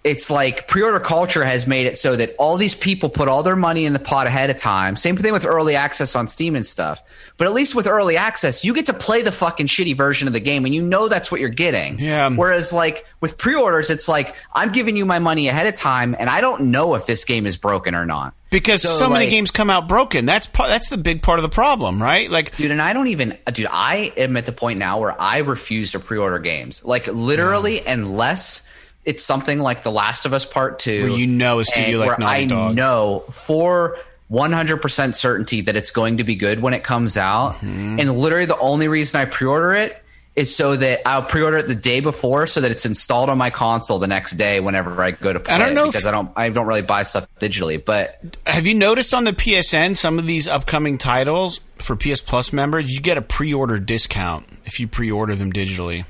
it's 0.03 0.29
like 0.29 0.67
pre-order 0.67 0.99
culture 0.99 1.43
has 1.43 1.67
made 1.67 1.85
it 1.85 1.97
so 1.97 2.15
that 2.15 2.33
all 2.39 2.55
these 2.55 2.75
people 2.75 3.09
put 3.09 3.27
all 3.27 3.43
their 3.43 3.57
money 3.57 3.85
in 3.85 3.91
the 3.91 3.99
pot 3.99 4.27
ahead 4.27 4.49
of 4.49 4.55
time. 4.55 4.95
Same 4.95 5.17
thing 5.17 5.33
with 5.33 5.45
early 5.45 5.75
access 5.75 6.15
on 6.15 6.27
Steam 6.27 6.55
and 6.55 6.65
stuff. 6.65 7.03
But 7.37 7.47
at 7.47 7.53
least 7.53 7.75
with 7.75 7.85
early 7.85 8.15
access, 8.15 8.63
you 8.63 8.73
get 8.73 8.85
to 8.85 8.93
play 8.93 9.23
the 9.23 9.31
fucking 9.31 9.67
shitty 9.67 9.95
version 9.95 10.27
of 10.27 10.33
the 10.33 10.39
game 10.39 10.63
and 10.65 10.73
you 10.73 10.81
know 10.81 11.09
that's 11.09 11.31
what 11.31 11.41
you're 11.41 11.49
getting. 11.49 11.99
Yeah. 11.99 12.29
Whereas 12.29 12.71
like 12.71 13.05
with 13.19 13.37
pre-orders, 13.37 13.89
it's 13.89 14.07
like 14.07 14.35
I'm 14.53 14.71
giving 14.71 14.95
you 14.95 15.05
my 15.05 15.19
money 15.19 15.49
ahead 15.49 15.67
of 15.67 15.75
time 15.75 16.15
and 16.17 16.29
I 16.29 16.39
don't 16.39 16.71
know 16.71 16.95
if 16.95 17.05
this 17.05 17.25
game 17.25 17.45
is 17.45 17.57
broken 17.57 17.93
or 17.93 18.05
not. 18.05 18.33
Because 18.51 18.81
so, 18.81 18.89
so 18.89 19.03
like, 19.03 19.13
many 19.19 19.29
games 19.29 19.51
come 19.51 19.69
out 19.69 19.87
broken. 19.87 20.25
That's 20.25 20.47
that's 20.47 20.89
the 20.89 20.97
big 20.97 21.21
part 21.21 21.37
of 21.37 21.43
the 21.43 21.49
problem, 21.49 22.01
right? 22.01 22.31
Like, 22.31 22.55
dude, 22.55 22.71
and 22.71 22.81
I 22.81 22.93
don't 22.93 23.07
even, 23.07 23.37
dude. 23.53 23.67
I 23.69 24.11
am 24.17 24.37
at 24.37 24.47
the 24.47 24.51
point 24.51 24.79
now 24.79 24.99
where 24.99 25.15
I 25.21 25.39
refuse 25.39 25.91
to 25.91 25.99
pre-order 25.99 26.39
games. 26.39 26.83
Like, 26.83 27.05
literally, 27.05 27.75
yeah. 27.75 27.93
unless 27.93 28.67
it's 29.05 29.23
something 29.23 29.59
like 29.59 29.83
The 29.83 29.91
Last 29.91 30.25
of 30.25 30.33
Us 30.33 30.45
Part 30.45 30.79
Two, 30.79 31.01
where 31.09 31.11
you 31.19 31.27
know 31.27 31.59
a 31.59 31.65
studio 31.65 31.99
like 31.99 32.19
Naughty 32.19 32.43
I 32.43 32.45
Dog. 32.45 32.75
know 32.75 33.23
for 33.31 33.97
100% 34.31 35.15
certainty 35.15 35.61
that 35.61 35.75
it's 35.75 35.91
going 35.91 36.17
to 36.17 36.23
be 36.23 36.35
good 36.35 36.61
when 36.61 36.73
it 36.73 36.83
comes 36.83 37.17
out. 37.17 37.53
Mm-hmm. 37.55 37.99
And 37.99 38.17
literally, 38.17 38.45
the 38.45 38.59
only 38.59 38.87
reason 38.87 39.19
I 39.19 39.25
pre-order 39.25 39.73
it 39.73 40.01
is 40.35 40.55
so 40.55 40.75
that 40.75 41.01
I'll 41.07 41.23
pre-order 41.23 41.57
it 41.57 41.67
the 41.67 41.75
day 41.75 41.99
before, 41.99 42.45
so 42.47 42.61
that 42.61 42.71
it's 42.71 42.85
installed 42.85 43.29
on 43.29 43.37
my 43.37 43.49
console 43.49 43.99
the 43.99 44.07
next 44.07 44.33
day 44.33 44.59
whenever 44.59 45.01
I 45.01 45.11
go 45.11 45.33
to 45.33 45.39
play. 45.39 45.55
I 45.55 45.57
don't 45.57 45.73
know 45.73 45.85
it, 45.85 45.87
if- 45.87 45.91
because 45.93 46.05
I 46.05 46.11
don't 46.11 46.31
I 46.35 46.49
don't 46.49 46.67
really 46.67 46.83
buy 46.83 47.03
stuff 47.03 47.27
digitally, 47.39 47.83
but 47.83 48.19
Have 48.45 48.65
you 48.67 48.75
noticed 48.75 49.13
on 49.13 49.23
the 49.23 49.33
PSN 49.33 49.97
some 49.97 50.19
of 50.19 50.27
these 50.27 50.47
upcoming 50.47 50.97
titles 50.97 51.59
for 51.77 51.95
PS 51.95 52.21
Plus 52.21 52.53
members, 52.53 52.93
you 52.93 53.01
get 53.01 53.17
a 53.17 53.21
pre-order 53.21 53.77
discount 53.77 54.45
if 54.65 54.79
you 54.79 54.87
pre-order 54.87 55.35
them 55.35 55.51
digitally. 55.51 56.05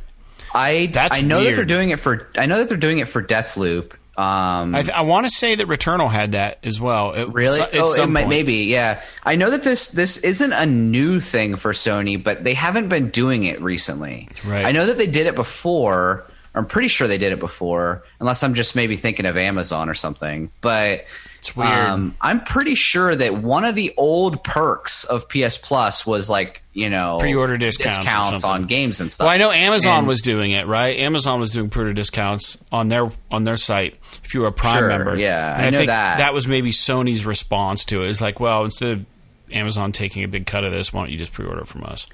I 0.53 0.87
That's 0.87 1.17
I 1.17 1.21
know 1.21 1.43
that 1.43 1.55
they're 1.55 1.65
doing 1.65 1.89
it 1.91 1.99
for 1.99 2.29
I 2.37 2.45
know 2.45 2.59
that 2.59 2.69
they're 2.69 2.77
doing 2.77 2.99
it 2.99 3.07
for 3.09 3.21
Deathloop. 3.23 3.93
Um, 4.17 4.75
I, 4.75 4.81
th- 4.81 4.89
I 4.89 5.03
want 5.03 5.27
to 5.27 5.31
say 5.31 5.55
that 5.55 5.67
Returnal 5.67 6.11
had 6.11 6.33
that 6.33 6.59
as 6.61 6.77
well. 6.81 7.15
At 7.15 7.31
Really? 7.31 7.61
at 7.61 7.69
oh, 7.75 7.93
it 7.93 8.07
might, 8.07 8.27
maybe. 8.27 8.65
Yeah. 8.65 9.01
I 9.23 9.37
know 9.37 9.49
that 9.49 9.63
this 9.63 9.89
this 9.89 10.17
isn't 10.17 10.51
a 10.51 10.65
new 10.65 11.21
thing 11.21 11.55
for 11.55 11.71
Sony, 11.71 12.21
but 12.21 12.43
they 12.43 12.53
haven't 12.53 12.89
been 12.89 13.11
doing 13.11 13.45
it 13.45 13.61
recently. 13.61 14.27
Right. 14.45 14.65
I 14.65 14.73
know 14.73 14.85
that 14.87 14.97
they 14.97 15.07
did 15.07 15.27
it 15.27 15.35
before. 15.35 16.29
I'm 16.53 16.65
pretty 16.65 16.89
sure 16.89 17.07
they 17.07 17.17
did 17.17 17.31
it 17.31 17.39
before, 17.39 18.03
unless 18.19 18.43
I'm 18.43 18.55
just 18.55 18.75
maybe 18.75 18.97
thinking 18.97 19.25
of 19.25 19.37
Amazon 19.37 19.87
or 19.87 19.93
something. 19.93 20.51
But 20.59 21.05
It's 21.49 21.55
weird. 21.57 21.69
um, 21.69 22.15
I'm 22.21 22.43
pretty 22.43 22.75
sure 22.75 23.15
that 23.15 23.35
one 23.35 23.65
of 23.65 23.75
the 23.75 23.93
old 23.97 24.43
perks 24.43 25.03
of 25.03 25.27
PS 25.29 25.57
Plus 25.57 26.05
was 26.05 26.29
like 26.29 26.63
you 26.73 26.89
know 26.89 27.17
Pre-order 27.19 27.57
discounts 27.57 27.97
discounts 27.97 28.43
on 28.43 28.65
games 28.65 29.01
and 29.01 29.11
stuff. 29.11 29.25
Well, 29.25 29.33
I 29.33 29.37
know 29.37 29.51
Amazon 29.51 29.99
And- 29.99 30.07
was 30.07 30.21
doing 30.21 30.51
it, 30.51 30.67
right? 30.67 30.97
Amazon 30.99 31.39
was 31.39 31.51
doing 31.53 31.69
pre-order 31.69 31.93
discounts 31.93 32.57
on 32.71 32.87
their 32.87 33.09
on 33.29 33.43
their 33.43 33.57
site 33.57 33.97
if 34.23 34.33
you 34.33 34.41
were 34.41 34.47
a 34.47 34.51
Prime 34.51 34.77
Sure, 34.79 34.87
member. 34.89 35.15
yeah, 35.17 35.55
And 35.55 35.65
I 35.65 35.69
know 35.71 35.77
think 35.79 35.87
that. 35.87 36.17
That 36.19 36.33
was 36.33 36.47
maybe 36.47 36.71
Sony's 36.71 37.25
response 37.25 37.83
to 37.85 38.03
it. 38.03 38.09
It's 38.09 38.21
like, 38.21 38.39
well, 38.39 38.63
instead 38.63 38.91
of 38.91 39.05
Amazon 39.51 39.91
taking 39.91 40.23
a 40.23 40.27
big 40.27 40.45
cut 40.45 40.63
of 40.63 40.71
this, 40.71 40.93
why 40.93 41.01
don't 41.01 41.11
you 41.11 41.17
just 41.17 41.33
pre-order 41.33 41.65
from 41.65 41.83
us? 41.83 42.07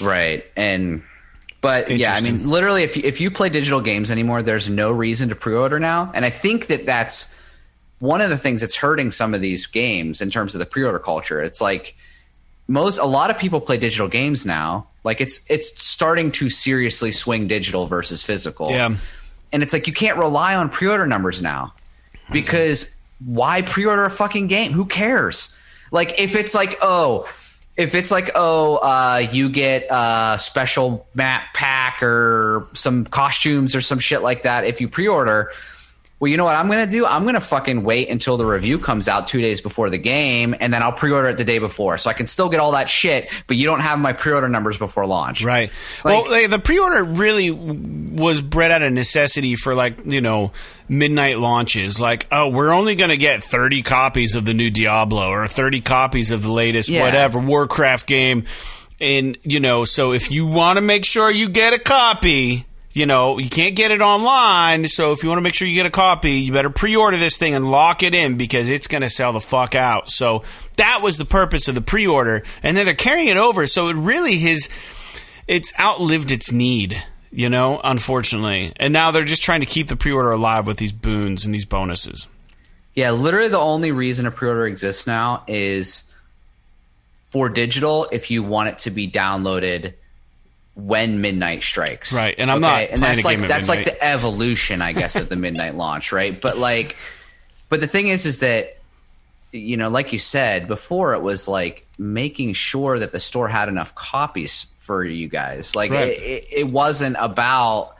Right. 0.00 0.44
And 0.56 1.02
but 1.60 1.90
yeah, 1.90 2.14
I 2.14 2.20
mean 2.22 2.48
literally 2.48 2.82
if 2.84 2.96
you, 2.96 3.02
if 3.04 3.20
you 3.20 3.30
play 3.30 3.50
digital 3.50 3.80
games 3.82 4.10
anymore, 4.10 4.42
there's 4.42 4.70
no 4.70 4.90
reason 4.90 5.28
to 5.28 5.34
pre-order 5.34 5.78
now. 5.78 6.10
And 6.14 6.24
I 6.24 6.30
think 6.30 6.68
that 6.68 6.86
that's 6.86 7.34
one 8.00 8.20
of 8.20 8.30
the 8.30 8.36
things 8.36 8.62
that's 8.62 8.76
hurting 8.76 9.12
some 9.12 9.32
of 9.34 9.40
these 9.40 9.66
games 9.66 10.20
in 10.20 10.30
terms 10.30 10.54
of 10.54 10.58
the 10.58 10.66
pre-order 10.66 10.98
culture. 10.98 11.40
It's 11.40 11.60
like 11.60 11.96
most 12.66 12.98
a 12.98 13.04
lot 13.04 13.30
of 13.30 13.38
people 13.38 13.60
play 13.60 13.76
digital 13.76 14.08
games 14.08 14.44
now. 14.44 14.88
Like 15.04 15.20
it's 15.20 15.48
it's 15.48 15.80
starting 15.80 16.32
to 16.32 16.50
seriously 16.50 17.12
swing 17.12 17.46
digital 17.46 17.86
versus 17.86 18.24
physical. 18.24 18.70
Yeah. 18.70 18.96
And 19.52 19.62
it's 19.62 19.72
like 19.72 19.86
you 19.86 19.92
can't 19.92 20.18
rely 20.18 20.56
on 20.56 20.68
pre-order 20.68 21.06
numbers 21.06 21.40
now. 21.42 21.74
Because 22.32 22.94
why 23.24 23.62
pre-order 23.62 24.04
a 24.04 24.10
fucking 24.10 24.46
game? 24.46 24.72
Who 24.72 24.86
cares? 24.86 25.54
Like 25.90 26.18
if 26.18 26.36
it's 26.36 26.54
like, 26.54 26.78
oh, 26.80 27.28
if 27.76 27.94
it's 27.94 28.10
like, 28.10 28.30
oh, 28.34 28.76
uh, 28.76 29.26
you 29.32 29.48
get 29.48 29.86
a 29.90 30.36
special 30.38 31.06
map 31.14 31.54
pack 31.54 32.02
or 32.02 32.68
some 32.74 33.04
costumes 33.04 33.74
or 33.74 33.80
some 33.80 33.98
shit 33.98 34.22
like 34.22 34.42
that 34.42 34.64
if 34.64 34.80
you 34.80 34.88
pre-order, 34.88 35.50
well, 36.20 36.30
you 36.30 36.36
know 36.36 36.44
what 36.44 36.54
I'm 36.54 36.66
going 36.68 36.84
to 36.84 36.90
do? 36.90 37.06
I'm 37.06 37.22
going 37.22 37.34
to 37.34 37.40
fucking 37.40 37.82
wait 37.82 38.10
until 38.10 38.36
the 38.36 38.44
review 38.44 38.78
comes 38.78 39.08
out 39.08 39.26
two 39.26 39.40
days 39.40 39.62
before 39.62 39.88
the 39.88 39.96
game, 39.98 40.54
and 40.60 40.72
then 40.72 40.82
I'll 40.82 40.92
pre-order 40.92 41.30
it 41.30 41.38
the 41.38 41.44
day 41.46 41.58
before, 41.58 41.96
so 41.96 42.10
I 42.10 42.12
can 42.12 42.26
still 42.26 42.50
get 42.50 42.60
all 42.60 42.72
that 42.72 42.90
shit. 42.90 43.30
But 43.46 43.56
you 43.56 43.64
don't 43.66 43.80
have 43.80 43.98
my 43.98 44.12
pre-order 44.12 44.48
numbers 44.48 44.76
before 44.76 45.06
launch, 45.06 45.42
Right. 45.42 45.70
Like- 46.04 46.26
well, 46.26 46.48
the 46.48 46.58
pre-order 46.58 47.02
really 47.04 47.50
was 47.50 48.42
bred 48.42 48.70
out 48.70 48.82
of 48.82 48.92
necessity 48.92 49.56
for 49.56 49.74
like 49.74 49.96
you 50.04 50.20
know 50.20 50.52
midnight 50.88 51.38
launches. 51.38 51.98
Like, 51.98 52.26
oh, 52.30 52.48
we're 52.48 52.72
only 52.72 52.96
going 52.96 53.10
to 53.10 53.16
get 53.16 53.42
thirty 53.42 53.82
copies 53.82 54.34
of 54.34 54.44
the 54.44 54.52
new 54.52 54.70
Diablo 54.70 55.28
or 55.30 55.46
thirty 55.48 55.80
copies 55.80 56.30
of 56.32 56.42
the 56.42 56.52
latest 56.52 56.90
Yeah. 56.90 57.04
whatever 57.04 57.38
Warcraft 57.38 58.06
game, 58.06 58.44
and 59.00 59.38
you 59.42 59.58
know, 59.60 59.86
so 59.86 60.12
if 60.12 60.30
you 60.30 60.46
want 60.46 60.76
to 60.76 60.82
make 60.82 61.06
sure 61.06 61.30
you 61.30 61.48
get 61.48 61.72
a 61.72 61.78
copy. 61.78 62.66
You 62.92 63.06
know, 63.06 63.38
you 63.38 63.48
can't 63.48 63.76
get 63.76 63.92
it 63.92 64.00
online, 64.00 64.88
so 64.88 65.12
if 65.12 65.22
you 65.22 65.28
want 65.28 65.38
to 65.38 65.42
make 65.42 65.54
sure 65.54 65.68
you 65.68 65.76
get 65.76 65.86
a 65.86 65.90
copy, 65.90 66.32
you 66.40 66.52
better 66.52 66.70
pre-order 66.70 67.16
this 67.16 67.36
thing 67.36 67.54
and 67.54 67.70
lock 67.70 68.02
it 68.02 68.16
in 68.16 68.36
because 68.36 68.68
it's 68.68 68.88
going 68.88 69.02
to 69.02 69.10
sell 69.10 69.32
the 69.32 69.40
fuck 69.40 69.76
out. 69.76 70.10
So 70.10 70.42
that 70.76 71.00
was 71.00 71.16
the 71.16 71.24
purpose 71.24 71.68
of 71.68 71.76
the 71.76 71.82
pre-order, 71.82 72.42
and 72.64 72.76
then 72.76 72.86
they're 72.86 72.94
carrying 72.96 73.28
it 73.28 73.36
over. 73.36 73.68
So 73.68 73.88
it 73.88 73.94
really 73.94 74.38
has 74.38 74.68
it's 75.46 75.72
outlived 75.78 76.32
its 76.32 76.50
need, 76.50 77.00
you 77.30 77.48
know, 77.48 77.80
unfortunately. 77.82 78.72
And 78.76 78.92
now 78.92 79.12
they're 79.12 79.24
just 79.24 79.42
trying 79.42 79.60
to 79.60 79.66
keep 79.66 79.86
the 79.86 79.96
pre-order 79.96 80.32
alive 80.32 80.66
with 80.66 80.78
these 80.78 80.92
boons 80.92 81.44
and 81.44 81.54
these 81.54 81.64
bonuses. 81.64 82.26
Yeah, 82.94 83.12
literally 83.12 83.48
the 83.48 83.58
only 83.58 83.92
reason 83.92 84.26
a 84.26 84.32
pre-order 84.32 84.66
exists 84.66 85.06
now 85.06 85.44
is 85.46 86.10
for 87.14 87.48
digital 87.48 88.08
if 88.10 88.32
you 88.32 88.42
want 88.42 88.68
it 88.68 88.80
to 88.80 88.90
be 88.90 89.08
downloaded 89.08 89.94
when 90.86 91.20
midnight 91.20 91.62
strikes. 91.62 92.12
Right, 92.12 92.34
and 92.38 92.50
I'm 92.50 92.60
not 92.60 92.82
and 92.90 93.02
that's 93.02 93.24
a 93.24 93.26
like 93.26 93.38
that's 93.40 93.68
like 93.68 93.84
the 93.84 94.02
evolution, 94.02 94.82
I 94.82 94.92
guess, 94.92 95.16
of 95.16 95.28
the 95.28 95.36
midnight 95.36 95.74
launch, 95.74 96.12
right? 96.12 96.38
But 96.38 96.58
like 96.58 96.96
but 97.68 97.80
the 97.80 97.86
thing 97.86 98.08
is 98.08 98.26
is 98.26 98.40
that 98.40 98.76
you 99.52 99.76
know, 99.76 99.88
like 99.88 100.12
you 100.12 100.18
said 100.18 100.68
before, 100.68 101.14
it 101.14 101.22
was 101.22 101.48
like 101.48 101.86
making 101.98 102.52
sure 102.52 102.98
that 102.98 103.12
the 103.12 103.20
store 103.20 103.48
had 103.48 103.68
enough 103.68 103.94
copies 103.94 104.66
for 104.78 105.04
you 105.04 105.28
guys. 105.28 105.74
Like 105.74 105.90
Right. 105.90 106.08
it, 106.08 106.22
it, 106.22 106.44
it 106.52 106.68
wasn't 106.68 107.16
about, 107.18 107.96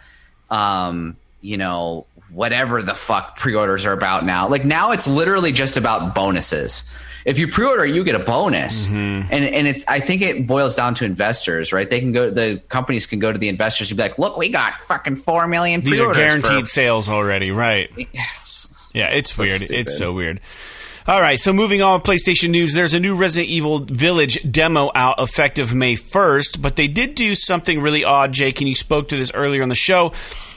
um, 0.49 1.17
you 1.41 1.57
know, 1.57 2.07
whatever 2.31 2.83
the 2.83 2.95
fuck 2.95 3.37
pre-orders 3.37 3.85
are 3.85 3.93
about 3.93 4.25
now. 4.25 4.49
Like 4.49 4.65
now, 4.65 4.93
it's 4.93 5.09
literally 5.09 5.51
just 5.51 5.77
about 5.77 6.15
bonuses. 6.15 6.85
If 7.25 7.39
you 7.39 7.49
pre-order, 7.49 7.85
you 7.87 8.03
get 8.05 8.15
a 8.15 8.19
bonus, 8.21 8.87
Mm-hmm. 8.87 9.29
and 9.33 9.45
and 9.45 9.67
it's. 9.67 9.87
I 9.89 10.01
think 10.01 10.23
it 10.23 10.47
boils 10.47 10.77
down 10.77 10.95
to 10.95 11.05
investors, 11.05 11.73
right? 11.73 11.89
They 11.89 12.01
can 12.01 12.13
go. 12.13 12.31
The 12.31 12.63
companies 12.69 13.07
can 13.07 13.19
go 13.19 13.31
to 13.33 13.39
the 13.39 13.49
investors 13.49 13.91
and 13.91 13.97
be 13.99 14.03
like, 14.03 14.19
"Look, 14.19 14.37
we 14.37 14.49
got 14.49 14.81
fucking 14.83 15.17
four 15.17 15.47
million 15.47 15.83
These 15.83 16.01
are 16.01 16.15
guaranteed 16.15 16.61
for- 16.63 16.67
sales 16.67 17.09
already, 17.09 17.51
right? 17.51 17.91
Yes. 18.13 18.89
Yeah, 18.95 19.09
it's 19.09 19.35
So 19.35 19.43
weird. 19.45 19.61
stupid. 19.61 19.77
It's 19.81 19.97
so 19.97 20.13
weird. 20.13 20.41
All 21.07 21.21
right, 21.21 21.41
so 21.41 21.53
moving 21.53 21.81
on, 21.83 22.03
PlayStation 22.03 22.51
news. 22.51 22.75
There's 22.75 22.95
a 22.95 23.01
new 23.01 23.15
Resident 23.17 23.51
Evil 23.51 23.79
Village 23.81 24.39
demo 24.51 24.91
out 24.95 25.19
effective 25.19 25.75
May 25.75 25.95
1st, 25.95 26.61
but 26.61 26.77
they 26.77 26.87
did 26.89 27.15
do 27.15 27.35
something 27.35 27.81
really 27.81 28.05
odd, 28.05 28.33
Jake, 28.33 28.61
and 28.61 28.69
you 28.69 28.75
spoke 28.75 29.09
to 29.09 29.17
this 29.17 29.33
earlier 29.35 29.63
on 29.63 29.71
the 29.71 29.75
show 29.75 30.13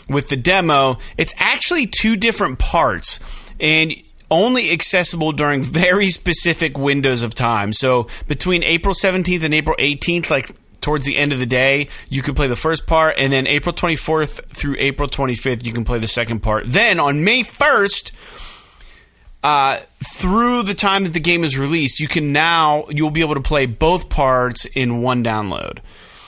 with 0.09 0.28
the 0.28 0.36
demo. 0.36 0.97
It's 1.18 1.34
actually 1.38 1.88
two 1.88 2.16
different 2.18 2.59
parts, 2.59 3.20
and 3.59 3.95
only 4.32 4.71
accessible 4.71 5.32
during 5.32 5.63
very 5.63 6.09
specific 6.09 6.78
windows 6.78 7.24
of 7.24 7.36
time. 7.36 7.74
So 7.74 8.07
between 8.28 8.63
April 8.63 8.95
17th 8.95 9.43
and 9.43 9.53
April 9.53 9.76
18th, 9.78 10.30
like 10.30 10.55
towards 10.82 11.05
the 11.05 11.17
end 11.17 11.34
of 11.34 11.39
the 11.39 11.45
day, 11.45 11.88
you 12.09 12.21
can 12.21 12.36
play 12.36 12.47
the 12.47 12.55
first 12.55 12.86
part, 12.86 13.15
and 13.17 13.32
then 13.32 13.47
April 13.47 13.74
24th 13.74 14.45
through 14.49 14.76
April 14.78 15.07
25th, 15.07 15.65
you 15.65 15.74
can 15.74 15.86
play 15.86 15.97
the 15.97 16.07
second 16.07 16.41
part. 16.41 16.65
Then 16.67 16.99
on 16.99 17.24
May 17.24 17.43
1st, 17.43 18.11
uh, 19.43 19.80
through 20.03 20.63
the 20.63 20.74
time 20.74 21.03
that 21.03 21.13
the 21.13 21.19
game 21.19 21.43
is 21.43 21.57
released, 21.57 21.99
you 21.99 22.07
can 22.07 22.32
now 22.32 22.86
you'll 22.89 23.11
be 23.11 23.21
able 23.21 23.36
to 23.36 23.41
play 23.41 23.65
both 23.65 24.09
parts 24.09 24.65
in 24.65 25.01
one 25.01 25.24
download. 25.24 25.80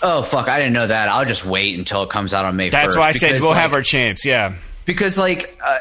Oh 0.02 0.22
fuck! 0.22 0.50
I 0.50 0.60
didn't 0.60 0.74
know 0.74 0.88
that. 0.88 1.08
I'll 1.08 1.26
just 1.26 1.46
wait 1.46 1.78
until 1.78 2.04
it 2.04 2.10
comes 2.10 2.34
out 2.34 2.46
on 2.46 2.56
May. 2.56 2.70
That's 2.70 2.96
1st 2.96 3.00
why 3.00 3.08
I 3.08 3.12
said 3.14 3.40
we'll 3.40 3.52
like, 3.52 3.62
have 3.62 3.74
our 3.74 3.82
chance. 3.82 4.26
Yeah, 4.26 4.56
because 4.86 5.18
like, 5.18 5.58
uh, 5.64 5.78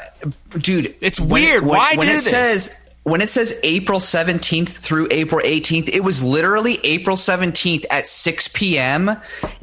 dude, 0.58 0.94
It's 1.00 1.20
weird. 1.20 1.62
When, 1.64 1.76
Why 1.78 1.94
when 1.96 2.06
do 2.06 2.12
it 2.12 2.16
this? 2.16 2.30
says 2.30 2.80
when 3.04 3.20
it 3.20 3.28
says 3.28 3.60
April 3.62 4.00
seventeenth 4.00 4.74
through 4.78 5.08
April 5.10 5.40
eighteenth, 5.44 5.88
it 5.88 6.00
was 6.00 6.24
literally 6.24 6.80
April 6.84 7.16
seventeenth 7.16 7.84
at 7.90 8.06
six 8.06 8.48
p.m. 8.48 9.10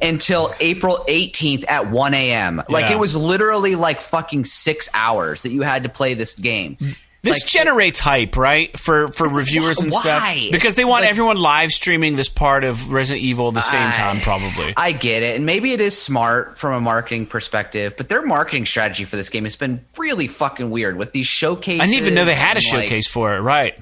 until 0.02 0.54
April 0.60 1.04
eighteenth 1.08 1.66
at 1.68 1.90
one 1.90 2.14
a.m. 2.14 2.62
Like 2.70 2.90
Yeah. 2.90 2.98
it 2.98 3.00
was 3.00 3.16
literally 3.16 3.76
like 3.76 4.00
fucking 4.00 4.46
six 4.46 4.90
hours 4.94 5.42
that 5.44 5.52
you 5.52 5.64
had 5.64 5.84
to 5.84 5.90
play 5.90 6.14
this 6.14 6.40
game. 6.40 6.78
This 7.24 7.42
Like, 7.42 7.46
generates 7.50 8.00
hype, 8.00 8.36
right? 8.36 8.78
For 8.80 9.10
for 9.10 9.30
reviewers 9.30 9.80
and 9.80 9.92
why? 9.92 10.02
stuff 10.02 10.52
because 10.52 10.74
they 10.76 10.86
want 10.86 11.04
like- 11.04 11.12
everyone 11.12 11.38
live 11.38 11.70
streaming 11.72 12.16
this 12.16 12.30
part 12.30 12.64
of 12.64 12.92
Resident 12.92 13.24
Evil 13.24 13.50
at 13.50 13.54
the 13.54 13.62
same 13.62 13.88
I- 13.90 13.92
time, 13.94 14.22
probably. 14.22 14.74
I 14.76 14.92
get 14.92 15.22
it, 15.22 15.36
and 15.36 15.46
maybe 15.46 15.72
it 15.74 15.82
is 15.82 15.96
smart 16.00 16.58
from 16.58 16.74
a 16.74 16.82
marketing 16.82 17.28
perspective, 17.28 17.94
but 17.96 18.10
their 18.10 18.26
marketing 18.26 18.66
strategy 18.66 19.04
for 19.04 19.18
this 19.18 19.30
game 19.30 19.44
has 19.44 19.56
been 19.56 19.86
really 19.98 20.28
fucking 20.28 20.72
weird 20.72 20.98
with 20.98 21.12
these 21.12 21.28
showcases. 21.28 21.82
I 21.82 21.86
didn't 21.86 22.02
even 22.02 22.16
know 22.16 22.26
they 22.26 22.34
had 22.34 22.58
a 22.58 22.62
like, 22.74 22.88
showcase 22.88 23.08
for 23.08 23.36
it. 23.36 23.42
Right? 23.42 23.76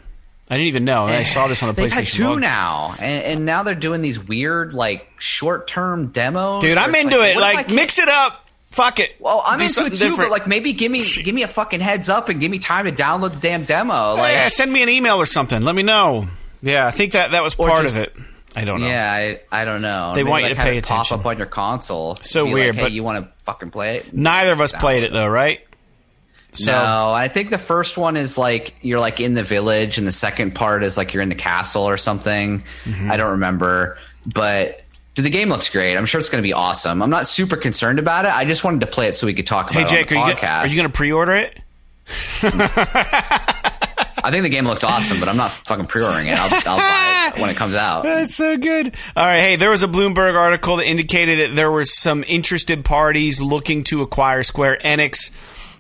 I 0.52 0.56
didn't 0.56 0.68
even 0.68 0.84
know. 0.84 1.06
And 1.06 1.16
I 1.16 1.24
saw 1.24 1.48
this 1.48 1.62
on 1.62 1.70
the 1.70 1.74
They've 1.80 1.92
PlayStation. 1.92 1.96
had 1.96 2.08
two 2.08 2.24
blog. 2.24 2.40
now, 2.42 2.96
and, 3.00 3.24
and 3.24 3.46
now 3.46 3.62
they're 3.64 3.76
doing 3.76 4.02
these 4.02 4.22
weird, 4.22 4.74
like 4.74 5.08
short-term 5.20 6.08
demos. 6.08 6.62
Dude, 6.64 6.78
I'm 6.78 6.94
into 6.96 7.18
like, 7.20 7.34
it. 7.34 7.36
what 7.36 7.44
if 7.44 7.50
I 7.50 7.54
Like, 7.62 7.70
mix 7.70 8.00
it 8.00 8.10
up. 8.10 8.46
Fuck 8.72 9.00
it. 9.00 9.16
Well, 9.20 9.42
I'm 9.46 9.60
Do 9.60 9.66
into 9.66 9.86
it 9.86 9.90
too, 9.90 10.10
different. 10.10 10.18
but 10.18 10.32
like 10.32 10.48
maybe 10.48 10.74
give 10.74 10.92
me 10.92 11.02
give 11.24 11.34
me 11.34 11.44
a 11.44 11.48
fucking 11.48 11.80
heads 11.80 12.08
up 12.08 12.30
and 12.30 12.40
give 12.40 12.52
me 12.52 12.60
time 12.60 12.86
to 12.86 12.92
download 12.92 13.34
the 13.34 13.40
damn 13.40 13.64
demo. 13.66 14.14
Like, 14.16 14.32
yeah, 14.34 14.48
send 14.48 14.72
me 14.72 14.84
an 14.84 14.90
email 14.90 15.18
or 15.18 15.26
something. 15.26 15.62
Let 15.64 15.76
me 15.76 15.84
know. 15.84 16.28
Yeah, 16.62 16.86
I 16.86 16.92
think 16.92 17.14
that 17.14 17.32
that 17.32 17.42
was 17.44 17.56
part 17.56 17.84
just- 17.84 17.98
of 17.98 18.04
it. 18.04 18.14
I 18.56 18.66
don't 18.66 18.82
know. 18.82 18.88
yeah, 18.88 19.12
I, 19.14 19.62
I 19.62 19.64
don't 19.64 19.84
know. 19.84 20.12
They 20.14 20.24
Maybe, 20.24 20.32
want 20.32 20.44
you 20.44 20.50
like, 20.50 20.58
to 20.58 20.64
pay 20.64 20.78
it 20.78 20.84
Pop 20.86 21.12
up 21.12 21.24
on 21.24 21.38
your 21.38 21.46
console. 21.46 22.16
So 22.24 22.46
Be 22.46 22.50
like, 22.50 22.54
weird, 22.56 22.76
hey, 22.78 22.82
but- 22.82 22.92
you 22.92 23.04
want 23.04 23.24
to 23.24 23.44
fucking 23.44 23.70
play 23.70 23.98
it? 23.98 24.12
Neither 24.14 24.54
of 24.54 24.60
us 24.62 24.72
played 24.72 25.04
it 25.04 25.14
though, 25.14 25.28
right? 25.28 25.62
So 26.52 26.72
no, 26.72 27.12
I 27.12 27.28
think 27.28 27.52
the 27.52 27.60
first 27.60 27.96
one 27.96 28.18
is 28.18 28.38
like 28.40 28.74
you're 28.82 29.00
like 29.00 29.20
in 29.20 29.36
the 29.36 29.44
village, 29.44 30.00
and 30.00 30.08
the 30.08 30.12
second 30.12 30.56
part 30.56 30.84
is 30.84 30.98
like 30.98 31.14
you're 31.14 31.22
in 31.22 31.30
the 31.30 31.36
castle 31.36 31.84
or 31.84 31.96
something. 31.98 32.64
Mm-hmm. 32.86 33.12
I 33.12 33.18
don't 33.18 33.32
remember, 33.32 34.00
but 34.26 34.82
Dude, 35.20 35.26
the 35.26 35.30
game 35.32 35.50
looks 35.50 35.68
great. 35.68 35.98
I'm 35.98 36.06
sure 36.06 36.18
it's 36.18 36.30
going 36.30 36.42
to 36.42 36.48
be 36.48 36.54
awesome. 36.54 37.02
I'm 37.02 37.10
not 37.10 37.28
super 37.28 37.58
concerned 37.58 38.00
about 38.00 38.24
it. 38.24 38.32
I 38.32 38.46
just 38.46 38.64
wanted 38.64 38.80
to 38.80 38.88
play 38.88 39.10
it 39.10 39.16
so 39.16 39.28
we 39.28 39.34
could 39.34 39.46
talk 39.46 39.70
about 39.70 39.90
Hey 39.90 39.98
Jake, 39.98 40.14
are 40.14 40.16
on 40.16 40.30
you, 40.30 40.34
the 40.34 40.40
podcast. 40.40 40.60
are 40.62 40.68
you 40.68 40.76
going 40.78 40.88
to 40.88 40.94
pre-order 40.96 41.34
it? 41.34 41.60
I 42.42 44.32
think 44.32 44.44
the 44.44 44.50
game 44.50 44.66
looks 44.66 44.86
awesome, 44.86 45.20
but 45.20 45.28
I'm 45.28 45.36
not 45.36 45.52
fucking 45.52 45.88
pre-ordering 45.88 46.28
it. 46.28 46.38
I'll, 46.40 46.54
I'll 46.54 46.78
buy 46.78 47.34
it 47.36 47.42
when 47.42 47.50
it 47.50 47.58
comes 47.58 47.76
out. 47.76 48.04
That's 48.04 48.34
so 48.34 48.56
good. 48.56 48.96
All 49.18 49.26
right, 49.26 49.42
hey, 49.42 49.56
there 49.58 49.70
was 49.72 49.84
a 49.84 49.90
Bloomberg 49.90 50.36
article 50.36 50.78
that 50.78 50.86
indicated 50.86 51.40
that 51.40 51.56
there 51.58 51.70
were 51.70 51.84
some 51.84 52.24
interested 52.26 52.86
parties 52.86 53.42
looking 53.42 53.84
to 53.86 54.02
acquire 54.02 54.42
Square 54.44 54.78
Enix. 54.86 55.32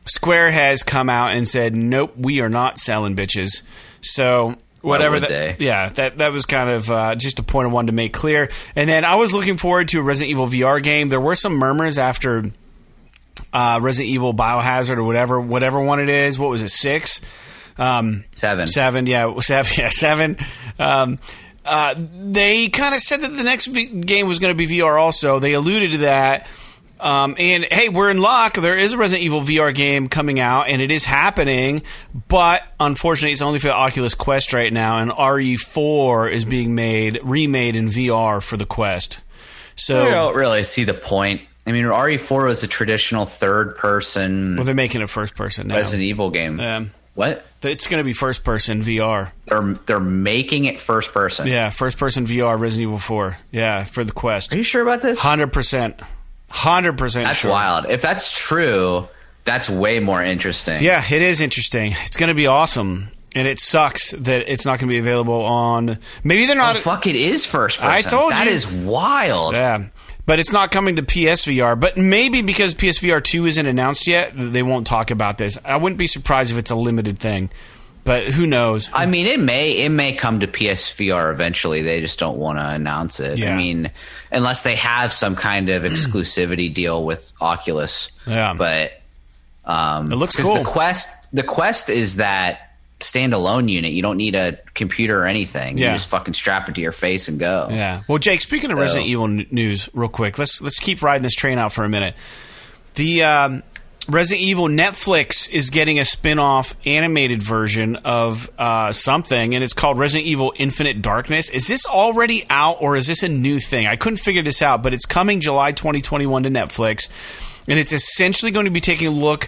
Square 0.03 0.51
has 0.51 0.83
come 0.83 1.09
out 1.09 1.29
and 1.31 1.47
said, 1.47 1.73
"Nope, 1.73 2.13
we 2.17 2.41
are 2.41 2.49
not 2.49 2.77
selling 2.77 3.15
bitches." 3.15 3.61
So 4.01 4.57
whatever 4.81 5.19
that, 5.19 5.29
they? 5.29 5.55
yeah, 5.59 5.89
that 5.89 6.17
that 6.17 6.31
was 6.31 6.45
kind 6.45 6.69
of 6.69 6.91
uh, 6.91 7.15
just 7.15 7.39
a 7.39 7.43
point 7.43 7.69
I 7.69 7.71
wanted 7.71 7.87
to 7.87 7.93
make 7.93 8.13
clear. 8.13 8.49
And 8.75 8.89
then 8.89 9.05
I 9.05 9.15
was 9.15 9.33
looking 9.33 9.57
forward 9.57 9.89
to 9.89 9.99
a 9.99 10.03
Resident 10.03 10.31
Evil 10.31 10.47
VR 10.47 10.81
game. 10.81 11.07
There 11.07 11.19
were 11.19 11.35
some 11.35 11.53
murmurs 11.55 11.97
after 11.97 12.51
uh, 13.53 13.79
Resident 13.81 14.09
Evil 14.09 14.33
Biohazard 14.33 14.97
or 14.97 15.03
whatever 15.03 15.39
whatever 15.39 15.81
one 15.81 15.99
it 15.99 16.09
is. 16.09 16.37
What 16.39 16.49
was 16.49 16.61
it? 16.61 16.69
Six. 16.69 17.21
Um, 17.77 18.25
Seven. 18.33 18.67
Seven, 18.67 19.07
yeah, 19.07 19.33
seven, 19.39 19.71
yeah, 19.77 19.89
seven. 19.89 20.37
Um, 20.77 21.17
uh, 21.65 21.95
they 21.97 22.67
kind 22.67 22.93
of 22.93 23.01
said 23.01 23.21
that 23.21 23.29
the 23.29 23.43
next 23.43 23.67
v- 23.67 24.01
game 24.01 24.27
was 24.27 24.39
going 24.39 24.55
to 24.55 24.57
be 24.57 24.79
VR. 24.79 24.99
Also, 24.99 25.39
they 25.39 25.53
alluded 25.53 25.91
to 25.91 25.97
that. 25.99 26.47
Um, 26.99 27.35
and 27.39 27.65
hey, 27.71 27.89
we're 27.89 28.09
in 28.09 28.19
luck. 28.19 28.55
There 28.55 28.75
is 28.75 28.93
a 28.93 28.97
Resident 28.97 29.23
Evil 29.23 29.41
VR 29.41 29.73
game 29.73 30.09
coming 30.09 30.39
out, 30.39 30.67
and 30.67 30.81
it 30.81 30.91
is 30.91 31.05
happening. 31.05 31.83
But 32.27 32.63
unfortunately, 32.79 33.31
it's 33.31 33.41
only 33.41 33.59
for 33.59 33.67
the 33.67 33.75
Oculus 33.75 34.15
Quest 34.15 34.53
right 34.53 34.71
now, 34.71 34.99
and 34.99 35.11
RE4 35.11 36.31
is 36.31 36.45
being 36.45 36.75
made 36.75 37.19
remade 37.23 37.75
in 37.75 37.87
VR 37.87 38.41
for 38.41 38.57
the 38.57 38.65
Quest. 38.65 39.19
So 39.75 40.05
I 40.05 40.09
don't 40.11 40.35
really 40.35 40.63
see 40.63 40.83
the 40.83 40.93
point. 40.93 41.41
I 41.65 41.71
mean, 41.71 41.85
RE4 41.85 42.47
was 42.47 42.63
a 42.63 42.67
traditional 42.67 43.25
third-person 43.25 44.55
well, 44.55 44.65
they're 44.65 44.75
making 44.75 45.01
a 45.01 45.07
first 45.07 45.35
person 45.35 45.67
now. 45.67 45.75
Resident 45.75 46.03
Evil 46.03 46.31
game. 46.31 46.59
Um, 46.59 46.91
what? 47.15 47.45
it's 47.63 47.87
going 47.87 47.99
to 47.99 48.03
be 48.03 48.13
first 48.13 48.43
person 48.43 48.81
VR. 48.81 49.31
They're 49.45 49.73
they're 49.85 49.99
making 49.99 50.65
it 50.65 50.79
first 50.79 51.13
person. 51.13 51.47
Yeah, 51.47 51.69
first 51.69 51.97
person 51.97 52.25
VR 52.25 52.59
Resident 52.59 52.87
Evil 52.87 52.99
4. 52.99 53.37
Yeah, 53.51 53.83
for 53.83 54.03
the 54.03 54.11
Quest. 54.11 54.53
Are 54.53 54.57
you 54.57 54.63
sure 54.63 54.81
about 54.81 55.01
this? 55.01 55.19
Hundred 55.19 55.51
percent, 55.51 55.99
hundred 56.49 56.97
percent. 56.97 57.25
That's 57.27 57.39
sure. 57.39 57.51
wild. 57.51 57.85
If 57.89 58.01
that's 58.01 58.37
true, 58.37 59.07
that's 59.43 59.69
way 59.69 59.99
more 59.99 60.23
interesting. 60.23 60.83
Yeah, 60.83 61.03
it 61.09 61.21
is 61.21 61.41
interesting. 61.41 61.95
It's 62.05 62.17
going 62.17 62.29
to 62.29 62.35
be 62.35 62.47
awesome, 62.47 63.09
and 63.35 63.47
it 63.47 63.59
sucks 63.59 64.11
that 64.11 64.51
it's 64.51 64.65
not 64.65 64.79
going 64.79 64.87
to 64.89 64.93
be 64.93 64.99
available 64.99 65.41
on. 65.43 65.99
Maybe 66.23 66.45
they're 66.45 66.55
Oh, 66.55 66.59
not. 66.59 66.77
fuck, 66.77 67.07
it 67.07 67.15
is 67.15 67.45
first 67.45 67.79
person. 67.79 67.91
I 67.91 68.01
told 68.01 68.31
That 68.31 68.39
you. 68.45 68.45
that 68.45 68.53
is 68.53 68.67
wild. 68.67 69.53
yeah, 69.55 69.85
but 70.25 70.39
it's 70.39 70.51
not 70.51 70.71
coming 70.71 70.95
to 70.97 71.03
PSVR. 71.03 71.79
But 71.79 71.97
maybe 71.97 72.41
because 72.41 72.75
PSVR 72.75 73.23
two 73.23 73.45
isn't 73.45 73.65
announced 73.65 74.07
yet, 74.07 74.33
they 74.35 74.63
won't 74.63 74.85
talk 74.87 75.09
about 75.11 75.37
this. 75.37 75.57
I 75.65 75.77
wouldn't 75.77 75.97
be 75.97 76.07
surprised 76.07 76.51
if 76.51 76.57
it's 76.57 76.71
a 76.71 76.75
limited 76.75 77.17
thing, 77.19 77.49
but 78.03 78.25
who 78.33 78.45
knows? 78.45 78.89
I 78.93 79.05
mean, 79.07 79.25
it 79.25 79.39
may 79.39 79.71
it 79.71 79.89
may 79.89 80.13
come 80.13 80.39
to 80.41 80.47
PSVR 80.47 81.31
eventually. 81.31 81.81
They 81.81 82.01
just 82.01 82.19
don't 82.19 82.37
want 82.37 82.59
to 82.59 82.67
announce 82.67 83.19
it. 83.19 83.37
Yeah. 83.39 83.53
I 83.53 83.57
mean, 83.57 83.91
unless 84.31 84.63
they 84.63 84.75
have 84.75 85.11
some 85.11 85.35
kind 85.35 85.69
of 85.69 85.83
exclusivity 85.91 86.73
deal 86.73 87.03
with 87.03 87.33
Oculus. 87.41 88.11
Yeah. 88.27 88.53
but 88.53 88.93
um, 89.65 90.11
It 90.11 90.15
looks 90.15 90.35
cool. 90.35 90.55
The 90.55 90.63
Quest, 90.63 91.27
the 91.33 91.43
Quest 91.43 91.89
is 91.89 92.17
that 92.17 92.65
standalone 92.99 93.69
unit. 93.69 93.91
You 93.93 94.01
don't 94.01 94.17
need 94.17 94.35
a 94.35 94.57
computer 94.73 95.21
or 95.21 95.25
anything. 95.25 95.77
Yeah. 95.77 95.91
You 95.91 95.95
just 95.95 96.09
fucking 96.09 96.33
strap 96.33 96.67
it 96.69 96.75
to 96.75 96.81
your 96.81 96.91
face 96.91 97.27
and 97.27 97.39
go. 97.39 97.67
Yeah. 97.69 98.03
Well, 98.07 98.17
Jake, 98.17 98.41
speaking 98.41 98.71
of 98.71 98.77
Resident 98.77 99.07
Evil 99.07 99.27
news, 99.27 99.89
real 99.93 100.09
quick, 100.09 100.37
let's 100.37 100.61
let's 100.61 100.79
keep 100.79 101.01
riding 101.01 101.23
this 101.23 101.35
train 101.35 101.57
out 101.57 101.71
for 101.71 101.83
a 101.85 101.89
minute. 101.89 102.15
The 102.95 103.23
um, 103.23 103.63
Resident 104.09 104.41
Evil 104.41 104.67
Netflix 104.67 105.49
is 105.51 105.69
getting 105.69 105.99
a 105.99 106.05
spin-off 106.05 106.73
animated 106.83 107.43
version 107.43 107.95
of 107.97 108.49
uh, 108.57 108.91
something, 108.91 109.53
and 109.53 109.63
it's 109.63 109.73
called 109.73 109.99
Resident 109.99 110.27
Evil 110.27 110.51
Infinite 110.57 111.03
Darkness. 111.03 111.51
Is 111.51 111.67
this 111.67 111.85
already 111.85 112.45
out, 112.49 112.81
or 112.81 112.95
is 112.95 113.05
this 113.05 113.21
a 113.21 113.29
new 113.29 113.59
thing? 113.59 113.85
I 113.85 113.95
couldn't 113.95 114.17
figure 114.17 114.41
this 114.41 114.63
out, 114.63 114.81
but 114.81 114.93
it's 114.93 115.05
coming 115.05 115.41
July 115.41 115.73
2021 115.73 116.43
to 116.43 116.49
Netflix, 116.49 117.07
and 117.67 117.77
it's 117.77 117.93
essentially 117.93 118.51
going 118.51 118.65
to 118.65 118.71
be 118.71 118.81
taking 118.81 119.07
a 119.07 119.11
look. 119.11 119.47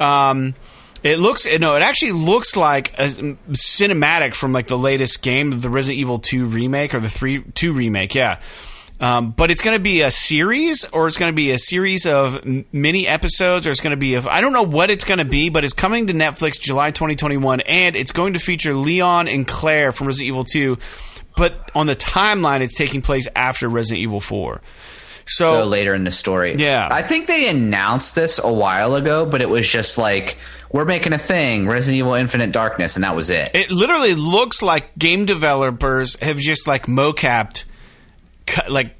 Um, 0.00 0.54
it 1.02 1.18
looks 1.18 1.46
no, 1.46 1.76
it 1.76 1.82
actually 1.82 2.12
looks 2.12 2.56
like 2.56 2.92
a 2.98 3.06
cinematic 3.52 4.34
from 4.34 4.52
like 4.52 4.66
the 4.66 4.78
latest 4.78 5.22
game, 5.22 5.60
the 5.60 5.70
Resident 5.70 6.00
Evil 6.00 6.18
2 6.18 6.46
remake 6.46 6.94
or 6.94 7.00
the 7.00 7.08
3 7.08 7.44
2 7.54 7.72
remake, 7.72 8.14
yeah. 8.14 8.40
Um, 9.00 9.30
but 9.30 9.50
it's 9.50 9.62
going 9.62 9.76
to 9.76 9.82
be 9.82 10.02
a 10.02 10.10
series, 10.10 10.84
or 10.92 11.06
it's 11.06 11.16
going 11.16 11.32
to 11.32 11.36
be 11.36 11.52
a 11.52 11.58
series 11.58 12.04
of 12.04 12.44
mini 12.70 13.06
episodes, 13.06 13.66
or 13.66 13.70
it's 13.70 13.80
going 13.80 13.92
to 13.92 13.96
be. 13.96 14.14
A, 14.14 14.22
I 14.28 14.42
don't 14.42 14.52
know 14.52 14.62
what 14.62 14.90
it's 14.90 15.04
going 15.04 15.18
to 15.18 15.24
be, 15.24 15.48
but 15.48 15.64
it's 15.64 15.72
coming 15.72 16.06
to 16.08 16.12
Netflix 16.12 16.60
July 16.60 16.90
2021, 16.90 17.60
and 17.62 17.96
it's 17.96 18.12
going 18.12 18.34
to 18.34 18.38
feature 18.38 18.74
Leon 18.74 19.26
and 19.26 19.48
Claire 19.48 19.90
from 19.92 20.06
Resident 20.06 20.28
Evil 20.28 20.44
2. 20.44 20.76
But 21.36 21.70
on 21.74 21.86
the 21.86 21.96
timeline, 21.96 22.60
it's 22.60 22.74
taking 22.74 23.00
place 23.00 23.26
after 23.34 23.68
Resident 23.68 24.02
Evil 24.02 24.20
4. 24.20 24.60
So 25.26 25.64
later 25.64 25.94
in 25.94 26.04
the 26.04 26.10
story, 26.10 26.56
Yeah. 26.56 26.88
I 26.90 27.02
think 27.02 27.26
they 27.28 27.48
announced 27.48 28.14
this 28.16 28.40
a 28.42 28.52
while 28.52 28.96
ago, 28.96 29.24
but 29.24 29.40
it 29.40 29.48
was 29.48 29.66
just 29.66 29.96
like 29.96 30.36
we're 30.72 30.84
making 30.84 31.12
a 31.12 31.18
thing, 31.18 31.68
Resident 31.68 31.98
Evil 32.00 32.14
Infinite 32.14 32.52
Darkness, 32.52 32.96
and 32.96 33.04
that 33.04 33.14
was 33.16 33.30
it. 33.30 33.50
It 33.54 33.70
literally 33.70 34.14
looks 34.14 34.60
like 34.60 34.96
game 34.98 35.24
developers 35.26 36.16
have 36.20 36.36
just 36.36 36.66
like 36.66 36.86
mocapped 36.86 37.62
like 38.68 38.96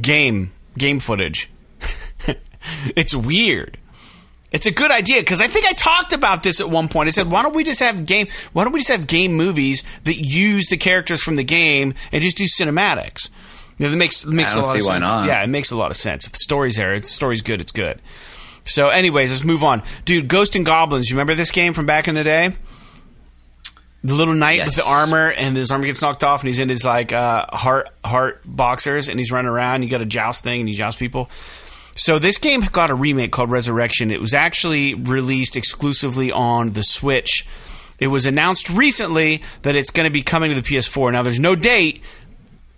game 0.00 0.52
game 0.76 1.00
footage. 1.00 1.50
it's 2.96 3.14
weird. 3.14 3.78
It's 4.52 4.66
a 4.66 4.72
good 4.72 4.90
idea 4.90 5.20
because 5.20 5.40
I 5.40 5.46
think 5.46 5.66
I 5.66 5.72
talked 5.72 6.12
about 6.12 6.42
this 6.42 6.60
at 6.60 6.68
one 6.68 6.88
point. 6.88 7.06
I 7.06 7.10
said, 7.10 7.30
"Why 7.30 7.42
don't 7.42 7.54
we 7.54 7.62
just 7.62 7.80
have 7.80 8.04
game? 8.04 8.26
Why 8.52 8.64
don't 8.64 8.72
we 8.72 8.80
just 8.80 8.90
have 8.90 9.06
game 9.06 9.34
movies 9.34 9.84
that 10.04 10.16
use 10.16 10.66
the 10.68 10.76
characters 10.76 11.22
from 11.22 11.36
the 11.36 11.44
game 11.44 11.94
and 12.10 12.22
just 12.22 12.36
do 12.36 12.44
cinematics?" 12.44 13.28
You 13.78 13.86
know, 13.86 13.90
that 13.90 13.96
makes 13.96 14.26
makes 14.26 14.54
a 14.54 14.60
lot 14.60 14.72
see 14.72 14.80
of 14.80 14.86
why 14.86 14.92
sense. 14.94 15.02
not. 15.02 15.26
Yeah, 15.26 15.42
it 15.42 15.46
makes 15.46 15.70
a 15.70 15.76
lot 15.76 15.90
of 15.90 15.96
sense. 15.96 16.26
If 16.26 16.32
the 16.32 16.38
story's 16.38 16.76
there, 16.76 16.94
if 16.94 17.02
the 17.02 17.08
story's 17.08 17.42
good, 17.42 17.60
it's 17.60 17.72
good. 17.72 18.00
So, 18.64 18.88
anyways, 18.88 19.30
let's 19.30 19.44
move 19.44 19.64
on, 19.64 19.82
dude. 20.04 20.28
Ghost 20.28 20.54
and 20.56 20.66
Goblins. 20.66 21.08
You 21.08 21.16
remember 21.16 21.34
this 21.34 21.50
game 21.50 21.72
from 21.72 21.86
back 21.86 22.06
in 22.08 22.14
the 22.14 22.24
day? 22.24 22.52
The 24.02 24.14
little 24.14 24.34
knight 24.34 24.64
with 24.64 24.76
the 24.76 24.86
armor, 24.86 25.30
and 25.30 25.54
his 25.54 25.70
armor 25.70 25.84
gets 25.84 26.00
knocked 26.00 26.24
off, 26.24 26.40
and 26.40 26.48
he's 26.48 26.58
in 26.58 26.70
his 26.70 26.84
like 26.84 27.12
uh, 27.12 27.46
heart 27.52 27.90
heart 28.02 28.40
boxers, 28.46 29.08
and 29.08 29.18
he's 29.18 29.30
running 29.30 29.50
around. 29.50 29.82
You 29.82 29.90
got 29.90 30.00
a 30.00 30.06
joust 30.06 30.42
thing, 30.42 30.60
and 30.60 30.68
he 30.68 30.74
jousts 30.74 30.98
people. 30.98 31.28
So 31.96 32.18
this 32.18 32.38
game 32.38 32.62
got 32.72 32.88
a 32.88 32.94
remake 32.94 33.30
called 33.30 33.50
Resurrection. 33.50 34.10
It 34.10 34.20
was 34.20 34.32
actually 34.32 34.94
released 34.94 35.56
exclusively 35.56 36.32
on 36.32 36.70
the 36.70 36.82
Switch. 36.82 37.46
It 37.98 38.06
was 38.06 38.24
announced 38.24 38.70
recently 38.70 39.42
that 39.62 39.76
it's 39.76 39.90
going 39.90 40.04
to 40.04 40.10
be 40.10 40.22
coming 40.22 40.50
to 40.54 40.58
the 40.58 40.66
PS4. 40.66 41.12
Now 41.12 41.22
there's 41.22 41.38
no 41.38 41.54
date, 41.54 42.02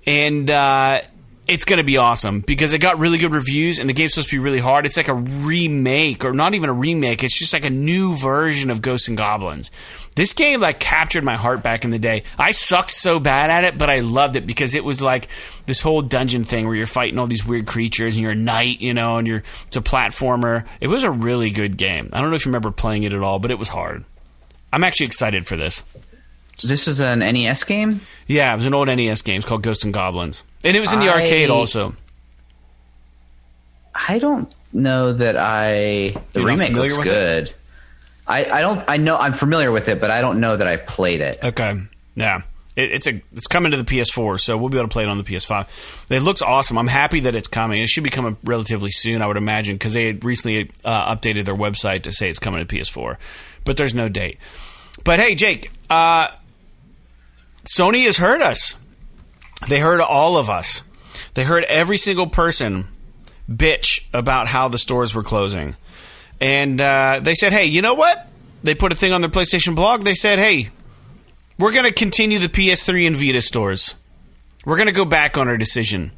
and 0.04 0.50
uh, 0.50 1.02
it's 1.48 1.64
going 1.64 1.78
to 1.78 1.84
be 1.84 1.96
awesome 1.96 2.40
because 2.40 2.72
it 2.72 2.78
got 2.78 2.98
really 2.98 3.18
good 3.18 3.32
reviews, 3.32 3.78
and 3.78 3.88
the 3.88 3.92
game's 3.92 4.14
supposed 4.14 4.30
to 4.30 4.36
be 4.36 4.38
really 4.38 4.60
hard. 4.60 4.86
It's 4.86 4.96
like 4.96 5.08
a 5.08 5.14
remake, 5.14 6.24
or 6.24 6.32
not 6.32 6.54
even 6.54 6.70
a 6.70 6.72
remake. 6.72 7.24
It's 7.24 7.38
just 7.38 7.52
like 7.52 7.64
a 7.64 7.70
new 7.70 8.16
version 8.16 8.70
of 8.70 8.80
Ghosts 8.80 9.08
and 9.08 9.16
Goblins. 9.16 9.70
This 10.14 10.32
game 10.34 10.60
like 10.60 10.78
captured 10.78 11.24
my 11.24 11.36
heart 11.36 11.62
back 11.62 11.84
in 11.84 11.90
the 11.90 11.98
day. 11.98 12.22
I 12.38 12.52
sucked 12.52 12.90
so 12.90 13.18
bad 13.18 13.50
at 13.50 13.64
it, 13.64 13.76
but 13.76 13.90
I 13.90 14.00
loved 14.00 14.36
it 14.36 14.46
because 14.46 14.74
it 14.74 14.84
was 14.84 15.02
like 15.02 15.28
this 15.66 15.80
whole 15.80 16.02
dungeon 16.02 16.44
thing 16.44 16.66
where 16.66 16.76
you're 16.76 16.86
fighting 16.86 17.18
all 17.18 17.26
these 17.26 17.44
weird 17.44 17.66
creatures, 17.66 18.14
and 18.14 18.22
you're 18.22 18.32
a 18.32 18.36
knight, 18.36 18.80
you 18.80 18.94
know, 18.94 19.16
and 19.16 19.26
you're 19.26 19.42
it's 19.66 19.76
a 19.76 19.80
platformer. 19.80 20.64
It 20.80 20.88
was 20.88 21.02
a 21.02 21.10
really 21.10 21.50
good 21.50 21.76
game. 21.76 22.08
I 22.12 22.20
don't 22.20 22.30
know 22.30 22.36
if 22.36 22.44
you 22.44 22.50
remember 22.50 22.70
playing 22.70 23.02
it 23.02 23.14
at 23.14 23.22
all, 23.22 23.40
but 23.40 23.50
it 23.50 23.58
was 23.58 23.68
hard. 23.68 24.04
I'm 24.72 24.84
actually 24.84 25.06
excited 25.06 25.46
for 25.46 25.56
this. 25.56 25.82
This 26.62 26.88
is 26.88 27.00
an 27.00 27.18
NES 27.20 27.64
game. 27.64 28.00
Yeah, 28.26 28.52
it 28.52 28.56
was 28.56 28.66
an 28.66 28.74
old 28.74 28.88
NES 28.88 29.22
game. 29.22 29.36
It's 29.36 29.44
called 29.46 29.62
Ghosts 29.62 29.84
and 29.84 29.92
Goblins, 29.92 30.44
and 30.64 30.76
it 30.76 30.80
was 30.80 30.92
in 30.92 31.00
the 31.00 31.08
I- 31.08 31.20
arcade 31.20 31.50
also. 31.50 31.94
I 33.94 34.18
don't 34.18 34.52
know 34.72 35.12
that 35.12 35.36
I. 35.36 36.14
The 36.32 36.40
You're 36.40 36.46
remake 36.48 36.72
looks 36.72 36.96
with 36.96 37.06
it? 37.06 37.10
good. 37.10 37.52
I, 38.26 38.44
I 38.46 38.60
don't. 38.62 38.82
I 38.88 38.96
know 38.96 39.16
I'm 39.16 39.32
familiar 39.34 39.70
with 39.70 39.88
it, 39.88 40.00
but 40.00 40.10
I 40.10 40.20
don't 40.20 40.40
know 40.40 40.56
that 40.56 40.66
I 40.66 40.76
played 40.76 41.20
it. 41.20 41.38
Okay, 41.42 41.76
yeah, 42.14 42.42
it, 42.76 42.92
it's 42.92 43.06
a 43.06 43.20
it's 43.34 43.46
coming 43.46 43.72
to 43.72 43.76
the 43.76 43.84
PS4, 43.84 44.40
so 44.40 44.56
we'll 44.56 44.70
be 44.70 44.78
able 44.78 44.88
to 44.88 44.92
play 44.92 45.02
it 45.02 45.08
on 45.08 45.18
the 45.18 45.24
PS5. 45.24 46.10
It 46.10 46.20
looks 46.22 46.40
awesome. 46.40 46.78
I'm 46.78 46.86
happy 46.86 47.20
that 47.20 47.34
it's 47.34 47.48
coming. 47.48 47.82
It 47.82 47.88
should 47.88 48.04
be 48.04 48.10
coming 48.10 48.36
relatively 48.44 48.90
soon, 48.90 49.20
I 49.22 49.26
would 49.26 49.36
imagine, 49.36 49.74
because 49.76 49.92
they 49.92 50.06
had 50.06 50.24
recently 50.24 50.70
uh, 50.84 51.14
updated 51.14 51.44
their 51.44 51.56
website 51.56 52.02
to 52.04 52.12
say 52.12 52.30
it's 52.30 52.38
coming 52.38 52.64
to 52.64 52.74
PS4, 52.74 53.16
but 53.64 53.76
there's 53.76 53.94
no 53.94 54.08
date. 54.08 54.38
But 55.04 55.18
hey, 55.20 55.34
Jake, 55.34 55.70
uh, 55.90 56.28
Sony 57.76 58.04
has 58.04 58.18
heard 58.18 58.42
us. 58.42 58.74
They 59.68 59.80
heard 59.80 60.00
all 60.00 60.36
of 60.36 60.50
us. 60.50 60.82
They 61.34 61.44
heard 61.44 61.64
every 61.64 61.96
single 61.96 62.26
person 62.26 62.88
bitch 63.50 64.06
about 64.12 64.48
how 64.48 64.68
the 64.68 64.78
stores 64.78 65.14
were 65.14 65.22
closing. 65.22 65.76
And 66.40 66.80
uh, 66.80 67.20
they 67.22 67.34
said, 67.34 67.52
hey, 67.52 67.66
you 67.66 67.80
know 67.82 67.94
what? 67.94 68.26
They 68.62 68.74
put 68.74 68.92
a 68.92 68.94
thing 68.94 69.12
on 69.12 69.20
their 69.20 69.30
PlayStation 69.30 69.74
blog. 69.74 70.02
They 70.02 70.14
said, 70.14 70.38
hey, 70.38 70.70
we're 71.58 71.72
going 71.72 71.84
to 71.84 71.92
continue 71.92 72.38
the 72.38 72.48
PS3 72.48 73.06
and 73.06 73.16
Vita 73.16 73.40
stores. 73.40 73.94
We're 74.64 74.76
going 74.76 74.86
to 74.86 74.92
go 74.92 75.04
back 75.04 75.36
on 75.38 75.48
our 75.48 75.56
decision. 75.56 76.12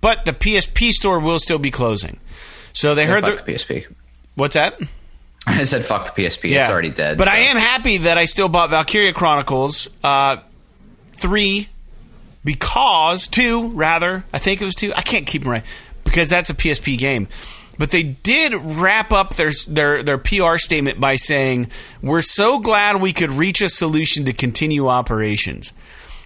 but 0.00 0.24
the 0.24 0.32
PSP 0.32 0.90
store 0.90 1.20
will 1.20 1.38
still 1.38 1.58
be 1.58 1.70
closing. 1.70 2.20
So 2.72 2.94
they 2.94 3.06
heard 3.06 3.22
fuck 3.22 3.38
the, 3.38 3.52
the 3.52 3.52
PSP. 3.52 3.94
what's 4.34 4.54
that? 4.54 4.78
I 5.46 5.64
said 5.64 5.84
fuck 5.84 6.14
the 6.14 6.22
PSP. 6.22 6.58
It's 6.58 6.68
already 6.68 6.90
dead. 6.90 7.16
But 7.18 7.28
so. 7.28 7.34
I 7.34 7.36
am 7.38 7.56
happy 7.56 7.98
that 7.98 8.18
I 8.18 8.24
still 8.24 8.48
bought 8.48 8.70
Valkyria 8.70 9.12
Chronicles 9.12 9.88
uh, 10.04 10.38
three 11.16 11.68
because 12.44 13.28
two 13.28 13.68
rather. 13.68 14.24
I 14.32 14.38
think 14.38 14.60
it 14.60 14.64
was 14.64 14.74
two. 14.74 14.92
I 14.94 15.02
can't 15.02 15.26
keep 15.26 15.42
them 15.42 15.50
right 15.52 15.64
because 16.04 16.28
that's 16.28 16.50
a 16.50 16.54
PSP 16.54 16.96
game. 16.98 17.28
But 17.78 17.90
they 17.90 18.02
did 18.04 18.54
wrap 18.54 19.12
up 19.12 19.34
their 19.34 19.50
their 19.68 20.02
their 20.02 20.18
PR 20.18 20.56
statement 20.56 20.98
by 20.98 21.16
saying, 21.16 21.68
"We're 22.02 22.22
so 22.22 22.58
glad 22.58 23.00
we 23.02 23.12
could 23.12 23.30
reach 23.30 23.60
a 23.60 23.68
solution 23.68 24.24
to 24.26 24.32
continue 24.32 24.88
operations." 24.88 25.74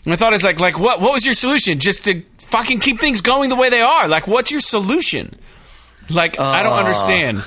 And 0.05 0.15
I 0.15 0.17
thought 0.17 0.33
it's 0.33 0.45
like 0.45 0.61
like 0.61 0.79
what 0.79 1.01
what 1.01 1.13
was 1.13 1.25
your 1.25 1.35
solution? 1.35 1.79
Just 1.81 2.05
to 2.05 2.23
fucking 2.39 2.79
keep 2.81 3.01
things 3.01 3.21
going 3.21 3.49
the 3.49 3.57
way 3.57 3.69
they 3.69 3.81
are. 3.81 4.07
Like 4.07 4.27
what's 4.29 4.51
your 4.53 4.61
solution? 4.61 5.35
Like 6.09 6.39
I 6.39 6.63
don't 6.63 6.75
Uh, 6.75 6.83
understand. 6.83 7.45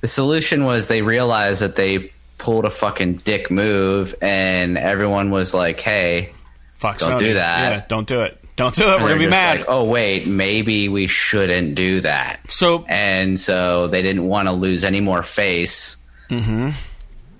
The 0.00 0.08
solution 0.08 0.64
was 0.64 0.88
they 0.88 1.02
realized 1.02 1.62
that 1.62 1.76
they 1.76 2.10
pulled 2.38 2.64
a 2.64 2.70
fucking 2.70 3.18
dick 3.18 3.52
move, 3.52 4.16
and 4.20 4.76
everyone 4.76 5.30
was 5.30 5.54
like, 5.54 5.80
"Hey, 5.80 6.32
Fuck, 6.82 6.98
don't 6.98 7.12
Sony. 7.12 7.18
do 7.20 7.34
that. 7.34 7.72
Yeah, 7.72 7.84
don't 7.88 8.06
do 8.06 8.20
it. 8.22 8.38
Don't 8.56 8.74
do 8.74 8.82
it. 8.82 9.00
We're 9.00 9.08
gonna 9.08 9.18
be 9.20 9.26
mad. 9.28 9.60
like, 9.60 9.66
oh 9.68 9.84
wait, 9.84 10.26
maybe 10.26 10.88
we 10.90 11.06
shouldn't 11.06 11.74
do 11.74 12.00
that. 12.00 12.40
So 12.50 12.84
and 12.86 13.40
so 13.40 13.86
they 13.86 14.02
didn't 14.02 14.26
want 14.26 14.48
to 14.48 14.52
lose 14.52 14.84
any 14.84 15.00
more 15.00 15.22
face. 15.22 15.96
Mm-hmm. 16.28 16.70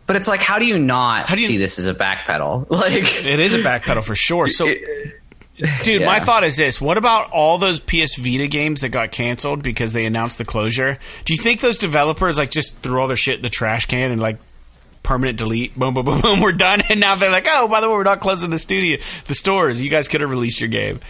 But 0.06 0.16
it's 0.16 0.26
like, 0.28 0.40
how 0.40 0.58
do 0.58 0.64
you 0.66 0.78
not 0.78 1.26
How 1.28 1.34
do 1.34 1.42
you- 1.42 1.48
see 1.48 1.56
this 1.58 1.78
as 1.78 1.86
a 1.86 1.94
backpedal? 1.94 2.66
Like, 2.70 3.24
It 3.24 3.40
is 3.40 3.54
a 3.54 3.58
backpedal 3.58 4.04
for 4.04 4.14
sure. 4.14 4.48
So, 4.48 4.72
dude, 5.82 6.02
my 6.04 6.18
thought 6.20 6.44
is 6.44 6.56
this: 6.56 6.80
What 6.80 6.96
about 6.98 7.30
all 7.30 7.58
those 7.58 7.78
PS 7.78 8.16
Vita 8.16 8.46
games 8.48 8.80
that 8.80 8.88
got 8.88 9.10
canceled 9.12 9.62
because 9.62 9.92
they 9.92 10.06
announced 10.06 10.38
the 10.38 10.44
closure? 10.44 10.98
Do 11.24 11.34
you 11.34 11.38
think 11.38 11.60
those 11.60 11.78
developers 11.78 12.38
like 12.38 12.50
just 12.50 12.78
threw 12.78 13.00
all 13.00 13.06
their 13.08 13.16
shit 13.16 13.36
in 13.36 13.42
the 13.42 13.50
trash 13.50 13.86
can 13.86 14.10
and 14.10 14.20
like 14.20 14.38
permanent 15.02 15.38
delete? 15.38 15.74
Boom, 15.74 15.94
boom, 15.94 16.04
boom, 16.04 16.20
boom. 16.20 16.40
We're 16.40 16.52
done. 16.52 16.82
And 16.90 17.00
now 17.00 17.16
they're 17.16 17.30
like, 17.30 17.46
oh, 17.48 17.68
by 17.68 17.80
the 17.80 17.88
way, 17.88 17.94
we're 17.94 18.02
not 18.02 18.20
closing 18.20 18.50
the 18.50 18.58
studio, 18.58 18.98
the 19.26 19.34
stores. 19.34 19.80
You 19.80 19.88
guys 19.88 20.08
could 20.08 20.20
have 20.20 20.28
released 20.28 20.60
your 20.60 20.68
game. 20.68 21.00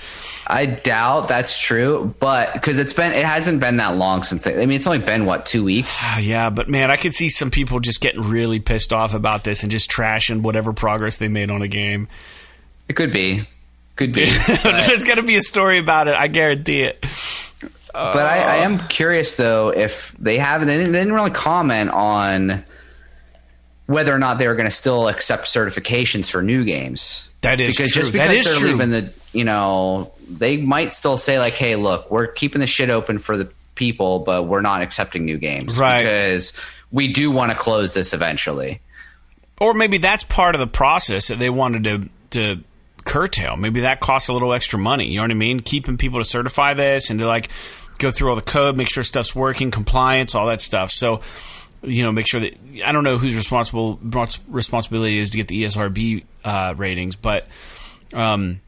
I 0.46 0.66
doubt 0.66 1.28
that's 1.28 1.58
true, 1.58 2.14
but 2.20 2.52
because 2.52 2.78
it's 2.78 2.92
been, 2.92 3.12
it 3.12 3.24
hasn't 3.24 3.60
been 3.60 3.78
that 3.78 3.96
long 3.96 4.22
since. 4.22 4.44
They, 4.44 4.54
I 4.54 4.66
mean, 4.66 4.72
it's 4.76 4.86
only 4.86 4.98
been 4.98 5.24
what 5.24 5.46
two 5.46 5.64
weeks. 5.64 6.04
Yeah, 6.20 6.50
but 6.50 6.68
man, 6.68 6.90
I 6.90 6.96
could 6.96 7.14
see 7.14 7.28
some 7.28 7.50
people 7.50 7.80
just 7.80 8.00
getting 8.00 8.20
really 8.22 8.60
pissed 8.60 8.92
off 8.92 9.14
about 9.14 9.44
this 9.44 9.62
and 9.62 9.72
just 9.72 9.90
trashing 9.90 10.42
whatever 10.42 10.72
progress 10.72 11.16
they 11.16 11.28
made 11.28 11.50
on 11.50 11.62
a 11.62 11.68
game. 11.68 12.06
It 12.88 12.94
could 12.94 13.12
be, 13.12 13.40
could 13.96 14.12
be. 14.12 14.26
There's 14.62 15.04
going 15.04 15.16
to 15.16 15.22
be 15.22 15.36
a 15.36 15.42
story 15.42 15.78
about 15.78 16.06
it. 16.06 16.14
I 16.14 16.28
guarantee 16.28 16.82
it. 16.82 17.00
but 17.92 18.16
I, 18.16 18.38
I 18.38 18.58
uh. 18.60 18.64
am 18.64 18.78
curious 18.78 19.36
though 19.36 19.70
if 19.70 20.12
they 20.12 20.38
haven't. 20.38 20.68
They 20.68 20.78
didn't, 20.78 20.92
they 20.92 21.00
didn't 21.00 21.14
really 21.14 21.30
comment 21.30 21.90
on 21.90 22.64
whether 23.86 24.14
or 24.14 24.18
not 24.18 24.38
they 24.38 24.46
were 24.48 24.54
going 24.54 24.66
to 24.68 24.70
still 24.70 25.08
accept 25.08 25.44
certifications 25.44 26.30
for 26.30 26.42
new 26.42 26.64
games. 26.64 27.28
That 27.42 27.60
is 27.60 27.76
because 27.76 27.92
true. 27.92 28.02
just 28.02 28.12
because 28.12 28.30
is 28.38 28.44
they're 28.44 28.54
true. 28.54 28.70
leaving 28.72 28.90
the 28.90 29.12
you 29.32 29.44
know 29.44 30.12
they 30.28 30.56
might 30.58 30.92
still 30.92 31.16
say 31.16 31.38
like 31.38 31.54
hey 31.54 31.74
look 31.76 32.10
we're 32.10 32.26
keeping 32.28 32.60
the 32.60 32.66
shit 32.66 32.88
open 32.90 33.18
for 33.18 33.36
the 33.36 33.50
people 33.74 34.20
but 34.20 34.44
we're 34.44 34.60
not 34.60 34.82
accepting 34.82 35.24
new 35.24 35.38
games 35.38 35.78
Right. 35.78 36.02
because 36.04 36.52
we 36.92 37.12
do 37.12 37.30
want 37.32 37.50
to 37.50 37.56
close 37.56 37.94
this 37.94 38.12
eventually 38.12 38.80
or 39.60 39.74
maybe 39.74 39.98
that's 39.98 40.22
part 40.24 40.54
of 40.54 40.60
the 40.60 40.66
process 40.68 41.28
that 41.28 41.38
they 41.38 41.50
wanted 41.50 41.84
to 41.84 42.08
to 42.38 42.62
curtail. 43.04 43.56
Maybe 43.56 43.80
that 43.80 43.98
costs 44.00 44.28
a 44.28 44.32
little 44.32 44.52
extra 44.52 44.78
money. 44.78 45.08
You 45.10 45.16
know 45.16 45.22
what 45.22 45.30
I 45.32 45.34
mean? 45.34 45.58
Keeping 45.60 45.96
people 45.96 46.20
to 46.20 46.24
certify 46.24 46.74
this 46.74 47.10
and 47.10 47.18
to 47.20 47.26
like 47.26 47.48
go 47.98 48.10
through 48.12 48.30
all 48.30 48.36
the 48.36 48.42
code, 48.42 48.76
make 48.76 48.88
sure 48.88 49.02
stuff's 49.02 49.34
working, 49.34 49.70
compliance, 49.72 50.34
all 50.36 50.46
that 50.46 50.60
stuff. 50.60 50.90
So 50.92 51.20
you 51.82 52.02
know, 52.02 52.12
make 52.12 52.26
sure 52.26 52.40
that 52.40 52.56
I 52.84 52.92
don't 52.92 53.04
know 53.04 53.18
whose 53.18 53.36
responsible 53.36 53.98
responsibility 54.48 55.18
is 55.18 55.30
to 55.30 55.36
get 55.36 55.48
the 55.48 55.64
ESRB 55.64 56.24
uh, 56.44 56.74
ratings, 56.76 57.16
but 57.16 57.46
um, 58.12 58.60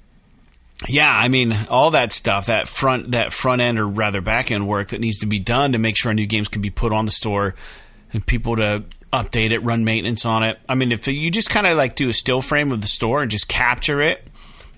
yeah, 0.88 1.10
I 1.16 1.28
mean 1.28 1.56
all 1.70 1.92
that 1.92 2.12
stuff, 2.12 2.46
that 2.46 2.68
front 2.68 3.12
that 3.12 3.32
front 3.32 3.62
end 3.62 3.78
or 3.78 3.86
rather 3.86 4.20
back 4.20 4.50
end 4.50 4.66
work 4.66 4.88
that 4.88 5.00
needs 5.00 5.20
to 5.20 5.26
be 5.26 5.38
done 5.38 5.72
to 5.72 5.78
make 5.78 5.96
sure 5.96 6.12
new 6.12 6.26
games 6.26 6.48
can 6.48 6.62
be 6.62 6.70
put 6.70 6.92
on 6.92 7.04
the 7.04 7.10
store 7.10 7.54
and 8.12 8.24
people 8.24 8.56
to 8.56 8.84
update 9.12 9.52
it, 9.52 9.60
run 9.60 9.84
maintenance 9.84 10.24
on 10.24 10.42
it. 10.42 10.58
I 10.68 10.74
mean, 10.74 10.90
if 10.90 11.06
you 11.06 11.30
just 11.30 11.50
kind 11.50 11.66
of 11.66 11.76
like 11.76 11.94
do 11.94 12.08
a 12.08 12.12
still 12.12 12.42
frame 12.42 12.72
of 12.72 12.80
the 12.80 12.88
store 12.88 13.22
and 13.22 13.30
just 13.30 13.48
capture 13.48 14.00
it, 14.00 14.26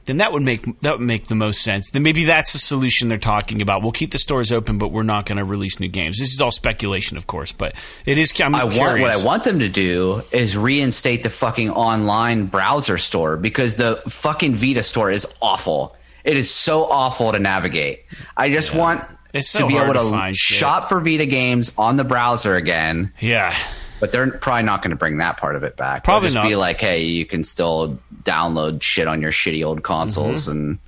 then 0.06 0.16
that 0.18 0.32
would 0.32 0.42
make 0.42 0.80
that 0.80 0.98
would 0.98 1.06
make 1.06 1.26
the 1.26 1.34
most 1.34 1.62
sense. 1.62 1.90
Then 1.90 2.02
maybe 2.02 2.24
that's 2.24 2.52
the 2.52 2.58
solution 2.58 3.08
they're 3.08 3.18
talking 3.18 3.60
about. 3.60 3.82
We'll 3.82 3.92
keep 3.92 4.12
the 4.12 4.18
stores 4.18 4.52
open, 4.52 4.78
but 4.78 4.88
we're 4.88 5.02
not 5.02 5.26
going 5.26 5.38
to 5.38 5.44
release 5.44 5.78
new 5.80 5.88
games. 5.88 6.18
This 6.18 6.32
is 6.32 6.40
all 6.40 6.50
speculation, 6.50 7.16
of 7.16 7.26
course, 7.26 7.52
but 7.52 7.74
it 8.04 8.16
is. 8.18 8.32
I'm 8.40 8.54
I 8.54 8.64
want 8.64 9.00
what 9.00 9.10
I 9.10 9.22
want 9.22 9.44
them 9.44 9.58
to 9.60 9.68
do 9.68 10.22
is 10.32 10.56
reinstate 10.56 11.22
the 11.22 11.30
fucking 11.30 11.70
online 11.70 12.46
browser 12.46 12.98
store 12.98 13.36
because 13.36 13.76
the 13.76 14.02
fucking 14.08 14.54
Vita 14.54 14.82
store 14.82 15.10
is 15.10 15.26
awful. 15.42 15.96
It 16.24 16.36
is 16.36 16.50
so 16.50 16.84
awful 16.84 17.32
to 17.32 17.38
navigate. 17.38 18.04
I 18.36 18.50
just 18.50 18.74
want 18.74 19.04
It's 19.32 19.52
to 19.52 19.66
be 19.66 19.76
able 19.76 19.92
to 19.94 20.00
to, 20.00 20.10
find 20.10 20.34
shit. 20.34 20.58
shop 20.58 20.88
for 20.88 21.00
Vita 21.00 21.26
games 21.26 21.72
on 21.78 21.96
the 21.96 22.04
browser 22.04 22.54
again. 22.56 23.12
Yeah, 23.20 23.56
But 24.00 24.12
they're 24.12 24.30
probably 24.30 24.64
not 24.64 24.82
going 24.82 24.90
to 24.90 24.96
bring 24.96 25.18
that 25.18 25.38
part 25.38 25.56
of 25.56 25.62
it 25.64 25.76
back. 25.76 26.02
They'll 26.04 26.12
Probably 26.12 26.26
just 26.26 26.34
not. 26.36 26.46
be 26.48 26.54
like, 26.56 26.80
hey, 26.80 27.04
you 27.04 27.24
can 27.24 27.42
still 27.44 27.98
download 28.24 28.82
shit 28.82 29.08
on 29.08 29.22
your 29.22 29.30
shitty 29.30 29.64
old 29.64 29.82
consoles. 29.82 30.42
Mm-hmm. 30.48 30.50
And 30.58 30.78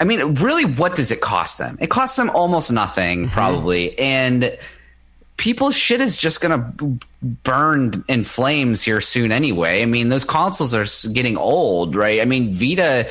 I 0.00 0.04
mean, 0.04 0.34
really, 0.34 0.64
what 0.66 0.96
does 0.96 1.10
it 1.10 1.20
cost 1.22 1.58
them? 1.58 1.78
It 1.80 1.88
costs 1.88 2.16
them 2.16 2.28
almost 2.30 2.70
nothing, 2.70 3.24
Mm-hmm. 3.26 3.32
probably. 3.32 3.98
And 3.98 4.56
people's 5.38 5.76
shit 5.76 6.00
is 6.00 6.16
just 6.18 6.40
going 6.42 6.60
to 6.76 6.98
burn 7.22 8.04
in 8.06 8.22
flames 8.24 8.82
here 8.82 9.00
soon 9.00 9.32
anyway. 9.32 9.82
I 9.82 9.86
mean, 9.86 10.08
those 10.10 10.24
consoles 10.24 10.74
are 10.74 10.84
getting 11.12 11.36
old, 11.38 11.96
right? 11.96 12.20
I 12.20 12.24
mean, 12.26 12.52
Vita, 12.52 13.08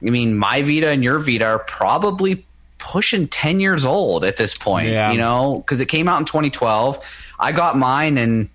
I 0.00 0.10
mean, 0.10 0.36
my 0.36 0.62
Vita 0.62 0.88
and 0.88 1.02
your 1.02 1.18
Vita 1.18 1.44
are 1.44 1.58
probably 1.58 2.46
pushing 2.78 3.26
10 3.28 3.60
years 3.60 3.84
old 3.84 4.24
at 4.24 4.36
this 4.36 4.56
point, 4.56 4.88
Yeah. 4.88 5.10
you 5.12 5.18
know, 5.18 5.58
because 5.58 5.80
it 5.80 5.86
came 5.86 6.08
out 6.08 6.18
in 6.20 6.24
2012. 6.24 6.98
I 7.38 7.52
got 7.52 7.76
mine 7.76 8.16
in 8.18 8.48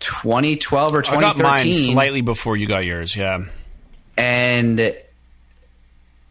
2012 0.00 0.94
or 0.94 0.98
I 0.98 1.20
got 1.20 1.38
mine 1.38 1.64
2013 1.66 1.92
slightly 1.94 2.20
before 2.20 2.56
you 2.56 2.66
got 2.66 2.84
yours. 2.84 3.16
Yeah, 3.16 3.44
and 4.16 4.94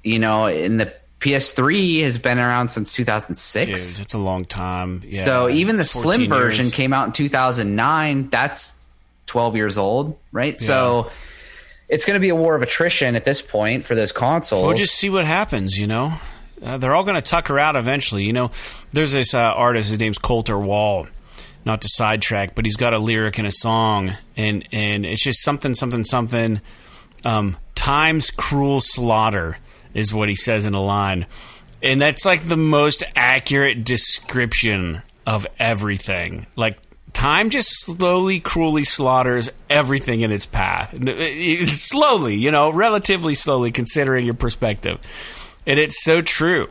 you 0.03 0.19
know 0.19 0.45
in 0.45 0.77
the 0.77 0.93
ps3 1.19 2.01
has 2.03 2.19
been 2.19 2.37
around 2.37 2.69
since 2.69 2.93
2006 2.93 3.65
dude, 3.97 4.05
it's 4.05 4.13
a 4.13 4.17
long 4.19 4.45
time. 4.45 5.01
Yeah. 5.05 5.23
so 5.25 5.49
even 5.49 5.77
the 5.77 5.83
14 5.85 6.01
slim 6.03 6.21
years. 6.21 6.29
version 6.31 6.71
came 6.71 6.93
out 6.93 7.07
in 7.07 7.11
2009 7.13 8.29
that's 8.29 8.77
12 9.25 9.55
years 9.55 9.77
old 9.79 10.17
right 10.31 10.59
so 10.59 11.09
it's 11.89 12.05
going 12.05 12.15
to 12.15 12.19
be 12.19 12.29
a 12.29 12.35
war 12.35 12.55
of 12.55 12.61
attrition 12.61 13.15
at 13.15 13.25
this 13.25 13.41
point 13.41 13.85
for 13.85 13.95
those 13.95 14.11
consoles 14.11 14.65
We'll 14.67 14.77
just 14.77 14.93
see 14.95 15.09
what 15.09 15.25
happens, 15.25 15.77
you 15.79 15.87
know. 15.87 16.13
Uh, 16.63 16.77
they're 16.77 16.95
all 16.95 17.03
going 17.03 17.15
to 17.15 17.21
tuck 17.21 17.47
her 17.49 17.59
out 17.59 17.75
eventually, 17.75 18.23
you 18.23 18.33
know. 18.33 18.51
There's 18.93 19.11
this 19.13 19.33
uh, 19.33 19.39
artist, 19.39 19.89
his 19.89 19.99
name's 19.99 20.17
Colter 20.17 20.57
Wall. 20.57 21.07
Not 21.65 21.81
to 21.81 21.89
sidetrack, 21.89 22.53
but 22.53 22.63
he's 22.65 22.75
got 22.75 22.93
a 22.93 22.99
lyric 22.99 23.39
in 23.39 23.45
a 23.47 23.51
song, 23.51 24.15
and 24.37 24.67
and 24.71 25.03
it's 25.03 25.23
just 25.23 25.41
something, 25.41 25.73
something, 25.73 26.03
something. 26.03 26.61
Um, 27.23 27.57
Time's 27.73 28.29
cruel 28.29 28.79
slaughter 28.79 29.57
is 29.95 30.13
what 30.13 30.29
he 30.29 30.35
says 30.35 30.65
in 30.65 30.75
a 30.75 30.81
line, 30.81 31.25
and 31.81 31.99
that's 31.99 32.23
like 32.23 32.47
the 32.47 32.55
most 32.57 33.03
accurate 33.15 33.83
description 33.83 35.01
of 35.25 35.47
everything. 35.57 36.45
Like 36.55 36.77
time 37.13 37.49
just 37.49 37.69
slowly, 37.83 38.39
cruelly 38.39 38.83
slaughters 38.83 39.49
everything 39.67 40.21
in 40.21 40.31
its 40.31 40.45
path. 40.45 40.93
It- 40.93 41.67
Slowly, 41.69 42.35
you 42.35 42.51
know, 42.51 42.69
relatively 42.71 43.33
slowly, 43.33 43.71
considering 43.71 44.23
your 44.25 44.35
perspective. 44.35 44.99
And 45.66 45.80
it's 45.80 46.03
so 46.03 46.22
true. 46.22 46.68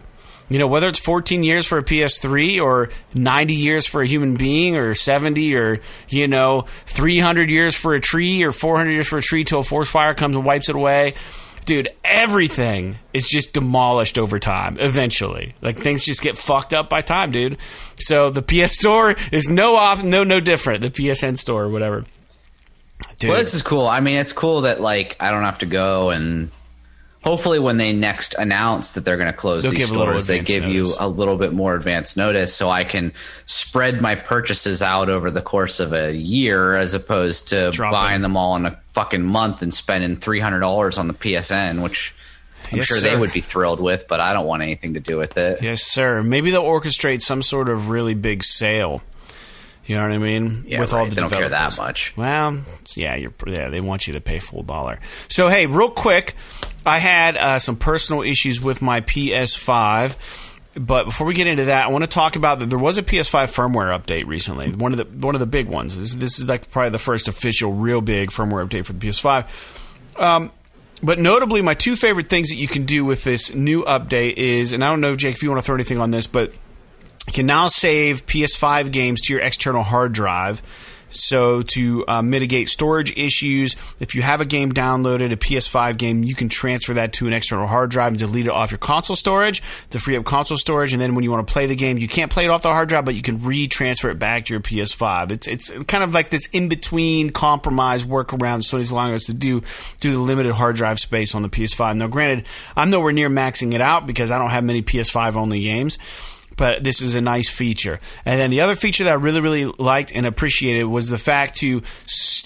You 0.49 0.59
know, 0.59 0.67
whether 0.67 0.89
it's 0.89 0.99
14 0.99 1.43
years 1.43 1.67
for 1.67 1.79
a 1.79 1.83
PS3 1.83 2.63
or 2.63 2.91
90 3.15 3.55
years 3.55 3.87
for 3.87 4.03
a 4.03 4.07
human 4.07 4.35
being 4.37 4.77
or 4.77 4.93
70 4.95 5.55
or, 5.55 5.81
you 6.09 6.29
know, 6.29 6.67
300 6.87 7.51
years 7.51 7.75
for 7.75 7.95
a 7.95 8.01
tree 8.01 8.43
or 8.43 8.53
400 8.53 8.91
years 8.91 9.09
for 9.09 9.19
a 9.19 9.23
tree 9.23 9.43
till 9.43 9.61
a 9.61 9.65
forest 9.65 9.91
fire 9.91 10.13
comes 10.13 10.37
and 10.37 10.45
wipes 10.45 10.69
it 10.69 10.77
away. 10.77 11.15
Dude, 11.65 11.89
everything 12.05 12.99
is 13.15 13.27
just 13.27 13.55
demolished 13.55 14.19
over 14.19 14.39
time 14.39 14.77
eventually. 14.79 15.55
Like 15.63 15.79
things 15.79 16.05
just 16.05 16.21
get 16.21 16.37
fucked 16.37 16.75
up 16.75 16.91
by 16.91 17.01
time, 17.01 17.31
dude. 17.31 17.57
So 17.99 18.29
the 18.29 18.43
PS 18.43 18.77
Store 18.77 19.17
is 19.33 19.49
no 19.49 19.77
op- 19.77 20.05
no 20.05 20.25
no 20.25 20.41
different. 20.41 20.83
The 20.83 20.91
PSN 20.91 21.39
store 21.39 21.65
or 21.65 21.69
whatever. 21.71 22.05
Dude. 23.19 23.31
well 23.31 23.39
this 23.39 23.55
is 23.55 23.63
cool 23.63 23.87
i 23.87 24.01
mean 24.01 24.17
it's 24.17 24.33
cool 24.33 24.63
that 24.63 24.81
like 24.81 25.17
i 25.21 25.31
don't 25.31 25.43
have 25.43 25.59
to 25.59 25.67
go 25.67 26.11
and 26.11 26.51
hopefully 27.25 27.59
when 27.59 27.77
they 27.79 27.93
next 27.93 28.35
announce 28.39 28.93
that 28.93 29.05
they're 29.05 29.17
going 29.17 29.31
to 29.33 29.37
close 29.37 29.63
They'll 29.65 29.73
these 29.73 29.89
give 29.89 29.97
a 29.97 29.99
little 29.99 30.13
stores 30.21 30.27
they 30.27 30.39
give 30.41 30.63
notice. 30.65 30.75
you 30.75 30.95
a 31.01 31.09
little 31.09 31.37
bit 31.37 31.53
more 31.53 31.75
advance 31.75 32.17
notice 32.17 32.55
so 32.55 32.71
i 32.71 32.85
can 32.85 33.13
spread 33.47 34.01
my 34.01 34.15
purchases 34.15 34.83
out 34.83 35.09
over 35.09 35.31
the 35.31 35.43
course 35.43 35.81
of 35.81 35.93
a 35.93 36.13
year 36.15 36.75
as 36.77 36.95
opposed 36.95 37.49
to 37.49 37.71
Drop 37.73 37.93
buying 37.93 38.23
them 38.23 38.37
all 38.37 38.55
in 38.57 38.67
a 38.67 38.79
fucking 38.89 39.23
month 39.23 39.63
and 39.63 39.73
spending 39.75 40.17
$300 40.17 40.99
on 40.99 41.09
the 41.09 41.15
psn 41.15 41.83
which 41.83 42.15
I'm 42.71 42.79
Yes, 42.79 42.87
sure 42.87 42.99
they 43.01 43.15
would 43.15 43.33
be 43.33 43.43
thrilled 43.43 43.79
with, 43.79 44.09
but 44.09 44.21
I 44.21 44.33
don't 44.33 44.47
want 44.47 44.63
anything 44.63 44.95
to 44.95 45.01
do 45.01 45.19
with 45.19 45.37
it. 45.37 45.61
Yes, 45.63 45.83
sir. 45.83 46.23
Maybe 46.23 46.51
they'll 46.51 46.63
orchestrate 46.63 47.21
some 47.21 47.43
sort 47.43 47.69
of 47.69 47.91
really 47.91 48.15
big 48.15 48.43
sale. 48.43 49.03
You 49.87 49.97
know 49.97 50.03
what 50.03 50.13
I 50.13 50.19
mean? 50.19 50.65
Yeah, 50.67 50.81
With 50.81 50.93
right. 50.93 50.99
all 51.01 51.05
the 51.07 51.15
they 51.15 51.21
don't 51.21 51.31
care 51.31 51.49
that 51.49 51.77
much. 51.77 52.17
Well, 52.17 52.65
yeah, 52.95 53.17
you're 53.17 53.33
yeah. 53.47 53.69
They 53.69 53.81
want 53.81 54.07
you 54.07 54.15
to 54.15 54.21
pay 54.21 54.39
full 54.39 54.63
dollar. 54.63 54.99
So 55.29 55.49
hey, 55.49 55.67
real 55.67 55.91
quick, 55.91 56.35
I 56.87 56.99
had 56.99 57.37
uh, 57.37 57.59
some 57.59 57.77
personal 57.77 58.23
issues 58.23 58.61
with 58.61 58.81
my 58.81 59.01
PS5. 59.03 60.41
But 60.77 61.05
before 61.05 61.27
we 61.27 61.35
get 61.35 61.47
into 61.47 61.67
that, 61.67 61.87
I 61.87 61.89
want 61.89 62.03
to 62.03 62.09
talk 62.09 62.35
about 62.35 62.59
that. 62.59 62.69
There 62.69 62.79
was 62.79 62.99
a 62.99 63.03
PS5 63.03 63.45
firmware 63.55 63.97
update 63.97 64.27
recently. 64.27 64.73
One 64.73 64.93
of 64.93 64.99
the 64.99 65.05
one 65.05 65.37
of 65.37 65.39
the 65.41 65.47
big 65.47 65.69
ones. 65.69 65.97
This, 65.97 66.15
this 66.15 66.39
is 66.41 66.49
like 66.49 66.69
probably 66.71 66.91
the 66.91 66.99
first 66.99 67.29
official, 67.29 67.73
real 67.73 68.01
big 68.01 68.31
firmware 68.31 68.67
update 68.67 68.85
for 68.87 68.93
the 68.93 69.07
PS5. 69.07 69.47
Um, 70.21 70.51
but 71.03 71.19
notably, 71.21 71.63
my 71.63 71.75
two 71.75 71.95
favorite 71.95 72.29
things 72.29 72.49
that 72.49 72.57
you 72.57 72.67
can 72.67 72.87
do 72.87 73.05
with 73.05 73.23
this 73.23 73.55
new 73.55 73.85
update 73.85 74.35
is, 74.37 74.73
and 74.73 74.83
I 74.83 74.89
don't 74.91 75.01
know, 75.01 75.15
Jake, 75.15 75.37
if 75.37 75.43
you 75.43 75.51
want 75.51 75.61
to 75.61 75.65
throw 75.67 75.75
anything 75.77 75.99
on 76.01 76.11
this, 76.11 76.27
but 76.27 76.53
you 77.27 77.33
can 77.33 77.47
now 77.47 77.69
save 77.69 78.27
PS5 78.27 78.93
games 78.93 79.23
to 79.23 79.33
your 79.33 79.43
external 79.43 79.83
hard 79.83 80.13
drive. 80.13 80.63
So 81.15 81.63
to 81.63 82.05
uh, 82.09 82.23
mitigate 82.23 82.69
storage 82.69 83.17
issues, 83.17 83.77
if 84.01 84.15
you 84.15 84.23
have 84.23 84.41
a 84.41 84.45
game 84.45 84.73
downloaded, 84.73 85.33
a 85.33 85.37
PS5 85.37 85.97
game, 85.97 86.25
you 86.25 86.35
can 86.35 86.49
transfer 86.49 86.95
that 86.95 87.13
to 87.15 87.27
an 87.27 87.33
external 87.33 87.67
hard 87.67 87.91
drive 87.91 88.09
and 88.09 88.19
delete 88.19 88.47
it 88.47 88.51
off 88.51 88.73
your 88.73 88.79
console 88.79 89.17
storage 89.17 89.63
to 89.91 90.01
free 90.01 90.17
up 90.17 90.25
console 90.25 90.59
storage. 90.59 90.93
And 90.93 91.01
then 91.01 91.15
when 91.15 91.23
you 91.23 91.31
want 91.31 91.47
to 91.47 91.53
play 91.53 91.67
the 91.67 91.77
game, 91.77 91.99
you 91.99 92.09
can't 92.09 92.33
play 92.33 92.45
it 92.45 92.51
off 92.51 92.63
the 92.63 92.73
hard 92.73 92.89
drive, 92.89 93.05
but 93.05 93.15
you 93.15 93.23
can 93.23 93.39
retransfer 93.41 94.11
it 94.11 94.19
back 94.19 94.47
to 94.47 94.55
your 94.55 94.61
PS5. 94.61 95.31
It's 95.31 95.47
it's 95.47 95.71
kind 95.85 96.03
of 96.03 96.13
like 96.13 96.31
this 96.31 96.49
in 96.49 96.69
between 96.69 97.31
compromise 97.31 98.05
workaround 98.05 98.63
Sony's 98.63 98.91
allowing 98.91 99.15
us 99.15 99.25
to 99.25 99.35
do 99.35 99.61
through 100.01 100.13
the 100.13 100.19
limited 100.19 100.53
hard 100.53 100.77
drive 100.77 100.99
space 100.99 101.35
on 101.35 101.43
the 101.43 101.49
PS5. 101.49 101.97
Now, 101.97 102.09
granted, 102.09 102.47
I'm 102.77 102.91
nowhere 102.91 103.13
near 103.13 103.31
maxing 103.31 103.73
it 103.73 103.81
out 103.81 104.07
because 104.07 104.33
I 104.33 104.39
don't 104.39 104.51
have 104.51 104.65
many 104.65 104.83
PS5 104.83 105.37
only 105.37 105.63
games 105.63 105.99
but 106.57 106.85
this 106.85 107.01
is 107.01 107.15
a 107.15 107.21
nice 107.21 107.49
feature. 107.49 108.01
And 108.25 108.41
then 108.41 108.51
the 108.51 108.61
other 108.61 108.77
feature 108.77 109.05
that 109.05 109.11
I 109.11 109.15
really, 109.15 109.41
really 109.41 109.65
liked 109.65 110.13
and 110.15 110.27
appreciated 110.27 110.85
was 110.85 111.09
the 111.09 111.19
fact 111.19 111.57
to 111.57 111.83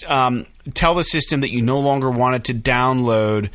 um, 0.07 0.45
tell 0.73 0.93
the 0.93 1.03
system 1.03 1.41
that 1.41 1.51
you 1.51 1.61
no 1.61 1.79
longer 1.79 2.09
wanted 2.09 2.45
to 2.45 2.53
download 2.53 3.49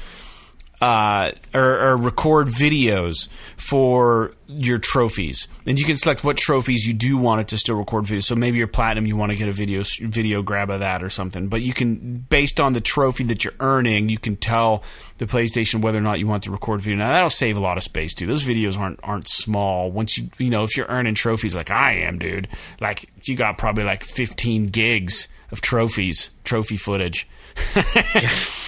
uh, 0.85 1.33
or, 1.55 1.81
or 1.81 1.97
record 1.97 2.49
videos 2.49 3.29
for 3.57 4.35
your 4.47 4.77
trophies, 4.77 5.49
and 5.65 5.79
you 5.79 5.87
can 5.87 5.97
select 5.97 6.23
what 6.23 6.37
trophies 6.37 6.87
you 6.87 6.93
do 6.93 7.17
want 7.17 7.41
it 7.41 7.49
to 7.49 7.57
still 7.57 7.77
record 7.77 8.05
videos. 8.05 8.25
So 8.25 8.35
maybe 8.35 8.59
your 8.59 8.67
platinum, 8.67 9.07
you 9.07 9.17
want 9.17 9.33
to 9.33 9.39
get 9.39 9.49
a 9.49 9.53
video 9.53 9.83
video 10.03 10.43
grab 10.43 10.69
of 10.69 10.81
that 10.81 11.03
or 11.03 11.09
something. 11.09 11.49
But 11.49 11.63
you 11.63 11.73
can, 11.73 12.27
based 12.29 12.61
on 12.61 12.75
the 12.75 12.83
trophy 12.83 13.25
that 13.25 13.45
you're 13.45 13.55
earning, 13.61 14.11
you 14.11 14.19
can 14.19 14.37
tell 14.37 14.83
the 15.17 15.25
PlayStation 15.25 15.81
whether 15.81 15.97
or 15.97 16.03
not 16.03 16.19
you 16.19 16.27
want 16.27 16.43
to 16.43 16.51
record 16.51 16.83
video. 16.83 16.99
Now 16.99 17.13
that'll 17.13 17.31
save 17.31 17.57
a 17.57 17.61
lot 17.61 17.79
of 17.79 17.83
space 17.83 18.15
too. 18.15 18.27
Those 18.27 18.45
videos 18.45 18.79
aren't 18.79 19.01
aren't 19.03 19.27
small. 19.27 19.91
Once 19.91 20.19
you 20.19 20.29
you 20.37 20.51
know 20.51 20.65
if 20.65 20.77
you're 20.77 20.89
earning 20.89 21.15
trophies 21.15 21.57
like 21.57 21.71
I 21.71 21.93
am, 22.01 22.19
dude, 22.19 22.47
like 22.79 23.09
you 23.27 23.37
got 23.37 23.57
probably 23.57 23.85
like 23.85 24.03
15 24.03 24.67
gigs 24.67 25.29
of 25.51 25.63
trophies, 25.63 26.29
trophy 26.45 26.77
footage. 26.77 27.27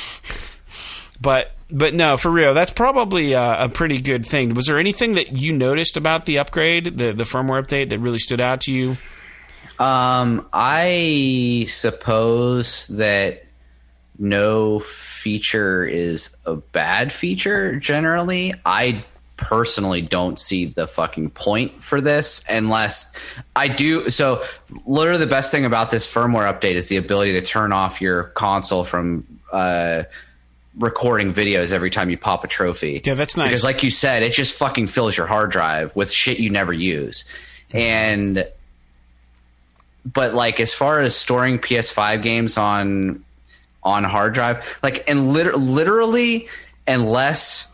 But 1.20 1.55
but 1.70 1.94
no, 1.94 2.16
for 2.16 2.30
real, 2.30 2.54
that's 2.54 2.72
probably 2.72 3.34
uh, 3.34 3.64
a 3.64 3.68
pretty 3.68 4.00
good 4.00 4.24
thing. 4.24 4.54
Was 4.54 4.66
there 4.66 4.78
anything 4.78 5.14
that 5.14 5.32
you 5.32 5.52
noticed 5.52 5.96
about 5.96 6.24
the 6.24 6.38
upgrade, 6.38 6.98
the 6.98 7.12
the 7.12 7.24
firmware 7.24 7.64
update, 7.64 7.90
that 7.90 7.98
really 7.98 8.18
stood 8.18 8.40
out 8.40 8.60
to 8.62 8.72
you? 8.72 8.96
Um, 9.78 10.46
I 10.52 11.66
suppose 11.68 12.86
that 12.88 13.44
no 14.18 14.78
feature 14.78 15.84
is 15.84 16.34
a 16.46 16.56
bad 16.56 17.12
feature 17.12 17.78
generally. 17.78 18.54
I 18.64 19.04
personally 19.36 20.00
don't 20.00 20.38
see 20.38 20.64
the 20.64 20.86
fucking 20.86 21.30
point 21.30 21.84
for 21.84 22.00
this 22.00 22.42
unless 22.48 23.12
I 23.54 23.68
do. 23.68 24.08
So, 24.08 24.42
literally, 24.86 25.18
the 25.18 25.26
best 25.26 25.50
thing 25.50 25.64
about 25.64 25.90
this 25.90 26.12
firmware 26.12 26.50
update 26.50 26.74
is 26.74 26.88
the 26.88 26.96
ability 26.96 27.32
to 27.32 27.42
turn 27.42 27.72
off 27.72 28.00
your 28.00 28.24
console 28.24 28.84
from 28.84 29.26
uh, 29.52 30.04
recording 30.78 31.32
videos 31.32 31.72
every 31.72 31.90
time 31.90 32.10
you 32.10 32.18
pop 32.18 32.44
a 32.44 32.48
trophy. 32.48 33.00
Yeah, 33.04 33.14
that's 33.14 33.36
nice. 33.36 33.48
Because, 33.48 33.64
like 33.64 33.82
you 33.82 33.90
said, 33.90 34.22
it 34.22 34.32
just 34.32 34.58
fucking 34.58 34.88
fills 34.88 35.16
your 35.16 35.26
hard 35.26 35.50
drive 35.50 35.94
with 35.96 36.10
shit 36.10 36.38
you 36.38 36.50
never 36.50 36.72
use. 36.72 37.24
Mm-hmm. 37.70 37.78
And 37.78 38.48
but 40.04 40.34
like 40.34 40.60
as 40.60 40.72
far 40.74 41.00
as 41.00 41.16
storing 41.16 41.58
PS5 41.58 42.22
games 42.22 42.56
on 42.56 43.24
on 43.82 44.04
hard 44.04 44.34
drive, 44.34 44.78
like 44.82 45.08
and 45.08 45.32
lit- 45.32 45.58
literally 45.58 46.48
unless 46.86 47.70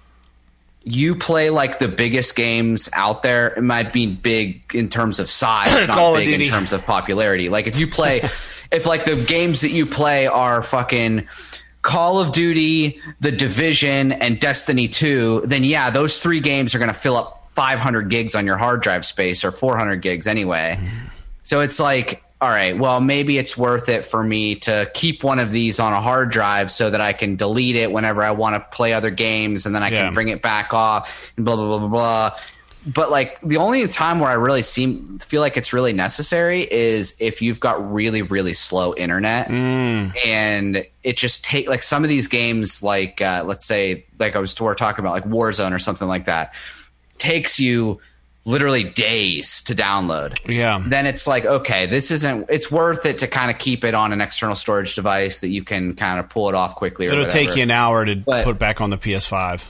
you 0.84 1.14
play 1.14 1.50
like 1.50 1.78
the 1.78 1.88
biggest 1.88 2.34
games 2.34 2.88
out 2.92 3.22
there, 3.22 3.48
it 3.48 3.62
might 3.62 3.92
be 3.92 4.06
big 4.06 4.62
in 4.74 4.88
terms 4.88 5.20
of 5.20 5.28
size, 5.28 5.86
not 5.88 5.98
of 5.98 6.14
big 6.16 6.40
in 6.40 6.46
terms 6.48 6.72
of 6.72 6.84
popularity. 6.84 7.48
Like 7.48 7.66
if 7.66 7.76
you 7.76 7.86
play 7.86 8.18
if 8.72 8.86
like 8.86 9.04
the 9.04 9.16
games 9.16 9.60
that 9.60 9.70
you 9.70 9.86
play 9.86 10.26
are 10.26 10.62
fucking 10.62 11.28
Call 11.82 12.20
of 12.20 12.32
Duty, 12.32 13.00
The 13.20 13.32
Division, 13.32 14.12
and 14.12 14.38
Destiny 14.40 14.88
2, 14.88 15.42
then 15.46 15.64
yeah, 15.64 15.90
those 15.90 16.20
three 16.20 16.40
games 16.40 16.74
are 16.74 16.78
going 16.78 16.88
to 16.92 16.94
fill 16.94 17.16
up 17.16 17.38
500 17.54 18.08
gigs 18.08 18.34
on 18.34 18.46
your 18.46 18.56
hard 18.56 18.80
drive 18.82 19.04
space 19.04 19.44
or 19.44 19.50
400 19.50 19.96
gigs 19.96 20.26
anyway. 20.26 20.78
So 21.42 21.60
it's 21.60 21.80
like, 21.80 22.22
all 22.40 22.48
right, 22.48 22.76
well, 22.78 23.00
maybe 23.00 23.36
it's 23.38 23.56
worth 23.58 23.88
it 23.88 24.06
for 24.06 24.22
me 24.22 24.56
to 24.56 24.90
keep 24.94 25.22
one 25.22 25.38
of 25.38 25.50
these 25.50 25.78
on 25.80 25.92
a 25.92 26.00
hard 26.00 26.30
drive 26.30 26.70
so 26.70 26.88
that 26.90 27.00
I 27.00 27.12
can 27.12 27.36
delete 27.36 27.76
it 27.76 27.90
whenever 27.92 28.22
I 28.22 28.30
want 28.32 28.54
to 28.56 28.60
play 28.76 28.92
other 28.92 29.10
games 29.10 29.66
and 29.66 29.74
then 29.74 29.82
I 29.82 29.90
Yeah. 29.90 30.04
can 30.06 30.14
bring 30.14 30.28
it 30.28 30.40
back 30.42 30.72
off 30.74 31.32
and 31.36 31.44
blah, 31.44 31.56
blah, 31.56 31.66
blah, 31.66 31.78
blah, 31.78 31.88
blah. 31.88 32.36
But 32.84 33.10
like 33.12 33.40
the 33.42 33.58
only 33.58 33.86
time 33.86 34.18
where 34.18 34.28
I 34.30 34.34
really 34.34 34.62
seem 34.62 35.18
feel 35.20 35.40
like 35.40 35.56
it's 35.56 35.72
really 35.72 35.92
necessary 35.92 36.62
is 36.62 37.16
if 37.20 37.40
you've 37.40 37.60
got 37.60 37.92
really, 37.92 38.22
really 38.22 38.54
slow 38.54 38.92
internet 38.94 39.48
and 39.50 40.84
it 41.04 41.16
just 41.16 41.44
take 41.44 41.68
like 41.68 41.82
some 41.82 42.02
of 42.02 42.08
these 42.10 42.26
games, 42.26 42.82
like 42.82 43.20
uh, 43.20 43.44
let's 43.46 43.64
say, 43.66 44.06
like 44.18 44.34
I 44.36 44.38
was 44.38 44.58
we 44.60 44.66
were 44.66 44.74
talking 44.74 45.00
about, 45.04 45.12
like 45.12 45.24
Warzone 45.24 45.72
or 45.72 45.78
something 45.78 46.08
like 46.08 46.24
that, 46.24 46.54
takes 47.18 47.60
you 47.60 48.00
literally 48.44 48.82
days 48.82 49.62
to 49.62 49.74
download. 49.74 50.36
Yeah. 50.52 50.82
Then 50.84 51.06
it's 51.06 51.28
like, 51.28 51.44
okay, 51.44 51.86
this 51.86 52.10
isn't. 52.10 52.46
It's 52.50 52.70
worth 52.70 53.06
it 53.06 53.18
to 53.18 53.28
kind 53.28 53.50
of 53.52 53.58
keep 53.58 53.84
it 53.84 53.94
on 53.94 54.12
an 54.12 54.20
external 54.20 54.56
storage 54.56 54.96
device 54.96 55.40
that 55.42 55.48
you 55.50 55.62
can 55.62 55.94
kind 55.94 56.18
of 56.18 56.28
pull 56.28 56.48
it 56.48 56.56
off 56.56 56.74
quickly. 56.74 57.06
Or 57.06 57.10
It'll 57.12 57.24
whatever. 57.26 57.46
take 57.46 57.56
you 57.56 57.62
an 57.62 57.70
hour 57.70 58.04
to 58.04 58.16
But- 58.16 58.44
put 58.44 58.58
back 58.58 58.80
on 58.80 58.90
the 58.90 58.98
PS5. 58.98 59.62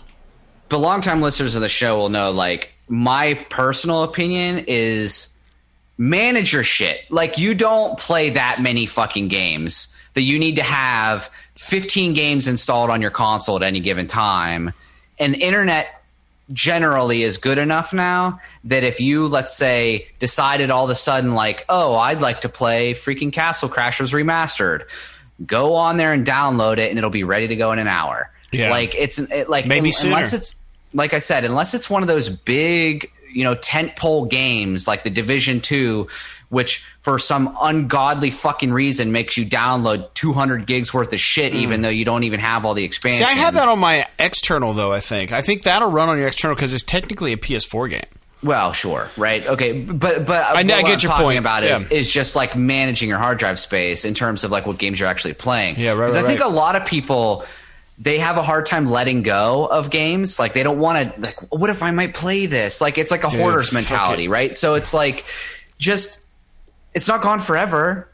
But 0.71 0.79
longtime 0.79 1.21
listeners 1.21 1.55
of 1.55 1.61
the 1.61 1.69
show 1.69 1.99
will 1.99 2.09
know, 2.09 2.31
like, 2.31 2.73
my 2.93 3.33
personal 3.49 4.03
opinion 4.03 4.67
is 4.69 5.31
manage 5.97 6.53
your 6.53 6.63
shit. 6.63 7.01
Like, 7.11 7.39
you 7.39 7.55
don't 7.55 7.99
play 7.99 8.29
that 8.31 8.61
many 8.61 8.85
fucking 8.85 9.29
games 9.29 9.95
that 10.13 10.21
you 10.21 10.39
need 10.39 10.57
to 10.57 10.63
have 10.63 11.31
15 11.57 12.13
games 12.13 12.47
installed 12.47 12.91
on 12.91 13.01
your 13.01 13.11
console 13.11 13.57
at 13.57 13.63
any 13.63 13.81
given 13.81 14.07
time. 14.07 14.75
And 15.19 15.35
internet 15.35 16.03
generally 16.53 17.23
is 17.23 17.39
good 17.39 17.57
enough 17.57 17.95
now 17.95 18.41
that 18.65 18.85
if 18.85 19.01
you, 19.01 19.27
let's 19.27 19.57
say, 19.57 20.09
decided 20.19 20.69
all 20.69 20.85
of 20.85 20.91
a 20.91 20.95
sudden, 20.95 21.33
like, 21.33 21.65
oh, 21.71 21.95
I'd 21.95 22.21
like 22.21 22.43
to 22.43 22.51
play 22.51 22.93
freaking 22.93 23.33
Castle 23.33 23.71
Crashers 23.71 24.13
Remastered, 24.13 24.83
go 25.47 25.77
on 25.77 25.97
there 25.97 26.13
and 26.13 26.27
download 26.27 26.77
it 26.77 26.91
and 26.91 26.99
it'll 26.99 27.09
be 27.09 27.25
ready 27.25 27.49
to 27.49 27.57
go 27.57 27.73
in 27.73 27.79
an 27.79 27.89
hour. 27.89 28.31
Yeah. 28.53 28.69
Like, 28.69 28.95
it's 28.95 29.19
it, 29.19 29.49
like, 29.49 29.67
Maybe 29.67 29.95
un- 29.99 30.09
unless 30.09 30.35
it's 30.35 30.62
like 30.93 31.15
I 31.15 31.19
said, 31.19 31.45
unless 31.45 31.75
it's 31.75 31.89
one 31.91 32.03
of 32.03 32.09
those 32.09 32.29
big, 32.29 33.11
you 33.33 33.45
know, 33.45 33.55
tentpole 33.55 34.29
games 34.29 34.87
like 34.87 35.03
the 35.05 35.11
Division 35.11 35.61
Two, 35.61 36.09
which 36.49 36.79
for 37.01 37.19
some 37.19 37.57
ungodly 37.63 38.31
fucking 38.31 38.73
reason 38.73 39.11
makes 39.11 39.37
you 39.37 39.47
download 39.47 40.13
200 40.15 40.67
gigs 40.67 40.93
worth 40.93 41.13
of 41.13 41.19
shit, 41.21 41.53
hmm. 41.53 41.59
even 41.61 41.83
though 41.83 41.89
you 41.89 42.05
don't 42.05 42.25
even 42.25 42.41
have 42.41 42.65
all 42.67 42.75
the 42.75 42.85
expansions. 42.85 43.27
See, 43.27 43.33
I 43.33 43.43
have 43.43 43.55
that 43.55 43.69
on 43.69 43.79
my 43.79 44.07
external 44.19 44.73
though. 44.73 44.93
I 44.93 45.01
think 45.01 45.33
I 45.33 45.41
think 45.43 45.63
that'll 45.63 45.91
run 45.91 46.09
on 46.09 46.19
your 46.19 46.29
external 46.29 46.55
because 46.55 46.75
it's 46.75 46.85
technically 46.85 47.33
a 47.33 47.37
PS4 47.37 47.91
game. 47.91 48.03
Well, 48.45 48.73
sure, 48.73 49.09
right? 49.17 49.47
Okay, 49.47 49.73
but 49.81 50.27
but 50.27 50.43
I- 50.43 50.51
I 50.51 50.53
what 50.55 50.67
get 50.67 50.79
I'm 50.79 50.87
your 50.89 50.97
talking 50.99 51.25
point. 51.27 51.39
about 51.39 51.63
is 51.63 51.85
Yeah. 51.91 51.97
is 51.99 52.13
just 52.13 52.35
like 52.35 52.57
managing 52.57 53.09
your 53.09 53.19
hard 53.19 53.39
drive 53.39 53.57
space 53.59 54.05
in 54.05 54.15
terms 54.15 54.43
of 54.43 54.51
like 54.51 54.67
what 54.67 54.79
games 54.79 54.99
you're 54.99 55.09
actually 55.09 55.35
playing. 55.35 55.79
Yeah, 55.79 55.93
right, 55.93 56.07
'Cause 56.09 56.17
right, 56.17 56.25
I 56.25 56.29
think 56.29 56.41
right. 56.41 56.51
a 56.51 56.53
lot 56.53 56.75
of 56.75 56.85
people 56.85 57.45
they 58.03 58.19
have 58.19 58.37
a 58.37 58.43
hard 58.43 58.67
time 58.67 58.87
letting 58.87 59.23
go 59.23 59.67
of 59.67 59.89
games. 59.89 60.39
Like 60.39 60.55
they 60.55 60.65
don't 60.65 60.79
want 60.81 61.15
to. 61.15 61.21
Like, 61.21 61.37
what 61.53 61.71
if 61.71 61.83
I 61.83 61.93
might 61.93 62.15
play 62.15 62.47
this? 62.47 62.81
Like 62.81 62.99
it's 62.99 63.13
like 63.13 63.23
a 63.23 63.29
hoarder's 63.29 63.73
mentality, 63.73 64.27
right? 64.27 64.55
So 64.55 64.75
it's 64.75 64.93
like 64.93 65.25
just 65.79 66.25
it's 66.95 67.07
not 67.07 67.23
gone 67.23 67.39
forever. 67.39 68.09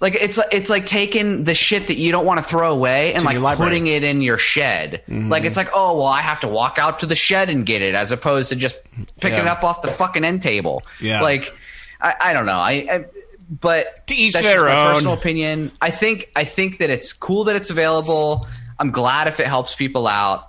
Like 0.00 0.14
it's 0.14 0.38
like 0.38 0.48
it's 0.52 0.70
like 0.70 0.86
taking 0.86 1.44
the 1.44 1.54
shit 1.54 1.88
that 1.88 1.96
you 1.98 2.10
don't 2.10 2.24
want 2.24 2.38
to 2.38 2.42
throw 2.44 2.72
away 2.72 3.12
and 3.14 3.22
like 3.24 3.58
putting 3.58 3.86
it 3.86 4.02
in 4.02 4.22
your 4.22 4.38
shed. 4.38 5.02
Mm-hmm. 5.08 5.28
Like 5.28 5.44
it's 5.44 5.56
like, 5.56 5.68
oh 5.74 5.98
well, 5.98 6.06
I 6.06 6.22
have 6.22 6.40
to 6.40 6.48
walk 6.48 6.78
out 6.78 7.00
to 7.00 7.06
the 7.06 7.16
shed 7.16 7.50
and 7.50 7.66
get 7.66 7.82
it, 7.82 7.94
as 7.94 8.12
opposed 8.12 8.48
to 8.50 8.56
just 8.56 8.80
picking 9.20 9.40
it 9.40 9.46
up 9.46 9.62
off 9.62 9.82
the 9.82 9.88
fucking 9.88 10.24
end 10.24 10.40
table. 10.40 10.84
Yeah. 11.00 11.20
Like 11.20 11.54
I, 12.00 12.14
I 12.20 12.32
don't 12.32 12.46
know. 12.46 12.58
I, 12.58 12.70
I 12.70 13.04
but 13.50 14.06
To 14.08 14.14
each 14.14 14.34
that's 14.34 14.46
their 14.46 14.56
just 14.56 14.64
my 14.66 14.86
own. 14.86 14.94
personal 14.94 15.14
opinion. 15.14 15.70
I 15.80 15.90
think 15.90 16.30
I 16.36 16.44
think 16.44 16.78
that 16.78 16.90
it's 16.90 17.12
cool 17.12 17.44
that 17.44 17.56
it's 17.56 17.70
available. 17.70 18.46
I'm 18.78 18.90
glad 18.90 19.28
if 19.28 19.40
it 19.40 19.46
helps 19.46 19.74
people 19.74 20.06
out. 20.06 20.44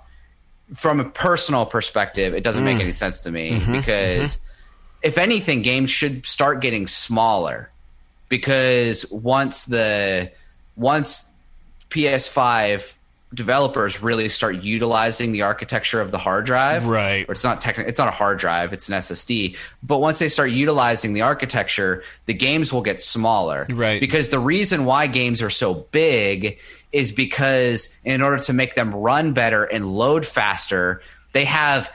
from 0.72 1.00
a 1.00 1.04
personal 1.04 1.66
perspective, 1.66 2.32
it 2.32 2.44
doesn't 2.44 2.64
make 2.64 2.78
mm. 2.78 2.82
any 2.82 2.92
sense 2.92 3.20
to 3.20 3.32
me 3.32 3.52
mm-hmm. 3.52 3.72
because 3.72 4.36
mm-hmm. 4.36 4.44
if 5.02 5.18
anything, 5.18 5.62
games 5.62 5.90
should 5.90 6.24
start 6.24 6.60
getting 6.60 6.86
smaller 6.86 7.70
because 8.28 9.10
once 9.10 9.64
the 9.64 10.30
once 10.76 11.30
PS5 11.90 12.96
developers 13.32 14.02
really 14.02 14.28
start 14.28 14.56
utilizing 14.62 15.32
the 15.32 15.42
architecture 15.42 16.00
of 16.00 16.10
the 16.10 16.18
hard 16.18 16.46
drive, 16.46 16.88
Right. 16.88 17.28
Or 17.28 17.32
it's 17.32 17.44
not 17.44 17.60
technically, 17.60 17.90
it's 17.90 17.98
not 17.98 18.08
a 18.08 18.12
hard 18.12 18.38
drive, 18.38 18.72
it's 18.72 18.88
an 18.88 18.96
SSD. 18.96 19.56
But 19.82 19.98
once 19.98 20.18
they 20.18 20.28
start 20.28 20.50
utilizing 20.50 21.12
the 21.12 21.22
architecture, 21.22 22.02
the 22.26 22.34
games 22.34 22.72
will 22.72 22.82
get 22.82 23.00
smaller, 23.00 23.66
Right. 23.70 24.00
Because 24.00 24.30
the 24.30 24.40
reason 24.40 24.84
why 24.84 25.06
games 25.06 25.42
are 25.42 25.50
so 25.50 25.74
big 25.74 26.58
is 26.92 27.12
because 27.12 27.96
in 28.04 28.22
order 28.22 28.42
to 28.44 28.52
make 28.52 28.74
them 28.74 28.94
run 28.94 29.32
better 29.32 29.64
and 29.64 29.90
load 29.90 30.26
faster, 30.26 31.02
they 31.32 31.44
have 31.44 31.94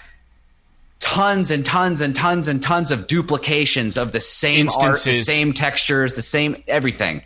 tons 0.99 1.51
and 1.51 1.65
tons 1.65 2.01
and 2.01 2.15
tons 2.15 2.47
and 2.47 2.63
tons 2.63 2.91
of 2.91 3.07
duplications 3.07 3.97
of 3.97 4.11
the 4.11 4.21
same 4.21 4.69
art, 4.79 5.01
the 5.03 5.13
same 5.13 5.53
textures, 5.53 6.15
the 6.15 6.21
same 6.21 6.63
everything 6.67 7.21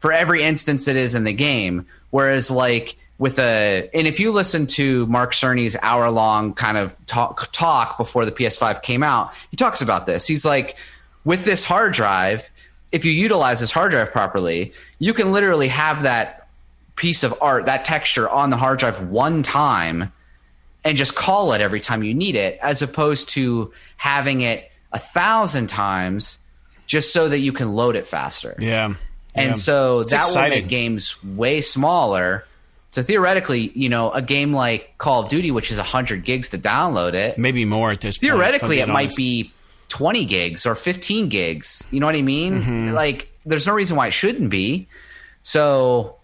for 0.00 0.12
every 0.12 0.42
instance 0.42 0.88
it 0.88 0.96
is 0.96 1.14
in 1.14 1.24
the 1.24 1.32
game. 1.32 1.86
Whereas, 2.10 2.50
like 2.50 2.96
with 3.18 3.38
a, 3.38 3.88
and 3.94 4.08
if 4.08 4.18
you 4.18 4.32
listen 4.32 4.66
to 4.66 5.06
Mark 5.06 5.32
Cerny's 5.32 5.76
hour 5.82 6.10
long 6.10 6.54
kind 6.54 6.76
of 6.76 6.98
talk, 7.06 7.52
talk 7.52 7.98
before 7.98 8.24
the 8.24 8.32
PS5 8.32 8.82
came 8.82 9.02
out, 9.02 9.32
he 9.50 9.56
talks 9.56 9.80
about 9.80 10.06
this. 10.06 10.26
He's 10.26 10.44
like, 10.44 10.76
with 11.24 11.44
this 11.44 11.64
hard 11.64 11.92
drive, 11.92 12.50
if 12.90 13.04
you 13.04 13.12
utilize 13.12 13.60
this 13.60 13.70
hard 13.70 13.92
drive 13.92 14.10
properly, 14.10 14.72
you 14.98 15.14
can 15.14 15.32
literally 15.32 15.68
have 15.68 16.02
that 16.02 16.39
piece 17.00 17.24
of 17.24 17.34
art, 17.40 17.64
that 17.66 17.84
texture 17.86 18.28
on 18.28 18.50
the 18.50 18.56
hard 18.58 18.78
drive 18.78 19.00
one 19.08 19.42
time 19.42 20.12
and 20.84 20.96
just 20.98 21.14
call 21.14 21.52
it 21.54 21.60
every 21.60 21.80
time 21.80 22.02
you 22.02 22.12
need 22.14 22.36
it, 22.36 22.58
as 22.62 22.82
opposed 22.82 23.30
to 23.30 23.72
having 23.96 24.42
it 24.42 24.70
a 24.92 24.98
thousand 24.98 25.68
times 25.68 26.38
just 26.86 27.12
so 27.12 27.28
that 27.28 27.38
you 27.38 27.52
can 27.52 27.72
load 27.72 27.96
it 27.96 28.06
faster. 28.06 28.54
Yeah. 28.58 28.94
And 29.34 29.50
Yeah. 29.50 29.54
so 29.54 30.00
It's 30.00 30.10
that 30.10 30.26
will 30.26 30.48
make 30.48 30.68
games 30.68 31.22
way 31.24 31.60
smaller. 31.60 32.44
So 32.90 33.02
theoretically, 33.02 33.70
you 33.74 33.88
know, 33.88 34.10
a 34.10 34.20
game 34.20 34.52
like 34.52 34.94
Call 34.98 35.22
of 35.22 35.28
Duty, 35.28 35.50
which 35.52 35.70
is 35.70 35.78
100 35.78 36.24
gigs 36.24 36.50
to 36.50 36.58
download 36.58 37.14
it, 37.14 37.38
maybe 37.38 37.64
more 37.64 37.92
at 37.92 38.00
this 38.00 38.18
point, 38.18 38.32
theoretically 38.32 38.80
it 38.80 38.86
being 38.86 38.92
might 38.92 39.14
be 39.14 39.52
20 39.88 40.24
gigs 40.24 40.66
or 40.66 40.74
15 40.74 41.28
gigs. 41.28 41.84
You 41.90 42.00
know 42.00 42.06
what 42.06 42.16
I 42.16 42.22
mean? 42.22 42.60
Mm-hmm. 42.62 42.94
Like, 42.94 43.30
there's 43.46 43.66
no 43.66 43.72
reason 43.74 43.96
why 43.96 44.08
it 44.08 44.12
shouldn't 44.12 44.50
be. 44.50 44.88
So, 45.42 46.16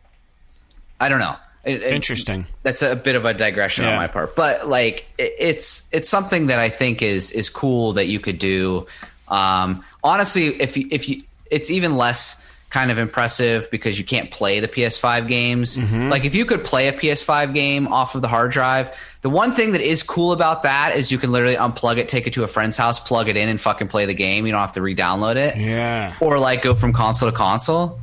I 1.00 1.08
don't 1.08 1.18
know. 1.18 1.36
It- 1.64 1.82
it- 1.82 1.92
Interesting. 1.92 2.46
that's 2.62 2.80
a 2.82 2.94
bit 2.94 3.16
of 3.16 3.24
a 3.24 3.34
digression 3.34 3.84
on 3.86 3.96
my 3.96 4.06
part 4.06 4.36
but 4.36 4.68
like 4.68 5.08
it, 5.18 5.34
it's 5.38 5.88
it's 5.90 6.08
something 6.08 6.46
that 6.46 6.60
i 6.60 6.68
think 6.68 7.02
is 7.02 7.32
is 7.32 7.48
cool 7.50 7.94
that 7.94 8.06
you 8.06 8.20
could 8.20 8.38
do 8.38 8.86
um 9.26 9.82
honestly 10.04 10.46
if 10.62 10.76
you 10.76 10.86
if 10.92 11.08
you 11.08 11.22
it's 11.50 11.68
even 11.72 11.96
less 11.96 12.40
kind 12.70 12.92
of 12.92 13.00
impressive 13.00 13.68
because 13.72 13.98
you 13.98 14.04
can't 14.04 14.30
play 14.30 14.60
the 14.60 14.68
ps5 14.68 15.26
games 15.26 15.76
Mm-hmm. 15.76 16.08
like 16.08 16.24
if 16.24 16.36
you 16.36 16.44
could 16.44 16.62
play 16.64 16.86
a 16.86 16.92
ps5 16.92 17.52
game 17.52 17.88
off 17.88 18.14
of 18.14 18.22
the 18.22 18.28
hard 18.28 18.52
drive 18.52 18.96
the 19.22 19.30
one 19.30 19.50
thing 19.52 19.72
that 19.72 19.80
is 19.80 20.04
cool 20.04 20.30
about 20.30 20.62
that 20.62 20.94
is 20.96 21.10
you 21.10 21.18
can 21.18 21.32
literally 21.32 21.56
unplug 21.56 21.96
it 21.96 22.08
take 22.08 22.28
it 22.28 22.32
to 22.34 22.44
a 22.44 22.48
friend's 22.48 22.76
house 22.76 23.00
plug 23.00 23.28
it 23.28 23.36
in 23.36 23.48
and 23.48 23.60
fucking 23.60 23.88
play 23.88 24.04
the 24.06 24.14
game 24.14 24.46
you 24.46 24.52
don't 24.52 24.60
have 24.60 24.70
to 24.72 24.82
re-download 24.82 25.34
it 25.34 25.56
Yeah. 25.56 26.14
or 26.20 26.38
like 26.38 26.62
go 26.62 26.76
from 26.76 26.92
console 26.92 27.28
to 27.28 27.36
console. 27.36 27.98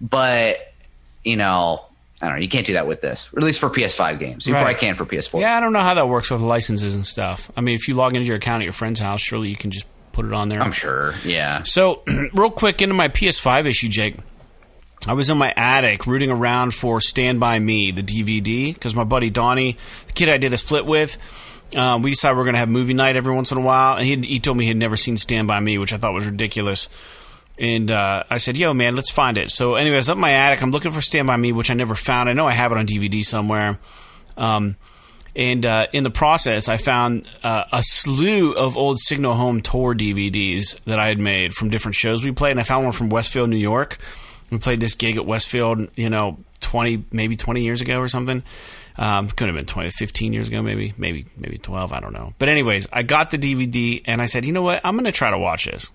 But 0.00 0.56
you 1.24 1.36
know, 1.36 1.84
I 2.22 2.26
don't 2.28 2.36
know. 2.36 2.42
You 2.42 2.48
can't 2.48 2.64
do 2.64 2.74
that 2.74 2.86
with 2.86 3.00
this, 3.00 3.28
or 3.34 3.40
at 3.40 3.44
least 3.44 3.58
for 3.60 3.68
PS5 3.68 4.18
games. 4.20 4.46
You 4.46 4.54
Right. 4.54 4.60
probably 4.62 4.78
can 4.80 4.94
for 4.94 5.04
PS4. 5.04 5.40
Yeah, 5.40 5.56
I 5.56 5.60
don't 5.60 5.72
know 5.72 5.80
how 5.80 5.94
that 5.94 6.08
works 6.08 6.30
with 6.30 6.40
licenses 6.40 6.94
and 6.94 7.04
stuff. 7.04 7.50
I 7.56 7.60
mean, 7.60 7.74
if 7.74 7.88
you 7.88 7.94
log 7.94 8.14
into 8.14 8.26
your 8.28 8.36
account 8.36 8.62
at 8.62 8.64
your 8.64 8.72
friend's 8.72 9.00
house, 9.00 9.20
surely 9.20 9.48
you 9.48 9.56
can 9.56 9.72
just 9.72 9.86
put 10.12 10.24
it 10.24 10.32
on 10.32 10.48
there. 10.48 10.60
I'm 10.62 10.70
sure. 10.72 11.14
Yeah. 11.24 11.64
So, 11.64 12.02
real 12.32 12.50
quick 12.50 12.80
into 12.80 12.94
my 12.94 13.08
PS5 13.08 13.66
issue, 13.66 13.88
Jake. 13.88 14.14
I 15.08 15.14
was 15.14 15.30
in 15.30 15.36
my 15.36 15.52
attic 15.56 16.06
rooting 16.06 16.30
around 16.30 16.74
for 16.74 17.00
Stand 17.00 17.40
By 17.40 17.58
Me, 17.58 17.90
the 17.90 18.04
DVD, 18.04 18.72
because 18.72 18.94
my 18.94 19.02
buddy 19.02 19.30
Donnie, 19.30 19.76
the 20.06 20.12
kid 20.12 20.28
I 20.28 20.36
did 20.38 20.52
a 20.52 20.56
split 20.56 20.86
with, 20.86 21.18
um, 21.74 22.02
we 22.02 22.10
decided 22.10 22.36
we 22.36 22.42
are 22.42 22.44
going 22.44 22.54
to 22.54 22.60
have 22.60 22.68
movie 22.68 22.94
night 22.94 23.16
every 23.16 23.34
once 23.34 23.50
in 23.50 23.58
a 23.58 23.62
while. 23.62 23.96
And 23.96 24.06
he, 24.06 24.34
he 24.34 24.38
told 24.38 24.56
me 24.58 24.64
he 24.64 24.68
had 24.68 24.76
never 24.76 24.96
seen 24.96 25.16
Stand 25.16 25.48
By 25.48 25.58
Me, 25.58 25.76
which 25.76 25.92
I 25.92 25.96
thought 25.96 26.14
was 26.14 26.24
ridiculous. 26.26 26.88
And 27.58 27.90
uh, 27.90 28.24
I 28.30 28.38
said, 28.38 28.56
yo, 28.56 28.72
man, 28.72 28.96
let's 28.96 29.10
find 29.10 29.36
it. 29.36 29.50
So, 29.50 29.74
anyways, 29.74 30.08
up 30.08 30.18
my 30.18 30.32
attic, 30.32 30.62
I'm 30.62 30.70
looking 30.70 30.90
for 30.90 31.00
Stand 31.00 31.26
By 31.26 31.36
Me, 31.36 31.52
which 31.52 31.70
I 31.70 31.74
never 31.74 31.94
found. 31.94 32.28
I 32.28 32.32
know 32.32 32.48
I 32.48 32.52
have 32.52 32.72
it 32.72 32.78
on 32.78 32.86
DVD 32.86 33.24
somewhere. 33.24 33.78
Um, 34.36 34.76
and 35.34 35.64
uh, 35.64 35.86
in 35.92 36.04
the 36.04 36.10
process, 36.10 36.68
I 36.68 36.76
found 36.76 37.26
uh, 37.42 37.64
a 37.72 37.82
slew 37.82 38.52
of 38.52 38.76
old 38.76 38.98
Signal 39.00 39.34
Home 39.34 39.60
tour 39.60 39.94
DVDs 39.94 40.82
that 40.84 40.98
I 40.98 41.08
had 41.08 41.18
made 41.18 41.54
from 41.54 41.70
different 41.70 41.94
shows 41.94 42.22
we 42.22 42.32
played. 42.32 42.52
And 42.52 42.60
I 42.60 42.64
found 42.64 42.84
one 42.84 42.92
from 42.92 43.08
Westfield, 43.08 43.48
New 43.48 43.56
York. 43.56 43.98
We 44.50 44.58
played 44.58 44.80
this 44.80 44.94
gig 44.94 45.16
at 45.16 45.24
Westfield, 45.24 45.88
you 45.96 46.10
know, 46.10 46.38
20, 46.60 47.04
maybe 47.10 47.36
20 47.36 47.62
years 47.62 47.80
ago 47.80 47.98
or 47.98 48.08
something. 48.08 48.42
Um, 48.98 49.28
could 49.28 49.48
have 49.48 49.56
been 49.56 49.64
20, 49.64 49.88
15 49.88 50.34
years 50.34 50.48
ago, 50.48 50.60
maybe, 50.60 50.92
maybe, 50.98 51.24
maybe 51.36 51.56
12. 51.56 51.94
I 51.94 52.00
don't 52.00 52.12
know. 52.12 52.34
But, 52.38 52.50
anyways, 52.50 52.86
I 52.92 53.02
got 53.02 53.30
the 53.30 53.38
DVD 53.38 54.02
and 54.04 54.20
I 54.20 54.26
said, 54.26 54.44
you 54.44 54.52
know 54.52 54.60
what? 54.60 54.82
I'm 54.84 54.94
going 54.94 55.06
to 55.06 55.12
try 55.12 55.30
to 55.30 55.38
watch 55.38 55.64
this. 55.64 55.90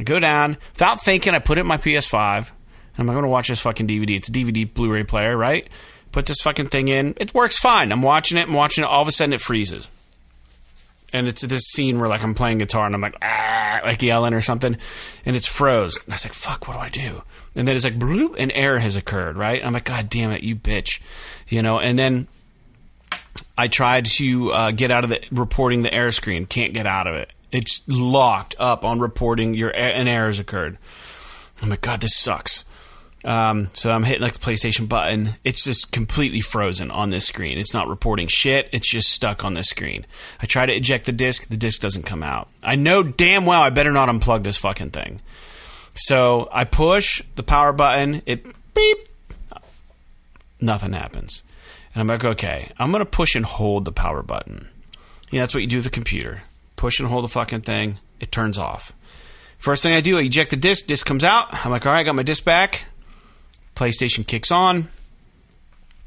I 0.00 0.02
go 0.02 0.18
down 0.18 0.56
without 0.72 1.02
thinking. 1.02 1.34
I 1.34 1.40
put 1.40 1.58
it 1.58 1.62
in 1.62 1.66
my 1.66 1.76
PS5. 1.76 2.50
And 2.96 3.08
I'm 3.08 3.14
going 3.14 3.22
to 3.22 3.28
watch 3.28 3.48
this 3.48 3.60
fucking 3.60 3.86
DVD. 3.86 4.16
It's 4.16 4.30
a 4.30 4.32
DVD 4.32 4.72
Blu-ray 4.72 5.04
player, 5.04 5.36
right? 5.36 5.68
Put 6.10 6.24
this 6.26 6.40
fucking 6.40 6.68
thing 6.68 6.88
in. 6.88 7.14
It 7.18 7.34
works 7.34 7.58
fine. 7.58 7.92
I'm 7.92 8.02
watching 8.02 8.38
it. 8.38 8.48
I'm 8.48 8.54
watching 8.54 8.82
it. 8.82 8.86
All 8.86 9.02
of 9.02 9.08
a 9.08 9.12
sudden, 9.12 9.34
it 9.34 9.40
freezes. 9.40 9.90
And 11.12 11.28
it's 11.28 11.42
this 11.42 11.64
scene 11.64 12.00
where 12.00 12.08
like 12.08 12.22
I'm 12.22 12.34
playing 12.34 12.58
guitar 12.58 12.86
and 12.86 12.94
I'm 12.94 13.00
like 13.00 13.16
ah, 13.20 13.80
like 13.84 14.00
yelling 14.00 14.32
or 14.32 14.40
something, 14.40 14.76
and 15.24 15.34
it's 15.34 15.46
froze. 15.46 16.04
And 16.04 16.12
I 16.12 16.14
was 16.14 16.24
like, 16.24 16.34
"Fuck, 16.34 16.68
what 16.68 16.74
do 16.74 16.80
I 16.80 16.88
do?" 16.88 17.22
And 17.56 17.66
then 17.66 17.74
it's 17.74 17.84
like, 17.84 17.98
bloop, 17.98 18.38
an 18.38 18.52
error 18.52 18.78
has 18.78 18.94
occurred. 18.94 19.36
Right? 19.36 19.64
I'm 19.64 19.72
like, 19.72 19.86
"God 19.86 20.08
damn 20.08 20.30
it, 20.30 20.44
you 20.44 20.54
bitch," 20.54 21.00
you 21.48 21.62
know. 21.62 21.80
And 21.80 21.98
then 21.98 22.28
I 23.58 23.66
tried 23.66 24.06
to 24.06 24.52
uh, 24.52 24.70
get 24.70 24.92
out 24.92 25.02
of 25.02 25.10
the 25.10 25.20
reporting 25.32 25.82
the 25.82 25.92
error 25.92 26.12
screen. 26.12 26.46
Can't 26.46 26.72
get 26.72 26.86
out 26.86 27.08
of 27.08 27.16
it. 27.16 27.28
It's 27.52 27.86
locked 27.88 28.54
up 28.58 28.84
on 28.84 29.00
reporting 29.00 29.54
your 29.54 29.70
an 29.70 30.08
error 30.08 30.26
has 30.26 30.38
occurred. 30.38 30.78
Oh 31.62 31.66
my 31.66 31.76
God, 31.76 32.00
this 32.00 32.16
sucks. 32.16 32.64
Um, 33.22 33.70
so 33.74 33.90
I'm 33.90 34.04
hitting 34.04 34.22
like 34.22 34.32
the 34.32 34.38
PlayStation 34.38 34.88
button. 34.88 35.34
It's 35.44 35.64
just 35.64 35.92
completely 35.92 36.40
frozen 36.40 36.90
on 36.90 37.10
this 37.10 37.26
screen. 37.26 37.58
It's 37.58 37.74
not 37.74 37.88
reporting 37.88 38.28
shit. 38.28 38.68
It's 38.72 38.90
just 38.90 39.10
stuck 39.10 39.44
on 39.44 39.54
this 39.54 39.68
screen. 39.68 40.06
I 40.40 40.46
try 40.46 40.64
to 40.64 40.74
eject 40.74 41.04
the 41.04 41.12
disc. 41.12 41.48
The 41.48 41.56
disc 41.56 41.82
doesn't 41.82 42.06
come 42.06 42.22
out. 42.22 42.48
I 42.62 42.76
know 42.76 43.02
damn 43.02 43.44
well 43.44 43.60
I 43.60 43.70
better 43.70 43.92
not 43.92 44.08
unplug 44.08 44.42
this 44.42 44.56
fucking 44.56 44.90
thing. 44.90 45.20
So 45.94 46.48
I 46.50 46.64
push 46.64 47.22
the 47.34 47.42
power 47.42 47.72
button. 47.72 48.22
It 48.24 48.46
beep. 48.74 48.98
Nothing 50.60 50.92
happens. 50.92 51.42
And 51.94 52.00
I'm 52.00 52.06
like, 52.06 52.24
okay, 52.24 52.70
I'm 52.78 52.90
going 52.90 53.04
to 53.04 53.10
push 53.10 53.34
and 53.34 53.44
hold 53.44 53.84
the 53.84 53.92
power 53.92 54.22
button. 54.22 54.68
Yeah, 55.30 55.42
that's 55.42 55.54
what 55.54 55.60
you 55.60 55.66
do 55.66 55.78
with 55.78 55.84
the 55.84 55.90
computer. 55.90 56.42
Push 56.80 56.98
and 56.98 57.10
hold 57.10 57.24
the 57.24 57.28
fucking 57.28 57.60
thing. 57.60 57.98
It 58.20 58.32
turns 58.32 58.56
off. 58.56 58.94
First 59.58 59.82
thing 59.82 59.92
I 59.92 60.00
do, 60.00 60.16
I 60.16 60.22
eject 60.22 60.48
the 60.48 60.56
disc. 60.56 60.86
Disc 60.86 61.04
comes 61.04 61.22
out. 61.22 61.48
I'm 61.52 61.70
like, 61.70 61.84
all 61.84 61.92
right, 61.92 61.98
I 61.98 62.04
got 62.04 62.14
my 62.14 62.22
disc 62.22 62.42
back. 62.42 62.86
PlayStation 63.76 64.26
kicks 64.26 64.50
on. 64.50 64.88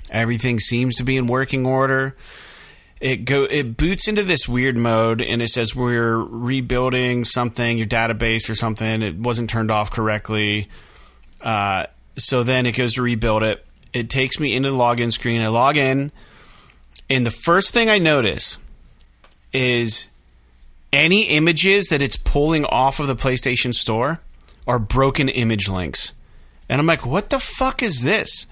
Everything 0.09 0.59
seems 0.59 0.95
to 0.95 1.03
be 1.03 1.15
in 1.15 1.27
working 1.27 1.67
order. 1.67 2.15
It 2.99 3.17
go 3.17 3.43
it 3.43 3.77
boots 3.77 4.07
into 4.07 4.23
this 4.23 4.47
weird 4.49 4.75
mode 4.75 5.21
and 5.21 5.43
it 5.43 5.49
says 5.49 5.75
we're 5.75 6.17
rebuilding 6.17 7.23
something, 7.23 7.77
your 7.77 7.85
database 7.85 8.49
or 8.49 8.55
something. 8.55 9.03
It 9.03 9.15
wasn't 9.17 9.51
turned 9.51 9.69
off 9.69 9.91
correctly. 9.91 10.69
Uh, 11.39 11.85
so 12.17 12.41
then 12.41 12.65
it 12.65 12.71
goes 12.71 12.95
to 12.95 13.03
rebuild 13.03 13.43
it. 13.43 13.63
It 13.93 14.09
takes 14.09 14.39
me 14.39 14.55
into 14.55 14.71
the 14.71 14.75
login 14.75 15.13
screen. 15.13 15.39
I 15.39 15.49
log 15.49 15.77
in, 15.77 16.11
and 17.11 17.27
the 17.27 17.31
first 17.31 17.73
thing 17.73 17.91
I 17.91 17.99
notice 17.99 18.57
is 19.53 20.07
any 20.93 21.23
images 21.23 21.87
that 21.87 22.01
it's 22.01 22.15
pulling 22.15 22.63
off 22.65 22.99
of 22.99 23.07
the 23.07 23.15
PlayStation 23.15 23.73
Store 23.73 24.21
are 24.67 24.79
broken 24.79 25.27
image 25.27 25.67
links. 25.67 26.13
And 26.69 26.79
I'm 26.79 26.87
like, 26.87 27.05
what 27.05 27.29
the 27.29 27.39
fuck 27.39 27.83
is 27.83 28.03
this? 28.03 28.47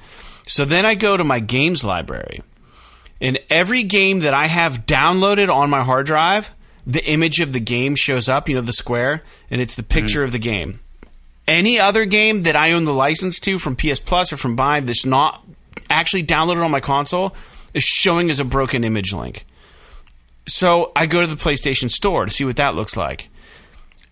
So 0.45 0.65
then 0.65 0.85
I 0.85 0.95
go 0.95 1.15
to 1.15 1.23
my 1.23 1.39
games 1.39 1.83
library. 1.83 2.41
And 3.21 3.39
every 3.49 3.83
game 3.83 4.19
that 4.19 4.33
I 4.33 4.47
have 4.47 4.87
downloaded 4.87 5.53
on 5.53 5.69
my 5.69 5.83
hard 5.83 6.07
drive, 6.07 6.51
the 6.85 7.05
image 7.05 7.39
of 7.39 7.53
the 7.53 7.59
game 7.59 7.95
shows 7.95 8.27
up, 8.27 8.49
you 8.49 8.55
know, 8.55 8.61
the 8.61 8.73
square, 8.73 9.23
and 9.51 9.61
it's 9.61 9.75
the 9.75 9.83
picture 9.83 10.19
mm-hmm. 10.19 10.25
of 10.25 10.31
the 10.31 10.39
game. 10.39 10.79
Any 11.47 11.79
other 11.79 12.05
game 12.05 12.43
that 12.43 12.55
I 12.55 12.71
own 12.71 12.85
the 12.85 12.93
license 12.93 13.39
to 13.41 13.59
from 13.59 13.75
PS 13.75 13.99
Plus 13.99 14.33
or 14.33 14.37
from 14.37 14.55
Buy 14.55 14.79
that's 14.79 15.05
not 15.05 15.45
actually 15.89 16.23
downloaded 16.23 16.63
on 16.63 16.71
my 16.71 16.79
console 16.79 17.35
is 17.73 17.83
showing 17.83 18.29
as 18.29 18.39
a 18.39 18.45
broken 18.45 18.83
image 18.83 19.13
link. 19.13 19.45
So 20.47 20.91
I 20.95 21.05
go 21.05 21.21
to 21.21 21.27
the 21.27 21.35
PlayStation 21.35 21.89
Store 21.89 22.25
to 22.25 22.31
see 22.31 22.43
what 22.45 22.57
that 22.57 22.75
looks 22.75 22.97
like. 22.97 23.29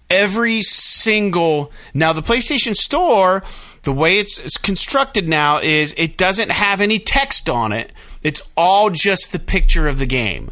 Every 0.10 0.62
single 0.62 1.72
now 1.94 2.14
the 2.14 2.22
PlayStation 2.22 2.76
Store, 2.76 3.44
the 3.84 3.92
way 3.92 4.20
it's, 4.20 4.40
it's 4.40 4.58
constructed 4.58 5.28
now 5.30 5.60
is 5.60 5.94
it 5.98 6.18
doesn't 6.18 6.52
have 6.52 6.82
any 6.82 7.00
text 7.00 7.50
on 7.50 7.72
it. 7.72 7.92
It's 8.24 8.42
all 8.58 8.90
just 8.90 9.32
the 9.32 9.40
picture 9.40 9.88
of 9.88 10.00
the 10.00 10.06
game. 10.06 10.52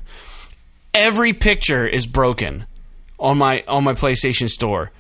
every 0.94 1.32
picture 1.34 1.88
is 1.88 2.08
broken 2.08 2.66
on 3.20 3.38
my 3.38 3.64
on 3.68 3.84
my 3.84 3.94
PlayStation 3.94 4.50
Store. 4.50 4.92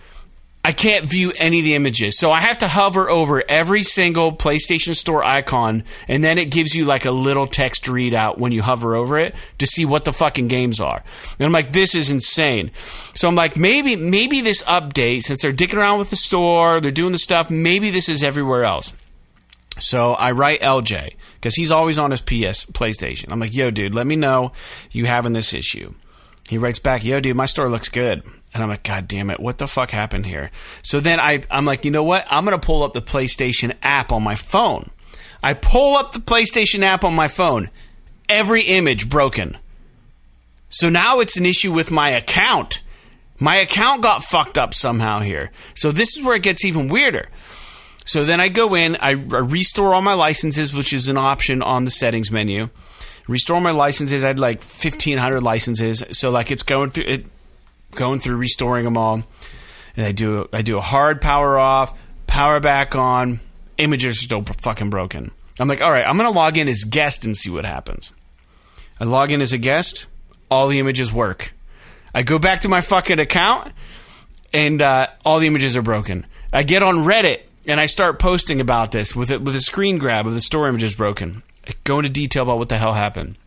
I 0.67 0.73
can't 0.73 1.05
view 1.05 1.31
any 1.37 1.59
of 1.59 1.63
the 1.63 1.75
images. 1.75 2.19
So 2.19 2.29
I 2.29 2.41
have 2.41 2.57
to 2.57 2.67
hover 2.67 3.09
over 3.09 3.41
every 3.47 3.83
single 3.83 4.33
PlayStation 4.33 4.95
Store 4.95 5.23
icon, 5.23 5.85
and 6.09 6.21
then 6.21 6.37
it 6.37 6.51
gives 6.51 6.75
you 6.75 6.83
like 6.83 7.05
a 7.05 7.11
little 7.11 7.47
text 7.47 7.85
readout 7.85 8.37
when 8.37 8.51
you 8.51 8.61
hover 8.61 8.93
over 8.93 9.17
it 9.17 9.33
to 9.59 9.65
see 9.65 9.85
what 9.85 10.03
the 10.03 10.11
fucking 10.11 10.49
games 10.49 10.81
are. 10.81 11.05
And 11.39 11.45
I'm 11.45 11.53
like, 11.53 11.71
this 11.71 11.95
is 11.95 12.11
insane. 12.11 12.71
So 13.15 13.29
I'm 13.29 13.35
like, 13.35 13.55
maybe, 13.55 13.95
maybe 13.95 14.41
this 14.41 14.61
update, 14.63 15.21
since 15.21 15.41
they're 15.41 15.53
dicking 15.53 15.77
around 15.77 15.99
with 15.99 16.09
the 16.09 16.17
store, 16.17 16.81
they're 16.81 16.91
doing 16.91 17.13
the 17.13 17.17
stuff, 17.17 17.49
maybe 17.49 17.89
this 17.89 18.09
is 18.09 18.21
everywhere 18.21 18.65
else. 18.65 18.93
So 19.79 20.15
I 20.15 20.31
write 20.31 20.59
LJ 20.59 21.13
because 21.35 21.55
he's 21.55 21.71
always 21.71 21.97
on 21.97 22.11
his 22.11 22.19
PS 22.19 22.65
PlayStation. 22.65 23.31
I'm 23.31 23.39
like, 23.39 23.55
yo, 23.55 23.71
dude, 23.71 23.95
let 23.95 24.05
me 24.05 24.17
know 24.17 24.51
you 24.91 25.05
having 25.05 25.31
this 25.31 25.53
issue. 25.53 25.93
He 26.49 26.57
writes 26.57 26.79
back, 26.79 27.05
yo, 27.05 27.21
dude, 27.21 27.37
my 27.37 27.45
store 27.45 27.69
looks 27.69 27.87
good. 27.87 28.21
And 28.57 28.63
I'm 28.63 28.69
like, 28.69 28.83
God 28.83 29.07
damn 29.07 29.29
it, 29.29 29.39
what 29.39 29.59
the 29.59 29.67
fuck 29.67 29.91
happened 29.91 30.25
here? 30.25 30.51
So 30.83 30.99
then 30.99 31.19
I, 31.19 31.43
I'm 31.49 31.65
like, 31.65 31.85
you 31.85 31.91
know 31.91 32.03
what? 32.03 32.25
I'm 32.29 32.43
going 32.43 32.59
to 32.59 32.65
pull 32.65 32.83
up 32.83 32.93
the 32.93 33.01
PlayStation 33.01 33.75
app 33.83 34.11
on 34.11 34.23
my 34.23 34.35
phone. 34.35 34.89
I 35.43 35.53
pull 35.53 35.95
up 35.95 36.11
the 36.11 36.19
PlayStation 36.19 36.81
app 36.81 37.03
on 37.03 37.15
my 37.15 37.27
phone. 37.27 37.69
Every 38.27 38.63
image 38.63 39.09
broken. 39.09 39.57
So 40.69 40.89
now 40.89 41.19
it's 41.19 41.37
an 41.37 41.45
issue 41.45 41.71
with 41.71 41.91
my 41.91 42.09
account. 42.09 42.81
My 43.39 43.57
account 43.57 44.01
got 44.01 44.23
fucked 44.23 44.57
up 44.57 44.73
somehow 44.73 45.19
here. 45.19 45.51
So 45.75 45.91
this 45.91 46.17
is 46.17 46.23
where 46.23 46.35
it 46.35 46.43
gets 46.43 46.65
even 46.65 46.87
weirder. 46.87 47.29
So 48.05 48.25
then 48.25 48.39
I 48.41 48.49
go 48.49 48.73
in, 48.73 48.95
I 48.95 49.11
restore 49.11 49.93
all 49.93 50.01
my 50.01 50.13
licenses, 50.13 50.73
which 50.73 50.93
is 50.93 51.09
an 51.09 51.17
option 51.17 51.61
on 51.61 51.83
the 51.83 51.91
settings 51.91 52.31
menu. 52.31 52.69
Restore 53.27 53.61
my 53.61 53.71
licenses. 53.71 54.23
I 54.23 54.27
had 54.27 54.39
like 54.39 54.59
1,500 54.59 55.41
licenses. 55.41 56.03
So 56.11 56.31
like 56.31 56.49
it's 56.49 56.63
going 56.63 56.91
through 56.91 57.05
it 57.05 57.25
going 57.97 58.19
through 58.19 58.37
restoring 58.37 58.85
them 58.85 58.97
all. 58.97 59.23
And 59.97 60.05
I 60.05 60.13
do 60.13 60.47
I 60.53 60.61
do 60.61 60.77
a 60.77 60.81
hard 60.81 61.19
power 61.21 61.57
off, 61.59 61.97
power 62.27 62.59
back 62.61 62.95
on. 62.95 63.41
Images 63.77 64.19
are 64.19 64.21
still 64.21 64.43
fucking 64.43 64.89
broken. 64.89 65.31
I'm 65.59 65.67
like, 65.67 65.81
all 65.81 65.91
right, 65.91 66.05
I'm 66.05 66.15
gonna 66.15 66.31
log 66.31 66.57
in 66.57 66.69
as 66.69 66.85
guest 66.85 67.25
and 67.25 67.35
see 67.35 67.49
what 67.49 67.65
happens. 67.65 68.13
I 68.99 69.03
log 69.03 69.31
in 69.31 69.41
as 69.41 69.53
a 69.53 69.57
guest, 69.57 70.07
all 70.49 70.67
the 70.67 70.79
images 70.79 71.11
work. 71.11 71.53
I 72.13 72.23
go 72.23 72.39
back 72.39 72.61
to 72.61 72.69
my 72.69 72.81
fucking 72.81 73.19
account, 73.19 73.73
and 74.53 74.81
uh, 74.81 75.07
all 75.25 75.39
the 75.39 75.47
images 75.47 75.75
are 75.75 75.81
broken. 75.81 76.25
I 76.53 76.63
get 76.63 76.81
on 76.81 76.97
Reddit 76.97 77.41
and 77.67 77.79
I 77.79 77.85
start 77.85 78.17
posting 78.17 78.61
about 78.61 78.91
this 78.91 79.15
with 79.15 79.29
it 79.29 79.41
with 79.41 79.55
a 79.55 79.61
screen 79.61 79.97
grab 79.97 80.25
of 80.25 80.33
the 80.33 80.41
store 80.41 80.67
images 80.67 80.95
broken. 80.95 81.43
I 81.67 81.73
go 81.83 81.99
into 81.99 82.09
detail 82.09 82.43
about 82.43 82.57
what 82.59 82.69
the 82.69 82.77
hell 82.77 82.93
happened, 82.93 83.37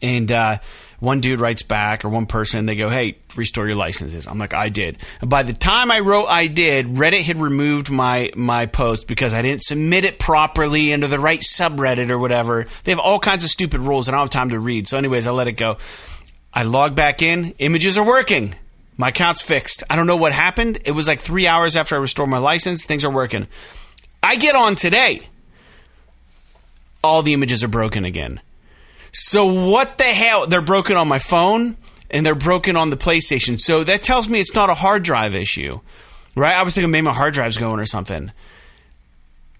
and 0.00 0.32
uh, 0.32 0.58
one 1.00 1.20
dude 1.20 1.40
writes 1.40 1.62
back 1.62 2.04
or 2.04 2.10
one 2.10 2.26
person 2.26 2.66
they 2.66 2.76
go 2.76 2.88
hey 2.88 3.16
restore 3.34 3.66
your 3.66 3.76
licenses. 3.76 4.26
I'm 4.26 4.38
like 4.38 4.54
i 4.54 4.68
did. 4.68 4.98
And 5.20 5.28
by 5.28 5.42
the 5.42 5.52
time 5.52 5.90
i 5.90 6.00
wrote 6.00 6.26
i 6.26 6.46
did 6.46 6.86
reddit 6.86 7.22
had 7.22 7.38
removed 7.38 7.90
my 7.90 8.30
my 8.36 8.66
post 8.66 9.08
because 9.08 9.34
i 9.34 9.42
didn't 9.42 9.62
submit 9.62 10.04
it 10.04 10.18
properly 10.18 10.92
into 10.92 11.08
the 11.08 11.18
right 11.18 11.40
subreddit 11.40 12.10
or 12.10 12.18
whatever. 12.18 12.66
They 12.84 12.92
have 12.92 13.00
all 13.00 13.18
kinds 13.18 13.42
of 13.44 13.50
stupid 13.50 13.80
rules. 13.80 14.06
And 14.06 14.14
i 14.14 14.18
don't 14.18 14.26
have 14.26 14.30
time 14.30 14.50
to 14.50 14.60
read. 14.60 14.86
So 14.86 14.98
anyways 14.98 15.26
i 15.26 15.30
let 15.30 15.48
it 15.48 15.52
go. 15.52 15.78
I 16.52 16.64
log 16.64 16.94
back 16.94 17.22
in. 17.22 17.54
Images 17.58 17.96
are 17.96 18.06
working. 18.06 18.54
My 18.96 19.08
account's 19.08 19.40
fixed. 19.40 19.82
I 19.88 19.96
don't 19.96 20.06
know 20.06 20.16
what 20.16 20.32
happened. 20.32 20.80
It 20.84 20.92
was 20.92 21.08
like 21.08 21.20
three 21.20 21.46
hours 21.46 21.76
after 21.76 21.96
i 21.96 21.98
restored 21.98 22.28
my 22.28 22.38
license. 22.38 22.84
Things 22.84 23.04
are 23.04 23.10
working. 23.10 23.46
I 24.22 24.36
get 24.36 24.54
on 24.54 24.74
today. 24.74 25.28
All 27.02 27.22
the 27.22 27.32
images 27.32 27.64
are 27.64 27.68
broken 27.68 28.04
again 28.04 28.42
so 29.12 29.46
what 29.70 29.98
the 29.98 30.04
hell? 30.04 30.46
They're 30.46 30.60
broken 30.60 30.96
on 30.96 31.08
my 31.08 31.18
phone 31.18 31.76
and 32.10 32.24
they're 32.24 32.34
broken 32.34 32.76
on 32.76 32.90
the 32.90 32.96
PlayStation. 32.96 33.58
So 33.58 33.84
that 33.84 34.02
tells 34.02 34.28
me 34.28 34.40
it's 34.40 34.54
not 34.54 34.70
a 34.70 34.74
hard 34.74 35.02
drive 35.02 35.34
issue, 35.34 35.80
right? 36.34 36.54
I 36.54 36.62
was 36.62 36.74
thinking 36.74 36.90
maybe 36.90 37.06
my 37.06 37.12
hard 37.12 37.34
drive's 37.34 37.56
going 37.56 37.80
or 37.80 37.86
something, 37.86 38.32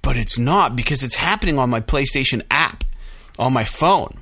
but 0.03 0.17
it's 0.17 0.39
not 0.39 0.77
because 0.77 1.03
it's 1.03 1.17
happening 1.17 1.59
on 1.59 1.71
my 1.71 1.81
PlayStation 1.81 2.43
app 2.51 2.85
on 3.39 3.53
my 3.53 3.65
phone. 3.65 4.19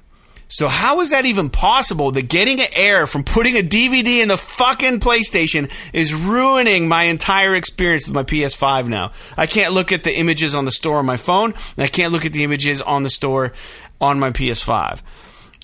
So 0.51 0.68
how 0.68 1.01
is 1.01 1.11
that 1.11 1.26
even 1.26 1.51
possible 1.51 2.11
that 2.12 2.29
getting 2.29 2.59
an 2.61 2.68
error 2.72 3.07
from 3.07 3.22
putting 3.22 3.57
a 3.57 3.62
DVD 3.62 4.22
in 4.22 4.29
the 4.29 4.39
fucking 4.39 5.01
PlayStation 5.01 5.70
is 5.93 6.14
ruining 6.14 6.89
my 6.89 7.05
entire 7.05 7.55
experience 7.55 8.09
with 8.09 8.14
my 8.14 8.22
PS5 8.22 8.89
now? 8.89 9.12
I 9.37 9.47
can't 9.47 9.74
look 9.74 9.93
at 9.93 10.05
the 10.05 10.14
images 10.14 10.55
on 10.55 10.64
the 10.64 10.70
store 10.70 10.99
on 10.99 11.07
my 11.07 11.18
phone, 11.18 11.53
and 11.53 11.85
I 11.85 11.87
can't 11.87 12.14
look 12.14 12.24
at 12.24 12.33
the 12.33 12.45
images 12.45 12.81
on 12.81 13.03
the 13.03 13.11
store 13.11 13.53
on 14.01 14.18
my 14.18 14.30
PS5. 14.30 15.01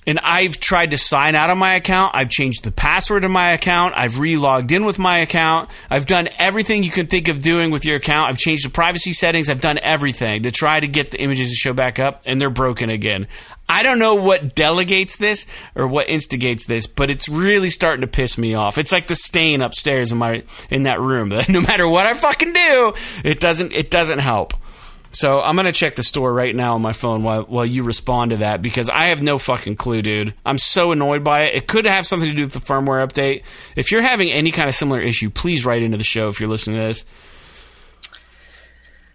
And 0.07 0.21
I've 0.21 0.61
tried 0.61 0.91
to 0.91 0.99
sign 0.99 1.35
out 1.35 1.49
of 1.49 1.57
my 1.57 1.75
account. 1.75 2.15
I've 2.15 2.29
changed 2.29 2.65
the 2.65 2.71
password 2.71 3.23
to 3.23 3.29
my 3.29 3.53
account. 3.53 3.95
I've 3.97 4.19
re-logged 4.19 4.71
in 4.71 4.85
with 4.85 4.99
my 4.99 5.19
account. 5.19 5.71
I've 5.89 6.05
done 6.05 6.29
everything 6.39 6.83
you 6.83 6.91
can 6.91 7.07
think 7.07 7.29
of 7.29 7.41
doing 7.41 7.71
with 7.71 7.87
your 7.87 7.97
account. 7.97 8.29
I've 8.29 8.39
changed 8.39 8.67
the 8.67 8.71
privacy 8.71 9.13
settings. 9.13 9.49
I've 9.49 9.63
done 9.63 9.79
everything 9.79 10.43
to 10.43 10.51
try 10.51 10.79
to 10.79 10.87
get 10.87 11.11
the 11.11 11.21
images 11.21 11.49
to 11.51 11.55
show 11.55 11.73
back 11.73 11.99
up, 11.99 12.21
and 12.27 12.39
they're 12.39 12.51
broken 12.51 12.91
again. 12.91 13.27
I 13.67 13.83
don't 13.83 13.99
know 13.99 14.15
what 14.15 14.55
delegates 14.55 15.17
this 15.17 15.47
or 15.75 15.87
what 15.87 16.11
instigates 16.11 16.67
this, 16.67 16.87
but 16.87 17.11
it's 17.11 17.31
really 17.31 17.71
starting 17.71 18.03
to 18.03 18.07
piss 18.07 18.37
me 18.37 18.55
off. 18.55 18.77
It's 18.77 18.93
like 18.93 19.07
the 19.07 19.17
stain 19.17 19.63
upstairs 19.63 20.13
in 20.13 20.19
my 20.19 20.43
in 20.69 20.83
that 20.83 21.01
room. 21.01 21.31
no 21.49 21.63
matter 21.63 21.89
what 21.89 22.05
I 22.05 22.13
fucking 22.13 22.53
do, 22.53 22.95
it 23.25 23.41
doesn't 23.41 23.73
it 23.73 23.91
doesn't 23.91 24.19
help. 24.19 24.53
So 25.15 25.41
I'm 25.41 25.55
gonna 25.55 25.73
check 25.73 25.95
the 25.95 26.03
store 26.03 26.33
right 26.33 26.55
now 26.55 26.75
on 26.75 26.83
my 26.83 26.93
phone 26.93 27.23
while 27.23 27.43
while 27.43 27.65
you 27.65 27.85
respond 27.85 28.33
to 28.33 28.39
that 28.39 28.63
because 28.63 28.91
I 28.91 29.07
have 29.07 29.23
no 29.23 29.39
fucking 29.39 29.77
clue, 29.77 30.03
dude. 30.03 30.35
I'm 30.45 30.59
so 30.59 30.91
annoyed 30.91 31.23
by 31.23 31.43
it. 31.43 31.55
It 31.55 31.69
could 31.69 31.87
have 31.87 32.05
something 32.05 32.29
to 32.29 32.35
do 32.35 32.43
with 32.43 32.53
the 32.53 32.59
firmware 32.59 33.07
update. 33.07 33.45
If 33.77 33.93
you're 33.93 34.03
having 34.03 34.33
any 34.33 34.51
kind 34.51 34.69
of 34.69 34.75
similar 34.75 35.01
issue, 35.01 35.31
please 35.31 35.65
write 35.65 35.83
into 35.83 35.97
the 35.97 36.05
show 36.05 36.29
if 36.29 36.41
you're 36.41 36.49
listening 36.49 36.81
to 36.81 36.87
this. 36.87 37.05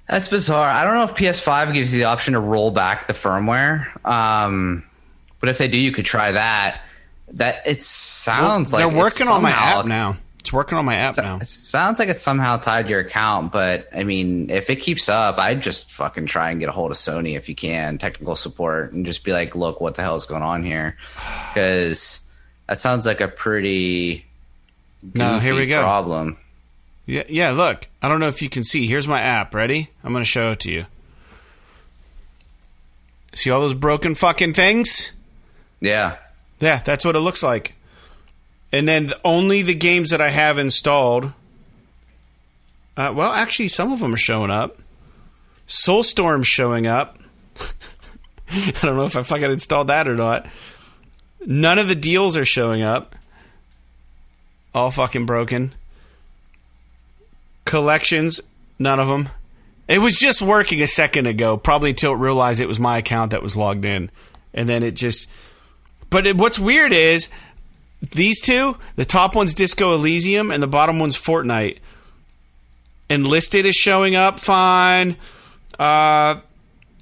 That's 0.07 0.29
bizarre. 0.29 0.69
I 0.69 0.85
don't 0.85 0.95
know 0.95 1.03
if 1.03 1.15
PS5 1.15 1.73
gives 1.73 1.93
you 1.93 1.99
the 1.99 2.05
option 2.05 2.33
to 2.33 2.39
roll 2.39 2.71
back 2.71 3.05
the 3.05 3.13
firmware. 3.13 3.85
Um, 4.03 4.83
but 5.39 5.49
if 5.49 5.57
they 5.57 5.67
do, 5.67 5.77
you 5.77 5.91
could 5.91 6.05
try 6.05 6.31
that. 6.31 6.81
That 7.33 7.61
it 7.67 7.83
sounds 7.83 8.71
well, 8.73 8.81
like 8.81 8.89
they're 8.89 8.99
working 8.99 9.27
on 9.27 9.43
my 9.43 9.51
app 9.51 9.85
now. 9.85 10.17
It's 10.39 10.53
working 10.53 10.77
on 10.77 10.85
my 10.85 10.95
app 10.95 11.15
so, 11.15 11.21
now. 11.21 11.39
sounds 11.39 11.99
like 11.99 12.07
it's 12.07 12.21
somehow 12.21 12.57
tied 12.57 12.85
to 12.85 12.91
your 12.91 13.01
account, 13.01 13.51
but 13.51 13.89
I 13.93 14.03
mean, 14.03 14.49
if 14.49 14.69
it 14.69 14.77
keeps 14.77 15.09
up, 15.09 15.37
I'd 15.37 15.61
just 15.61 15.91
fucking 15.91 16.27
try 16.27 16.49
and 16.49 16.59
get 16.59 16.69
a 16.69 16.71
hold 16.71 16.91
of 16.91 16.97
Sony 16.97 17.35
if 17.35 17.49
you 17.49 17.55
can, 17.55 17.97
technical 17.97 18.35
support, 18.35 18.93
and 18.93 19.05
just 19.05 19.23
be 19.25 19.33
like, 19.33 19.55
look, 19.55 19.81
what 19.81 19.95
the 19.95 20.01
hell 20.01 20.15
is 20.15 20.25
going 20.25 20.41
on 20.41 20.63
here? 20.63 20.95
Because 21.49 22.21
that 22.67 22.79
sounds 22.79 23.05
like 23.05 23.19
a 23.19 23.27
pretty 23.27 24.25
no. 25.13 25.39
Here 25.39 25.55
we 25.55 25.67
go. 25.67 25.81
Problem. 25.81 26.37
Yeah, 27.05 27.23
yeah. 27.27 27.51
Look, 27.51 27.87
I 28.01 28.09
don't 28.09 28.19
know 28.19 28.27
if 28.27 28.41
you 28.41 28.49
can 28.49 28.63
see. 28.63 28.87
Here's 28.87 29.07
my 29.07 29.21
app. 29.21 29.53
Ready? 29.53 29.89
I'm 30.03 30.13
going 30.13 30.23
to 30.23 30.29
show 30.29 30.51
it 30.51 30.61
to 30.61 30.71
you. 30.71 30.85
See 33.33 33.49
all 33.49 33.61
those 33.61 33.73
broken 33.73 34.15
fucking 34.15 34.53
things? 34.53 35.11
Yeah. 35.79 36.17
Yeah, 36.59 36.81
that's 36.83 37.05
what 37.05 37.15
it 37.15 37.19
looks 37.19 37.43
like 37.43 37.73
and 38.71 38.87
then 38.87 39.11
only 39.23 39.61
the 39.61 39.73
games 39.73 40.11
that 40.11 40.21
I 40.21 40.29
have 40.29 40.57
installed. 40.57 41.33
Uh, 42.95 43.13
well, 43.15 43.31
actually, 43.31 43.69
some 43.69 43.91
of 43.91 43.99
them 43.99 44.13
are 44.13 44.17
showing 44.17 44.51
up. 44.51 44.77
Soulstorm's 45.67 46.47
showing 46.47 46.87
up. 46.87 47.17
I 48.51 48.73
don't 48.81 48.97
know 48.97 49.05
if 49.05 49.15
I 49.15 49.23
fucking 49.23 49.51
installed 49.51 49.87
that 49.87 50.07
or 50.07 50.15
not. 50.15 50.47
None 51.45 51.79
of 51.79 51.87
the 51.87 51.95
deals 51.95 52.35
are 52.35 52.45
showing 52.45 52.81
up. 52.81 53.15
All 54.73 54.91
fucking 54.91 55.25
broken. 55.25 55.73
Collections, 57.65 58.41
none 58.77 58.99
of 58.99 59.07
them. 59.07 59.29
It 59.87 59.99
was 59.99 60.19
just 60.19 60.41
working 60.41 60.81
a 60.81 60.87
second 60.87 61.25
ago, 61.25 61.57
probably 61.57 61.91
until 61.91 62.13
it 62.13 62.17
realized 62.17 62.59
it 62.59 62.67
was 62.67 62.79
my 62.79 62.97
account 62.97 63.31
that 63.31 63.41
was 63.41 63.55
logged 63.57 63.85
in. 63.85 64.11
And 64.53 64.67
then 64.67 64.83
it 64.83 64.91
just. 64.91 65.29
But 66.09 66.27
it, 66.27 66.37
what's 66.37 66.59
weird 66.59 66.93
is 66.93 67.29
these 68.01 68.41
two, 68.41 68.77
the 68.95 69.05
top 69.05 69.35
one's 69.35 69.53
Disco 69.53 69.93
Elysium 69.93 70.51
and 70.51 70.63
the 70.63 70.67
bottom 70.67 70.99
one's 70.99 71.17
Fortnite. 71.17 71.79
Enlisted 73.09 73.65
is 73.65 73.75
showing 73.75 74.15
up 74.15 74.39
fine. 74.39 75.17
Uh, 75.77 76.41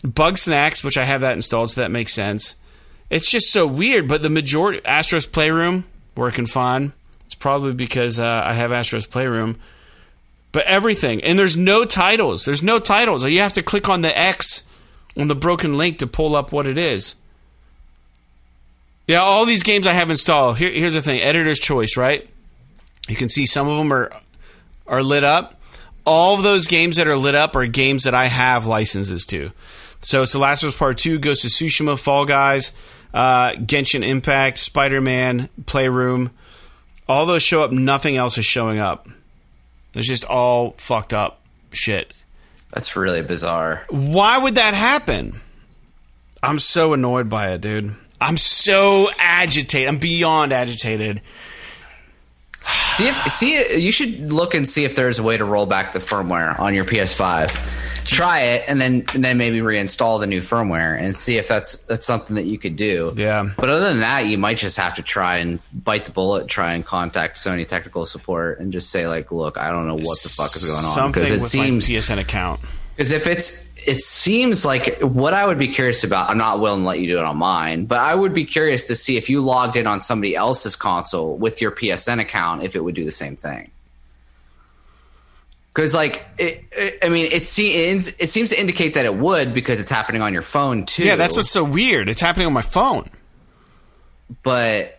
Bugsnax, 0.04 0.84
which 0.84 0.98
I 0.98 1.06
have 1.06 1.22
that 1.22 1.34
installed, 1.34 1.72
so 1.72 1.82
that 1.82 1.92
makes 1.92 2.14
sense. 2.14 2.56
It's 3.10 3.30
just 3.30 3.52
so 3.52 3.66
weird, 3.66 4.08
but 4.08 4.22
the 4.22 4.30
majority 4.30 4.84
Astro's 4.86 5.26
Playroom 5.26 5.86
working 6.16 6.46
fine. 6.46 6.94
It's 7.26 7.36
probably 7.36 7.74
because 7.74 8.20
uh, 8.20 8.44
I 8.46 8.54
have 8.54 8.72
Astro's 8.72 9.06
Playroom. 9.06 9.58
But 10.52 10.66
everything, 10.66 11.24
and 11.24 11.38
there's 11.38 11.58
no 11.58 11.86
titles. 11.86 12.46
There's 12.46 12.64
no 12.64 12.80
titles. 12.80 13.24
You 13.26 13.42
have 13.42 13.54
to 13.54 13.62
click 13.62 13.90
on 13.90 14.02
the 14.02 14.18
X 14.18 14.64
on 15.18 15.28
the 15.28 15.36
broken 15.36 15.78
link 15.78 16.00
to 16.00 16.08
pull 16.08 16.36
up 16.36 16.52
what 16.52 16.66
it 16.66 16.78
is. 16.78 17.16
Yeah, 19.08 19.22
all 19.22 19.46
these 19.46 19.64
games 19.64 19.88
I 19.88 19.94
have 19.94 20.10
installed. 20.10 20.58
Here, 20.58 20.72
here's 20.72 20.94
the 20.94 21.02
thing: 21.02 21.22
editor's 21.22 21.60
choice, 21.60 21.96
right? 21.98 22.30
You 23.08 23.16
can 23.16 23.30
see 23.30 23.46
some 23.46 23.68
of 23.68 23.78
them 23.78 23.92
are 23.94 24.12
are 24.86 25.02
lit 25.02 25.24
up. 25.24 25.60
All 26.06 26.36
of 26.36 26.44
those 26.44 26.68
games 26.68 26.98
that 26.98 27.08
are 27.08 27.18
lit 27.18 27.36
up 27.36 27.56
are 27.56 27.66
games 27.68 28.04
that 28.04 28.14
I 28.14 28.28
have 28.28 28.66
licenses 28.66 29.26
to. 29.28 29.52
So 30.02 30.24
it's 30.24 30.32
The 30.32 30.40
Last 30.40 30.64
of 30.64 30.70
Us 30.70 30.78
Part 30.78 30.98
Two, 30.98 31.20
Ghost 31.20 31.44
of 31.44 31.52
Tsushima, 31.52 31.98
Fall 32.00 32.26
Guys, 32.26 32.72
uh, 33.14 33.52
Genshin 33.54 34.08
Impact, 34.08 34.58
Spider 34.58 35.02
Man, 35.02 35.50
Playroom. 35.66 36.32
All 37.08 37.26
those 37.26 37.44
show 37.44 37.64
up. 37.64 37.72
Nothing 37.72 38.18
else 38.18 38.38
is 38.38 38.46
showing 38.46 38.80
up. 38.80 39.08
It's 39.94 40.08
just 40.08 40.26
all 40.26 40.76
fucked 40.78 41.14
up 41.14 41.42
shit. 41.72 42.14
That's 42.74 42.96
really 42.96 43.22
bizarre. 43.22 43.86
Why 43.90 44.38
would 44.38 44.56
that 44.56 44.74
happen? 44.74 45.40
I'm 46.44 46.60
so 46.60 46.94
annoyed 46.94 47.30
by 47.30 47.52
it, 47.52 47.62
dude. 47.62 47.96
I'm 48.20 48.38
so 48.38 49.10
agitated. 49.18 49.88
I'm 49.90 50.00
beyond 50.00 50.52
agitated. 50.52 51.22
See 52.94 53.08
if 53.08 53.32
see 53.32 53.80
you 53.80 53.92
should 53.92 54.32
look 54.32 54.54
and 54.56 54.68
see 54.68 54.84
if 54.84 54.96
there's 54.96 55.20
a 55.20 55.24
way 55.24 55.38
to 55.38 55.46
roll 55.46 55.66
back 55.66 55.94
the 55.94 56.00
firmware 56.00 56.60
on 56.60 56.74
your 56.74 56.84
PS5. 56.84 58.06
Try 58.06 58.40
it 58.42 58.64
and 58.68 58.82
then 58.82 59.06
and 59.14 59.24
then 59.24 59.38
maybe 59.38 59.60
reinstall 59.60 60.20
the 60.20 60.28
new 60.28 60.40
firmware 60.40 61.00
and 61.00 61.16
see 61.16 61.38
if 61.38 61.48
that's 61.48 61.76
that's 61.84 62.06
something 62.08 62.36
that 62.38 62.46
you 62.46 62.58
could 62.58 62.76
do. 62.76 63.14
Yeah. 63.16 63.50
But 63.56 63.70
other 63.70 63.88
than 63.90 64.00
that, 64.00 64.26
you 64.26 64.38
might 64.38 64.58
just 64.58 64.78
have 64.78 64.96
to 64.96 65.04
try 65.04 65.38
and 65.38 65.60
bite 65.72 66.06
the 66.06 66.12
bullet, 66.12 66.48
try 66.48 66.74
and 66.74 66.86
contact 66.86 67.38
Sony 67.38 67.68
technical 67.68 68.06
support 68.06 68.60
and 68.60 68.74
just 68.74 68.90
say 68.90 69.08
like, 69.08 69.32
"Look, 69.32 69.58
I 69.58 69.72
don't 69.72 69.88
know 69.88 69.96
what 69.96 70.20
the 70.24 70.30
fuck 70.30 70.56
is 70.56 70.66
going 70.66 70.84
on." 70.86 71.12
Because 71.12 71.32
it 71.32 71.46
seems 71.46 71.88
PSN 71.88 72.18
account. 72.18 72.62
because 72.96 73.12
if 73.12 73.28
it's 73.28 73.67
it 73.88 74.02
seems 74.02 74.66
like 74.66 75.00
what 75.00 75.34
I 75.34 75.48
would 75.48 75.58
be 75.58 75.70
curious 75.70 76.04
about. 76.04 76.30
I'm 76.30 76.38
not 76.38 76.60
willing 76.60 76.82
to 76.82 76.88
let 76.88 77.00
you 77.00 77.08
do 77.08 77.20
it 77.20 77.24
on 77.24 77.38
mine, 77.38 77.86
but 77.86 78.00
I 78.00 78.14
would 78.14 78.34
be 78.34 78.44
curious 78.44 78.86
to 78.88 78.96
see 78.96 79.16
if 79.16 79.30
you 79.30 79.40
logged 79.40 79.78
in 79.78 79.88
on 79.88 80.02
somebody 80.02 80.36
else's 80.36 80.76
console 80.76 81.38
with 81.38 81.62
your 81.62 81.72
PSN 81.72 82.20
account, 82.20 82.64
if 82.64 82.76
it 82.76 82.84
would 82.84 82.96
do 82.96 83.06
the 83.06 83.12
same 83.12 83.38
thing. 83.38 83.72
Because 85.74 85.96
like 85.96 86.26
it, 86.38 86.66
it, 86.74 86.98
I 87.02 87.08
mean, 87.08 87.30
it 87.32 87.48
seems 87.48 88.10
it 88.20 88.30
seems 88.30 88.50
to 88.50 88.60
indicate 88.60 88.94
that 88.96 89.06
it 89.06 89.16
would 89.16 89.54
because 89.54 89.80
it's 89.80 89.92
happening 89.92 90.22
on 90.22 90.34
your 90.34 90.42
phone 90.42 90.86
too. 90.86 91.06
Yeah, 91.06 91.16
that's 91.16 91.38
what's 91.38 91.52
so 91.52 91.64
weird. 91.64 92.10
It's 92.10 92.20
happening 92.20 92.46
on 92.46 92.54
my 92.54 92.62
phone. 92.62 93.10
But 94.44 94.97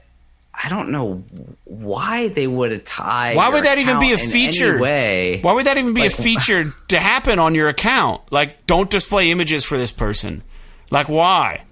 I 0.62 0.68
don't 0.68 0.90
know 0.90 1.22
why 1.64 2.28
they 2.28 2.46
would 2.48 2.84
tie. 2.84 3.34
Why 3.36 3.48
would 3.48 3.64
that 3.64 3.78
even 3.78 4.00
be 4.00 4.12
a 4.12 4.18
feature? 4.18 4.78
way? 4.80 5.38
Why 5.40 5.52
would 5.52 5.66
that 5.66 5.76
even 5.78 5.94
be 5.94 6.00
Like- 6.02 6.18
a 6.18 6.22
feature 6.22 6.72
to 6.88 6.98
happen 6.98 7.38
on 7.38 7.54
your 7.54 7.68
account? 7.68 8.22
Like, 8.32 8.66
don't 8.66 8.90
display 8.90 9.30
images 9.30 9.64
for 9.64 9.78
this 9.78 9.92
person. 9.92 10.42
Like, 10.90 11.08
why? 11.08 11.62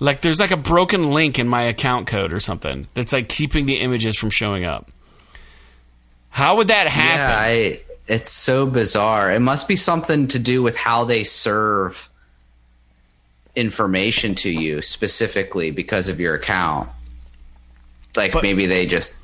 Like, 0.00 0.22
there's 0.22 0.40
like 0.40 0.50
a 0.50 0.56
broken 0.56 1.10
link 1.12 1.38
in 1.38 1.46
my 1.46 1.62
account 1.64 2.06
code 2.06 2.32
or 2.32 2.40
something 2.40 2.86
that's 2.94 3.12
like 3.12 3.28
keeping 3.28 3.66
the 3.66 3.80
images 3.80 4.16
from 4.16 4.30
showing 4.30 4.64
up. 4.64 4.90
How 6.30 6.56
would 6.56 6.68
that 6.68 6.84
Yeah, 6.84 6.90
happen? 6.90 7.36
I, 7.44 7.80
it's 8.08 8.30
so 8.30 8.66
bizarre. 8.66 9.32
It 9.32 9.40
must 9.40 9.68
be 9.68 9.76
something 9.76 10.26
to 10.28 10.38
do 10.38 10.62
with 10.62 10.76
how 10.76 11.04
they 11.04 11.22
serve 11.24 12.08
information 13.54 14.34
to 14.36 14.50
you 14.50 14.82
specifically 14.82 15.70
because 15.70 16.08
of 16.08 16.20
your 16.20 16.34
account. 16.34 16.88
Like 18.16 18.32
But- 18.32 18.42
maybe 18.42 18.66
they 18.66 18.86
just, 18.86 19.16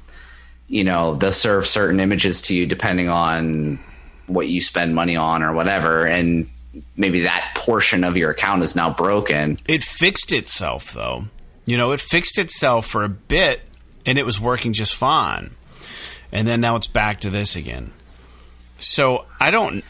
you 0.68 0.84
know, 0.84 1.14
they'll 1.16 1.32
serve 1.32 1.66
certain 1.66 2.00
images 2.00 2.42
to 2.42 2.54
you 2.54 2.66
depending 2.66 3.08
on 3.08 3.78
what 4.26 4.48
you 4.48 4.60
spend 4.60 4.94
money 4.94 5.16
on 5.16 5.42
or 5.42 5.52
whatever, 5.52 6.06
and 6.06 6.46
maybe 6.96 7.20
that 7.20 7.52
portion 7.54 8.04
of 8.04 8.16
your 8.16 8.30
account 8.30 8.62
is 8.62 8.74
now 8.76 8.88
broken. 8.90 9.58
It 9.66 9.82
fixed 9.82 10.32
itself, 10.32 10.92
though. 10.92 11.26
You 11.66 11.76
know, 11.76 11.92
it 11.92 12.00
fixed 12.00 12.38
itself 12.38 12.86
for 12.86 13.04
a 13.04 13.08
bit, 13.08 13.60
and 14.06 14.16
it 14.18 14.24
was 14.24 14.40
working 14.40 14.72
just 14.72 14.94
fine. 14.94 15.54
And 16.30 16.48
then 16.48 16.60
now 16.62 16.76
it's 16.76 16.86
back 16.86 17.20
to 17.20 17.30
this 17.30 17.56
again. 17.56 17.92
So 18.78 19.26
I 19.38 19.50
don't. 19.50 19.84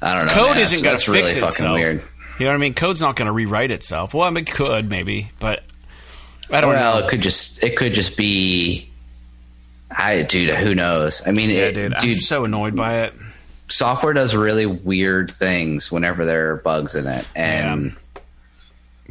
I 0.00 0.14
don't 0.16 0.26
know. 0.26 0.32
Code 0.32 0.54
man. 0.54 0.58
isn't 0.58 0.82
going 0.82 0.92
That's 0.94 1.04
to 1.06 1.10
really 1.12 1.24
fix 1.24 1.34
fucking 1.40 1.48
itself. 1.48 1.74
weird. 1.74 2.02
You 2.38 2.44
know 2.44 2.52
what 2.52 2.56
I 2.56 2.58
mean? 2.58 2.74
Code's 2.74 3.00
not 3.00 3.16
going 3.16 3.26
to 3.26 3.32
rewrite 3.32 3.72
itself. 3.72 4.14
Well, 4.14 4.26
I 4.26 4.30
mean, 4.30 4.44
it 4.44 4.50
could 4.52 4.88
maybe, 4.88 5.32
but 5.40 5.64
I 6.50 6.60
don't 6.60 6.70
well, 6.70 7.00
know. 7.00 7.06
it 7.06 7.10
could 7.10 7.20
just 7.22 7.62
it 7.62 7.76
could 7.76 7.92
just 7.94 8.16
be. 8.16 8.88
I 9.90 10.22
dude, 10.22 10.50
who 10.50 10.74
knows? 10.74 11.22
I 11.26 11.32
mean, 11.32 11.50
Yeah, 11.50 11.56
it- 11.66 11.74
dude, 11.74 11.94
I'm 11.94 12.14
so 12.16 12.44
annoyed 12.44 12.76
by 12.76 13.04
it. 13.04 13.14
software 13.68 14.12
does 14.12 14.34
really 14.36 14.66
weird 14.66 15.30
things 15.30 15.90
whenever 15.92 16.24
there 16.26 16.52
are 16.52 16.56
bugs 16.56 16.94
in 16.94 17.06
it, 17.06 17.26
and 17.34 17.94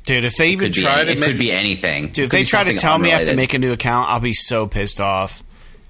Dude, 0.05 0.23
if 0.23 0.35
they 0.37 0.49
even 0.51 0.71
try 0.71 1.01
any- 1.01 1.05
to 1.07 1.11
it 1.11 1.19
make, 1.19 1.27
could 1.29 1.37
be 1.39 1.51
anything. 1.51 2.07
dude, 2.09 2.25
if 2.25 2.31
they 2.31 2.43
try 2.43 2.63
to 2.63 2.75
tell 2.75 2.97
me 2.97 3.11
I 3.11 3.17
have 3.19 3.27
to 3.27 3.35
make 3.35 3.53
a 3.53 3.59
new 3.59 3.73
account, 3.73 4.09
I'll 4.09 4.19
be 4.21 4.33
so 4.33 4.65
pissed 4.65 5.01
off 5.01 5.43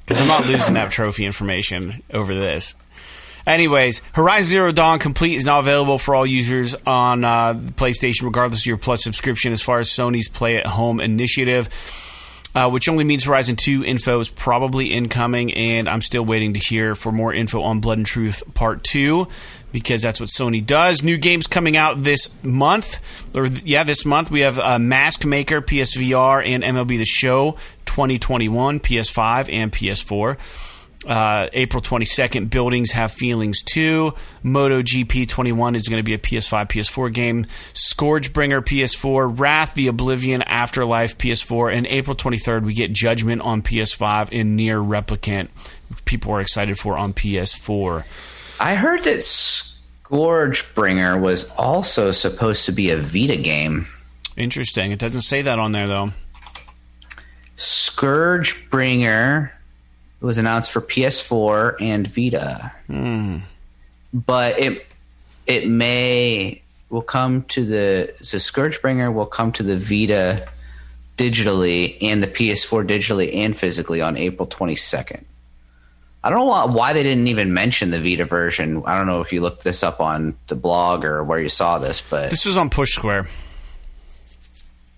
because 0.06 0.20
I'm 0.22 0.28
not 0.28 0.48
losing 0.48 0.74
that 0.74 0.90
trophy 0.92 1.26
information 1.26 2.02
over 2.12 2.34
this. 2.34 2.74
Anyways, 3.48 4.02
Horizon 4.12 4.46
Zero 4.46 4.72
Dawn 4.74 5.00
Complete 5.00 5.38
is 5.38 5.46
now 5.46 5.60
available 5.60 5.98
for 5.98 6.14
all 6.14 6.26
users 6.26 6.76
on 6.86 7.24
uh, 7.24 7.54
PlayStation, 7.54 8.24
regardless 8.24 8.64
of 8.64 8.66
your 8.66 8.78
Plus 8.78 9.02
subscription. 9.02 9.54
As 9.54 9.62
far 9.62 9.80
as 9.80 9.90
Sony's 9.90 10.28
Play 10.28 10.58
at 10.58 10.68
Home 10.68 11.00
initiative, 11.00 11.70
uh, 12.54 12.70
which 12.70 12.90
only 12.90 13.06
means 13.06 13.24
Horizon 13.24 13.56
2 13.56 13.86
info 13.86 14.20
is 14.20 14.28
probably 14.28 14.88
incoming, 14.88 15.54
and 15.54 15.88
I'm 15.88 16.02
still 16.02 16.26
waiting 16.26 16.56
to 16.56 16.60
hear 16.60 16.94
for 16.94 17.14
more 17.14 17.34
info 17.34 17.62
on 17.62 17.80
Blood 17.80 18.00
and 18.00 18.06
Truth 18.06 18.44
Part 18.54 18.84
2 18.84 19.30
because 19.72 20.02
that's 20.02 20.20
what 20.20 20.28
Sony 20.28 20.66
does. 20.66 21.02
New 21.02 21.18
games 21.18 21.48
coming 21.48 21.78
out 21.78 22.04
this 22.04 22.30
month, 22.44 23.00
or 23.34 23.46
yeah, 23.48 23.86
this 23.86 24.04
month 24.04 24.30
we 24.30 24.42
have 24.42 24.60
uh, 24.60 24.78
Mask 24.78 25.24
Maker, 25.24 25.62
PSVR, 25.62 26.46
and 26.46 26.64
MLB 26.64 26.98
The 26.98 27.06
Show 27.06 27.52
2021, 27.86 28.82
PS5 28.82 29.54
and 29.54 29.72
PS4. 29.72 30.38
Uh, 31.06 31.48
April 31.54 31.82
22nd, 31.82 32.50
Buildings 32.50 32.92
Have 32.92 33.12
Feelings 33.12 33.62
2. 33.64 34.14
MotoGP 34.44 35.30
21 35.30 35.76
is 35.76 35.88
going 35.88 36.00
to 36.00 36.04
be 36.04 36.16
a 36.16 36.18
PS5, 36.18 36.70
PS4 36.70 37.14
game. 37.14 37.46
Scourgebringer 37.74 38.62
PS4. 38.62 39.40
Wrath, 39.40 39.76
The 39.76 39.88
Oblivion, 39.88 40.42
Afterlife 40.42 41.18
PS4. 41.18 41.74
And 41.76 41.88
April 41.88 42.16
23rd, 42.16 42.64
we 42.64 42.74
get 42.74 42.92
Judgment 42.94 43.42
on 43.42 43.62
PS5 43.62 44.30
and 44.32 44.60
NieR 44.60 44.84
Replicant. 44.86 45.50
People 46.06 46.34
are 46.34 46.42
excited 46.42 46.80
for 46.80 46.98
on 46.98 47.14
PS4. 47.14 48.04
I 48.60 48.74
heard 48.76 49.04
that 49.04 49.20
Scourgebringer 49.20 51.22
was 51.22 51.52
also 51.52 52.12
supposed 52.12 52.66
to 52.66 52.72
be 52.72 52.90
a 52.90 52.98
Vita 52.98 53.38
game. 53.38 53.86
Interesting. 54.36 54.92
It 54.92 54.98
doesn't 55.00 55.22
say 55.22 55.44
that 55.44 55.60
on 55.60 55.74
there, 55.74 55.88
though. 55.88 56.10
Scourgebringer 57.56 59.52
was 60.22 60.38
announced 60.38 60.72
for 60.72 60.82
PS4 60.82 61.76
and 61.82 62.08
Vita, 62.08 62.72
hmm. 62.88 63.38
but 64.14 64.58
it 64.60 64.86
it 65.46 65.68
may 65.68 66.62
will 66.90 67.02
come 67.02 67.44
to 67.44 67.66
the 67.66 68.14
so 68.22 68.38
Scourgebringer 68.38 69.14
will 69.14 69.26
come 69.26 69.52
to 69.54 69.64
the 69.64 69.78
Vita 69.78 70.48
digitally 71.18 71.98
and 72.02 72.22
the 72.22 72.28
PS4 72.28 72.88
digitally 72.88 73.34
and 73.34 73.56
physically 73.58 74.02
on 74.02 74.18
April 74.18 74.48
22nd. 74.48 75.24
I 76.24 76.30
don't 76.30 76.40
know 76.40 76.46
why, 76.46 76.66
why 76.66 76.94
they 76.94 77.04
didn't 77.04 77.28
even 77.28 77.54
mention 77.54 77.90
the 77.92 78.00
Vita 78.00 78.26
version. 78.26 78.84
I 78.86 78.98
don't 78.98 79.08
know 79.08 79.22
if 79.22 79.32
you 79.32 79.42
looked 79.42 79.64
this 79.64 79.82
up 79.84 80.00
on 80.02 80.36
the 80.48 80.56
blog 80.56 81.06
or 81.06 81.24
where 81.24 81.40
you 81.40 81.50
saw 81.50 81.78
this, 81.80 82.02
but 82.02 82.30
This 82.30 82.46
was 82.46 82.58
on 82.58 82.70
Push 82.70 82.92
Square. 82.94 83.28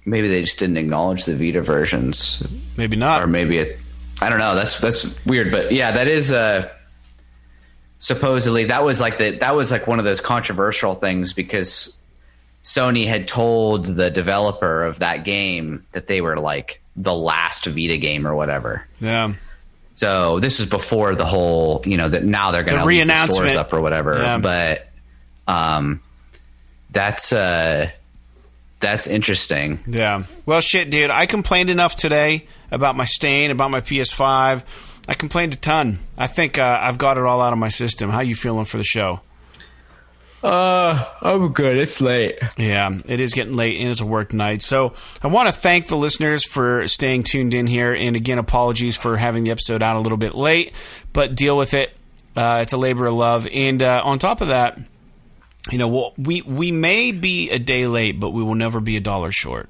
maybe 0.05 0.27
they 0.27 0.41
just 0.41 0.59
didn't 0.59 0.77
acknowledge 0.77 1.25
the 1.25 1.35
Vita 1.35 1.61
versions 1.61 2.41
Maybe 2.77 2.95
not. 2.97 3.21
or 3.21 3.27
maybe 3.27 3.57
it 3.59 3.79
I 4.21 4.29
don't 4.29 4.39
know. 4.39 4.55
That's 4.55 4.79
that's 4.79 5.25
weird, 5.25 5.51
but 5.51 5.71
yeah, 5.71 5.91
that 5.91 6.07
is 6.07 6.31
uh 6.31 6.69
supposedly 7.97 8.65
that 8.65 8.83
was 8.83 9.01
like 9.01 9.17
the 9.17 9.31
that 9.39 9.55
was 9.55 9.71
like 9.71 9.87
one 9.87 9.99
of 9.99 10.05
those 10.05 10.21
controversial 10.21 10.95
things 10.95 11.33
because 11.33 11.97
Sony 12.63 13.07
had 13.07 13.27
told 13.27 13.85
the 13.85 14.09
developer 14.09 14.83
of 14.83 14.99
that 14.99 15.23
game 15.23 15.85
that 15.93 16.07
they 16.07 16.21
were 16.21 16.37
like 16.37 16.81
the 16.95 17.13
last 17.13 17.65
Vita 17.65 17.97
game 17.97 18.27
or 18.27 18.35
whatever. 18.35 18.85
Yeah. 18.99 19.33
So 19.93 20.39
this 20.39 20.59
is 20.59 20.65
before 20.65 21.15
the 21.15 21.25
whole, 21.25 21.81
you 21.85 21.97
know, 21.97 22.07
that 22.07 22.23
now 22.23 22.51
they're 22.51 22.63
going 22.63 22.77
The 22.77 22.83
to 22.83 22.87
leave 22.87 23.07
the 23.07 23.25
stores 23.25 23.55
up 23.55 23.73
or 23.73 23.81
whatever. 23.81 24.17
Yeah. 24.17 24.37
But 24.37 24.89
um, 25.47 26.01
that's 26.89 27.33
uh, 27.33 27.89
that's 28.79 29.07
interesting. 29.07 29.79
Yeah. 29.87 30.23
Well, 30.45 30.61
shit, 30.61 30.89
dude. 30.89 31.09
I 31.09 31.25
complained 31.25 31.69
enough 31.69 31.95
today 31.95 32.47
about 32.71 32.95
my 32.95 33.05
stain, 33.05 33.51
about 33.51 33.71
my 33.71 33.81
PS5. 33.81 34.63
I 35.07 35.13
complained 35.15 35.53
a 35.53 35.57
ton. 35.57 35.99
I 36.17 36.27
think 36.27 36.57
uh, 36.57 36.79
I've 36.81 36.97
got 36.97 37.17
it 37.17 37.23
all 37.23 37.41
out 37.41 37.51
of 37.53 37.59
my 37.59 37.69
system. 37.69 38.09
How 38.09 38.21
you 38.21 38.35
feeling 38.35 38.65
for 38.65 38.77
the 38.77 38.83
show? 38.83 39.21
Uh, 40.41 41.03
I'm 41.21 41.51
good. 41.51 41.75
It's 41.75 41.99
late. 41.99 42.39
Yeah, 42.57 42.97
it 43.07 43.19
is 43.19 43.33
getting 43.33 43.55
late 43.55 43.79
and 43.81 43.89
it's 43.89 43.99
a 43.99 44.05
work 44.05 44.31
night. 44.31 44.61
So 44.61 44.93
I 45.21 45.27
want 45.27 45.49
to 45.49 45.53
thank 45.53 45.87
the 45.87 45.97
listeners 45.97 46.45
for 46.45 46.87
staying 46.87 47.23
tuned 47.23 47.53
in 47.53 47.67
here. 47.67 47.93
And 47.93 48.15
again, 48.15 48.37
apologies 48.37 48.95
for 48.95 49.17
having 49.17 49.43
the 49.43 49.51
episode 49.51 49.83
out 49.83 49.97
a 49.97 49.99
little 49.99 50.17
bit 50.17 50.33
late, 50.33 50.73
but 51.11 51.35
deal 51.35 51.57
with 51.57 51.73
it. 51.73 51.91
Uh, 52.37 52.59
it's 52.61 52.71
a 52.71 52.77
labor 52.77 53.07
of 53.07 53.15
love. 53.15 53.47
And 53.51 53.83
uh, 53.83 54.01
on 54.05 54.17
top 54.17 54.39
of 54.39 54.47
that, 54.47 54.79
you 55.71 55.77
know, 55.77 55.87
we'll, 55.87 56.13
we 56.17 56.41
we 56.41 56.71
may 56.71 57.11
be 57.11 57.49
a 57.51 57.59
day 57.59 57.87
late, 57.87 58.19
but 58.19 58.31
we 58.31 58.43
will 58.43 58.55
never 58.55 58.79
be 58.79 58.97
a 58.97 59.01
dollar 59.01 59.31
short. 59.31 59.69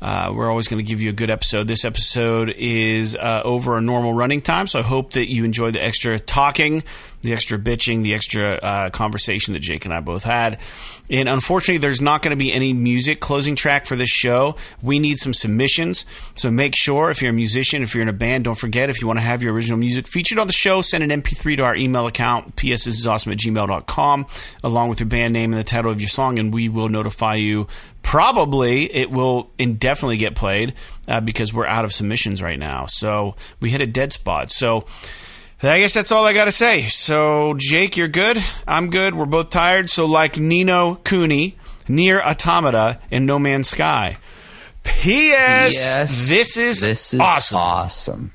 Uh, 0.00 0.30
we're 0.34 0.50
always 0.50 0.68
going 0.68 0.84
to 0.84 0.88
give 0.88 1.00
you 1.00 1.08
a 1.08 1.14
good 1.14 1.30
episode. 1.30 1.66
This 1.66 1.84
episode 1.84 2.50
is 2.50 3.16
uh, 3.16 3.40
over 3.44 3.78
a 3.78 3.80
normal 3.80 4.12
running 4.12 4.42
time, 4.42 4.66
so 4.66 4.80
I 4.80 4.82
hope 4.82 5.12
that 5.12 5.30
you 5.30 5.44
enjoyed 5.44 5.74
the 5.74 5.82
extra 5.82 6.20
talking, 6.20 6.82
the 7.26 7.32
extra 7.32 7.58
bitching, 7.58 8.02
the 8.02 8.14
extra 8.14 8.54
uh, 8.54 8.90
conversation 8.90 9.52
that 9.52 9.60
Jake 9.60 9.84
and 9.84 9.92
I 9.92 10.00
both 10.00 10.24
had. 10.24 10.58
And 11.08 11.28
unfortunately, 11.28 11.78
there's 11.78 12.00
not 12.00 12.22
going 12.22 12.30
to 12.30 12.36
be 12.36 12.52
any 12.52 12.72
music 12.72 13.20
closing 13.20 13.54
track 13.54 13.86
for 13.86 13.94
this 13.94 14.08
show. 14.08 14.56
We 14.82 14.98
need 14.98 15.18
some 15.18 15.34
submissions. 15.34 16.04
So 16.34 16.50
make 16.50 16.74
sure 16.74 17.10
if 17.10 17.22
you're 17.22 17.30
a 17.30 17.34
musician, 17.34 17.82
if 17.82 17.94
you're 17.94 18.02
in 18.02 18.08
a 18.08 18.12
band, 18.12 18.44
don't 18.44 18.58
forget 18.58 18.90
if 18.90 19.00
you 19.00 19.06
want 19.06 19.18
to 19.18 19.24
have 19.24 19.42
your 19.42 19.52
original 19.52 19.78
music 19.78 20.08
featured 20.08 20.38
on 20.38 20.46
the 20.46 20.52
show, 20.52 20.82
send 20.82 21.04
an 21.04 21.22
MP3 21.22 21.58
to 21.58 21.62
our 21.64 21.76
email 21.76 22.06
account, 22.06 22.56
pssisawesome 22.56 23.32
at 23.32 23.38
gmail.com, 23.38 24.26
along 24.64 24.88
with 24.88 25.00
your 25.00 25.08
band 25.08 25.32
name 25.32 25.52
and 25.52 25.60
the 25.60 25.64
title 25.64 25.92
of 25.92 26.00
your 26.00 26.08
song, 26.08 26.38
and 26.38 26.52
we 26.52 26.68
will 26.68 26.88
notify 26.88 27.34
you. 27.34 27.68
Probably 28.02 28.92
it 28.94 29.10
will 29.10 29.50
indefinitely 29.58 30.16
get 30.16 30.36
played 30.36 30.74
uh, 31.08 31.20
because 31.20 31.52
we're 31.52 31.66
out 31.66 31.84
of 31.84 31.92
submissions 31.92 32.40
right 32.40 32.58
now. 32.58 32.86
So 32.86 33.34
we 33.60 33.70
hit 33.70 33.80
a 33.80 33.86
dead 33.86 34.12
spot. 34.12 34.52
So 34.52 34.86
I 35.62 35.80
guess 35.80 35.94
that's 35.94 36.12
all 36.12 36.24
I 36.24 36.32
got 36.34 36.44
to 36.44 36.52
say. 36.52 36.88
So, 36.88 37.54
Jake, 37.58 37.96
you're 37.96 38.08
good. 38.08 38.42
I'm 38.66 38.90
good. 38.90 39.14
We're 39.14 39.24
both 39.24 39.48
tired. 39.50 39.88
So, 39.90 40.04
like 40.04 40.38
Nino 40.38 40.96
Cooney, 40.96 41.56
NieR 41.88 42.22
Automata, 42.24 43.00
and 43.10 43.24
No 43.26 43.38
Man's 43.38 43.68
Sky. 43.68 44.18
P.S. 44.84 45.74
Yes, 45.74 46.28
This 46.28 46.56
is, 46.56 46.80
this 46.80 47.14
is 47.14 47.20
awesome. 47.20 47.58
awesome. 47.58 48.32